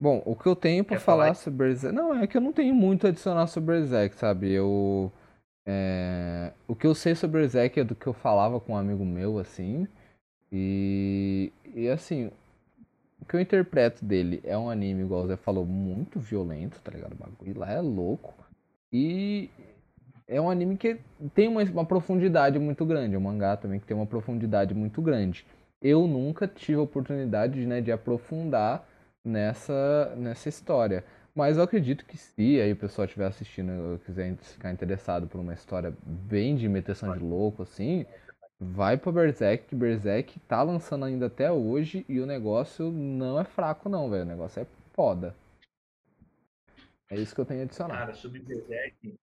Bom, 0.00 0.20
o 0.26 0.34
que 0.34 0.48
eu 0.48 0.56
tenho 0.56 0.84
para 0.84 0.98
falar, 0.98 1.22
falar 1.22 1.34
sobre 1.34 1.68
Berserk. 1.68 1.94
Não, 1.94 2.14
é 2.16 2.26
que 2.26 2.36
eu 2.36 2.40
não 2.40 2.52
tenho 2.52 2.74
muito 2.74 3.06
a 3.06 3.10
adicionar 3.10 3.46
sobre 3.46 3.78
Berserk, 3.78 4.16
sabe? 4.16 4.50
Eu. 4.50 5.12
É... 5.70 6.50
O 6.66 6.74
que 6.74 6.86
eu 6.86 6.94
sei 6.94 7.14
sobre 7.14 7.42
Berserk 7.42 7.78
é 7.78 7.84
do 7.84 7.94
que 7.94 8.06
eu 8.06 8.14
falava 8.14 8.58
com 8.58 8.72
um 8.72 8.76
amigo 8.76 9.04
meu, 9.04 9.38
assim. 9.38 9.86
E. 10.50 11.52
E 11.74 11.88
assim. 11.88 12.30
O 13.20 13.26
que 13.26 13.36
eu 13.36 13.40
interpreto 13.40 14.02
dele 14.02 14.40
é 14.44 14.56
um 14.56 14.70
anime, 14.70 15.02
igual 15.02 15.24
o 15.24 15.26
Zé 15.26 15.36
falou, 15.36 15.66
muito 15.66 16.18
violento, 16.18 16.80
tá 16.80 16.90
ligado? 16.90 17.12
O 17.12 17.16
bagulho 17.16 17.58
lá 17.58 17.70
é 17.70 17.80
louco. 17.80 18.32
E 18.90 19.50
é 20.26 20.40
um 20.40 20.48
anime 20.48 20.78
que 20.78 20.98
tem 21.34 21.48
uma, 21.48 21.62
uma 21.64 21.84
profundidade 21.84 22.58
muito 22.58 22.86
grande. 22.86 23.14
É 23.14 23.18
um 23.18 23.22
mangá 23.22 23.54
também 23.56 23.78
que 23.78 23.86
tem 23.86 23.96
uma 23.96 24.06
profundidade 24.06 24.72
muito 24.72 25.02
grande. 25.02 25.44
Eu 25.82 26.06
nunca 26.06 26.48
tive 26.48 26.78
a 26.78 26.82
oportunidade 26.82 27.66
né, 27.66 27.82
de 27.82 27.92
aprofundar 27.92 28.88
nessa, 29.22 30.14
nessa 30.16 30.48
história. 30.48 31.04
Mas 31.38 31.56
eu 31.56 31.62
acredito 31.62 32.04
que 32.04 32.16
se 32.16 32.60
aí 32.60 32.72
o 32.72 32.76
pessoal 32.76 33.04
estiver 33.06 33.26
assistindo 33.26 33.94
e 33.94 33.98
quiser 34.04 34.36
ficar 34.38 34.72
interessado 34.72 35.28
por 35.28 35.40
uma 35.40 35.54
história 35.54 35.94
bem 36.04 36.56
de 36.56 36.66
imitação 36.66 37.16
de 37.16 37.22
louco, 37.22 37.62
assim, 37.62 38.04
vai 38.58 38.96
pra 38.96 39.12
Berserk, 39.12 39.66
que 39.68 39.76
Berserk 39.76 40.40
tá 40.48 40.60
lançando 40.64 41.04
ainda 41.04 41.26
até 41.26 41.48
hoje 41.52 42.04
e 42.08 42.18
o 42.18 42.26
negócio 42.26 42.90
não 42.90 43.38
é 43.38 43.44
fraco 43.44 43.88
não, 43.88 44.10
velho. 44.10 44.24
O 44.24 44.26
negócio 44.26 44.62
é 44.62 44.66
foda. 44.92 45.32
É 47.08 47.14
isso 47.14 47.36
que 47.36 47.40
eu 47.40 47.46
tenho 47.46 47.60
a 47.60 47.62
adicionar. 47.62 47.98
Cara, 47.98 48.14
sobre 48.14 48.40
Berserk, 48.40 49.16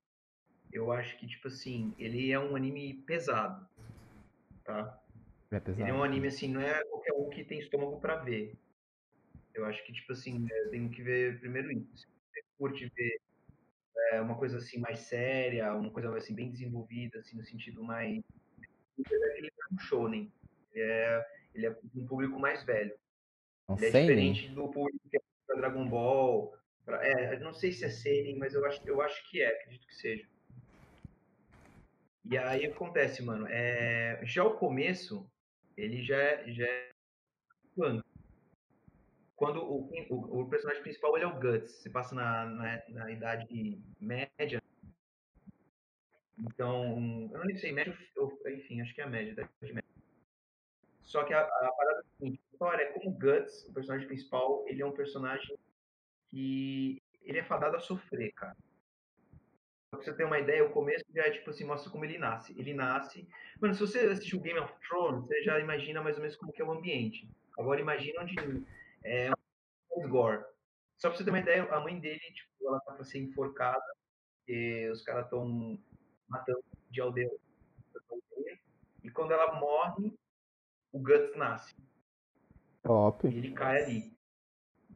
eu 0.72 0.94
acho 0.94 1.18
que, 1.18 1.28
tipo 1.28 1.50
assim, 1.50 1.94
ele 2.00 2.32
é 2.32 2.40
um 2.40 2.56
anime 2.56 2.94
pesado, 2.94 3.68
tá? 4.64 4.98
É 5.52 5.60
pesado. 5.60 5.82
Ele 5.82 5.92
é 5.92 5.94
um 5.94 6.02
anime, 6.02 6.30
assim, 6.30 6.48
não 6.48 6.62
é 6.62 6.82
qualquer 6.86 7.12
um 7.12 7.30
que 7.30 7.44
tem 7.44 7.60
estômago 7.60 8.00
para 8.00 8.16
ver. 8.16 8.56
Eu 9.56 9.66
acho 9.66 9.84
que, 9.86 9.94
tipo 9.94 10.12
assim, 10.12 10.46
eu 10.50 10.70
tenho 10.70 10.90
que 10.90 11.02
ver 11.02 11.40
primeiro 11.40 11.72
isso. 11.72 11.96
Se 11.96 12.08
você 12.08 12.44
curte 12.58 12.92
ver 12.94 13.20
é, 14.12 14.22
uma 14.22 14.38
coisa, 14.38 14.58
assim, 14.58 14.80
mais 14.80 15.00
séria, 15.00 15.74
uma 15.74 15.90
coisa, 15.90 16.16
assim, 16.16 16.36
bem 16.36 16.52
desenvolvida, 16.52 17.20
assim, 17.20 17.38
no 17.38 17.46
sentido 17.46 17.82
mais... 17.84 18.22
Ele 18.98 19.48
é 19.48 19.74
um 19.74 19.80
shonen. 19.80 20.32
Ele 20.74 20.84
é, 20.84 21.26
ele 21.54 21.66
é 21.68 21.78
um 21.96 22.06
público 22.06 22.38
mais 22.38 22.64
velho. 22.64 22.94
Um 23.70 23.76
ele 23.78 23.86
é 23.86 24.02
diferente 24.02 24.50
do 24.50 24.68
público 24.70 25.00
que 25.10 25.18
é 25.18 25.56
Dragon 25.56 25.88
Ball. 25.88 26.54
Pra, 26.84 27.06
é, 27.06 27.40
não 27.40 27.54
sei 27.54 27.72
se 27.72 27.86
é 27.86 27.90
seinen, 27.90 28.38
mas 28.38 28.54
eu 28.54 28.66
acho, 28.66 28.82
eu 28.86 29.02
acho 29.02 29.30
que 29.30 29.42
é, 29.42 29.48
acredito 29.48 29.88
que 29.88 29.96
seja. 29.96 30.28
E 32.26 32.38
aí 32.38 32.66
acontece, 32.66 33.24
mano, 33.24 33.48
é, 33.48 34.20
já 34.24 34.44
o 34.44 34.58
começo, 34.58 35.30
ele 35.78 36.04
já 36.04 36.18
é, 36.18 36.52
já 36.52 36.66
é 36.66 36.90
quando 39.36 39.62
o, 39.62 39.90
o, 40.10 40.42
o, 40.42 40.50
personagem 40.50 40.82
principal 40.82 41.16
ele 41.16 41.26
é 41.26 41.28
o 41.28 41.40
Guts, 41.40 41.72
se 41.82 41.90
passa 41.90 42.16
na, 42.16 42.46
na, 42.46 42.84
na, 42.90 43.12
idade 43.12 43.82
média. 44.00 44.62
Então, 46.38 47.30
eu 47.34 47.46
não 47.46 47.56
sei, 47.58 47.72
média, 47.72 47.98
enfim, 48.48 48.82
acho 48.82 48.94
que 48.94 49.02
é 49.02 49.04
a 49.04 49.10
média, 49.10 49.32
idade 49.32 49.52
média. 49.62 49.84
Só 51.02 51.24
que 51.24 51.34
a, 51.34 51.42
a 51.42 51.72
parada 51.72 52.00
é 52.00 52.18
seguinte, 52.18 52.42
a 52.42 52.54
história 52.54 52.84
é 52.84 52.92
como 52.94 53.10
o 53.10 53.14
Guts, 53.14 53.66
o 53.68 53.74
personagem 53.74 54.08
principal, 54.08 54.66
ele 54.68 54.82
é 54.82 54.86
um 54.86 54.92
personagem 54.92 55.58
que 56.30 57.02
ele 57.22 57.40
é 57.40 57.44
fadado 57.44 57.76
a 57.76 57.80
sofrer, 57.80 58.32
cara. 58.34 58.56
Pra 59.92 60.02
você 60.02 60.14
ter 60.14 60.26
uma 60.26 60.40
ideia, 60.40 60.66
o 60.66 60.72
começo 60.72 61.06
já 61.14 61.24
é 61.24 61.32
tipo 61.32 61.50
assim, 61.50 61.64
mostra 61.64 61.92
como 61.92 62.06
ele 62.06 62.18
nasce. 62.18 62.58
Ele 62.58 62.74
nasce. 62.74 63.28
Mano, 63.62 63.74
se 63.74 63.80
você 63.80 64.00
assistiu 64.00 64.42
Game 64.42 64.60
of 64.60 64.74
Thrones, 64.88 65.26
você 65.26 65.42
já 65.44 65.60
imagina 65.60 66.02
mais 66.02 66.16
ou 66.16 66.22
menos 66.22 66.36
como 66.36 66.52
que 66.52 66.62
é 66.62 66.66
o 66.66 66.72
ambiente. 66.72 67.30
Agora 67.58 67.80
imagina 67.80 68.22
onde 68.22 68.36
é 69.06 69.32
um 69.96 70.10
gore. 70.10 70.44
Só 70.98 71.10
pra 71.10 71.18
você 71.18 71.24
ter 71.24 71.30
uma 71.30 71.40
ideia, 71.40 71.64
a 71.72 71.80
mãe 71.80 72.00
dele, 72.00 72.20
tipo, 72.20 72.68
ela 72.68 72.80
tá 72.82 72.94
pra 72.94 73.04
ser 73.06 73.20
enforcada, 73.20 73.84
e 74.48 74.90
os 74.90 75.04
caras 75.04 75.26
estão 75.26 75.80
matando 76.28 76.64
de 76.90 77.02
aldeia. 77.02 77.32
E 79.04 79.10
quando 79.12 79.32
ela 79.32 79.60
morre, 79.60 80.14
o 80.92 81.00
Guts 81.00 81.36
nasce. 81.36 81.76
Top. 82.82 83.28
E 83.28 83.38
ele 83.38 83.52
cai 83.52 83.84
ali. 83.84 84.18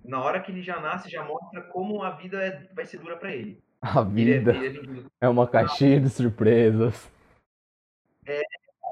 Na 0.03 0.23
hora 0.23 0.41
que 0.41 0.51
ele 0.51 0.63
já 0.63 0.79
nasce, 0.79 1.09
já 1.09 1.23
mostra 1.23 1.61
como 1.61 2.01
a 2.01 2.11
vida 2.11 2.41
é, 2.43 2.73
vai 2.73 2.85
ser 2.85 2.99
dura 2.99 3.17
para 3.17 3.35
ele. 3.35 3.63
A 3.81 4.01
vida 4.03 4.51
é, 4.51 5.25
é, 5.25 5.29
uma 5.29 5.47
caixinha 5.47 6.01
de 6.01 6.09
surpresas. 6.09 7.09
É, 8.25 8.41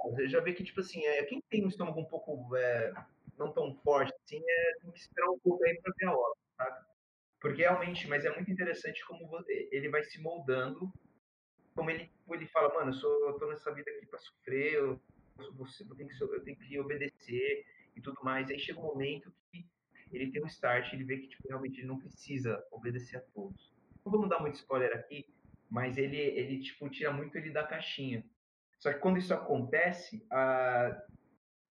você 0.06 0.30
já 0.30 0.40
vê 0.40 0.54
que, 0.54 0.64
tipo 0.64 0.80
assim, 0.80 1.06
é, 1.06 1.24
quem 1.26 1.42
tem 1.50 1.66
um 1.66 1.68
estômago 1.68 2.00
um 2.00 2.06
pouco 2.06 2.56
é, 2.56 2.94
não 3.38 3.52
tão 3.54 3.76
forte 3.84 4.14
assim, 4.24 4.42
é, 4.48 4.74
tem 4.82 4.92
que 4.92 5.00
esperar 5.00 5.30
um 5.30 5.40
pouco 5.40 5.64
aí 5.64 5.80
pra 5.82 5.94
ver 5.98 6.06
a 6.06 6.14
obra, 6.14 6.40
sabe? 6.58 6.86
Porque 7.40 7.62
realmente, 7.62 8.08
mas 8.08 8.26
é 8.26 8.34
muito 8.34 8.52
interessante 8.52 9.06
como 9.06 9.30
ele 9.48 9.90
vai 9.90 10.04
se 10.04 10.20
moldando, 10.20 10.92
como 11.76 11.92
ele, 11.92 12.12
ele 12.32 12.48
fala, 12.48 12.74
mano, 12.74 12.90
eu, 12.90 12.94
sou, 12.94 13.30
eu 13.30 13.34
tô 13.38 13.48
nessa 13.48 13.72
vida 13.74 13.90
aqui 13.92 14.08
pra 14.08 14.18
sofrer, 14.18 14.74
eu, 14.74 15.00
eu, 15.38 15.96
tenho 15.96 16.10
que, 16.10 16.24
eu 16.24 16.44
tenho 16.44 16.58
que 16.58 16.80
obedecer 16.80 17.66
e 17.96 18.02
tudo 18.02 18.20
mais. 18.24 18.50
Aí 18.50 18.58
chega 18.58 18.80
um 18.80 18.84
momento 18.84 19.32
que 19.52 19.70
ele 20.12 20.32
tem 20.32 20.44
um 20.44 20.48
start, 20.48 20.92
ele 20.94 21.04
vê 21.04 21.18
que 21.18 21.28
tipo, 21.28 21.48
realmente 21.48 21.80
ele 21.80 21.88
não 21.88 22.00
precisa 22.00 22.66
obedecer 22.72 23.18
a 23.18 23.22
todos 23.22 23.78
não 24.08 24.12
vamos 24.12 24.30
dar 24.30 24.40
muito 24.40 24.56
spoiler 24.56 24.96
aqui, 24.96 25.26
mas 25.70 25.98
ele, 25.98 26.18
ele 26.18 26.60
tipo, 26.62 26.90
tira 26.90 27.12
muito 27.12 27.38
ele 27.38 27.52
da 27.52 27.64
caixinha. 27.64 28.24
Só 28.80 28.94
que 28.94 29.00
quando 29.00 29.18
isso 29.18 29.34
acontece, 29.34 30.26
a, 30.32 30.98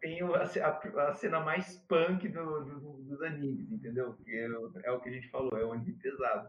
tem 0.06 0.20
a, 0.22 1.14
cena 1.14 1.40
mais 1.40 1.78
punk 1.88 2.28
do, 2.28 2.64
do, 2.64 2.80
dos 3.02 3.22
animes, 3.22 3.72
entendeu? 3.72 4.14
Que 4.14 4.30
é, 4.30 4.46
é, 4.84 4.90
o 4.92 5.00
que 5.00 5.08
a 5.08 5.12
gente 5.12 5.28
falou, 5.28 5.58
é 5.58 5.66
um 5.66 5.72
anime 5.72 5.94
pesado. 5.94 6.48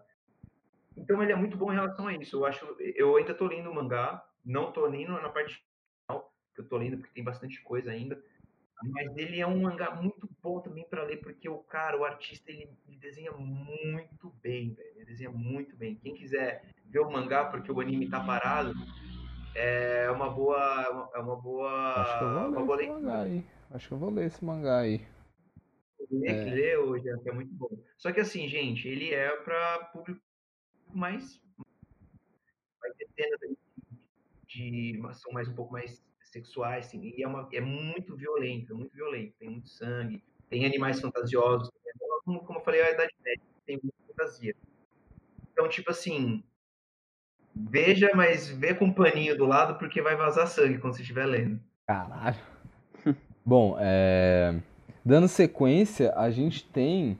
Então 0.96 1.24
ele 1.24 1.32
é 1.32 1.36
muito 1.36 1.58
bom 1.58 1.72
em 1.72 1.76
relação 1.76 2.08
a 2.08 2.14
isso. 2.14 2.38
Eu 2.38 2.46
acho, 2.46 2.66
eu 2.80 3.18
ainda 3.18 3.34
tô 3.34 3.48
lendo 3.48 3.72
o 3.72 3.74
mangá, 3.74 4.24
não 4.46 4.72
tô 4.72 4.88
nem 4.88 5.08
na 5.08 5.30
parte 5.30 5.64
final, 6.06 6.32
que 6.54 6.62
eu 6.62 6.68
tô 6.68 6.78
lendo 6.78 6.98
porque 6.98 7.14
tem 7.14 7.24
bastante 7.24 7.60
coisa 7.64 7.92
ainda. 7.92 8.22
Mas 8.84 9.18
ele 9.18 9.40
é 9.40 9.48
um 9.48 9.62
mangá 9.62 9.90
muito 9.96 10.30
bom 10.42 10.60
também 10.60 10.88
para 10.88 11.04
ler, 11.04 11.18
porque 11.18 11.50
o 11.50 11.58
cara, 11.58 11.98
o 11.98 12.06
artista, 12.06 12.52
ele, 12.52 12.70
ele, 12.88 12.98
desenha 12.98 13.32
muito 13.32 14.30
bem, 14.40 14.76
velho. 14.76 14.92
Ele 14.98 15.06
desenha 15.06 15.32
muito 15.32 15.76
bem. 15.76 15.96
Quem 15.96 16.14
quiser 16.14 16.64
ver 16.86 17.00
o 17.00 17.10
mangá 17.10 17.46
porque 17.46 17.72
o 17.72 17.82
anime 17.82 18.08
tá 18.08 18.20
parado, 18.20 18.74
é 19.58 20.12
uma 20.12 20.30
boa. 20.30 21.12
É 21.16 21.20
uma 21.20 21.36
boa. 21.36 21.94
Acho 22.02 22.20
que 22.20 22.24
eu 22.24 22.30
vou 22.64 22.76
ler 22.76 22.84
esse 22.86 22.94
mangá 22.94 23.22
aí. 23.22 23.46
Acho 23.72 23.88
que 23.88 23.94
eu 23.94 23.98
vou 23.98 24.10
ler 24.12 24.26
esse 24.26 24.46
mangá 24.46 24.80
aí. 24.80 25.08
ler, 26.12 26.30
é. 26.30 26.44
lê 26.46 26.78
hoje, 26.78 27.10
é 27.10 27.32
muito 27.32 27.54
bom. 27.54 27.70
Só 27.98 28.12
que 28.12 28.20
assim, 28.20 28.48
gente, 28.48 28.88
ele 28.88 29.14
é 29.14 29.36
para 29.38 29.86
público 29.92 30.22
mais. 30.94 31.42
Vai 32.80 32.92
ter 32.92 33.08
cenas 33.16 33.40
de. 34.48 35.02
são 35.14 35.32
mais 35.34 35.48
um 35.48 35.56
pouco 35.56 35.74
mais 35.74 36.06
sexuais, 36.22 36.86
assim, 36.86 37.14
e 37.16 37.24
é, 37.24 37.28
uma, 37.28 37.48
é 37.52 37.62
muito 37.62 38.16
violento, 38.16 38.74
é 38.74 38.76
muito 38.76 38.94
violento. 38.94 39.34
Tem 39.40 39.50
muito 39.50 39.70
sangue, 39.70 40.24
tem 40.50 40.66
animais 40.66 41.00
fantasiosos. 41.00 41.72
Como, 42.24 42.42
como 42.44 42.60
eu 42.60 42.64
falei, 42.64 42.82
a 42.82 42.92
Idade 42.92 43.16
Média 43.24 43.44
tem 43.66 43.80
muita 43.82 43.98
fantasia. 44.08 44.56
Então, 45.52 45.68
tipo 45.70 45.90
assim, 45.90 46.44
veja, 47.70 48.12
mas 48.14 48.50
vê 48.50 48.74
com 48.74 48.86
um 48.86 48.94
paninho 48.94 49.38
do 49.38 49.46
lado, 49.46 49.78
porque 49.78 50.02
vai 50.02 50.16
vazar 50.16 50.48
sangue 50.48 50.78
quando 50.78 50.96
você 50.96 51.02
estiver 51.02 51.26
lendo. 51.26 51.60
Caralho. 51.88 52.38
Bom, 53.46 53.78
é... 53.80 54.56
dando 55.04 55.28
sequência, 55.28 56.14
a 56.16 56.30
gente 56.30 56.64
tem 56.66 57.18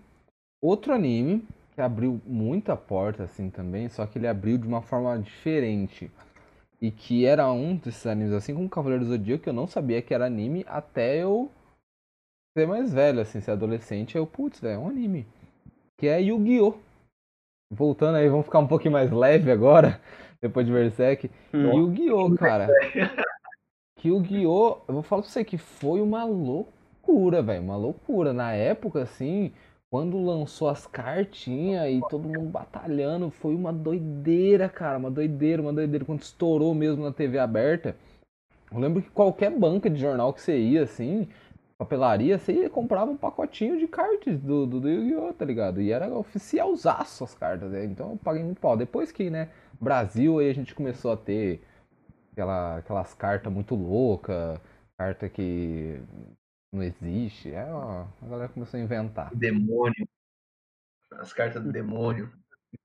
outro 0.62 0.94
anime 0.94 1.44
que 1.74 1.82
abriu 1.82 2.20
muita 2.26 2.76
porta 2.76 3.24
assim 3.24 3.50
também, 3.50 3.88
só 3.88 4.06
que 4.06 4.18
ele 4.18 4.28
abriu 4.28 4.58
de 4.58 4.68
uma 4.68 4.82
forma 4.82 5.18
diferente. 5.20 6.12
E 6.82 6.92
que 6.92 7.26
era 7.26 7.52
um 7.52 7.76
desses 7.76 8.06
animes, 8.06 8.34
assim 8.34 8.54
como 8.54 8.70
Cavaleiro 8.70 9.04
do 9.04 9.10
Zodíaco, 9.10 9.44
que 9.44 9.50
eu 9.50 9.54
não 9.54 9.68
sabia 9.68 10.02
que 10.02 10.14
era 10.14 10.26
anime 10.26 10.64
até 10.68 11.18
eu 11.18 11.52
ser 12.58 12.68
mais 12.68 12.92
velho, 12.92 13.22
assim, 13.22 13.40
ser 13.40 13.52
adolescente. 13.52 14.16
Eu, 14.16 14.26
putz, 14.26 14.60
velho, 14.60 14.76
é 14.76 14.78
um 14.80 14.88
anime. 14.88 15.28
Que 15.98 16.08
é 16.08 16.20
Yu-Gi-Oh! 16.20 16.76
Voltando 17.72 18.16
aí, 18.16 18.28
vamos 18.30 18.46
ficar 18.46 18.60
um 18.60 18.68
pouquinho 18.68 18.94
mais 18.94 19.12
leve 19.12 19.52
agora, 19.52 20.02
depois 20.48 20.66
de 20.66 20.72
Berserk. 20.72 21.30
Hum. 21.54 21.74
Yu-Gi-Oh, 21.74 22.36
cara. 22.36 22.68
que 23.98 24.12
o 24.12 24.20
Guiô, 24.20 24.78
eu 24.88 24.94
vou 24.94 25.04
falar 25.04 25.24
pra 25.24 25.32
você 25.32 25.44
que 25.44 25.58
foi 25.58 26.00
uma 26.02 26.24
loucura, 26.24 27.42
velho, 27.42 27.64
uma 27.64 27.76
loucura. 27.76 28.32
Na 28.32 28.54
época, 28.54 29.02
assim, 29.02 29.52
quando 29.90 30.24
lançou 30.24 30.70
as 30.70 30.86
cartinhas 30.86 31.90
e 31.90 32.00
todo 32.10 32.28
mundo 32.28 32.50
batalhando, 32.50 33.32
foi 33.32 33.56
uma 33.56 33.74
doideira, 33.74 34.70
cara, 34.70 34.98
uma 34.98 35.10
doideira, 35.10 35.62
uma 35.62 35.74
doideira. 35.74 36.06
Quando 36.06 36.22
estourou 36.22 36.74
mesmo 36.76 37.04
na 37.04 37.12
TV 37.12 37.40
aberta, 37.40 37.96
eu 38.72 38.80
lembro 38.80 39.02
que 39.02 39.10
qualquer 39.10 39.50
banca 39.52 39.90
de 39.90 40.00
jornal 40.00 40.32
que 40.32 40.42
você 40.42 40.58
ia, 40.58 40.84
assim, 40.84 41.28
papelaria, 41.78 42.38
você 42.38 42.54
ia, 42.54 42.70
comprava 42.70 43.10
um 43.10 43.18
pacotinho 43.18 43.80
de 43.80 43.88
cartas 43.88 44.40
do, 44.40 44.66
do, 44.66 44.80
do 44.80 44.90
Yu-Gi-Oh!, 44.90 45.34
tá 45.34 45.46
ligado? 45.46 45.82
E 45.82 45.92
era 45.92 46.08
oficialzaço 46.14 47.24
as 47.24 47.34
cartas, 47.34 47.72
né? 47.72 47.86
Então 47.86 48.12
eu 48.12 48.18
paguei 48.18 48.44
muito 48.44 48.60
pau. 48.60 48.78
Depois 48.78 49.12
que, 49.12 49.30
né, 49.30 49.50
Brasil, 49.80 50.40
aí 50.40 50.50
a 50.50 50.54
gente 50.54 50.74
começou 50.74 51.12
a 51.12 51.18
ter 51.18 51.62
aquela, 52.32 52.78
aquelas 52.78 53.14
cartas 53.14 53.52
muito 53.52 53.76
loucas, 53.76 54.60
carta 54.98 55.30
que 55.30 56.00
não 56.74 56.84
existe. 56.84 57.52
É, 57.52 57.66
ó, 57.72 58.06
a 58.22 58.28
galera 58.28 58.50
começou 58.50 58.80
a 58.80 58.84
inventar. 58.84 59.34
Demônio. 59.34 60.08
As 61.14 61.32
cartas 61.34 61.64
do 61.64 61.72
demônio. 61.72 62.32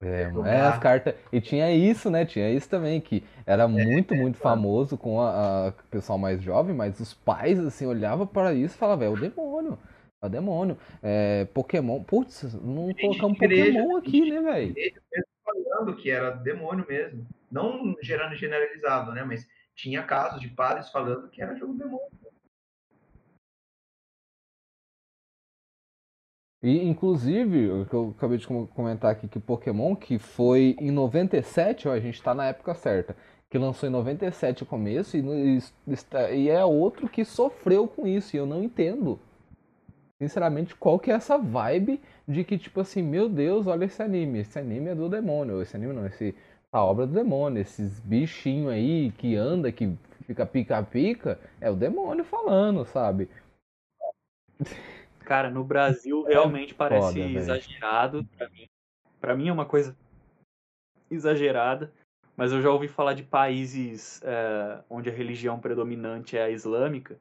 É, 0.00 0.30
é, 0.46 0.60
as 0.60 0.78
cartas. 0.78 1.14
E 1.32 1.40
tinha 1.40 1.72
isso, 1.72 2.10
né? 2.10 2.24
Tinha 2.24 2.50
isso 2.50 2.68
também, 2.68 3.00
que 3.00 3.24
era 3.44 3.66
muito, 3.66 4.14
é, 4.14 4.16
muito 4.16 4.36
é, 4.36 4.40
famoso 4.40 4.96
com 4.96 5.18
o 5.18 5.72
pessoal 5.90 6.18
mais 6.18 6.40
jovem, 6.42 6.74
mas 6.74 7.00
os 7.00 7.12
pais, 7.12 7.58
assim, 7.58 7.86
olhavam 7.86 8.26
para 8.26 8.54
isso 8.54 8.74
e 8.74 8.78
falavam, 8.78 9.06
é 9.06 9.10
o 9.10 9.16
demônio. 9.16 9.78
É 10.22 10.26
o 10.26 10.28
demônio. 10.28 10.78
É, 11.02 11.46
Pokémon. 11.46 12.02
Putz, 12.04 12.54
não 12.54 12.94
colocamos 12.94 13.38
Pokémon 13.38 13.96
aqui, 13.96 14.30
né, 14.30 14.40
velho? 14.40 14.74
Falando 15.44 15.96
que 15.96 16.10
era 16.10 16.30
demônio 16.30 16.86
mesmo. 16.88 17.26
Não 17.50 17.94
gerando 18.02 18.34
generalizado, 18.34 19.12
né? 19.12 19.24
Mas 19.24 19.46
tinha 19.74 20.02
casos 20.02 20.40
de 20.40 20.48
padres 20.48 20.90
falando 20.90 21.28
que 21.28 21.42
era 21.42 21.56
jogo 21.56 21.74
demônio. 21.74 22.22
E, 26.62 26.80
inclusive, 26.84 27.70
o 27.70 27.86
que 27.86 27.94
eu 27.94 28.14
acabei 28.16 28.38
de 28.38 28.46
comentar 28.46 29.10
aqui, 29.10 29.26
que 29.26 29.40
Pokémon, 29.40 29.96
que 29.96 30.16
foi 30.16 30.76
em 30.78 30.92
97, 30.92 31.88
ó, 31.88 31.92
a 31.92 31.98
gente 31.98 32.22
tá 32.22 32.32
na 32.32 32.46
época 32.46 32.72
certa, 32.72 33.16
que 33.50 33.58
lançou 33.58 33.88
em 33.88 33.92
97 33.92 34.62
o 34.62 34.66
começo, 34.66 35.16
e, 35.16 35.58
e 36.32 36.48
é 36.48 36.64
outro 36.64 37.08
que 37.08 37.24
sofreu 37.24 37.88
com 37.88 38.06
isso, 38.06 38.36
e 38.36 38.38
eu 38.38 38.46
não 38.46 38.62
entendo 38.62 39.18
sinceramente, 40.22 40.76
qual 40.76 41.00
que 41.00 41.10
é 41.10 41.14
essa 41.14 41.36
vibe 41.36 42.00
de 42.28 42.44
que, 42.44 42.56
tipo 42.56 42.80
assim, 42.80 43.02
meu 43.02 43.28
Deus, 43.28 43.66
olha 43.66 43.86
esse 43.86 44.00
anime, 44.00 44.38
esse 44.38 44.56
anime 44.56 44.90
é 44.90 44.94
do 44.94 45.08
demônio, 45.08 45.60
esse 45.60 45.74
anime 45.74 45.92
não, 45.92 46.06
esse 46.06 46.32
a 46.70 46.80
obra 46.82 47.08
do 47.08 47.12
demônio, 47.12 47.60
esses 47.60 47.98
bichinhos 47.98 48.70
aí 48.70 49.10
que 49.18 49.34
anda, 49.34 49.72
que 49.72 49.98
fica 50.24 50.46
pica-pica, 50.46 51.40
é 51.60 51.68
o 51.68 51.74
demônio 51.74 52.24
falando, 52.24 52.84
sabe? 52.84 53.28
Cara, 55.24 55.50
no 55.50 55.64
Brasil 55.64 56.24
é 56.28 56.30
realmente 56.30 56.72
é 56.72 56.76
parece 56.76 57.20
foda, 57.20 57.38
exagerado. 57.38 58.24
Pra 58.38 58.48
mim. 58.48 58.68
Pra 59.20 59.36
mim 59.36 59.48
é 59.48 59.52
uma 59.52 59.66
coisa 59.66 59.96
exagerada, 61.10 61.92
mas 62.36 62.52
eu 62.52 62.62
já 62.62 62.70
ouvi 62.70 62.86
falar 62.86 63.14
de 63.14 63.24
países 63.24 64.22
é, 64.22 64.82
onde 64.88 65.10
a 65.10 65.12
religião 65.12 65.58
predominante 65.58 66.38
é 66.38 66.44
a 66.44 66.50
islâmica, 66.50 67.18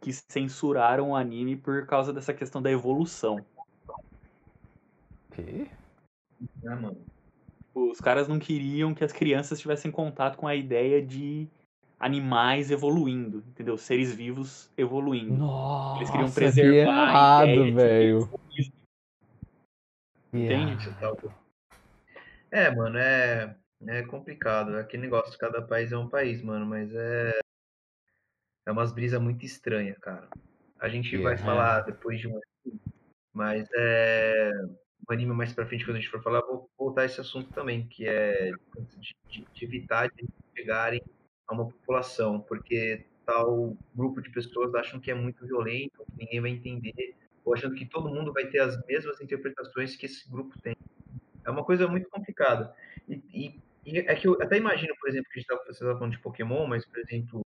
que 0.00 0.12
censuraram 0.12 1.10
o 1.10 1.16
anime 1.16 1.56
por 1.56 1.86
causa 1.86 2.12
dessa 2.12 2.32
questão 2.32 2.62
da 2.62 2.70
evolução. 2.70 3.44
Que? 5.32 5.70
É, 6.64 6.68
mano. 6.70 6.96
Os 7.74 8.00
caras 8.00 8.26
não 8.26 8.38
queriam 8.38 8.94
que 8.94 9.04
as 9.04 9.12
crianças 9.12 9.60
tivessem 9.60 9.90
contato 9.90 10.36
com 10.36 10.48
a 10.48 10.56
ideia 10.56 11.04
de 11.04 11.46
animais 11.98 12.70
evoluindo, 12.70 13.44
entendeu? 13.48 13.76
Seres 13.76 14.12
vivos 14.12 14.70
evoluindo. 14.76 15.34
Nossa, 15.34 15.98
Eles 15.98 16.10
queriam 16.10 16.30
preservar 16.30 17.10
errado, 17.10 17.74
velho. 17.74 18.30
Entende? 20.32 20.88
É, 22.50 22.74
mano, 22.74 22.98
é, 22.98 23.54
é 23.86 24.02
complicado. 24.02 24.76
É 24.76 24.80
aquele 24.80 25.02
negócio, 25.02 25.38
cada 25.38 25.62
país 25.62 25.92
é 25.92 25.98
um 25.98 26.08
país, 26.08 26.42
mano, 26.42 26.66
mas 26.66 26.90
é 26.94 27.39
é 28.66 28.72
umas 28.72 28.92
brisas 28.92 29.20
muito 29.20 29.44
estranhas, 29.44 29.98
cara. 29.98 30.28
A 30.78 30.88
gente 30.88 31.14
yeah. 31.14 31.28
vai 31.28 31.36
falar 31.36 31.82
depois 31.82 32.18
de 32.20 32.28
um 32.28 32.40
mas 33.32 33.68
é 33.74 34.50
um 35.08 35.12
anime 35.12 35.32
mais 35.32 35.52
pra 35.52 35.66
frente, 35.66 35.84
quando 35.84 35.96
a 35.96 36.00
gente 36.00 36.10
for 36.10 36.22
falar, 36.22 36.40
vou 36.42 36.68
voltar 36.78 37.02
a 37.02 37.04
esse 37.04 37.20
assunto 37.20 37.52
também, 37.52 37.86
que 37.86 38.06
é 38.06 38.50
de, 38.98 39.16
de, 39.28 39.46
de 39.52 39.64
evitar 39.64 40.08
de 40.08 40.28
chegarem 40.56 41.00
a 41.46 41.54
uma 41.54 41.66
população, 41.66 42.40
porque 42.40 43.06
tal 43.24 43.76
grupo 43.94 44.20
de 44.20 44.30
pessoas 44.30 44.74
acham 44.74 45.00
que 45.00 45.10
é 45.10 45.14
muito 45.14 45.46
violento, 45.46 46.04
que 46.10 46.18
ninguém 46.18 46.40
vai 46.40 46.50
entender, 46.50 47.14
ou 47.44 47.54
achando 47.54 47.74
que 47.74 47.86
todo 47.86 48.08
mundo 48.08 48.32
vai 48.32 48.46
ter 48.46 48.60
as 48.60 48.84
mesmas 48.86 49.20
interpretações 49.20 49.96
que 49.96 50.06
esse 50.06 50.28
grupo 50.30 50.60
tem. 50.60 50.76
É 51.44 51.50
uma 51.50 51.64
coisa 51.64 51.88
muito 51.88 52.08
complicada. 52.08 52.74
E, 53.08 53.22
e, 53.32 53.60
e 53.86 53.98
é 53.98 54.14
que 54.14 54.28
eu 54.28 54.40
até 54.42 54.56
imagino, 54.58 54.94
por 55.00 55.08
exemplo, 55.08 55.30
que 55.30 55.38
a 55.38 55.40
gente 55.40 55.50
estava 55.70 55.94
falando 55.98 56.12
de 56.12 56.20
Pokémon, 56.20 56.66
mas, 56.66 56.84
por 56.84 56.98
exemplo, 56.98 57.44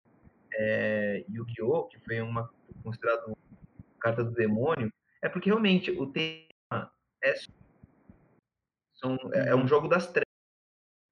é, 0.55 1.25
Yu-Gi-Oh!, 1.29 1.85
que 1.85 1.99
foi 1.99 2.21
uma 2.21 2.49
considerado 2.81 3.37
carta 3.99 4.23
do 4.23 4.31
demônio, 4.31 4.91
é 5.21 5.29
porque 5.29 5.49
realmente 5.49 5.91
o 5.91 6.07
tema 6.07 6.91
é, 7.23 7.33
são, 8.93 9.17
é 9.33 9.55
um 9.55 9.61
uhum. 9.61 9.67
jogo 9.67 9.87
das 9.87 10.07
trevas. 10.07 10.27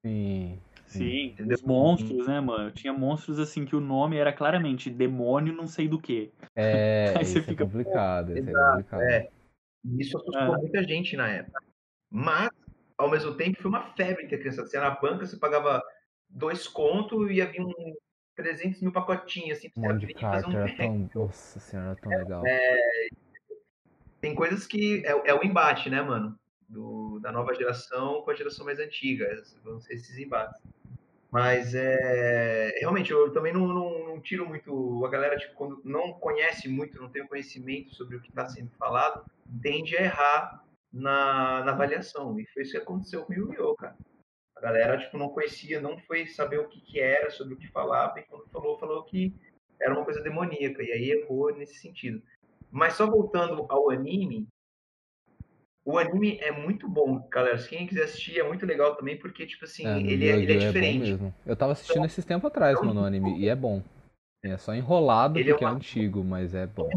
Sim. 0.04 0.60
Sim, 0.86 1.28
Entendeu? 1.28 1.56
os 1.56 1.62
monstros, 1.62 2.26
né, 2.26 2.38
mano? 2.38 2.70
Tinha 2.70 2.92
monstros 2.92 3.38
assim 3.38 3.64
que 3.64 3.74
o 3.74 3.80
nome 3.80 4.18
era 4.18 4.30
claramente 4.30 4.90
demônio 4.90 5.54
não 5.54 5.66
sei 5.66 5.88
do 5.88 5.98
que. 5.98 6.30
É, 6.54 7.14
Aí 7.16 7.24
você 7.24 7.38
é 7.38 7.42
fica... 7.42 7.62
é 7.62 7.66
complicado, 7.66 8.36
isso 8.36 8.50
é 8.50 8.52
complicado. 8.52 9.02
É. 9.02 9.30
Isso 9.98 10.18
assustou 10.18 10.54
é. 10.54 10.58
muita 10.58 10.84
gente 10.84 11.16
na 11.16 11.28
época. 11.28 11.62
Mas, 12.10 12.50
ao 12.98 13.10
mesmo 13.10 13.34
tempo, 13.34 13.60
foi 13.60 13.70
uma 13.70 13.94
febre 13.94 14.26
que 14.26 14.34
a 14.34 14.38
criança. 14.38 14.66
Você 14.66 14.76
ia 14.76 14.82
na 14.82 14.90
banca, 14.90 15.24
você 15.24 15.36
pagava 15.38 15.82
dois 16.28 16.68
contos 16.68 17.30
e 17.30 17.34
ia 17.34 17.46
vir 17.46 17.62
um 17.62 17.72
300 18.36 18.80
mil 18.80 18.92
pacotinhos, 18.92 19.58
assim, 19.58 19.70
pra 19.70 19.94
você 19.94 20.14
carta, 20.14 20.48
um 20.48 20.56
era 20.56 20.76
tão, 20.76 21.10
Nossa 21.14 21.60
senhora, 21.60 21.96
tão 21.96 22.10
legal. 22.10 22.46
É, 22.46 23.08
tem 24.20 24.34
coisas 24.34 24.66
que 24.66 25.02
é, 25.04 25.30
é 25.30 25.34
o 25.34 25.44
embate, 25.44 25.90
né, 25.90 26.00
mano? 26.00 26.38
Do, 26.68 27.18
da 27.20 27.30
nova 27.30 27.54
geração 27.54 28.22
com 28.22 28.30
a 28.30 28.34
geração 28.34 28.64
mais 28.64 28.78
antiga. 28.78 29.42
Vão 29.62 29.80
ser 29.80 29.94
esses 29.94 30.16
embates. 30.16 30.58
Mas 31.30 31.74
é, 31.74 32.74
realmente, 32.80 33.10
eu 33.10 33.32
também 33.32 33.52
não, 33.52 33.66
não, 33.66 34.06
não, 34.06 34.20
tiro 34.20 34.46
muito. 34.46 35.04
A 35.04 35.08
galera, 35.08 35.36
tipo, 35.36 35.54
quando 35.54 35.80
não 35.84 36.12
conhece 36.12 36.68
muito, 36.68 37.00
não 37.00 37.08
tem 37.08 37.26
conhecimento 37.26 37.94
sobre 37.94 38.16
o 38.16 38.20
que 38.20 38.28
está 38.28 38.46
sendo 38.48 38.70
falado, 38.78 39.24
tende 39.62 39.96
a 39.96 40.02
errar 40.02 40.64
na, 40.92 41.64
na 41.64 41.72
avaliação. 41.72 42.38
E 42.38 42.46
foi 42.48 42.62
isso 42.62 42.72
que 42.72 42.78
aconteceu 42.78 43.24
com 43.24 43.32
o 43.32 43.36
Yu-Gi-Oh!, 43.36 43.74
cara 43.76 43.96
galera, 44.62 44.96
tipo, 44.96 45.18
não 45.18 45.28
conhecia, 45.28 45.80
não 45.80 45.98
foi 45.98 46.26
saber 46.26 46.60
o 46.60 46.68
que, 46.68 46.80
que 46.80 47.00
era, 47.00 47.30
sobre 47.30 47.54
o 47.54 47.56
que 47.56 47.66
falava, 47.68 48.20
e 48.20 48.22
quando 48.22 48.46
falou, 48.48 48.78
falou 48.78 49.02
que 49.02 49.34
era 49.80 49.92
uma 49.92 50.04
coisa 50.04 50.22
demoníaca, 50.22 50.82
e 50.82 50.92
aí 50.92 51.10
errou 51.10 51.52
nesse 51.54 51.74
sentido. 51.74 52.22
Mas 52.70 52.94
só 52.94 53.04
voltando 53.04 53.66
ao 53.68 53.90
anime, 53.90 54.46
o 55.84 55.98
anime 55.98 56.38
é 56.40 56.52
muito 56.52 56.88
bom, 56.88 57.26
galera. 57.28 57.58
Se 57.58 57.68
quem 57.68 57.88
quiser 57.88 58.04
assistir, 58.04 58.38
é 58.38 58.44
muito 58.44 58.64
legal 58.64 58.94
também, 58.94 59.18
porque, 59.18 59.44
tipo 59.44 59.64
assim, 59.64 59.84
é, 59.84 59.98
ele, 59.98 60.28
é, 60.28 60.36
ele 60.36 60.52
é, 60.52 60.56
é 60.56 60.58
diferente. 60.58 61.34
Eu 61.44 61.56
tava 61.56 61.72
assistindo 61.72 61.96
então, 61.96 62.06
esses 62.06 62.24
tempos 62.24 62.46
atrás, 62.46 62.80
mano, 62.80 63.02
o 63.02 63.04
anime, 63.04 63.40
e 63.40 63.48
é 63.48 63.56
bom. 63.56 63.82
É 64.44 64.56
só 64.56 64.72
enrolado 64.74 65.38
é 65.38 65.44
porque 65.44 65.64
é, 65.64 65.66
uma... 65.66 65.74
é, 65.74 65.76
antigo, 65.76 66.22
mas 66.22 66.54
é 66.54 66.66
bom. 66.66 66.88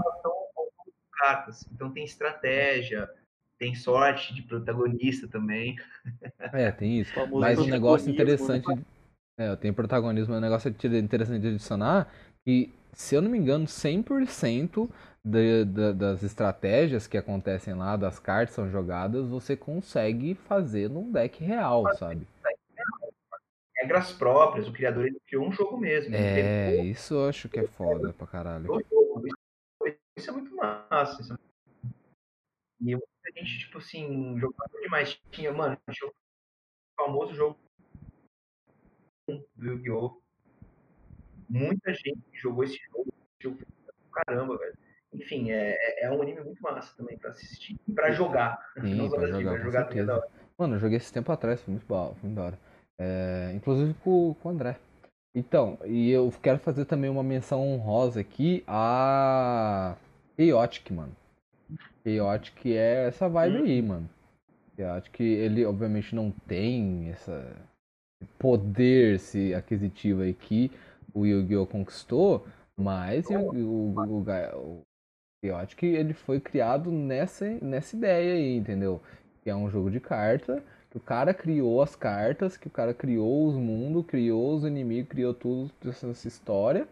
cartas. 1.13 1.67
Então 1.73 1.91
tem 1.91 2.03
estratégia, 2.03 3.09
tem 3.57 3.75
sorte 3.75 4.33
de 4.33 4.41
protagonista 4.41 5.27
também. 5.27 5.75
É, 6.53 6.71
tem 6.71 6.99
isso. 6.99 7.13
Mas 7.33 7.59
um 7.59 7.65
negócio 7.65 8.11
interessante. 8.11 8.65
É, 9.37 9.55
tem 9.55 9.73
protagonismo, 9.73 10.35
um 10.35 10.39
negócio 10.39 10.69
interessante 10.69 11.41
de 11.41 11.47
adicionar 11.49 12.09
que, 12.45 12.73
se 12.93 13.15
eu 13.15 13.21
não 13.21 13.29
me 13.29 13.37
engano, 13.37 13.65
100% 13.65 14.89
de, 15.23 15.65
de, 15.65 15.93
das 15.93 16.23
estratégias 16.23 17.05
que 17.07 17.17
acontecem 17.17 17.73
lá, 17.73 17.97
das 17.97 18.17
cartas 18.17 18.55
são 18.55 18.69
jogadas, 18.69 19.27
você 19.27 19.57
consegue 19.57 20.35
fazer 20.35 20.89
num 20.89 21.11
deck 21.11 21.43
real, 21.43 21.83
sabe? 21.95 22.25
Regras 23.75 24.13
próprias, 24.13 24.67
o 24.67 24.71
criador 24.71 25.05
ele 25.05 25.19
criou 25.27 25.47
um 25.47 25.51
jogo 25.51 25.77
mesmo. 25.77 26.15
É, 26.15 26.77
isso 26.77 27.15
eu 27.15 27.27
acho 27.27 27.49
que 27.49 27.59
é 27.59 27.67
foda 27.67 28.13
pra 28.13 28.25
caralho. 28.25 28.67
Isso 30.17 30.29
é 30.29 30.33
muito 30.33 30.55
massa. 30.55 31.21
Isso 31.21 31.33
é... 31.33 31.37
E 32.81 32.95
a 33.25 33.39
gente, 33.39 33.59
tipo 33.59 33.77
assim, 33.77 34.37
jogava 34.39 34.79
demais. 34.81 35.19
Tinha, 35.31 35.51
mano, 35.51 35.77
tinha 35.91 36.09
o 36.09 36.13
famoso 36.95 37.33
jogo 37.33 37.59
do 39.27 39.65
Yu-Gi-Oh! 39.65 40.21
Muita 41.49 41.93
gente 41.93 42.21
jogou 42.33 42.63
esse 42.63 42.79
jogo, 43.39 43.59
caramba, 44.11 44.57
velho. 44.57 44.77
Enfim, 45.13 45.51
é, 45.51 45.75
é, 45.79 46.05
é 46.05 46.11
um 46.11 46.21
anime 46.21 46.41
muito 46.41 46.61
massa 46.61 46.95
também 46.97 47.17
pra 47.17 47.29
assistir 47.29 47.75
e 47.87 47.93
pra 47.93 48.11
jogar. 48.11 48.59
Sim, 48.81 48.95
não 48.95 49.09
pra 49.09 49.27
jogar, 49.27 49.53
pra 49.53 49.63
jogar 49.63 49.83
também 49.85 50.03
é 50.03 50.21
Mano, 50.57 50.75
eu 50.75 50.79
joguei 50.79 50.97
esse 50.97 51.11
tempo 51.11 51.31
atrás, 51.31 51.61
foi 51.61 51.73
muito 51.73 51.85
bom, 51.85 52.15
foi 52.19 52.29
muito 52.29 52.35
da 52.37 52.43
hora. 52.45 52.59
É, 52.99 53.51
inclusive 53.53 53.93
com, 53.95 54.33
com 54.35 54.49
o 54.49 54.51
André. 54.51 54.77
Então, 55.33 55.77
e 55.83 56.09
eu 56.11 56.31
quero 56.41 56.59
fazer 56.59 56.85
também 56.85 57.09
uma 57.09 57.23
menção 57.23 57.61
honrosa 57.61 58.21
aqui 58.21 58.63
a 58.67 59.95
Chaotic, 60.37 60.91
mano. 60.91 61.15
Chaotic 62.05 62.65
é 62.67 63.07
essa 63.07 63.27
vibe 63.27 63.57
aí, 63.57 63.81
hum. 63.81 63.87
mano. 63.87 64.09
Chaotic, 64.77 65.19
ele 65.19 65.65
obviamente 65.65 66.13
não 66.13 66.31
tem 66.31 67.09
essa 67.09 67.55
poder 68.39 69.15
esse 69.15 69.53
aquisitivo 69.53 70.21
aí 70.21 70.33
que 70.33 70.71
o 71.13 71.25
Yu-Gi-Oh! 71.25 71.65
conquistou, 71.65 72.45
mas 72.77 73.25
o, 73.29 73.33
o, 73.33 73.93
o, 73.93 74.23
o 74.55 74.81
Chaotic 75.43 75.83
ele 75.83 76.13
foi 76.13 76.39
criado 76.39 76.91
nessa, 76.91 77.47
nessa 77.61 77.95
ideia 77.95 78.33
aí, 78.33 78.57
entendeu? 78.57 79.01
Que 79.43 79.49
é 79.49 79.55
um 79.55 79.69
jogo 79.69 79.89
de 79.89 79.99
carta 79.99 80.63
que 80.95 80.97
o 80.97 81.01
cara 81.01 81.33
criou 81.33 81.81
as 81.81 81.93
cartas, 81.93 82.55
que 82.55 82.67
o 82.67 82.71
cara 82.71 82.93
criou 82.93 83.49
os 83.49 83.55
mundos, 83.55 84.05
criou 84.05 84.55
os 84.55 84.63
inimigos, 84.63 85.09
criou 85.09 85.33
tudo 85.33 85.69
essa 85.83 86.27
história. 86.27 86.87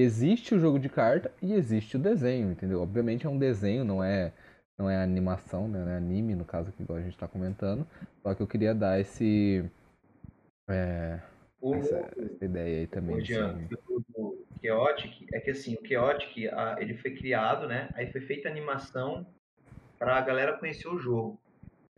Existe 0.00 0.54
o 0.54 0.58
jogo 0.58 0.78
de 0.78 0.88
carta 0.88 1.30
e 1.40 1.52
existe 1.52 1.96
o 1.96 2.00
desenho, 2.00 2.50
entendeu? 2.50 2.82
Obviamente 2.82 3.26
é 3.26 3.30
um 3.30 3.38
desenho, 3.38 3.84
não 3.84 4.02
é 4.02 4.32
não 4.78 4.88
é 4.88 5.02
animação, 5.02 5.66
né? 5.66 5.84
Não 5.84 5.90
é 5.90 5.96
anime, 5.96 6.36
no 6.36 6.44
caso 6.44 6.70
que 6.70 6.82
igual 6.82 6.98
a 6.98 7.02
gente 7.02 7.14
está 7.14 7.26
comentando. 7.26 7.86
Só 8.22 8.32
que 8.34 8.42
eu 8.42 8.46
queria 8.46 8.72
dar 8.72 9.00
esse 9.00 9.68
é, 10.68 11.18
o, 11.60 11.74
essa, 11.74 11.96
essa, 12.16 12.44
ideia 12.44 12.80
aí 12.80 12.86
também. 12.86 13.16
O 13.16 13.18
assim. 13.18 13.66
do 13.68 14.46
Chaotic 14.62 15.26
é 15.32 15.40
que 15.40 15.50
assim, 15.50 15.76
o 15.80 15.86
Chaotic, 15.86 16.48
ele 16.78 16.94
foi 16.98 17.12
criado, 17.12 17.66
né? 17.66 17.88
Aí 17.94 18.10
foi 18.12 18.20
feita 18.20 18.48
animação 18.48 19.26
para 19.98 20.16
a 20.16 20.20
galera 20.20 20.56
conhecer 20.56 20.88
o 20.88 20.98
jogo. 20.98 21.40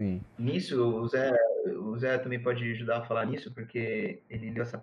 Sim. 0.00 0.22
Nisso, 0.38 0.82
o 0.82 1.06
Zé, 1.06 1.30
o 1.66 1.98
Zé 1.98 2.16
também 2.18 2.42
pode 2.42 2.64
ajudar 2.72 2.98
a 2.98 3.04
falar 3.04 3.26
nisso, 3.26 3.52
porque 3.52 4.22
ele 4.30 4.50
leu 4.50 4.62
essa 4.62 4.78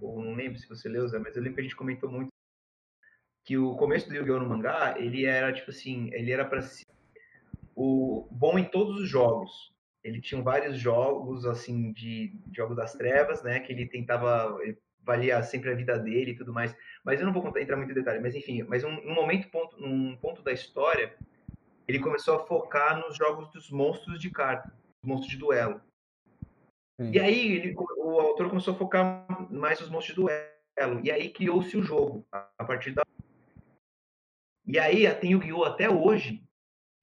ou 0.00 0.22
não 0.22 0.34
lembro 0.34 0.58
se 0.58 0.68
você 0.68 0.88
leu, 0.88 1.06
Zé, 1.08 1.18
mas 1.18 1.36
eu 1.36 1.42
lembro 1.42 1.56
que 1.56 1.60
a 1.60 1.64
gente 1.64 1.76
comentou 1.76 2.10
muito 2.10 2.30
que 3.44 3.56
o 3.56 3.74
começo 3.76 4.08
do 4.08 4.14
Yu-Gi-Oh! 4.14 4.38
no 4.38 4.48
mangá, 4.48 4.94
ele 4.98 5.24
era, 5.24 5.52
tipo 5.52 5.70
assim, 5.70 6.10
ele 6.12 6.30
era 6.30 6.44
para 6.44 6.60
o 7.74 8.28
bom 8.30 8.58
em 8.58 8.64
todos 8.64 9.00
os 9.00 9.08
jogos. 9.08 9.74
Ele 10.04 10.20
tinha 10.20 10.40
vários 10.42 10.78
jogos, 10.78 11.44
assim, 11.44 11.92
de 11.92 12.38
jogos 12.54 12.76
das 12.76 12.94
trevas, 12.94 13.42
né, 13.42 13.60
que 13.60 13.72
ele 13.72 13.86
tentava, 13.86 14.58
ele 14.62 14.78
valia 15.02 15.42
sempre 15.42 15.70
a 15.70 15.74
vida 15.74 15.98
dele 15.98 16.32
e 16.32 16.36
tudo 16.36 16.52
mais. 16.52 16.74
Mas 17.04 17.20
eu 17.20 17.26
não 17.26 17.32
vou 17.32 17.42
contar, 17.42 17.60
entrar 17.60 17.76
muito 17.76 17.90
em 17.90 17.94
detalhe, 17.94 18.20
mas 18.20 18.34
enfim, 18.34 18.62
mas 18.62 18.84
um, 18.84 18.90
um 18.90 19.14
momento, 19.14 19.48
ponto, 19.50 19.80
num 19.80 20.16
ponto 20.16 20.42
da 20.42 20.52
história, 20.52 21.14
ele 21.88 21.98
começou 21.98 22.36
a 22.36 22.46
focar 22.46 22.98
nos 23.00 23.16
jogos 23.16 23.50
dos 23.50 23.70
monstros 23.70 24.20
de 24.20 24.30
carta, 24.30 24.72
monstros 25.02 25.32
de 25.32 25.38
duelo. 25.38 25.80
Sim. 27.00 27.12
E 27.12 27.18
aí 27.18 27.52
ele, 27.52 27.74
o 27.74 28.20
autor 28.20 28.50
começou 28.50 28.74
a 28.74 28.76
focar 28.76 29.26
mais 29.50 29.80
nos 29.80 29.88
monstros 29.88 30.14
de 30.14 30.20
duelo. 30.20 31.00
E 31.02 31.10
aí 31.10 31.30
criou-se 31.30 31.74
o 31.74 31.82
jogo 31.82 32.26
a 32.30 32.62
partir 32.62 32.90
da. 32.90 33.02
E 34.66 34.78
aí 34.78 35.10
tem 35.14 35.34
o 35.34 35.38
Guiô 35.38 35.64
até 35.64 35.88
hoje, 35.88 36.44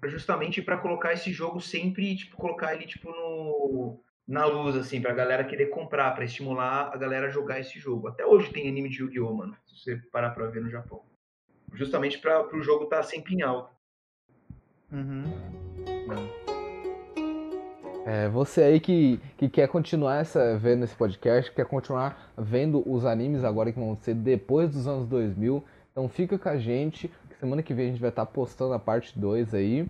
justamente 0.06 0.61
para 0.61 0.78
colocar 0.78 1.14
esse 1.14 1.34
jogo 1.34 1.60
sempre, 1.60 2.15
tipo, 2.15 2.38
colocar 2.38 2.76
ele 2.76 2.86
tipo 2.86 3.10
no 3.10 3.99
na 4.28 4.45
luz 4.45 4.76
assim 4.76 5.02
para 5.02 5.11
a 5.11 5.15
galera 5.15 5.44
querer 5.44 5.68
comprar, 5.68 6.14
para 6.14 6.26
estimular 6.26 6.94
a 6.94 6.98
galera 6.98 7.28
a 7.28 7.32
jogar 7.32 7.60
esse 7.60 7.80
jogo. 7.80 8.07
Até 8.07 8.24
hoje 8.24 8.53
tem 8.53 8.68
anime 8.68 8.90
de 8.90 9.02
Yu-Gi-Oh, 9.02 9.34
mano, 9.34 9.57
se 9.65 9.80
você 9.80 9.98
parar 10.11 10.30
para 10.30 10.45
ver 10.48 10.61
no 10.61 10.69
Japão. 10.69 11.03
Justamente 11.74 12.19
para 12.19 12.56
o 12.56 12.61
jogo 12.61 12.84
estar 12.84 12.98
tá 12.98 13.03
sempre 13.03 13.34
em 13.34 13.41
alta. 13.41 13.72
Uhum. 14.91 15.56
É, 18.07 18.29
você 18.29 18.63
aí 18.63 18.79
que, 18.79 19.17
que 19.38 19.49
quer 19.49 19.67
continuar 19.67 20.21
essa, 20.21 20.57
vendo 20.57 20.85
esse 20.85 20.95
podcast, 20.95 21.51
quer 21.51 21.65
continuar 21.65 22.31
vendo 22.38 22.81
os 22.89 23.03
animes 23.03 23.43
agora 23.43 23.69
que 23.71 23.77
vão 23.77 23.97
ser 23.97 24.13
depois 24.15 24.71
dos 24.71 24.88
anos 24.88 25.05
2000, 25.09 25.61
então 25.91 26.07
fica 26.07 26.39
com 26.39 26.47
a 26.47 26.57
gente. 26.57 27.11
Semana 27.38 27.61
que 27.61 27.73
vem 27.73 27.88
a 27.88 27.91
gente 27.91 27.99
vai 27.99 28.09
estar 28.09 28.25
postando 28.25 28.73
a 28.73 28.79
parte 28.79 29.19
2 29.19 29.53
aí. 29.53 29.88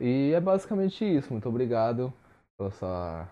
E 0.00 0.32
é 0.32 0.40
basicamente 0.40 1.04
isso. 1.04 1.32
Muito 1.32 1.48
obrigado 1.48 2.12
pela 2.56 2.70
sua, 2.70 3.28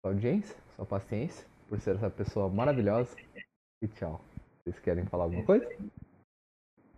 sua 0.00 0.12
audiência, 0.12 0.56
sua 0.76 0.86
paciência, 0.86 1.44
por 1.68 1.80
ser 1.80 1.96
essa 1.96 2.08
pessoa 2.08 2.48
maravilhosa. 2.48 3.16
E 3.82 3.88
tchau. 3.88 4.20
Vocês 4.62 4.78
querem 4.78 5.04
falar 5.06 5.24
alguma 5.24 5.44
coisa? 5.44 5.68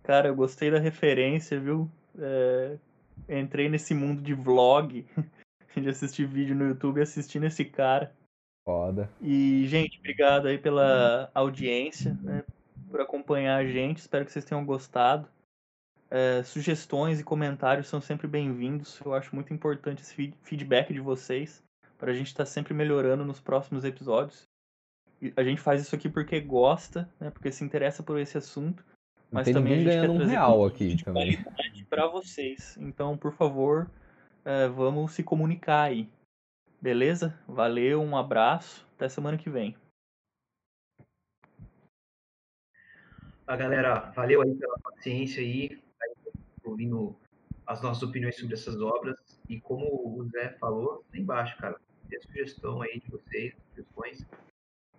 Cara, 0.03 0.27
eu 0.27 0.35
gostei 0.35 0.69
da 0.69 0.77
referência, 0.77 1.59
viu? 1.59 1.89
é, 2.19 2.77
entrei 3.29 3.69
nesse 3.69 3.93
mundo 3.93 4.21
de 4.21 4.33
vlog, 4.33 5.05
de 5.81 5.89
assistir 5.89 6.25
vídeo 6.25 6.55
no 6.55 6.67
YouTube 6.67 7.01
assistindo 7.01 7.45
esse 7.45 7.65
cara. 7.65 8.13
Foda. 8.65 9.09
E, 9.21 9.65
gente, 9.67 9.99
obrigado 9.99 10.47
aí 10.47 10.57
pela 10.57 11.29
audiência, 11.33 12.17
né, 12.21 12.43
por 12.89 12.99
acompanhar 12.99 13.57
a 13.57 13.65
gente. 13.65 13.97
Espero 13.97 14.25
que 14.25 14.31
vocês 14.31 14.45
tenham 14.45 14.65
gostado. 14.65 15.27
É, 16.09 16.43
sugestões 16.43 17.19
e 17.19 17.23
comentários 17.23 17.87
são 17.87 18.01
sempre 18.01 18.27
bem-vindos. 18.27 18.99
Eu 19.05 19.13
acho 19.13 19.35
muito 19.35 19.53
importante 19.53 20.01
esse 20.01 20.33
feedback 20.41 20.93
de 20.93 20.99
vocês 20.99 21.63
para 21.97 22.11
a 22.11 22.13
gente 22.13 22.27
estar 22.27 22.45
tá 22.45 22.49
sempre 22.49 22.73
melhorando 22.73 23.23
nos 23.23 23.39
próximos 23.39 23.83
episódios. 23.83 24.47
E 25.21 25.31
a 25.35 25.43
gente 25.43 25.61
faz 25.61 25.81
isso 25.81 25.95
aqui 25.95 26.09
porque 26.09 26.39
gosta, 26.39 27.09
né, 27.19 27.29
porque 27.29 27.51
se 27.51 27.63
interessa 27.63 28.01
por 28.01 28.19
esse 28.19 28.37
assunto 28.37 28.83
mas 29.31 29.49
também 29.51 29.79
ninguém 29.79 29.85
ganhando 29.85 30.23
um 30.23 30.27
real 30.27 30.65
aqui 30.65 31.03
também. 31.03 31.37
para 31.89 32.07
vocês. 32.07 32.77
Então, 32.79 33.17
por 33.17 33.33
favor, 33.33 33.89
é, 34.45 34.67
vamos 34.67 35.13
se 35.13 35.23
comunicar 35.23 35.81
aí. 35.81 36.07
Beleza? 36.79 37.37
Valeu, 37.47 38.01
um 38.01 38.15
abraço, 38.15 38.87
até 38.95 39.09
semana 39.09 39.37
que 39.37 39.49
vem. 39.49 39.75
A 43.47 43.55
galera, 43.55 44.11
valeu 44.11 44.41
aí 44.41 44.55
pela 44.55 44.79
paciência 44.79 45.41
aí, 45.41 45.81
ouvindo 46.63 47.15
as 47.65 47.81
nossas 47.81 48.03
opiniões 48.03 48.37
sobre 48.37 48.53
essas 48.53 48.79
obras. 48.81 49.15
E 49.49 49.59
como 49.59 49.85
o 49.85 50.23
Zé 50.29 50.49
falou, 50.59 51.03
lá 51.11 51.19
embaixo, 51.19 51.57
cara, 51.57 51.79
tem 52.07 52.21
sugestão 52.21 52.81
aí 52.81 52.99
de 52.99 53.09
vocês, 53.09 53.55
sugestões. 53.69 54.25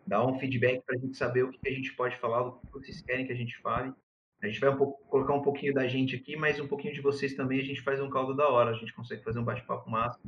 Dá 0.06 0.24
um 0.24 0.38
feedback 0.38 0.82
para 0.84 0.96
a 0.96 0.98
gente 0.98 1.16
saber 1.16 1.44
o 1.44 1.50
que 1.50 1.68
a 1.68 1.72
gente 1.72 1.92
pode 1.94 2.16
falar, 2.18 2.46
o 2.46 2.60
que 2.60 2.72
vocês 2.72 3.00
querem 3.00 3.26
que 3.26 3.32
a 3.32 3.36
gente 3.36 3.56
fale. 3.58 3.92
A 4.42 4.46
gente 4.46 4.60
vai 4.60 4.70
um 4.70 4.76
pouco, 4.76 5.02
colocar 5.08 5.34
um 5.34 5.42
pouquinho 5.42 5.72
da 5.72 5.88
gente 5.88 6.16
aqui, 6.16 6.36
mas 6.36 6.60
um 6.60 6.68
pouquinho 6.68 6.94
de 6.94 7.00
vocês 7.00 7.34
também. 7.34 7.60
A 7.60 7.64
gente 7.64 7.82
faz 7.82 8.00
um 8.00 8.10
caldo 8.10 8.34
da 8.34 8.48
hora. 8.48 8.70
A 8.70 8.74
gente 8.74 8.92
consegue 8.92 9.24
fazer 9.24 9.38
um 9.38 9.44
bate-papo 9.44 9.90
massa. 9.90 10.20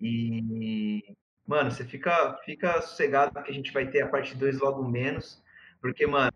E, 0.00 1.14
mano, 1.46 1.70
você 1.70 1.84
fica, 1.84 2.36
fica 2.44 2.80
sossegado 2.82 3.42
que 3.42 3.50
a 3.50 3.54
gente 3.54 3.72
vai 3.72 3.88
ter 3.88 4.02
a 4.02 4.08
parte 4.08 4.36
2 4.36 4.58
logo 4.58 4.82
menos. 4.86 5.42
Porque, 5.80 6.06
mano, 6.06 6.32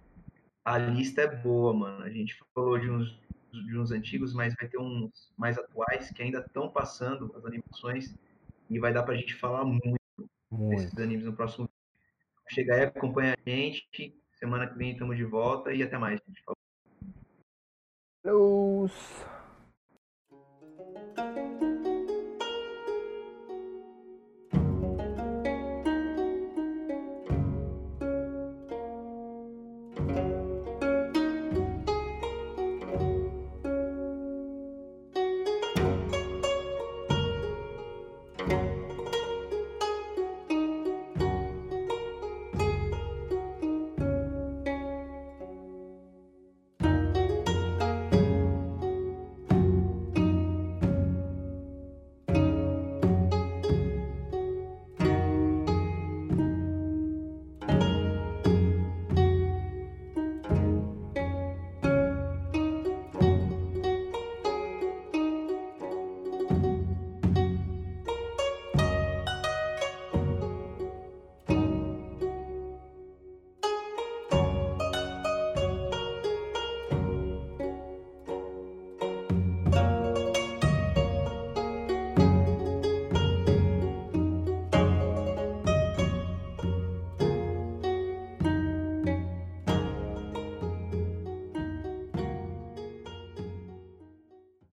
a 0.64 0.78
lista 0.78 1.22
é 1.22 1.36
boa, 1.36 1.74
mano. 1.74 2.04
A 2.04 2.10
gente 2.10 2.36
falou 2.54 2.78
de 2.78 2.88
uns, 2.88 3.18
de 3.52 3.78
uns 3.78 3.90
antigos, 3.90 4.32
mas 4.32 4.54
vai 4.54 4.68
ter 4.68 4.78
uns 4.78 5.32
mais 5.36 5.58
atuais 5.58 6.10
que 6.10 6.22
ainda 6.22 6.38
estão 6.38 6.70
passando 6.70 7.32
as 7.36 7.44
animações. 7.44 8.14
E 8.70 8.78
vai 8.78 8.92
dar 8.92 9.02
pra 9.02 9.16
gente 9.16 9.34
falar 9.34 9.64
muito, 9.64 10.00
muito. 10.50 10.76
desses 10.76 10.98
animes 10.98 11.26
no 11.26 11.32
próximo 11.32 11.68
Chega 12.48 12.74
aí, 12.74 12.82
acompanha 12.82 13.34
a 13.34 13.50
gente. 13.50 14.14
Semana 14.34 14.66
que 14.66 14.76
vem 14.76 14.92
estamos 14.92 15.16
de 15.16 15.24
volta 15.24 15.72
e 15.72 15.82
até 15.82 15.96
mais, 15.96 16.20
gente. 16.26 16.42
Close. 18.24 18.92